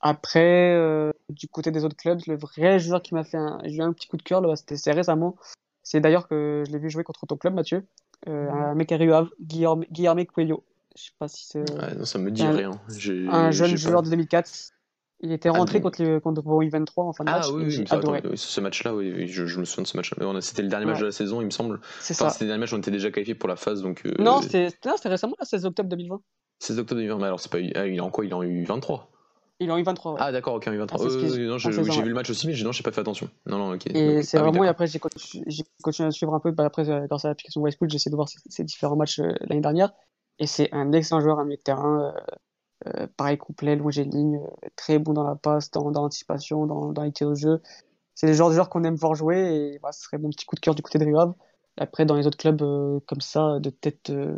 Après, 0.00 0.74
euh, 0.74 1.12
du 1.28 1.46
côté 1.48 1.70
des 1.70 1.84
autres 1.84 1.96
clubs, 1.96 2.20
le 2.26 2.36
vrai 2.36 2.78
joueur 2.80 3.02
qui 3.02 3.14
m'a 3.14 3.24
fait 3.24 3.36
un, 3.36 3.60
eu 3.64 3.80
un 3.80 3.92
petit 3.92 4.08
coup 4.08 4.16
de 4.16 4.22
cœur, 4.22 4.42
c'était 4.56 4.92
récemment. 4.92 5.36
C'est 5.84 6.00
d'ailleurs 6.00 6.28
que 6.28 6.64
je 6.66 6.72
l'ai 6.72 6.78
vu 6.78 6.90
jouer 6.90 7.04
contre 7.04 7.26
ton 7.26 7.36
club, 7.36 7.54
Mathieu. 7.54 7.84
Euh, 8.28 8.50
mhm. 8.50 8.62
Un 8.62 8.74
mec 8.74 8.92
à 8.92 8.96
Rio 8.96 9.28
Guillermo, 9.40 9.84
Guillermo 9.90 10.24
Coelho. 10.24 10.64
Je 10.96 11.04
sais 11.04 11.10
pas 11.18 11.28
si 11.28 11.46
c'est. 11.46 11.64
non, 11.96 12.04
ça 12.04 12.18
me 12.18 12.30
dit 12.30 12.46
rien. 12.46 12.72
Un 13.30 13.50
jeune 13.50 13.76
joueur 13.76 14.02
de 14.02 14.10
2004 14.10 14.72
il 15.22 15.32
était 15.32 15.48
rentré 15.48 15.78
ah, 15.78 15.80
contre, 15.80 16.02
le, 16.02 16.20
contre 16.20 16.42
23 16.44 17.04
en 17.04 17.12
fin 17.12 17.24
de 17.24 17.30
ah 17.30 17.36
match. 17.36 17.46
Ah 17.48 17.52
oui, 17.52 17.64
oui 17.66 17.84
adoré. 17.90 18.22
ce 18.34 18.60
match-là, 18.60 18.94
oui, 18.94 19.26
je, 19.28 19.42
me 19.58 19.64
souviens 19.64 19.82
de 19.82 19.88
ce 19.88 19.96
match-là. 19.96 20.40
C'était 20.40 20.62
le 20.62 20.68
dernier 20.68 20.86
match 20.86 21.00
de 21.00 21.06
la 21.06 21.12
saison, 21.12 21.40
il 21.40 21.46
me 21.46 21.50
semble. 21.50 21.80
C'est 22.00 22.14
ça. 22.14 22.30
C'était 22.30 22.44
le 22.44 22.48
dernier 22.50 22.60
match, 22.60 22.72
on 22.72 22.78
était 22.78 22.90
déjà 22.90 23.10
qualifié 23.10 23.34
pour 23.34 23.48
la 23.48 23.56
phase. 23.56 23.82
Donc, 23.82 24.02
euh... 24.04 24.14
Non, 24.18 24.42
c'était 24.42 24.70
récemment, 25.04 25.36
le 25.38 25.46
16 25.46 25.64
octobre 25.66 25.88
2020. 25.88 26.20
16 26.58 26.78
octobre 26.78 27.00
2020, 27.00 27.18
mais 27.18 27.24
alors 27.24 27.40
c'est 27.40 27.50
pas 27.50 27.58
ah, 27.74 27.86
il 27.86 27.96
est 27.96 28.00
en 28.00 28.10
quoi? 28.10 28.24
Il 28.24 28.30
est 28.30 28.34
en 28.34 28.44
U23 28.44 29.00
il 29.62 29.68
est 29.68 29.72
en 29.72 29.78
U23. 29.78 30.12
Ouais. 30.12 30.18
Ah 30.20 30.32
d'accord, 30.32 30.54
ok, 30.54 30.66
en 30.68 30.72
U23. 30.72 30.88
Ah, 30.92 31.02
euh, 31.02 31.58
j'ai 31.58 32.02
vu 32.02 32.08
le 32.08 32.14
match 32.14 32.30
aussi, 32.30 32.46
mais 32.46 32.54
non, 32.62 32.72
j'ai 32.72 32.82
pas 32.82 32.92
fait 32.92 33.00
attention. 33.00 33.28
Non, 33.46 33.58
non, 33.58 33.74
ok. 33.74 33.86
Et 33.86 34.22
c'est 34.22 34.38
ah 34.38 34.42
vraiment, 34.42 34.64
et 34.64 34.68
après, 34.68 34.86
j'ai 34.86 34.98
continué 34.98 36.08
à 36.08 36.10
suivre 36.10 36.34
un 36.34 36.40
peu. 36.40 36.50
Bah, 36.50 36.64
après, 36.64 36.88
euh, 36.90 37.06
grâce 37.06 37.24
à 37.24 37.28
l'application 37.28 37.60
Westpool, 37.60 37.88
j'ai 37.90 37.96
essayé 37.96 38.10
de 38.10 38.16
voir 38.16 38.28
ces, 38.28 38.64
différents 38.64 38.96
matchs 38.96 39.20
euh, 39.20 39.32
l'année 39.42 39.60
dernière. 39.60 39.92
Et 40.38 40.46
c'est 40.46 40.68
un 40.72 40.92
excellent 40.92 41.20
joueur, 41.20 41.38
un 41.38 41.44
milieu 41.44 41.56
de 41.56 41.62
terrain. 41.62 42.12
Euh, 42.86 43.02
euh, 43.02 43.06
pareil 43.16 43.38
complet, 43.38 43.76
ligne 43.76 44.36
euh, 44.36 44.68
très 44.76 44.98
bon 44.98 45.12
dans 45.12 45.24
la 45.24 45.34
passe, 45.34 45.70
dans, 45.70 45.90
l'anticipation, 45.90 46.66
dans, 46.66 46.92
dans 46.92 47.02
les 47.02 47.12
tirs 47.12 47.30
de 47.30 47.34
jeu. 47.34 47.60
C'est 48.14 48.26
le 48.26 48.32
genre 48.34 48.50
de 48.50 48.54
joueur 48.54 48.68
qu'on 48.68 48.84
aime 48.84 48.94
voir 48.94 49.14
jouer 49.14 49.74
et 49.74 49.78
bah, 49.82 49.92
ce 49.92 50.02
serait 50.02 50.18
mon 50.18 50.30
petit 50.30 50.44
coup 50.44 50.54
de 50.54 50.60
cœur 50.60 50.74
du 50.74 50.82
côté 50.82 50.98
de 50.98 51.04
Rio 51.04 51.34
Après, 51.78 52.04
dans 52.04 52.14
les 52.14 52.26
autres 52.26 52.36
clubs 52.36 52.60
euh, 52.62 53.00
comme 53.06 53.20
ça, 53.20 53.58
de 53.58 53.70
tête, 53.70 54.10
de 54.10 54.36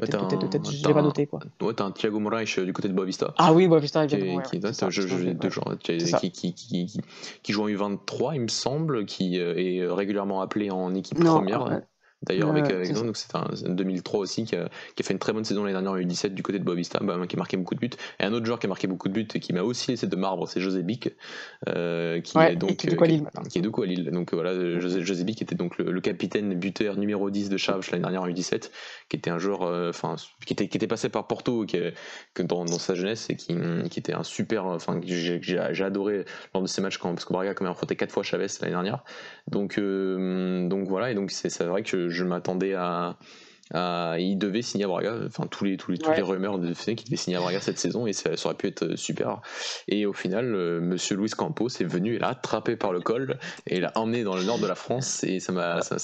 tête, 0.00 0.20
de 0.20 0.26
tête, 0.26 0.40
de 0.40 0.46
tête, 0.46 0.70
je 0.70 0.86
l'ai 0.86 0.94
pas 0.94 1.02
noté. 1.02 1.26
Quoi. 1.26 1.40
Ouais, 1.62 1.74
t'as 1.74 1.84
un 1.84 1.92
Thiago 1.92 2.20
Moraes 2.20 2.44
du 2.64 2.72
côté 2.72 2.88
de 2.88 2.94
Boavista. 2.94 3.34
Ah 3.38 3.52
oui, 3.52 3.68
Boavista, 3.68 4.04
évidemment. 4.04 4.42
Qui, 4.42 4.60
qui, 6.30 7.02
qui, 7.42 7.52
joue 7.52 7.62
en 7.62 7.68
U23, 7.68 8.34
il 8.34 8.42
me 8.42 8.48
semble, 8.48 9.06
qui 9.06 9.36
est 9.38 9.86
régulièrement 9.86 10.40
appelé 10.42 10.70
en 10.70 10.94
équipe 10.94 11.18
première 11.18 11.82
d'ailleurs 12.22 12.50
avec, 12.50 12.70
avec 12.70 12.92
nous. 12.92 13.02
Donc 13.02 13.16
c'est 13.16 13.34
un, 13.34 13.46
2003 13.68 14.20
aussi 14.20 14.44
qui 14.44 14.56
a, 14.56 14.68
qui 14.94 15.02
a, 15.02 15.06
fait 15.06 15.12
une 15.12 15.18
très 15.18 15.32
bonne 15.32 15.44
saison 15.44 15.62
l'année 15.62 15.74
dernière 15.74 15.92
en 15.92 15.96
U17 15.96 16.30
du 16.30 16.42
côté 16.42 16.58
de 16.58 16.64
Bobista, 16.64 17.00
bah, 17.02 17.18
qui 17.28 17.36
a 17.36 17.38
marqué 17.38 17.56
beaucoup 17.56 17.74
de 17.74 17.80
buts. 17.80 17.90
Et 18.20 18.24
un 18.24 18.32
autre 18.32 18.46
joueur 18.46 18.58
qui 18.58 18.66
a 18.66 18.68
marqué 18.68 18.86
beaucoup 18.86 19.08
de 19.08 19.14
buts 19.14 19.28
et 19.34 19.40
qui 19.40 19.52
m'a 19.52 19.62
aussi 19.62 19.90
laissé 19.90 20.06
de 20.06 20.16
marbre, 20.16 20.48
c'est 20.48 20.60
José 20.60 20.82
Bic, 20.82 21.10
euh, 21.68 22.20
qui 22.20 22.38
est 22.38 22.56
donc 22.56 22.76
qui 22.76 22.86
est, 22.86 22.94
de 22.94 23.04
Lille, 23.04 23.24
qui 23.50 23.58
est 23.58 23.62
de 23.62 23.68
quoi 23.68 23.86
Lille. 23.86 24.10
Donc 24.10 24.34
voilà, 24.34 24.78
José, 24.80 25.02
José 25.02 25.24
Bic 25.24 25.42
était 25.42 25.54
donc 25.54 25.78
le, 25.78 26.00
capitaine 26.00 26.54
buteur 26.54 26.96
numéro 26.96 27.30
10 27.30 27.48
de 27.48 27.56
Chaves 27.56 27.86
l'année 27.90 28.02
dernière 28.02 28.22
en 28.22 28.28
U17, 28.28 28.70
qui 29.08 29.16
était 29.16 29.30
un 29.30 29.38
joueur, 29.38 29.62
euh, 29.62 29.90
enfin 29.90 30.16
qui 30.44 30.52
était 30.52 30.68
qui 30.68 30.76
était 30.76 30.86
passé 30.86 31.08
par 31.08 31.26
Porto 31.26 31.64
qui, 31.64 31.78
que 32.34 32.42
dans, 32.42 32.64
dans, 32.64 32.78
sa 32.78 32.94
jeunesse 32.94 33.28
et 33.30 33.36
qui, 33.36 33.56
qui 33.90 33.98
était 33.98 34.14
un 34.14 34.22
super, 34.22 34.66
enfin 34.66 35.00
j'ai 35.04 35.84
adoré 35.84 36.24
lors 36.54 36.62
de 36.62 36.68
ces 36.68 36.80
matchs 36.80 36.98
quand 36.98 37.12
parce 37.14 37.24
que 37.24 37.32
Braga 37.32 37.50
a 37.50 37.54
quand 37.54 37.64
même 37.64 37.72
affronté 37.72 37.96
quatre 37.96 38.12
fois 38.12 38.22
Chavez 38.22 38.46
l'année 38.60 38.72
dernière. 38.72 39.04
Donc 39.48 39.78
euh, 39.78 40.68
donc 40.68 40.88
voilà 40.88 41.10
et 41.10 41.14
donc 41.14 41.30
c'est 41.30 41.64
vrai 41.64 41.82
que 41.82 42.05
je 42.08 42.24
m'attendais 42.24 42.74
à, 42.74 43.16
il 43.74 44.36
devait 44.38 44.62
signer 44.62 44.84
à 44.84 44.88
Braga, 44.88 45.14
enfin 45.26 45.46
tous 45.50 45.64
les, 45.64 45.76
tous 45.76 45.90
les, 45.90 45.98
toutes 45.98 46.16
les 46.16 46.22
rumeurs 46.22 46.58
de 46.58 46.72
qu'il 46.94 47.04
devait 47.06 47.16
signer 47.16 47.36
à 47.36 47.40
Braga 47.40 47.60
cette 47.60 47.78
saison 47.78 48.06
et 48.06 48.12
ça, 48.12 48.30
aurait 48.44 48.54
pu 48.54 48.68
être 48.68 48.84
euh, 48.84 48.96
super. 48.96 49.40
Et 49.88 50.06
au 50.06 50.12
final, 50.12 50.54
euh, 50.54 50.80
monsieur 50.80 51.16
Luis 51.16 51.30
Campos 51.30 51.68
est 51.68 51.84
venu 51.84 52.14
et 52.14 52.18
l'a 52.18 52.28
attrapé 52.28 52.76
par 52.76 52.92
le 52.92 53.00
col 53.00 53.38
et 53.66 53.80
l'a 53.80 53.92
emmené 53.96 54.22
dans 54.22 54.36
le 54.36 54.44
nord 54.44 54.58
de 54.58 54.66
la 54.66 54.74
France 54.74 55.24
et 55.24 55.40
ça 55.40 55.52
m'a 55.52 55.80
ça, 55.82 55.96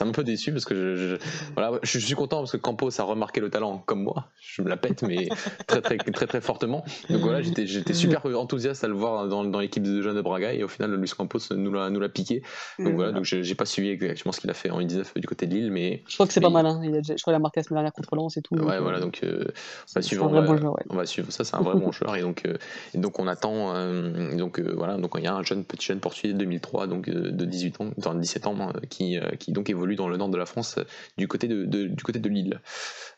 un 0.00 0.12
peu 0.12 0.24
déçu 0.24 0.52
parce 0.52 0.64
que 0.64 0.94
je, 0.94 1.16
voilà, 1.54 1.78
je 1.82 1.98
suis 1.98 2.14
content 2.14 2.38
parce 2.38 2.52
que 2.52 2.56
Campos 2.56 3.00
a 3.00 3.02
remarqué 3.02 3.40
le 3.40 3.50
talent 3.50 3.82
comme 3.86 4.02
moi, 4.02 4.28
je 4.40 4.62
me 4.62 4.68
la 4.68 4.76
pète 4.76 5.02
mais 5.02 5.28
très 5.66 5.80
très 5.80 5.96
très 5.98 6.26
très, 6.26 6.40
fortement. 6.40 6.84
Donc 7.10 7.20
voilà, 7.20 7.42
j'étais 7.42 7.66
j'étais 7.66 7.94
super 7.94 8.24
enthousiaste 8.26 8.84
à 8.84 8.88
le 8.88 8.94
voir 8.94 9.28
dans, 9.28 9.44
dans 9.44 9.60
l'équipe 9.60 9.82
de 9.82 10.00
jeunes 10.02 10.16
de 10.16 10.22
Braga 10.22 10.52
et 10.52 10.62
au 10.62 10.68
final 10.68 10.94
Luis 10.94 11.10
Campos 11.16 11.38
nous 11.50 11.72
l'a 11.72 11.90
nous 11.90 12.00
l'a 12.00 12.08
piqué. 12.08 12.42
Donc 12.78 12.94
voilà, 12.94 13.12
donc 13.12 13.24
j'ai 13.24 13.54
pas 13.54 13.66
suivi 13.66 13.90
exactement 13.90 14.32
ce 14.32 14.40
qu'il 14.40 14.50
a 14.50 14.54
fait 14.54 14.70
en 14.70 14.80
U19 14.80 15.18
du 15.18 15.26
côté 15.26 15.46
de 15.46 15.54
Lille 15.54 15.70
mais 15.70 16.02
je 16.08 16.14
crois 16.14 16.26
que 16.26 16.32
c'est 16.32 16.40
pas 16.46 16.62
mal. 16.62 16.66
Hein. 16.66 16.80
Il 16.84 16.94
a 16.94 17.00
je 17.02 17.22
crois 17.22 17.32
qu'il 17.32 17.34
a 17.34 17.38
marqué 17.38 17.60
la 17.60 17.64
semaine 17.64 17.78
dernière 17.78 17.92
contre 17.92 18.16
Lens 18.16 18.36
et 18.36 18.42
tout. 18.42 18.54
Ouais, 18.56 18.78
voilà, 18.80 19.00
donc 19.00 19.20
euh, 19.22 19.44
on, 19.48 19.94
va 19.94 20.02
suivre, 20.02 20.26
on, 20.26 20.96
va, 20.96 21.06
suivre 21.06 21.30
ça, 21.30 21.44
c'est 21.44 21.56
un 21.56 21.60
vrai 21.60 21.74
bon 21.74 21.92
joueur. 21.92 22.16
Et 22.16 22.22
donc, 22.22 22.42
euh, 22.46 22.56
et 22.94 22.98
donc 22.98 23.18
on 23.18 23.26
attend. 23.26 23.74
Euh, 23.74 24.36
donc 24.36 24.60
voilà, 24.60 24.96
donc 24.96 25.12
il 25.16 25.24
y 25.24 25.26
a 25.26 25.34
un 25.34 25.42
jeune 25.42 25.64
petit 25.64 25.86
jeune 25.86 26.00
portugais 26.00 26.32
de 26.32 26.38
2003, 26.38 26.86
donc 26.86 27.08
de 27.10 27.44
18 27.44 27.80
ans, 27.80 27.90
dans 27.98 28.14
17 28.14 28.46
ans, 28.46 28.72
qui, 28.88 29.18
qui 29.38 29.52
donc 29.52 29.70
évolue 29.70 29.96
dans 29.96 30.08
le 30.08 30.16
nord 30.16 30.28
de 30.28 30.36
la 30.38 30.46
France, 30.46 30.78
du 31.16 31.28
côté 31.28 31.48
de, 31.48 31.64
du 31.64 32.02
côté 32.02 32.18
de 32.18 32.28
Lille. 32.28 32.60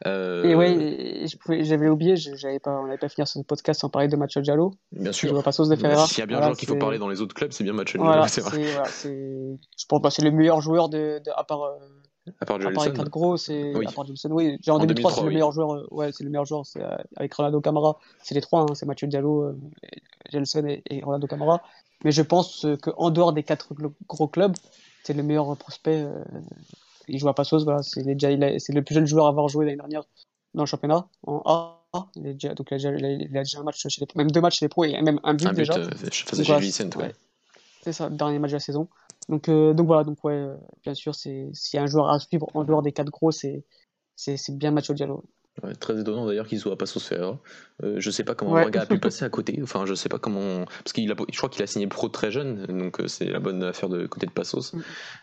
Et 0.05 0.55
ouais, 0.55 1.27
j'avais 1.61 1.89
oublié, 1.89 2.17
j'avais 2.17 2.59
pas, 2.59 2.79
on 2.81 2.87
n'avait 2.87 2.99
pas 2.99 3.09
fini 3.09 3.27
ce 3.27 3.41
podcast 3.41 3.81
sans 3.81 3.89
parler 3.89 4.09
de 4.09 4.17
Macho 4.17 4.41
Diallo. 4.41 4.73
Bien 4.93 5.13
sûr. 5.13 5.29
S'il 5.29 6.19
y 6.19 6.23
a 6.23 6.27
bien 6.27 6.39
un 6.39 6.43
joueur 6.43 6.57
qu'il 6.57 6.69
faut 6.69 6.77
parler 6.77 6.99
dans 6.99 7.09
les 7.09 7.21
autres 7.21 7.35
clubs, 7.35 7.53
c'est 7.53 7.65
bien 7.65 7.73
Macho 7.73 7.99
Diallo. 7.99 8.23
c'est 8.29 8.41
vrai. 8.41 8.65
je 9.05 9.87
pense 9.89 10.03
que 10.03 10.11
c'est 10.11 10.23
le 10.23 10.31
meilleur 10.31 10.61
joueur 10.61 10.89
de, 10.89 11.21
à 11.37 11.45
part 11.45 11.79
à 12.41 12.47
part 12.47 12.61
Joelson. 12.61 12.81
À 12.81 12.91
part 12.91 13.09
Gros, 13.09 13.37
c'est. 13.37 13.75
Oui. 13.75 13.87
À 13.87 13.93
part 13.93 14.07
Joelson, 14.07 14.31
oui. 14.31 14.59
Genre 14.63 14.77
en, 14.77 14.81
2003, 14.81 15.13
c'est 15.13 15.23
le 15.23 15.31
meilleur 15.31 15.53
joueur. 15.53 15.73
Euh, 15.75 15.87
ouais, 15.91 16.11
c'est 16.13 16.25
le 16.25 16.31
meilleur 16.31 16.45
joueur. 16.45 16.67
C'est 16.67 16.83
euh, 16.83 16.97
avec 17.17 17.35
Ronaldo 17.35 17.61
Camara. 17.61 17.99
C'est 18.23 18.35
les 18.35 18.41
trois. 18.41 18.63
Hein, 18.63 18.75
c'est 18.75 18.87
Mathieu 18.87 19.07
Diallo, 19.07 19.45
euh, 19.45 19.61
Gelson 20.31 20.67
et, 20.67 20.83
et, 20.91 21.03
Ronaldo 21.03 21.27
Camara. 21.27 21.63
Mais 22.05 22.13
je 22.13 22.23
pense 22.23 22.67
qu'en 22.83 23.11
dehors 23.11 23.33
des 23.33 23.43
quatre 23.43 23.75
gros 24.09 24.29
clubs, 24.29 24.55
c'est 25.03 25.15
le 25.15 25.23
meilleur 25.23 25.57
prospect. 25.57 26.07
il 27.09 27.19
joue 27.19 27.29
à 27.29 27.35
Passos. 27.35 27.65
Voilà, 27.65 27.83
c'est 27.83 28.03
déjà, 28.05 28.29
c'est 28.59 28.73
le 28.73 28.83
plus 28.83 28.95
jeune 28.95 29.07
joueur 29.07 29.27
à 29.27 29.31
avoir 29.31 29.49
joué 29.49 29.65
l'année 29.65 29.79
dernière 29.79 30.05
dans 30.55 30.63
le 30.63 30.67
championnat, 30.67 31.07
en 31.27 31.43
A. 31.47 31.75
Il 32.17 32.27
a 32.27 32.33
déjà, 32.33 32.55
donc 32.55 32.69
il 32.71 32.75
a 32.75 32.77
déjà, 32.77 32.93
il 32.93 33.37
a 33.37 33.43
déjà 33.43 33.61
un 33.61 33.63
match 33.63 33.81
chez 33.81 33.89
les 34.01 34.07
même 34.15 34.31
deux 34.31 34.41
matchs 34.41 34.59
chez 34.59 34.67
les 34.67 34.69
pros 34.69 34.85
et 34.85 35.01
même 35.01 35.21
un 35.23 35.35
but, 35.35 35.47
Un 35.47 35.51
but 35.51 35.57
déjà. 35.57 35.75
euh, 35.75 35.89
face 35.91 36.39
à 36.39 36.59
ouais. 36.59 36.97
ouais. 36.97 37.15
C'est 37.83 37.93
ça, 37.93 38.09
le 38.09 38.17
dernier 38.17 38.39
match 38.39 38.51
de 38.51 38.57
la 38.57 38.61
saison. 38.61 38.89
Donc, 39.29 39.49
euh, 39.49 39.75
donc 39.75 39.87
voilà, 39.87 40.05
donc 40.05 40.23
ouais, 40.25 40.35
euh, 40.35 40.57
bien 40.83 40.95
sûr, 40.95 41.15
s'il 41.15 41.53
y 41.75 41.77
a 41.77 41.83
un 41.83 41.87
joueur 41.87 42.09
à 42.11 42.19
suivre 42.19 42.49
en 42.55 42.65
dehors 42.65 42.83
des 42.83 42.93
quatre 42.93 43.11
gros, 43.11 43.31
c'est 43.31 43.65
c'est 44.17 44.57
bien 44.57 44.73
Macho 44.73 44.95
Diallo. 44.95 45.25
Très 45.81 46.01
étonnant 46.01 46.27
d'ailleurs 46.27 46.47
qu'il 46.47 46.59
soit 46.59 46.73
à 46.73 46.77
Passos 46.77 47.07
Ferreira. 47.07 47.39
Euh, 47.85 47.97
je 47.99 48.11
sais 48.11 48.25
pas 48.25 48.35
comment 48.35 48.53
Ouais. 48.53 48.63
Braga 48.63 48.83
a 48.83 48.87
pu 48.87 48.99
passer 49.01 49.25
à 49.25 49.29
côté. 49.29 49.59
Enfin, 49.63 49.87
je 49.87 49.95
sais 49.95 50.09
pas 50.09 50.19
comment. 50.19 50.65
Parce 50.83 50.93
qu'il 50.93 51.11
a, 51.13 51.15
je 51.31 51.37
crois 51.37 51.49
qu'il 51.49 51.63
a 51.63 51.67
signé 51.67 51.87
pro 51.87 52.09
très 52.09 52.31
jeune, 52.31 52.67
donc 52.67 53.01
euh, 53.01 53.07
c'est 53.07 53.27
la 53.27 53.39
bonne 53.41 53.63
affaire 53.63 53.89
de 53.89 54.07
côté 54.07 54.27
de 54.27 54.33
Passos. 54.33 54.73
Mm. 54.73 54.81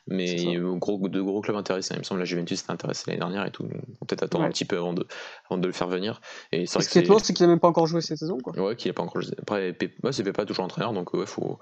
Mais 0.08 0.32
il 0.32 0.50
y 0.50 0.56
a 0.56 0.60
eu 0.60 0.78
gros, 0.80 0.98
de 1.10 1.22
gros 1.22 1.42
clubs 1.42 1.58
intéressés. 1.58 1.94
Il 1.96 2.00
me 2.00 2.04
semble 2.04 2.20
que 2.20 2.22
la 2.22 2.26
Juventus 2.26 2.62
était 2.62 2.72
intéressée 2.72 3.04
l'année 3.08 3.20
dernière 3.20 3.46
et 3.46 3.52
tout. 3.52 3.68
Peut-être 4.08 4.24
attendre 4.24 4.44
Ouais. 4.44 4.50
un 4.50 4.52
petit 4.52 4.66
peu 4.66 4.78
avant 4.78 4.94
de, 4.94 5.06
avant 5.50 5.58
de 5.60 5.68
le 5.68 5.74
faire 5.74 5.88
venir. 5.88 6.22
Et 6.52 6.66
c'est 6.66 6.82
ce 6.82 6.90
qui 6.90 6.98
est 6.98 7.02
c'est. 7.02 7.06
étonnant, 7.06 7.20
c'est 7.20 7.34
qu'il 7.34 7.44
a 7.46 7.48
même 7.50 7.60
pas 7.60 7.68
encore 7.68 7.88
joué 7.88 8.02
cette 8.02 8.18
saison, 8.20 8.38
quoi. 8.38 8.54
Ouais, 8.58 8.76
qu'il 8.76 8.90
a 8.90 8.94
pas 8.94 9.04
encore. 9.04 9.22
Après, 9.42 9.74
Pep- 9.74 9.96
ouais, 10.04 10.12
c'est 10.14 10.24
Pepa 10.24 10.46
toujours 10.46 10.64
entraîneur, 10.66 10.94
donc 10.94 11.14
ouais, 11.14 11.26
faut, 11.26 11.60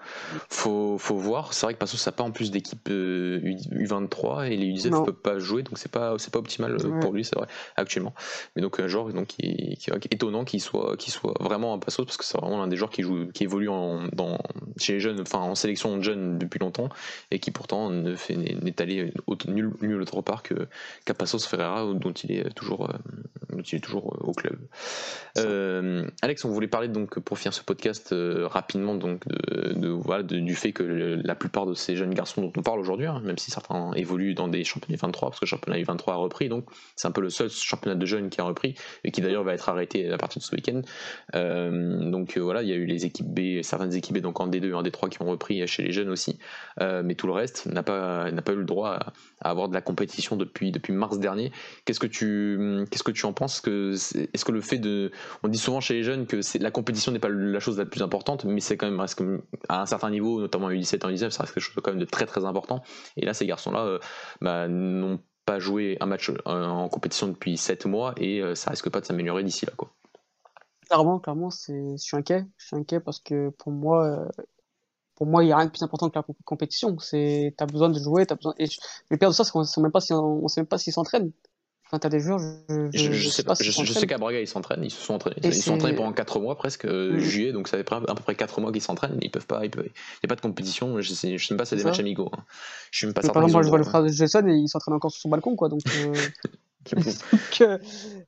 faut, 0.49 0.97
faut 0.97 1.15
voir. 1.17 1.53
C'est 1.53 1.65
vrai 1.65 1.73
que 1.73 1.79
Passos 1.79 2.05
n'a 2.05 2.11
pas 2.11 2.23
en 2.23 2.31
plus 2.31 2.51
d'équipe 2.51 2.87
euh, 2.89 3.39
U- 3.43 3.55
U23 3.85 4.51
et 4.51 4.57
les 4.57 4.67
U19 4.73 4.89
Non. 4.89 4.99
ne 5.01 5.05
peuvent 5.05 5.13
pas 5.15 5.39
jouer, 5.39 5.63
donc 5.63 5.77
c'est 5.77 5.91
pas, 5.91 6.15
c'est 6.17 6.31
pas 6.31 6.39
optimal 6.39 6.77
pour 7.01 7.13
lui, 7.13 7.23
c'est 7.25 7.35
vrai, 7.35 7.47
actuellement. 7.77 8.13
Mais 8.55 8.61
donc 8.61 8.79
un 8.79 8.87
joueur 8.87 9.11
donc, 9.13 9.27
qui, 9.27 9.75
qui, 9.77 9.77
qui 9.77 9.89
est 9.91 10.13
étonnant 10.13 10.43
qu'il 10.45 10.61
soit, 10.61 10.82
qu'il 10.97 11.11
soit 11.13 11.33
vraiment 11.39 11.73
un 11.73 11.79
Passos 11.79 12.05
parce 12.05 12.17
que 12.17 12.25
c'est 12.25 12.37
vraiment 12.37 12.59
l'un 12.59 12.67
des 12.67 12.75
joueurs 12.77 12.89
qui, 12.91 13.01
joue, 13.01 13.27
qui 13.33 13.43
évolue 13.43 13.69
en, 13.69 14.07
dans, 14.13 14.37
chez 14.77 14.93
les 14.93 14.99
jeunes, 14.99 15.23
en 15.33 15.55
sélection 15.55 15.97
de 15.97 16.01
jeunes 16.01 16.37
depuis 16.37 16.59
longtemps 16.59 16.89
et 17.31 17.39
qui 17.39 17.51
pourtant 17.51 17.89
n'est 17.89 18.81
allé 18.81 19.13
autre- 19.27 19.49
nul, 19.49 19.71
nul 19.81 20.01
autre 20.01 20.21
part 20.21 20.43
que, 20.43 20.67
qu'à 21.05 21.13
Passos 21.13 21.45
Ferreira 21.47 21.85
dont 21.93 22.11
il 22.11 22.31
est 22.31 22.53
toujours, 22.53 22.89
euh, 22.89 22.93
dont 23.49 23.61
il 23.61 23.75
est 23.75 23.79
toujours 23.79 24.13
euh, 24.15 24.27
au 24.27 24.33
club. 24.33 24.57
Euh, 25.37 26.05
Alex, 26.21 26.45
on 26.45 26.49
voulait 26.49 26.67
parler 26.67 26.87
donc 26.87 27.19
pour 27.19 27.37
finir 27.37 27.53
ce 27.53 27.61
podcast 27.63 28.13
euh, 28.13 28.47
rapidement 28.47 28.95
donc 28.95 29.23
du 30.23 30.55
fait 30.55 30.71
que 30.71 30.83
la 31.23 31.35
plupart 31.35 31.65
de 31.65 31.73
ces 31.73 31.95
jeunes 31.95 32.13
garçons 32.13 32.41
dont 32.41 32.53
on 32.57 32.61
parle 32.61 32.79
aujourd'hui, 32.79 33.05
hein, 33.07 33.21
même 33.23 33.37
si 33.37 33.51
certains 33.51 33.91
évoluent 33.93 34.33
dans 34.33 34.47
des 34.47 34.63
championnats 34.63 34.97
23 35.01 35.29
parce 35.29 35.39
que 35.39 35.45
le 35.45 35.49
championnat 35.49 35.79
U23 35.79 36.11
a 36.11 36.15
repris, 36.15 36.49
donc 36.49 36.65
c'est 36.95 37.07
un 37.07 37.11
peu 37.11 37.21
le 37.21 37.29
seul 37.29 37.49
championnat 37.49 37.95
de 37.95 38.05
jeunes 38.05 38.29
qui 38.29 38.41
a 38.41 38.43
repris 38.43 38.75
et 39.03 39.11
qui 39.11 39.21
d'ailleurs 39.21 39.43
va 39.43 39.53
être 39.53 39.69
arrêté 39.69 40.11
à 40.11 40.17
partir 40.17 40.39
de 40.39 40.43
ce 40.45 40.55
week-end. 40.55 40.72
Euh, 41.35 42.09
donc 42.09 42.37
euh, 42.37 42.41
voilà, 42.41 42.63
il 42.63 42.69
y 42.69 42.73
a 42.73 42.75
eu 42.75 42.85
les 42.85 43.05
équipes 43.05 43.27
B, 43.27 43.61
certaines 43.61 43.93
équipes 43.93 44.17
B 44.17 44.21
donc 44.21 44.39
en 44.39 44.47
D2 44.47 44.69
et 44.69 44.73
en 44.73 44.83
D3 44.83 45.09
qui 45.09 45.21
ont 45.21 45.25
repris 45.25 45.65
chez 45.67 45.83
les 45.83 45.91
jeunes 45.91 46.09
aussi, 46.09 46.39
Euh, 46.81 47.03
mais 47.03 47.15
tout 47.15 47.27
le 47.27 47.33
reste 47.33 47.67
n'a 47.67 47.83
pas 47.83 48.31
eu 48.31 48.55
le 48.55 48.63
droit 48.63 48.99
à, 49.41 49.49
avoir 49.49 49.69
de 49.69 49.73
la 49.73 49.81
compétition 49.81 50.35
depuis 50.37 50.71
mars 50.89 51.19
dernier. 51.19 51.51
Qu'est-ce 51.85 51.99
que 51.99 52.07
tu 52.07 53.25
en 53.25 53.33
penses? 53.33 53.61
Est-ce 53.67 54.45
que 54.45 54.51
le 54.51 54.61
fait 54.61 54.79
de 54.79 55.11
on 55.43 55.47
dit 55.47 55.57
souvent 55.57 55.81
chez 55.81 55.93
les 55.93 56.03
jeunes 56.03 56.25
que 56.25 56.39
la 56.59 56.71
compétition 56.71 57.11
n'est 57.11 57.19
pas 57.19 57.29
la 57.29 57.59
chose 57.59 57.77
la 57.77 57.85
plus 57.85 58.01
importante, 58.01 58.45
mais 58.45 58.61
c'est 58.61 58.77
quand 58.77 58.89
même 58.89 59.05
à 59.69 59.81
un 59.81 59.85
certain 59.85 60.09
niveau, 60.09 60.41
notamment 60.41 60.67
en 60.67 60.71
U17 60.71 61.05
en 61.05 61.11
U19, 61.11 61.29
ça 61.29 61.43
reste 61.43 61.53
quelque 61.53 61.63
chose 61.63 61.75
de 61.75 61.81
quand 61.81 61.91
même 61.91 61.99
de 61.99 62.05
très 62.05 62.25
très 62.25 62.45
important. 62.45 62.83
Et 63.17 63.25
là, 63.25 63.33
ces 63.33 63.45
garçons-là 63.45 63.99
bah, 64.41 64.67
n'ont 64.67 65.19
pas 65.45 65.59
joué 65.59 65.97
un 65.99 66.05
match 66.05 66.31
en 66.45 66.87
compétition 66.89 67.27
depuis 67.27 67.57
7 67.57 67.85
mois 67.85 68.13
et 68.17 68.41
ça 68.55 68.71
risque 68.71 68.89
pas 68.89 69.01
de 69.01 69.05
s'améliorer 69.05 69.43
d'ici 69.43 69.65
là. 69.65 69.73
Quoi. 69.75 69.91
Clairement, 70.93 71.19
clairement, 71.19 71.49
c'est, 71.49 71.73
je 71.97 72.03
suis 72.03 72.17
inquiet. 72.17 72.45
Je 72.57 72.67
suis 72.67 72.75
inquiet 72.75 72.99
parce 72.99 73.19
que 73.19 73.49
pour 73.57 73.71
moi, 73.71 74.05
euh, 74.05 74.29
pour 75.15 75.27
moi, 75.27 75.43
il 75.43 75.47
n'y 75.47 75.53
a 75.53 75.57
rien 75.57 75.67
de 75.67 75.71
plus 75.71 75.83
important 75.83 76.09
que 76.09 76.17
la 76.19 76.23
comp- 76.23 76.37
compétition. 76.45 76.97
C'est, 76.99 77.53
t'as 77.57 77.65
besoin 77.67 77.89
de 77.89 77.99
jouer, 77.99 78.25
t'as 78.25 78.35
besoin. 78.35 78.53
Et 78.59 78.67
je- 78.67 78.79
le 79.09 79.17
pire 79.17 79.29
de 79.29 79.33
ça, 79.35 79.43
c'est 79.43 79.51
qu'on 79.51 79.63
sait 79.63 79.81
même 79.81 79.91
pas 79.91 80.01
si 80.01 80.13
on 80.13 80.47
sait 80.49 80.61
même 80.61 80.67
pas 80.67 80.77
s'ils 80.79 80.93
s'entraînent. 80.93 81.31
Enfin, 81.87 81.99
t'as 81.99 82.09
des 82.09 82.19
joueurs, 82.21 82.39
je, 82.39 82.89
Je, 82.93 83.11
je 83.11 83.29
sais 83.29 83.43
pas, 83.43 83.55
s'ils 83.55 83.85
je 83.85 83.93
sais 83.93 84.07
qu'à 84.07 84.17
Braga 84.17 84.39
ils 84.39 84.47
s'entraînent, 84.47 84.83
ils 84.83 84.91
se 84.91 85.01
sont 85.01 85.15
entraînés. 85.15 85.37
Et 85.43 85.49
Ils 85.49 85.63
sont 85.63 85.73
entraînés 85.73 85.95
pendant 85.95 86.13
4 86.13 86.39
mois 86.39 86.55
presque, 86.57 86.85
euh, 86.85 87.17
Mm. 87.17 87.19
juillet, 87.19 87.51
donc 87.51 87.67
ça 87.67 87.77
fait 87.77 87.91
à 87.93 88.01
peu 88.01 88.23
près 88.23 88.35
4 88.35 88.61
mois 88.61 88.71
qu'ils 88.71 88.81
s'entraînent, 88.81 89.17
ils 89.21 89.31
peuvent 89.31 89.47
pas, 89.47 89.65
ils 89.65 89.71
peuvent, 89.71 89.85
il 89.87 89.91
n'y 90.23 90.27
a 90.27 90.29
pas 90.29 90.35
de 90.35 90.41
compétition, 90.41 91.01
je 91.01 91.13
sais, 91.13 91.37
je 91.37 91.47
sais 91.47 91.53
même 91.53 91.59
pas 91.59 91.65
si 91.65 91.71
c'est 91.71 91.75
des 91.77 91.83
ça. 91.83 91.89
matchs 91.89 91.99
amicaux. 91.99 92.29
hein. 92.33 92.43
Je 92.91 92.99
suis 92.99 93.07
même 93.07 93.13
pas 93.15 93.21
certain 93.23 93.33
par 93.33 93.43
exemple, 93.43 93.53
moi, 93.53 93.63
je 93.63 93.69
vois 93.69 93.77
le 93.79 93.83
frère 93.83 94.03
de 94.03 94.07
Jason 94.09 94.47
et 94.47 94.53
il 94.55 94.67
s'entraîne 94.69 94.93
encore 94.95 95.11
sur 95.11 95.21
son 95.21 95.29
balcon, 95.29 95.55
quoi. 95.55 95.69
Donc, 95.69 95.83
euh. 95.95 96.29
donc, 96.95 97.61
euh, 97.61 97.77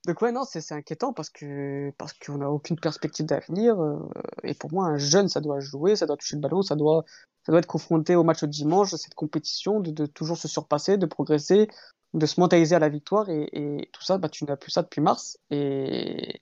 donc 0.05 0.21
ouais, 0.21 0.31
non, 0.31 0.43
c'est 0.43 0.71
inquiétant 0.71 1.13
parce 1.13 1.29
que 1.29 1.91
parce 1.97 2.13
qu'on 2.13 2.37
n'a 2.37 2.49
aucune 2.49 2.79
perspective 2.79 3.25
d'avenir. 3.25 3.79
euh, 3.79 3.99
et 4.43 4.53
pour 4.53 4.71
moi, 4.71 4.85
un 4.85 4.97
jeune, 4.97 5.27
ça 5.27 5.41
doit 5.41 5.59
jouer, 5.59 5.95
ça 5.95 6.05
doit 6.05 6.17
toucher 6.17 6.35
le 6.35 6.41
ballon, 6.41 6.61
ça 6.61 6.75
doit 6.75 7.03
ça 7.45 7.51
doit 7.51 7.59
être 7.59 7.67
confronté 7.67 8.15
au 8.15 8.23
match 8.23 8.41
de 8.41 8.47
dimanche, 8.47 8.95
cette 8.95 9.13
compétition, 9.13 9.79
de, 9.79 10.05
toujours 10.07 10.37
se 10.37 10.47
surpasser, 10.47 10.97
de 10.97 11.05
progresser, 11.05 11.67
de 12.15 12.25
se 12.25 12.39
mentaliser 12.39 12.75
à 12.75 12.79
la 12.79 12.89
victoire. 12.89 13.29
Et, 13.29 13.89
tout 13.91 14.01
ça, 14.01 14.17
bah, 14.17 14.29
tu 14.29 14.45
n'as 14.45 14.55
plus 14.55 14.71
ça 14.71 14.81
depuis 14.81 15.01
mars. 15.01 15.37
Et, 15.51 16.41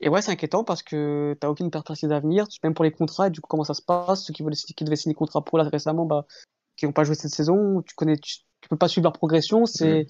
et 0.00 0.08
ouais, 0.08 0.20
c'est 0.20 0.32
inquiétant 0.32 0.64
parce 0.64 0.82
que 0.82 1.36
tu 1.40 1.46
n'as 1.46 1.50
aucune 1.50 1.70
perspective 1.70 2.08
d'avenir, 2.08 2.46
même 2.64 2.74
pour 2.74 2.84
les 2.84 2.90
contrats. 2.90 3.28
Et 3.28 3.30
du 3.30 3.40
coup, 3.40 3.46
comment 3.46 3.62
ça 3.62 3.74
se 3.74 3.82
passe 3.82 4.24
Ceux 4.24 4.32
qui, 4.32 4.42
veulent, 4.42 4.54
qui 4.54 4.84
devaient 4.84 4.96
signer 4.96 5.14
contrat 5.14 5.44
pro 5.44 5.58
là 5.58 5.64
récemment, 5.64 6.06
bah, 6.06 6.26
qui 6.76 6.86
n'ont 6.86 6.92
pas 6.92 7.04
joué 7.04 7.14
cette 7.14 7.30
saison, 7.30 7.80
tu 7.82 7.94
connais, 7.94 8.16
tu, 8.16 8.38
peux 8.68 8.76
pas 8.76 8.88
suivre 8.88 9.04
leur 9.04 9.12
progression. 9.12 9.64
C'est 9.64 10.08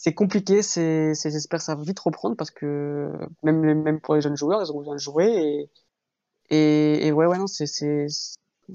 c'est 0.00 0.14
compliqué. 0.14 0.62
C'est, 0.62 1.12
j'espère 1.14 1.60
ça 1.60 1.74
va 1.74 1.82
vite 1.82 2.00
reprendre 2.00 2.34
parce 2.34 2.50
que 2.50 3.12
même, 3.42 3.60
même 3.82 4.00
pour 4.00 4.14
les 4.14 4.22
jeunes 4.22 4.36
joueurs, 4.36 4.62
ils 4.62 4.72
ont 4.72 4.78
besoin 4.78 4.94
de 4.94 5.00
jouer. 5.00 5.26
Et, 6.50 6.56
et, 6.56 7.06
et 7.08 7.12
ouais, 7.12 7.26
ouais, 7.26 7.36
non, 7.38 7.46
c'est, 7.46 7.66
je 7.66 8.08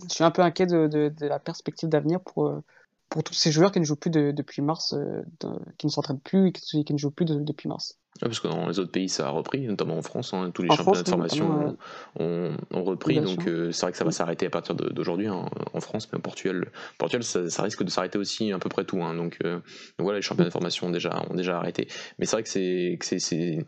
suis 0.09 0.23
un 0.23 0.31
peu 0.31 0.43
inquiet 0.43 0.67
de, 0.67 0.87
de, 0.87 1.09
de 1.09 1.25
la 1.27 1.39
perspective 1.39 1.89
d'avenir 1.89 2.21
pour, 2.21 2.61
pour 3.15 3.23
tous 3.23 3.33
ces 3.33 3.49
joueurs 3.49 3.71
qui 3.71 3.79
ne 3.79 3.85
jouent 3.85 3.95
plus 3.95 4.11
de- 4.11 4.31
depuis 4.31 4.61
mars, 4.61 4.91
euh, 4.93 5.21
de- 5.39 5.57
qui 5.77 5.85
ne 5.87 5.91
s'entraînent 5.91 6.19
plus 6.19 6.49
et 6.49 6.51
qui, 6.51 6.83
qui 6.83 6.91
ne 6.93 6.97
jouent 6.97 7.11
plus 7.11 7.23
de- 7.23 7.39
depuis 7.39 7.69
mars. 7.69 7.97
Ouais, 8.21 8.27
parce 8.27 8.41
que 8.41 8.49
dans 8.49 8.67
les 8.67 8.77
autres 8.79 8.91
pays 8.91 9.07
ça 9.07 9.27
a 9.27 9.29
repris, 9.29 9.61
notamment 9.67 9.97
en 9.97 10.01
France, 10.01 10.33
hein, 10.33 10.51
tous 10.53 10.63
les 10.63 10.69
En 10.69 10.75
championnats 10.75 11.03
France, 11.03 11.03
de 11.05 11.09
formation 11.09 11.77
ont, 12.19 12.57
ont 12.71 12.83
repris, 12.83 13.19
donc 13.21 13.47
euh, 13.47 13.71
c'est 13.71 13.81
vrai 13.85 13.91
que 13.93 13.97
ça 13.97 14.03
va 14.03 14.11
s'arrêter 14.11 14.45
à 14.45 14.49
partir 14.49 14.75
d'aujourd'hui 14.75 15.27
hein, 15.27 15.45
en 15.73 15.79
France, 15.79 16.09
mais 16.11 16.17
au 16.17 16.21
Portugal, 16.21 16.71
Portugal 16.97 17.23
ça, 17.23 17.49
ça 17.49 17.63
risque 17.63 17.83
de 17.83 17.89
s'arrêter 17.89 18.17
aussi 18.17 18.51
à 18.51 18.59
peu 18.59 18.67
près 18.69 18.83
tout, 18.83 19.01
hein, 19.01 19.13
donc, 19.15 19.37
euh, 19.45 19.55
donc 19.55 19.63
voilà, 19.99 20.19
les 20.19 20.21
championnats 20.21 20.49
de 20.49 20.53
formation 20.53 20.87
ont 20.87 20.91
déjà, 20.91 21.23
ont 21.29 21.35
déjà 21.35 21.57
arrêté. 21.57 21.87
Mais 22.19 22.25
c'est 22.25 22.35
vrai 22.35 22.43
que 22.43 22.49
c'est 22.49 23.65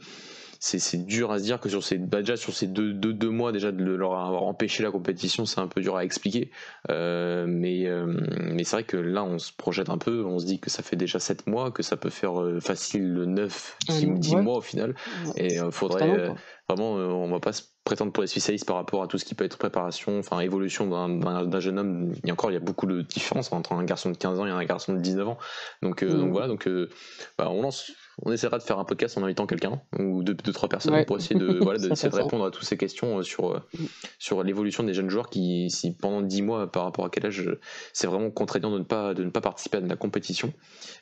c'est- 0.59 0.97
dur 1.05 1.31
à 1.31 1.39
se 1.39 1.43
dire 1.43 1.59
que 1.59 1.69
sur 1.69 1.83
ces 1.83 1.97
bah 1.97 2.19
déjà 2.19 2.35
sur 2.37 2.53
ces 2.53 2.67
deux, 2.67 2.93
deux, 2.93 3.13
deux 3.13 3.29
mois 3.29 3.51
déjà 3.51 3.71
de 3.71 3.83
leur 3.83 4.13
avoir 4.17 4.43
empêché 4.43 4.83
la 4.83 4.91
compétition 4.91 5.45
c'est 5.45 5.59
un 5.59 5.67
peu 5.67 5.81
dur 5.81 5.95
à 5.95 6.03
expliquer. 6.03 6.51
Euh, 6.89 7.45
mais 7.47 7.85
euh, 7.87 8.05
mais 8.53 8.63
c'est 8.63 8.75
vrai 8.77 8.83
que 8.83 8.97
là 8.97 9.23
on 9.23 9.37
se 9.39 9.51
projette 9.53 9.89
un 9.89 9.97
peu 9.97 10.23
on 10.25 10.39
se 10.39 10.45
dit 10.45 10.59
que 10.59 10.69
ça 10.69 10.83
fait 10.83 10.95
déjà 10.95 11.19
7 11.19 11.47
mois 11.47 11.71
que 11.71 11.83
ça 11.83 11.97
peut 11.97 12.09
faire 12.09 12.41
euh, 12.41 12.59
facile 12.59 13.07
le 13.13 13.25
9 13.25 13.77
10, 13.87 14.05
Un 14.05 14.09
an, 14.09 14.13
10 14.17 14.33
ouais. 14.35 14.41
mois 14.41 14.57
au 14.57 14.61
final. 14.61 14.95
Et 15.35 15.57
faudrait 15.71 16.31
vraiment 16.67 16.93
on 16.93 17.29
va 17.29 17.39
pas 17.39 17.53
se 17.53 17.63
prétendre 17.85 18.11
pour 18.11 18.21
les 18.21 18.27
spécialistes 18.27 18.65
par 18.67 18.75
rapport 18.75 19.01
à 19.01 19.07
tout 19.07 19.17
ce 19.17 19.23
qui 19.23 19.33
peut 19.35 19.45
être 19.45 19.57
préparation 19.57 20.19
enfin 20.19 20.39
évolution 20.41 20.87
d'un- 20.87 21.59
jeune 21.61 21.79
homme. 21.79 22.13
Il 22.23 22.27
y 22.27 22.29
a 22.29 22.33
encore 22.33 22.51
il 22.51 22.55
y 22.55 22.57
a 22.57 22.61
beaucoup 22.61 22.85
de 22.85 23.01
différences 23.01 23.51
entre 23.53 23.71
un 23.73 23.83
garçon 23.85 24.09
de 24.11 24.17
15 24.17 24.39
ans 24.39 24.45
et 24.45 24.49
un 24.51 24.63
garçon 24.65 24.93
de 24.93 24.99
19 24.99 25.27
ans. 25.29 25.37
Donc 25.81 26.03
euh, 26.03 26.09
Mhm. 26.09 26.19
donc 26.19 26.31
voilà 26.31 26.47
donc 26.47 26.67
euh, 26.67 26.89
bah, 27.37 27.47
on 27.49 27.61
lance 27.61 27.91
on 28.23 28.31
essaiera 28.31 28.57
de 28.57 28.63
faire 28.63 28.79
un 28.79 28.85
podcast 28.85 29.17
en 29.17 29.23
invitant 29.23 29.45
quelqu'un 29.45 29.79
ou 29.99 30.23
deux, 30.23 30.33
deux 30.33 30.51
trois 30.51 30.67
personnes 30.69 30.93
Ouais. 30.93 31.05
pour 31.05 31.17
essayer 31.17 31.39
de 31.39 31.45
voilà 31.61 31.79
de 31.79 32.15
répondre 32.15 32.45
à 32.45 32.51
toutes 32.51 32.63
ces 32.63 32.77
questions 32.77 33.19
euh, 33.19 33.21
sur 33.23 33.51
euh, 33.51 33.59
Mhm. 33.77 33.87
sur 34.19 34.43
l'évolution 34.43 34.83
des 34.83 34.93
jeunes 34.93 35.09
joueurs 35.09 35.29
qui 35.29 35.69
si 35.69 35.95
pendant 35.95 36.21
10 36.21 36.41
mois 36.41 36.71
par 36.71 36.83
rapport 36.83 37.05
à 37.05 37.09
quel 37.09 37.25
âge 37.27 37.41
euh, 37.41 37.59
c'est 37.93 38.07
vraiment 38.07 38.31
contraignant 38.31 38.71
de 38.71 38.79
ne 38.79 38.83
pas 38.83 39.13
de 39.13 39.23
ne 39.23 39.29
pas 39.29 39.41
participer 39.41 39.77
à 39.77 39.81
de 39.81 39.89
la 39.89 39.95
compétition 39.95 40.53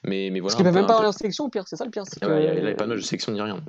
mais 0.03 0.30
mais 0.32 0.39
voilà 0.39 0.55
Parce 0.57 0.70
peu- 0.70 0.76
même 0.76 0.86
pas 0.88 1.07
en 1.07 1.11
sélection, 1.11 1.49
pire, 1.49 1.63
c'est 1.68 1.76
ça 1.78 1.86
le 1.86 1.91
pire. 1.91 2.03
il 2.22 2.22
y 2.22 2.26
a- 2.26 2.28
que- 2.28 2.41
il 2.41 2.43
y 2.59 2.61
avait 2.66 2.76
pas 2.76 2.88
de 2.88 2.97
sélection 2.99 3.32
ni 3.32 3.41
rien. 3.41 3.63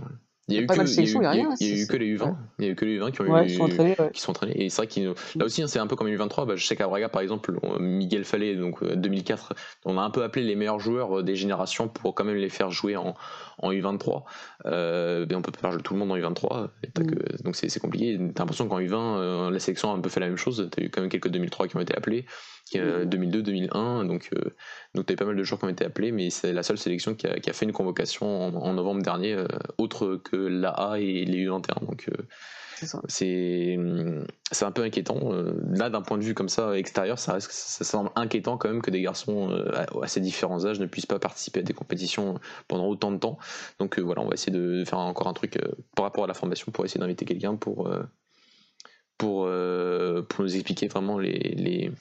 Il 0.48 0.54
y 0.54 0.58
a 0.58 0.62
eu- 0.62 0.66
que 0.66 1.96
les 1.96 2.14
U20. 2.14 2.24
ouais. 2.24 2.34
Il 2.58 2.64
y 2.64 2.68
a 2.68 2.72
eu 2.72 2.74
que 2.76 2.84
les 2.84 2.98
U20 2.98 3.10
qui 3.12 3.20
ont 3.20 3.24
Ouais, 3.32 3.46
eu, 3.46 3.50
sont 3.50 3.64
entraînés, 3.64 3.96
ouais. 3.98 4.10
qui 4.12 4.20
sont 4.20 4.30
entraînés. 4.30 4.64
Et 4.64 4.68
c'est 4.70 4.76
vrai 4.76 4.86
qu'il 4.86 5.04
là 5.06 5.44
aussi 5.44 5.62
hein, 5.62 5.66
c'est 5.66 5.78
un 5.80 5.86
peu 5.86 5.96
comme 5.96 6.06
les 6.06 6.16
U23. 6.16 6.46
Bah, 6.46 6.54
je 6.56 6.64
sais 6.66 6.76
qu'à 6.76 6.86
Braga 6.86 7.08
par 7.08 7.22
exemple, 7.22 7.58
Miguel 7.80 8.24
Fallet 8.24 8.54
donc 8.54 8.82
euh, 8.82 8.94
2004, 8.96 9.54
on 9.84 9.98
a 9.98 10.02
un 10.02 10.10
peu 10.10 10.22
appelé 10.22 10.44
les 10.44 10.54
meilleurs 10.54 10.78
joueurs 10.78 11.18
euh, 11.18 11.22
des 11.22 11.34
générations 11.36 11.88
pour 11.88 12.14
quand 12.14 12.24
même 12.24 12.36
les 12.36 12.48
faire 12.48 12.70
jouer 12.70 12.96
en, 12.96 13.14
en 13.58 13.72
U23. 13.72 14.22
Euh, 14.66 15.26
mais 15.28 15.34
on 15.34 15.42
peut 15.42 15.52
pas 15.52 15.60
faire 15.60 15.72
jouer 15.72 15.82
tout 15.82 15.94
le 15.94 16.00
monde 16.00 16.12
en 16.12 16.16
U23. 16.16 16.68
et 16.82 16.90
t'as 16.92 17.02
Mm. 17.02 17.06
que- 17.10 17.42
donc 17.42 17.56
c'est 17.56 17.80
compliqué. 17.80 18.16
T'as 18.34 18.42
l'impression 18.42 18.68
qu'en 18.68 18.78
U20 18.80 19.16
euh, 19.18 19.50
la 19.50 19.58
sélection 19.58 19.90
a 19.92 19.94
un 19.96 20.00
peu 20.00 20.08
fait 20.08 20.20
la 20.20 20.28
même 20.28 20.36
chose. 20.36 20.68
T'as 20.70 20.82
eu 20.82 20.90
quand 20.90 21.00
même 21.00 21.10
quelques 21.10 21.28
2003 21.28 21.68
qui 21.68 21.76
ont 21.76 21.80
été 21.80 21.94
appelés. 21.96 22.24
qui, 22.68 22.80
euh, 22.80 23.04
Mm. 23.04 23.08
2002, 23.10 23.42
2001, 23.44 24.04
donc 24.06 24.28
euh, 24.34 24.40
donc 24.96 25.06
t'avais 25.06 25.16
pas 25.16 25.24
mal 25.24 25.36
de 25.36 25.42
joueurs 25.44 25.60
qui 25.60 25.66
ont 25.66 25.68
été 25.68 25.84
appelés, 25.84 26.10
mais 26.10 26.30
c'est 26.30 26.52
la 26.52 26.64
seule 26.64 26.78
sélection 26.78 27.14
qui 27.14 27.28
a, 27.28 27.38
qui 27.38 27.48
a 27.48 27.52
fait 27.52 27.64
une 27.64 27.70
convocation 27.72 28.26
en, 28.26 28.54
en 28.56 28.72
novembre 28.74 29.02
dernier, 29.02 29.34
euh, 29.34 29.46
autre 29.78 30.16
que 30.16 30.35
l'AA 30.36 30.98
et 30.98 31.24
les 31.24 31.46
U21. 31.46 31.86
Donc 31.86 32.08
euh, 32.08 32.22
C'est 33.08 33.76
un 34.64 34.72
peu 34.72 34.82
inquiétant. 34.82 35.32
Euh, 35.32 35.54
Là, 35.70 35.90
d'un 35.90 36.02
point 36.02 36.18
de 36.18 36.22
vue 36.22 36.34
comme 36.34 36.48
ça 36.48 36.76
extérieur, 36.76 37.18
ça 37.18 37.34
reste 37.34 37.50
ça 37.50 37.84
semble 37.84 38.10
inquiétant 38.14 38.56
quand 38.58 38.68
même 38.68 38.82
que 38.82 38.90
des 38.90 39.02
garçons 39.02 39.50
euh, 39.50 39.84
à, 40.02 40.06
ces 40.06 40.20
différents 40.20 40.64
âges 40.66 40.80
ne 40.80 40.86
puissent 40.86 41.06
pas 41.06 41.18
participer 41.18 41.60
à 41.60 41.62
des 41.62 41.74
compétitions 41.74 42.38
pendant 42.68 42.86
autant 42.86 43.12
de 43.12 43.18
temps. 43.18 43.38
Donc 43.78 43.98
voilà, 43.98 44.22
on 44.22 44.28
va 44.28 44.34
essayer 44.34 44.52
de 44.52 44.84
faire 44.84 44.98
encore 44.98 45.28
un 45.28 45.34
truc 45.34 45.58
par 45.94 46.04
rapport 46.04 46.24
à 46.24 46.26
la 46.26 46.34
formation 46.34 46.72
pour 46.72 46.84
essayer 46.84 47.00
d'inviter 47.00 47.24
quelqu'un 47.24 47.56
pour 47.56 47.90
pour 49.18 49.48
pour 50.28 50.44
nous 50.44 50.54
expliquer 50.54 50.88
vraiment 50.88 51.18
les, 51.18 51.54
les 51.56 51.92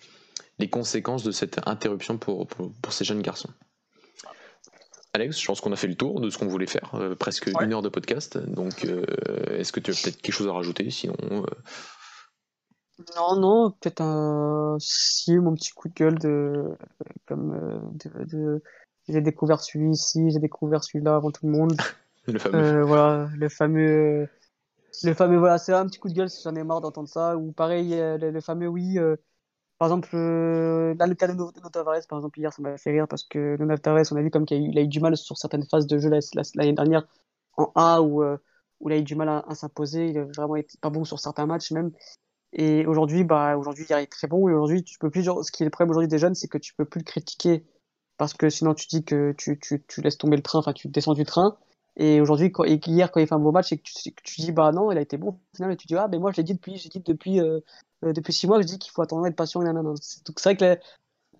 les 0.59 0.69
conséquences 0.69 1.23
de 1.23 1.31
cette 1.31 1.59
interruption 1.67 2.17
pour, 2.17 2.47
pour, 2.47 2.71
pour 2.81 2.93
ces 2.93 3.03
jeunes 3.03 3.21
garçons. 3.21 3.49
Alex, 5.15 5.39
je 5.39 5.45
pense 5.47 5.61
qu'on 5.61 5.71
a 5.71 5.75
fait 5.75 5.87
le 5.87 5.95
tour 5.95 6.19
de 6.19 6.29
ce 6.29 6.37
qu'on 6.37 6.47
voulait 6.47 6.67
faire, 6.67 6.93
presque 7.17 7.49
une 7.61 7.73
heure 7.73 7.81
de 7.81 7.89
podcast. 7.89 8.37
Donc, 8.37 8.85
est-ce 9.49 9.71
que 9.71 9.79
tu 9.79 9.91
as 9.91 9.93
peut-être 9.93 10.21
quelque 10.21 10.33
chose 10.33 10.47
à 10.47 10.53
rajouter 10.53 10.89
Sinon, 10.89 11.15
non, 13.17 13.35
non, 13.39 13.71
peut-être 13.71 14.01
un. 14.01 14.77
Si, 14.79 15.37
mon 15.37 15.53
petit 15.53 15.71
coup 15.71 15.89
de 15.89 15.93
gueule 15.93 16.17
de. 16.17 16.77
Comme. 17.25 17.91
De, 18.31 18.61
J'ai 19.09 19.21
découvert 19.21 19.59
celui-ci, 19.59 20.29
j'ai 20.31 20.39
découvert 20.39 20.83
celui-là 20.83 21.15
avant 21.15 21.31
tout 21.31 21.45
le 21.45 21.51
monde. 21.51 21.75
le 22.27 22.39
fameux. 22.39 22.81
voilà, 22.83 23.29
le 23.35 23.49
fameux. 23.49 24.29
Le 25.03 25.13
fameux, 25.13 25.37
voilà, 25.37 25.57
c'est 25.57 25.73
un 25.73 25.85
petit 25.87 25.99
coup 25.99 26.07
de 26.07 26.13
gueule 26.13 26.29
si 26.29 26.41
j'en 26.41 26.55
ai 26.55 26.63
marre 26.63 26.79
d'entendre 26.79 27.09
ça. 27.09 27.35
Ou 27.35 27.51
pareil, 27.51 27.93
le, 27.97 28.39
fameux 28.39 28.67
oui. 28.67 28.97
Par 29.77 29.87
exemple, 29.87 30.15
là, 30.15 31.07
le 31.07 31.15
cas 31.15 31.27
de 31.27 31.33
Nuno 31.33 31.51
Tavares, 31.71 32.07
par 32.07 32.19
exemple, 32.19 32.39
hier, 32.39 32.53
ça 32.53 32.61
m'a 32.61 32.77
fait 32.77 32.91
rire 32.91 33.07
parce 33.07 33.23
que 33.23 33.57
Nuno 33.59 33.77
Tavares, 33.77 34.05
on 34.11 34.15
a 34.15 34.21
vu 34.21 34.31
comme 34.31 34.45
qu'il 34.45 34.57
a, 34.57 34.59
il 34.59 34.77
a 34.79 34.81
eu 34.81 34.87
du 34.87 34.99
mal 34.99 35.17
sur 35.17 35.37
certaines 35.37 35.65
phases 35.65 35.87
de 35.87 35.97
jeu 35.99 36.09
l'année 36.09 36.73
dernière 36.73 37.07
en 37.57 37.71
A 37.75 38.01
où, 38.01 38.23
où 38.23 38.89
il 38.89 38.93
a 38.93 38.97
eu 38.97 39.03
du 39.03 39.15
mal 39.15 39.29
à, 39.29 39.55
s'imposer. 39.55 40.07
Il 40.09 40.17
a 40.17 40.25
vraiment 40.25 40.55
été 40.55 40.77
pas 40.79 40.89
bon 40.89 41.03
sur 41.03 41.19
certains 41.19 41.45
matchs 41.45 41.71
même. 41.71 41.91
Et 42.53 42.85
aujourd'hui, 42.85 43.23
bah, 43.23 43.57
aujourd'hui, 43.57 43.85
il 43.89 43.93
est 43.95 44.07
très 44.07 44.27
bon. 44.27 44.47
Et 44.49 44.53
aujourd'hui, 44.53 44.83
tu 44.83 44.97
peux 44.99 45.09
plus. 45.09 45.23
Ce 45.23 45.51
qui 45.51 45.63
est 45.63 45.65
le 45.65 45.71
problème 45.71 45.91
aujourd'hui 45.91 46.07
des 46.07 46.19
jeunes, 46.19 46.35
c'est 46.35 46.47
que 46.47 46.57
tu 46.57 46.73
peux 46.75 46.85
plus 46.85 46.99
le 46.99 47.05
critiquer 47.05 47.65
parce 48.17 48.33
que 48.33 48.49
sinon 48.49 48.73
tu 48.73 48.87
dis 48.87 49.03
que 49.03 49.33
tu, 49.37 49.59
tu, 49.59 49.83
tu 49.87 50.01
laisses 50.01 50.17
tomber 50.17 50.37
le 50.37 50.43
train, 50.43 50.59
enfin 50.59 50.73
tu 50.73 50.87
descends 50.87 51.13
du 51.13 51.25
train. 51.25 51.57
Et 51.97 52.19
aujourd'hui, 52.19 52.51
hier, 52.87 53.11
quand 53.11 53.19
il 53.21 53.27
fait 53.27 53.33
un 53.33 53.39
beau 53.39 53.51
match, 53.51 53.71
et 53.71 53.77
que 53.77 53.83
tu, 53.83 54.11
que 54.11 54.41
dis 54.41 54.51
bah 54.51 54.71
non, 54.71 54.91
il 54.91 54.97
a 54.97 55.01
été 55.01 55.17
bon. 55.17 55.29
Au 55.29 55.55
final, 55.55 55.71
et 55.71 55.77
tu 55.77 55.87
dis 55.87 55.95
ah 55.95 56.07
mais 56.09 56.17
moi 56.19 56.31
je 56.31 56.37
l'ai 56.37 56.43
dit 56.43 56.53
depuis, 56.53 57.39
euh, 57.39 57.45
euh, 57.45 57.59
depuis 58.13 58.33
six 58.33 58.47
mois, 58.47 58.61
je 58.61 58.67
dis 58.67 58.79
qu'il 58.79 58.91
faut 58.91 59.01
attendre 59.01 59.25
être 59.27 59.35
patient. 59.35 59.61
C'est 60.01 60.43
vrai 60.43 60.57
que 60.57 60.79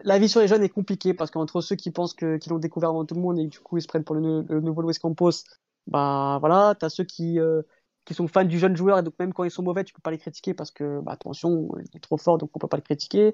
la, 0.04 0.20
vie 0.20 0.30
sur 0.30 0.42
les 0.42 0.48
jeunes 0.48 0.64
est 0.64 0.70
compliquée 0.70 1.14
parce 1.14 1.32
qu'entre 1.32 1.62
ceux 1.62 1.76
qui 1.76 1.92
pensent 1.92 2.14
qu'ils 2.14 2.40
l'ont 2.50 2.60
découvert 2.60 2.90
avant 2.90 3.06
tout 3.06 3.16
le 3.16 3.22
monde 3.22 3.40
et 3.40 3.48
du 3.48 3.60
coup 3.60 3.78
ils 3.78 3.82
se 3.82 3.88
prennent 3.88 4.04
pour 4.04 4.16
le, 4.16 4.44
nouveau 4.62 4.82
Luis 4.82 4.96
Campos, 4.96 5.32
bah 5.88 6.38
voilà, 6.40 6.76
t'as 6.80 6.90
ceux 6.90 7.04
qui 7.04 7.40
euh, 7.40 7.62
qui 8.06 8.14
sont 8.14 8.28
fans 8.28 8.44
du 8.44 8.60
jeune 8.60 8.76
joueur 8.76 9.00
et 9.00 9.04
donc 9.04 9.14
même 9.20 9.34
quand 9.34 9.44
ils 9.44 9.52
sont 9.52 9.64
mauvais, 9.64 9.84
tu 9.84 9.94
peux 9.94 10.02
pas 10.02 10.12
les 10.12 10.18
critiquer 10.18 10.54
parce 10.54 10.72
que 10.72 11.00
bah, 11.02 11.14
attention, 11.14 11.70
il 11.80 11.98
est 11.98 12.02
trop 12.02 12.18
fort 12.18 12.38
donc 12.38 12.50
on 12.54 12.60
peut 12.60 12.68
pas 12.68 12.78
le 12.78 12.84
critiquer. 12.84 13.32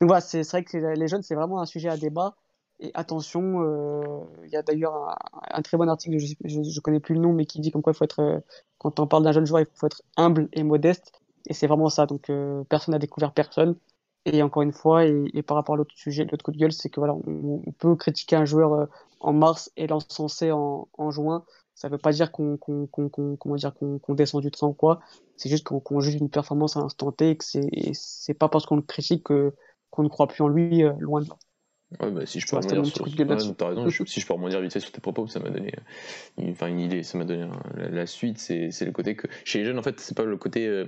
Donc 0.00 0.08
voilà, 0.08 0.20
c'est 0.20 0.42
vrai 0.50 0.64
que 0.64 0.76
les 0.76 1.08
jeunes 1.08 1.22
c'est 1.22 1.34
vraiment 1.34 1.60
un 1.60 1.66
sujet 1.66 1.88
à 1.88 1.96
débat. 1.96 2.36
Et 2.82 2.90
attention, 2.94 3.62
euh, 3.62 4.24
il 4.44 4.50
y 4.50 4.56
a 4.56 4.62
d'ailleurs 4.62 5.16
un, 5.52 5.62
très 5.62 5.76
bon 5.76 5.88
article, 5.88 6.18
je, 6.18 6.34
je, 6.44 6.80
connais 6.80 6.98
plus 6.98 7.14
le 7.14 7.20
nom, 7.20 7.32
mais 7.32 7.46
qui 7.46 7.60
dit 7.60 7.70
comme 7.70 7.80
quoi 7.80 7.92
il 7.92 7.96
faut 7.96 8.04
être, 8.04 8.18
euh, 8.18 8.40
quand 8.78 8.98
on 8.98 9.06
parle 9.06 9.22
d'un 9.22 9.30
jeune 9.30 9.46
joueur, 9.46 9.60
il 9.60 9.66
faut 9.72 9.86
être 9.86 10.02
humble 10.16 10.48
et 10.52 10.64
modeste. 10.64 11.21
Et 11.46 11.54
c'est 11.54 11.66
vraiment 11.66 11.88
ça. 11.88 12.06
Donc 12.06 12.30
euh, 12.30 12.64
personne 12.68 12.92
n'a 12.92 12.98
découvert 12.98 13.32
personne. 13.32 13.76
Et 14.24 14.42
encore 14.42 14.62
une 14.62 14.72
fois, 14.72 15.04
et, 15.04 15.42
par 15.42 15.56
rapport 15.56 15.74
à 15.74 15.78
l'autre 15.78 15.96
sujet, 15.96 16.24
l'autre 16.30 16.44
coup 16.44 16.52
de 16.52 16.56
gueule, 16.56 16.72
c'est 16.72 16.88
que 16.90 17.00
voilà, 17.00 17.14
on, 17.14 17.60
peut 17.78 17.96
critiquer 17.96 18.36
un 18.36 18.44
joueur 18.44 18.88
en 19.18 19.32
mars 19.32 19.72
et 19.76 19.88
l'encenser 19.88 20.52
en, 20.52 20.86
en 20.96 21.10
juin. 21.10 21.44
Ça 21.74 21.88
veut 21.88 21.98
pas 21.98 22.12
dire 22.12 22.30
qu'on 22.30 22.56
comment 22.56 23.56
dire 23.56 23.74
qu'on 23.74 24.14
descend 24.14 24.42
du 24.42 24.50
train 24.50 24.68
ou 24.68 24.74
quoi. 24.74 25.00
C'est 25.36 25.48
juste 25.48 25.64
qu'on 25.64 26.00
juge 26.00 26.14
une 26.14 26.30
performance 26.30 26.76
à 26.76 26.80
l'instant 26.80 27.10
T 27.10 27.30
et 27.30 27.36
que 27.36 27.44
c'est 27.94 28.34
pas 28.34 28.48
parce 28.48 28.66
qu'on 28.66 28.76
le 28.76 28.82
critique 28.82 29.24
qu'on 29.24 30.02
ne 30.02 30.08
croit 30.08 30.28
plus 30.28 30.42
en 30.42 30.48
lui, 30.48 30.84
euh, 30.84 30.92
loin 31.00 31.20
de 31.20 31.28
là. 31.28 31.36
Ouais, 32.00 32.10
bah, 32.10 32.26
si 32.26 32.40
je 32.40 32.46
peux 32.46 32.60
sur, 32.60 32.70
raison, 32.70 33.88
si 34.06 34.20
je 34.20 34.26
peux 34.26 34.32
rebondir 34.32 34.60
vite 34.60 34.72
fait 34.72 34.80
sur 34.80 34.92
tes 34.92 35.00
propos, 35.00 35.26
ça 35.26 35.40
m'a 35.40 35.50
donné 35.50 35.72
une, 36.38 36.50
enfin, 36.50 36.68
une 36.68 36.80
idée, 36.80 37.02
ça 37.02 37.18
m'a 37.18 37.24
donné 37.24 37.48
la, 37.76 38.06
suite, 38.06 38.38
c'est, 38.38 38.70
c'est 38.70 38.84
le 38.84 38.92
côté 38.92 39.14
que 39.14 39.26
chez 39.44 39.58
les 39.58 39.64
jeunes 39.64 39.78
en 39.78 39.82
fait, 39.82 40.00
c'est 40.00 40.16
pas 40.16 40.24
le 40.24 40.36
côté, 40.36 40.66
euh, 40.66 40.86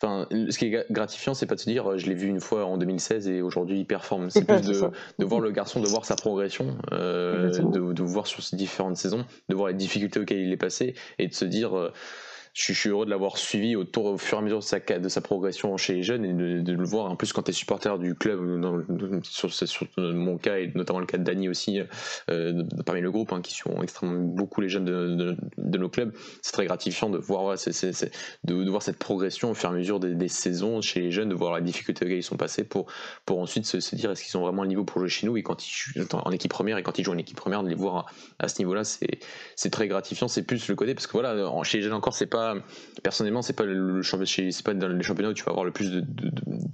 enfin, 0.00 0.26
ce 0.30 0.58
qui 0.58 0.66
est 0.66 0.86
gratifiant, 0.90 1.34
c'est 1.34 1.46
pas 1.46 1.54
de 1.54 1.60
se 1.60 1.70
dire 1.70 1.90
euh, 1.90 1.98
je 1.98 2.06
l'ai 2.06 2.14
vu 2.14 2.28
une 2.28 2.40
fois 2.40 2.64
en 2.64 2.78
2016 2.78 3.28
et 3.28 3.42
aujourd'hui 3.42 3.80
il 3.80 3.86
performe, 3.86 4.30
c'est 4.30 4.44
plus 4.46 4.62
de, 4.62 4.90
de, 5.18 5.24
voir 5.24 5.40
le 5.40 5.50
garçon, 5.50 5.80
de 5.80 5.88
voir 5.88 6.04
sa 6.04 6.16
progression, 6.16 6.76
euh, 6.92 7.50
de, 7.50 7.92
de, 7.92 8.02
voir 8.02 8.26
sur 8.26 8.42
ces 8.42 8.56
différentes 8.56 8.96
saisons, 8.96 9.24
de 9.48 9.54
voir 9.54 9.68
les 9.68 9.74
difficultés 9.74 10.20
auxquelles 10.20 10.40
il 10.40 10.52
est 10.52 10.56
passé 10.56 10.94
et 11.18 11.28
de 11.28 11.34
se 11.34 11.44
dire 11.44 11.92
je, 12.56 12.72
suis 12.72 12.88
heureux 12.88 13.04
de 13.04 13.10
l'avoir 13.10 13.36
suivi 13.36 13.76
au, 13.76 13.84
tour, 13.84 14.06
au 14.06 14.18
fur 14.18 14.38
et 14.38 14.40
à 14.40 14.42
mesure 14.42 14.60
de 14.60 14.64
sa, 14.64 14.80
de 14.80 15.08
sa 15.08 15.20
progression 15.20 15.76
chez 15.76 15.94
les 15.94 16.02
jeunes 16.02 16.24
et 16.24 16.32
de, 16.32 16.72
le 16.72 16.84
voir 16.84 17.10
en 17.10 17.16
plus 17.16 17.32
quand 17.32 17.42
tu 17.42 17.50
es 17.50 17.54
supporter 17.54 17.98
du 17.98 18.14
club, 18.14 18.40
sur, 19.24 19.52
sur, 19.52 19.86
mon 19.98 20.38
cas 20.38 20.58
et 20.58 20.72
notamment 20.74 21.00
le 21.00 21.06
cas 21.06 21.18
de 21.18 21.22
Dany 21.22 21.50
aussi, 21.50 21.80
euh, 22.30 22.62
parmi 22.86 23.02
le 23.02 23.10
groupe, 23.10 23.32
hein, 23.32 23.42
qui 23.42 23.52
sont 23.52 23.82
extrêmement 23.82 24.20
beaucoup 24.20 24.62
les 24.62 24.70
jeunes 24.70 24.86
de, 24.86 25.36
de, 25.58 25.78
nos 25.78 25.90
clubs, 25.90 26.14
c'est 26.40 26.52
très 26.52 26.64
gratifiant 26.64 27.10
de 27.10 27.18
voir, 27.18 27.54
de, 27.54 28.70
voir 28.70 28.82
cette 28.82 28.98
progression 28.98 29.50
au 29.50 29.54
fur 29.54 29.68
et 29.68 29.72
à 29.72 29.76
mesure 29.76 30.00
des, 30.00 30.28
saisons 30.28 30.80
chez 30.80 31.00
les 31.00 31.10
jeunes, 31.10 31.28
de 31.28 31.34
voir 31.34 31.52
la 31.52 31.60
difficulté 31.60 32.06
auxquelles 32.06 32.18
ils 32.18 32.22
sont 32.22 32.38
passés 32.38 32.64
pour, 32.64 32.86
pour 33.26 33.38
ensuite 33.38 33.66
se, 33.66 33.94
dire 33.94 34.10
est-ce 34.10 34.24
qu'ils 34.24 34.36
ont 34.38 34.42
vraiment 34.42 34.62
le 34.62 34.68
niveau 34.68 34.84
pour 34.84 35.00
jouer 35.00 35.08
chez 35.10 35.26
nous 35.26 35.36
et 35.36 35.42
quand 35.42 35.66
ils 35.66 36.06
en 36.12 36.30
équipe 36.30 36.50
première 36.50 36.78
et 36.78 36.82
quand 36.82 36.98
ils 36.98 37.04
jouent 37.04 37.12
en 37.12 37.18
équipe 37.18 37.36
première, 37.36 37.62
de 37.62 37.68
les 37.68 37.74
voir 37.74 38.06
à, 38.38 38.48
ce 38.48 38.58
niveau-là, 38.60 38.82
c'est 38.84 39.70
très 39.70 39.88
gratifiant. 39.88 40.28
C'est 40.28 40.42
plus 40.42 40.68
le 40.68 40.74
côté 40.74 40.94
parce 40.94 41.06
que 41.06 41.12
voilà, 41.12 41.34
chez 41.64 41.78
les 41.78 41.84
jeunes 41.84 41.92
encore, 41.92 42.14
c'est 42.14 42.26
pas 42.26 42.45
personnellement, 43.02 43.42
c'est 43.42 43.52
pas 43.52 43.64
le 43.64 44.02
c'est 44.02 44.64
pas 44.64 44.74
dans 44.74 44.88
les 44.88 45.02
championnats 45.02 45.30
où 45.30 45.34
tu 45.34 45.44
vas 45.44 45.50
avoir 45.50 45.64
le 45.64 45.70
plus 45.70 45.90
de, 45.90 46.02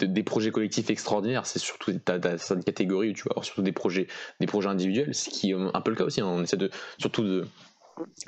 des 0.07 0.23
projets 0.23 0.51
collectifs 0.51 0.91
extraordinaires. 0.91 1.47
C'est 1.47 1.59
surtout 1.59 1.93
ta, 1.99 2.17
une 2.17 2.65
catégorie 2.65 3.11
où 3.11 3.13
tu 3.13 3.25
vas 3.25 3.33
avoir 3.33 3.45
surtout 3.45 3.63
des 3.63 3.73
projets, 3.73 4.07
des 4.41 4.47
projets 4.47 4.69
individuels, 4.69 5.15
ce 5.15 5.31
qui 5.31 5.51
est 5.51 5.55
un 5.55 5.81
peu 5.81 5.91
le 5.91 5.97
cas 5.97 6.05
aussi. 6.05 6.21
Hein. 6.21 6.27
On 6.27 6.43
essaie 6.43 6.57
de 6.57 6.71
surtout 6.99 7.23
de 7.23 7.47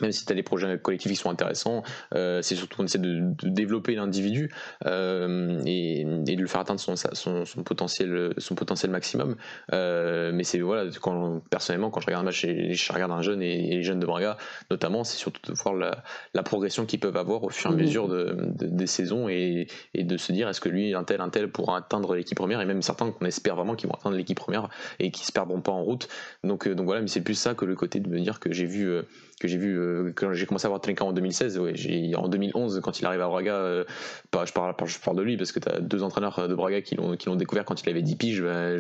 même 0.01 0.13
si 0.13 0.25
tu 0.25 0.33
as 0.33 0.37
des 0.37 0.43
projets 0.43 0.79
collectifs 0.79 1.11
qui 1.11 1.17
sont 1.17 1.31
intéressants, 1.31 1.83
euh, 2.15 2.43
c'est 2.43 2.55
surtout 2.55 2.83
on 2.83 2.85
essaie 2.85 2.99
de, 2.99 3.35
développer 3.43 3.95
l'individu 3.95 4.53
euh, 4.87 5.61
et, 5.65 6.05
de 6.05 6.41
le 6.41 6.47
faire 6.47 6.61
atteindre 6.61 6.81
son, 6.81 6.95
son, 6.97 7.45
son 7.45 7.63
potentiel, 7.63 8.35
son 8.39 8.55
potentiel 8.55 8.91
maximum. 8.91 9.37
Euh, 9.73 10.33
mais 10.35 10.45
c'est 10.45 10.59
voilà, 10.61 10.91
quand, 11.01 11.41
personnellement, 11.51 11.91
quand 11.91 12.01
je 12.01 12.07
regarde 12.07 12.25
un 12.25 12.27
match 12.27 12.45
et 12.45 12.75
je 12.75 12.93
regarde 12.93 13.13
un 13.13 13.23
jeune 13.23 13.43
et, 13.43 13.75
les 13.75 13.83
jeunes 13.83 14.01
de 14.01 14.07
Braga, 14.07 14.37
notamment, 14.71 15.05
c'est 15.05 15.17
surtout 15.17 15.41
de 15.51 15.57
voir 15.57 15.75
la, 15.75 16.43
progression 16.43 16.85
qu'ils 16.85 17.01
peuvent 17.01 17.17
avoir 17.17 17.43
au 17.43 17.49
fur 17.49 17.71
et 17.71 17.73
à 17.73 17.77
mmh. 17.77 17.81
mesure 17.81 18.09
de, 18.09 18.37
des 18.51 18.87
saisons 18.87 19.29
et, 19.29 19.67
de 19.95 20.17
se 20.17 20.33
dire 20.33 20.49
est-ce 20.49 20.61
que 20.61 20.69
lui, 20.69 20.95
un 20.95 21.05
tel, 21.05 21.21
un 21.21 21.31
tel 21.31 21.51
pourra 21.51 21.79
atteindre 21.79 22.15
l'équipe 22.15 22.37
première 22.37 22.61
et 22.61 22.67
même 22.67 22.83
certains 22.83 23.11
qu'on 23.11 23.25
espère 23.25 23.57
vraiment 23.57 23.75
qu'ils 23.75 23.89
vont 23.89 23.95
atteindre 23.95 24.17
l'équipe 24.17 24.37
première 24.37 24.69
et 24.99 25.11
qui 25.11 25.25
se 25.25 25.33
perdront 25.33 25.61
pas 25.61 25.73
en 25.73 25.83
route. 25.83 26.09
Donc, 26.43 26.69
donc 26.69 26.85
voilà, 26.85 27.01
mais 27.01 27.09
c'est 27.09 27.23
plus 27.23 27.35
ça 27.35 27.55
que 27.55 27.65
le 27.65 27.75
côté 27.75 28.01
de 28.01 28.09
me 28.09 28.21
dire 28.21 28.41
que 28.41 28.53
j'ai 28.53 28.67
vu 28.67 29.01
que 29.41 29.49
j'ai 29.49 29.59
vu 29.59 29.79
euh, 29.79 30.13
quand 30.15 30.33
j'ai 30.33 30.47
commencé 30.47 30.67
à 30.67 30.69
voir 30.69 30.81
Trinka 30.81 31.05
en 31.05 31.13
2016 31.13 31.59
ouais, 31.59 31.75
en 32.17 32.29
2011 32.29 32.81
quand 32.83 33.01
il 33.01 33.07
arrive 33.07 33.21
à 33.21 33.29
Braga 33.29 33.55
euh, 33.55 33.85
je, 34.33 34.53
parle, 34.53 34.75
je 34.85 34.99
parle 34.99 35.17
de 35.17 35.23
lui 35.23 35.37
parce 35.37 35.53
que 35.53 35.61
tu 35.61 35.69
as 35.69 35.81
deux 35.81 36.03
entraîneurs 36.03 36.49
de 36.49 36.55
Braga 36.55 36.83
qui 36.83 36.95
l'ont 36.95 37.17
qui 37.17 37.27
l'ont 37.27 37.37
découvert 37.37 37.65
quand 37.65 37.83
il 37.83 37.89
avait 37.89 38.03
10 38.03 38.17
piges 38.17 38.43
bah, 38.43 38.77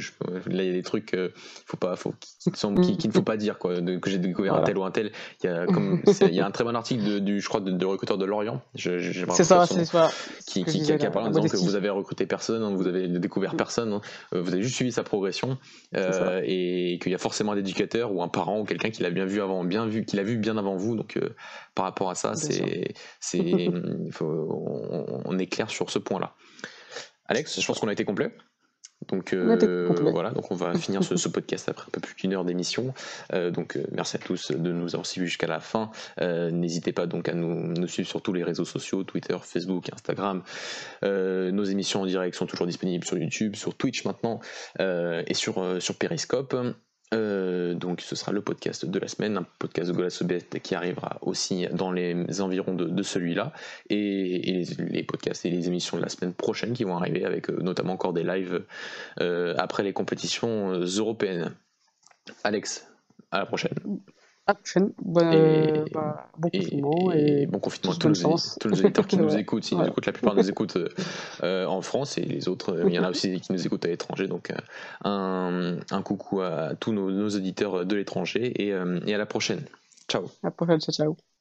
là 0.47 0.63
il 0.63 0.67
y 0.67 0.71
a 0.71 0.73
des 0.73 0.83
trucs 0.83 1.15
euh, 1.15 1.31
faut 1.67 1.77
pas 1.77 1.97
faut 1.97 2.15
qu'il 2.55 3.09
ne 3.09 3.13
faut 3.13 3.23
pas 3.23 3.37
dire 3.37 3.59
quoi 3.59 3.81
que 3.81 4.11
j'ai 4.11 4.19
découvert 4.19 4.55
un 4.55 4.63
tel 4.63 4.79
ou 4.79 4.85
un 4.85 4.91
tel. 4.91 5.13
Il 5.43 5.47
y 5.47 5.53
a 5.53 5.67
comme 5.67 6.03
il 6.23 6.35
y 6.35 6.41
a 6.41 6.47
un 6.47 6.51
très 6.51 6.65
bon 6.65 6.75
article 6.75 7.05
de, 7.05 7.19
du 7.19 7.41
je 7.41 7.49
crois 7.49 7.61
de, 7.61 7.71
de 7.71 7.87
recruteur 7.87 8.19
de 8.19 8.25
Lorient. 8.25 8.63
C'est 8.77 9.45
ça 9.45 9.67
c'est 9.67 9.85
ça. 9.85 10.11
qui, 10.47 10.65
qui, 10.65 10.83
qui, 10.83 10.93
a 10.93 11.11
parlé 11.11 11.29
en 11.29 11.31
disant 11.31 11.49
que 11.49 11.57
vous 11.57 11.75
avez 11.75 11.89
recruté 11.89 12.27
personne 12.27 12.63
hein, 12.63 12.75
vous 12.75 12.87
avez 12.87 13.09
découvert 13.09 13.57
personne 13.57 13.93
hein, 13.93 14.01
vous 14.33 14.53
avez 14.53 14.63
juste 14.63 14.77
suivi 14.77 14.93
sa 14.93 15.03
progression 15.03 15.59
et 15.95 16.99
qu'il 17.03 17.13
y 17.13 17.15
a 17.15 17.19
forcément 17.19 17.53
un 17.53 17.57
éducateur 17.57 18.13
ou 18.13 18.23
un 18.23 18.29
parent 18.29 18.61
ou 18.61 18.65
quelqu'un 18.65 18.91
qui 18.91 19.03
l'a 19.03 19.11
bien 19.11 19.27
vu 19.27 19.41
avant 19.41 19.65
bien 19.65 19.87
vu 19.87 20.05
qui 20.05 20.17
l'a 20.17 20.23
vu 20.23 20.37
bien 20.45 20.57
avant 20.57 20.77
vous. 20.77 20.95
Donc, 20.97 21.17
euh, 21.17 21.35
par 21.75 21.87
rapport 21.87 22.11
à 22.11 22.15
ça, 22.15 22.35
c'est, 22.35 22.95
c'est, 23.21 23.69
on, 24.21 25.23
on, 25.25 25.39
est 25.39 25.47
clair 25.47 25.71
sur 25.71 25.91
ce 25.91 25.99
point-là. 25.99 26.35
Alex, 27.27 27.61
je 27.61 27.67
pense 27.67 27.81
qu'on 27.81 27.89
a 27.89 27.93
été 27.93 28.05
complet. 28.05 28.31
Donc 29.09 29.35
euh, 29.35 29.89
voilà, 30.13 30.31
donc 30.31 30.51
on 30.51 30.55
va 30.55 30.73
finir 30.79 31.03
ce, 31.05 31.29
podcast 31.29 31.69
après 31.69 31.85
un 31.89 31.91
peu 31.91 32.01
plus 32.01 32.15
qu'une 32.15 32.33
heure 32.33 32.45
d'émission. 32.47 32.95
Euh, 33.35 33.51
donc 33.51 33.79
merci 33.93 34.17
à 34.17 34.19
tous 34.19 34.51
de 34.51 34.73
nous 34.73 34.95
avoir 34.95 35.05
suivis 35.05 35.27
jusqu'à 35.27 35.47
la 35.47 35.61
fin. 35.61 35.91
N'hésitez 36.21 36.93
pas 36.93 37.07
donc 37.07 37.29
à 37.29 37.35
nous, 37.35 37.75
nous, 37.75 37.87
suivre 37.87 38.09
sur 38.09 38.23
tous 38.23 38.33
les 38.33 38.43
réseaux 38.43 38.65
sociaux, 38.65 39.05
Twitter, 39.05 39.37
Facebook, 39.43 39.93
Instagram. 39.93 40.43
nos 41.03 41.65
émissions 41.65 42.03
en 42.03 42.07
direct 42.07 42.35
sont 42.35 42.47
toujours 42.47 42.67
disponibles 42.67 43.05
sur 43.05 43.19
YouTube, 43.19 43.57
sur 43.57 43.75
Twitch 43.75 44.07
maintenant 44.07 44.41
et 44.79 45.35
sur, 45.35 45.83
sur 45.83 45.97
Periscope. 45.97 46.57
Euh, 47.13 47.75
donc 47.75 48.01
ce 48.01 48.17
sera 48.17 48.33
le 48.33 48.41
podcast 48.41 48.87
de 48.87 48.99
la 48.99 49.09
semaine, 49.09 49.37
un 49.37 49.47
podcast 49.59 49.91
de 49.91 49.95
Golasobet 49.95 50.47
qui 50.63 50.75
arrivera 50.75 51.19
aussi 51.21 51.67
dans 51.73 51.93
les 51.93 52.41
environs 52.41 52.75
de, 52.75 53.03
celui-là, 53.03 53.53
et, 53.91 54.65
les, 54.79 55.03
podcasts 55.03 55.45
et 55.45 55.51
les 55.51 55.69
émissions 55.69 55.97
de 55.97 56.03
la 56.03 56.09
semaine 56.09 56.33
prochaine 56.33 56.73
qui 56.73 56.85
vont 56.85 56.97
arriver 56.97 57.25
avec 57.25 57.51
euh, 57.51 57.61
notamment 57.61 57.93
encore 57.93 58.15
des 58.15 58.25
lives 58.25 58.65
euh, 59.21 59.55
après 59.59 59.83
les 59.83 59.93
compétitions 59.93 60.73
européennes. 60.73 61.55
Alex, 62.43 62.89
à 63.31 63.39
la 63.39 63.47
prochaine. 63.47 63.75
Et, 65.33 65.91
bah, 65.93 66.29
bon 66.37 66.51
confinement. 66.51 67.13
Et, 67.13 67.47
bon 67.47 67.59
confinement 67.59 67.95
à 67.95 67.97
tous, 67.97 68.09
les, 68.09 68.23
tous 68.61 68.69
les 68.69 68.81
auditeurs 68.81 69.07
qui 69.07 69.17
nous 69.19 69.35
écoutent. 69.37 69.71
Ils 69.71 69.79
nous 69.79 69.87
écoutent. 69.87 70.07
La 70.07 70.13
plupart 70.13 70.35
nous 70.35 70.49
écoutent 70.49 70.79
euh, 71.43 71.67
en 71.67 71.81
France 71.81 72.19
et 72.19 72.23
les 72.23 72.49
autres, 72.49 72.85
il 72.87 72.93
y 72.93 72.99
en 72.99 73.05
a 73.05 73.11
aussi 73.11 73.41
qui 73.41 73.53
nous 73.53 73.67
écoutent 73.67 73.85
à 73.87 73.89
l'étranger. 73.89 74.29
Donc 74.29 74.51
euh, 74.51 74.57
un, 75.05 75.79
un, 75.91 76.03
coucou 76.03 76.43
à 76.43 76.75
tous 76.79 76.93
nos, 76.93 77.11
nos 77.11 77.31
auditeurs 77.31 77.87
de 77.87 77.97
l'étranger 77.97 78.53
et, 78.63 78.73
euh, 78.73 79.01
et, 79.07 79.15
à 79.15 79.19
la 79.19 79.27
prochaine. 79.27 79.65
Ciao. 80.09 80.25
À 80.43 80.49
la 80.49 80.51
prochaine, 80.51 80.81
ciao. 80.81 80.93
ciao. 80.93 81.34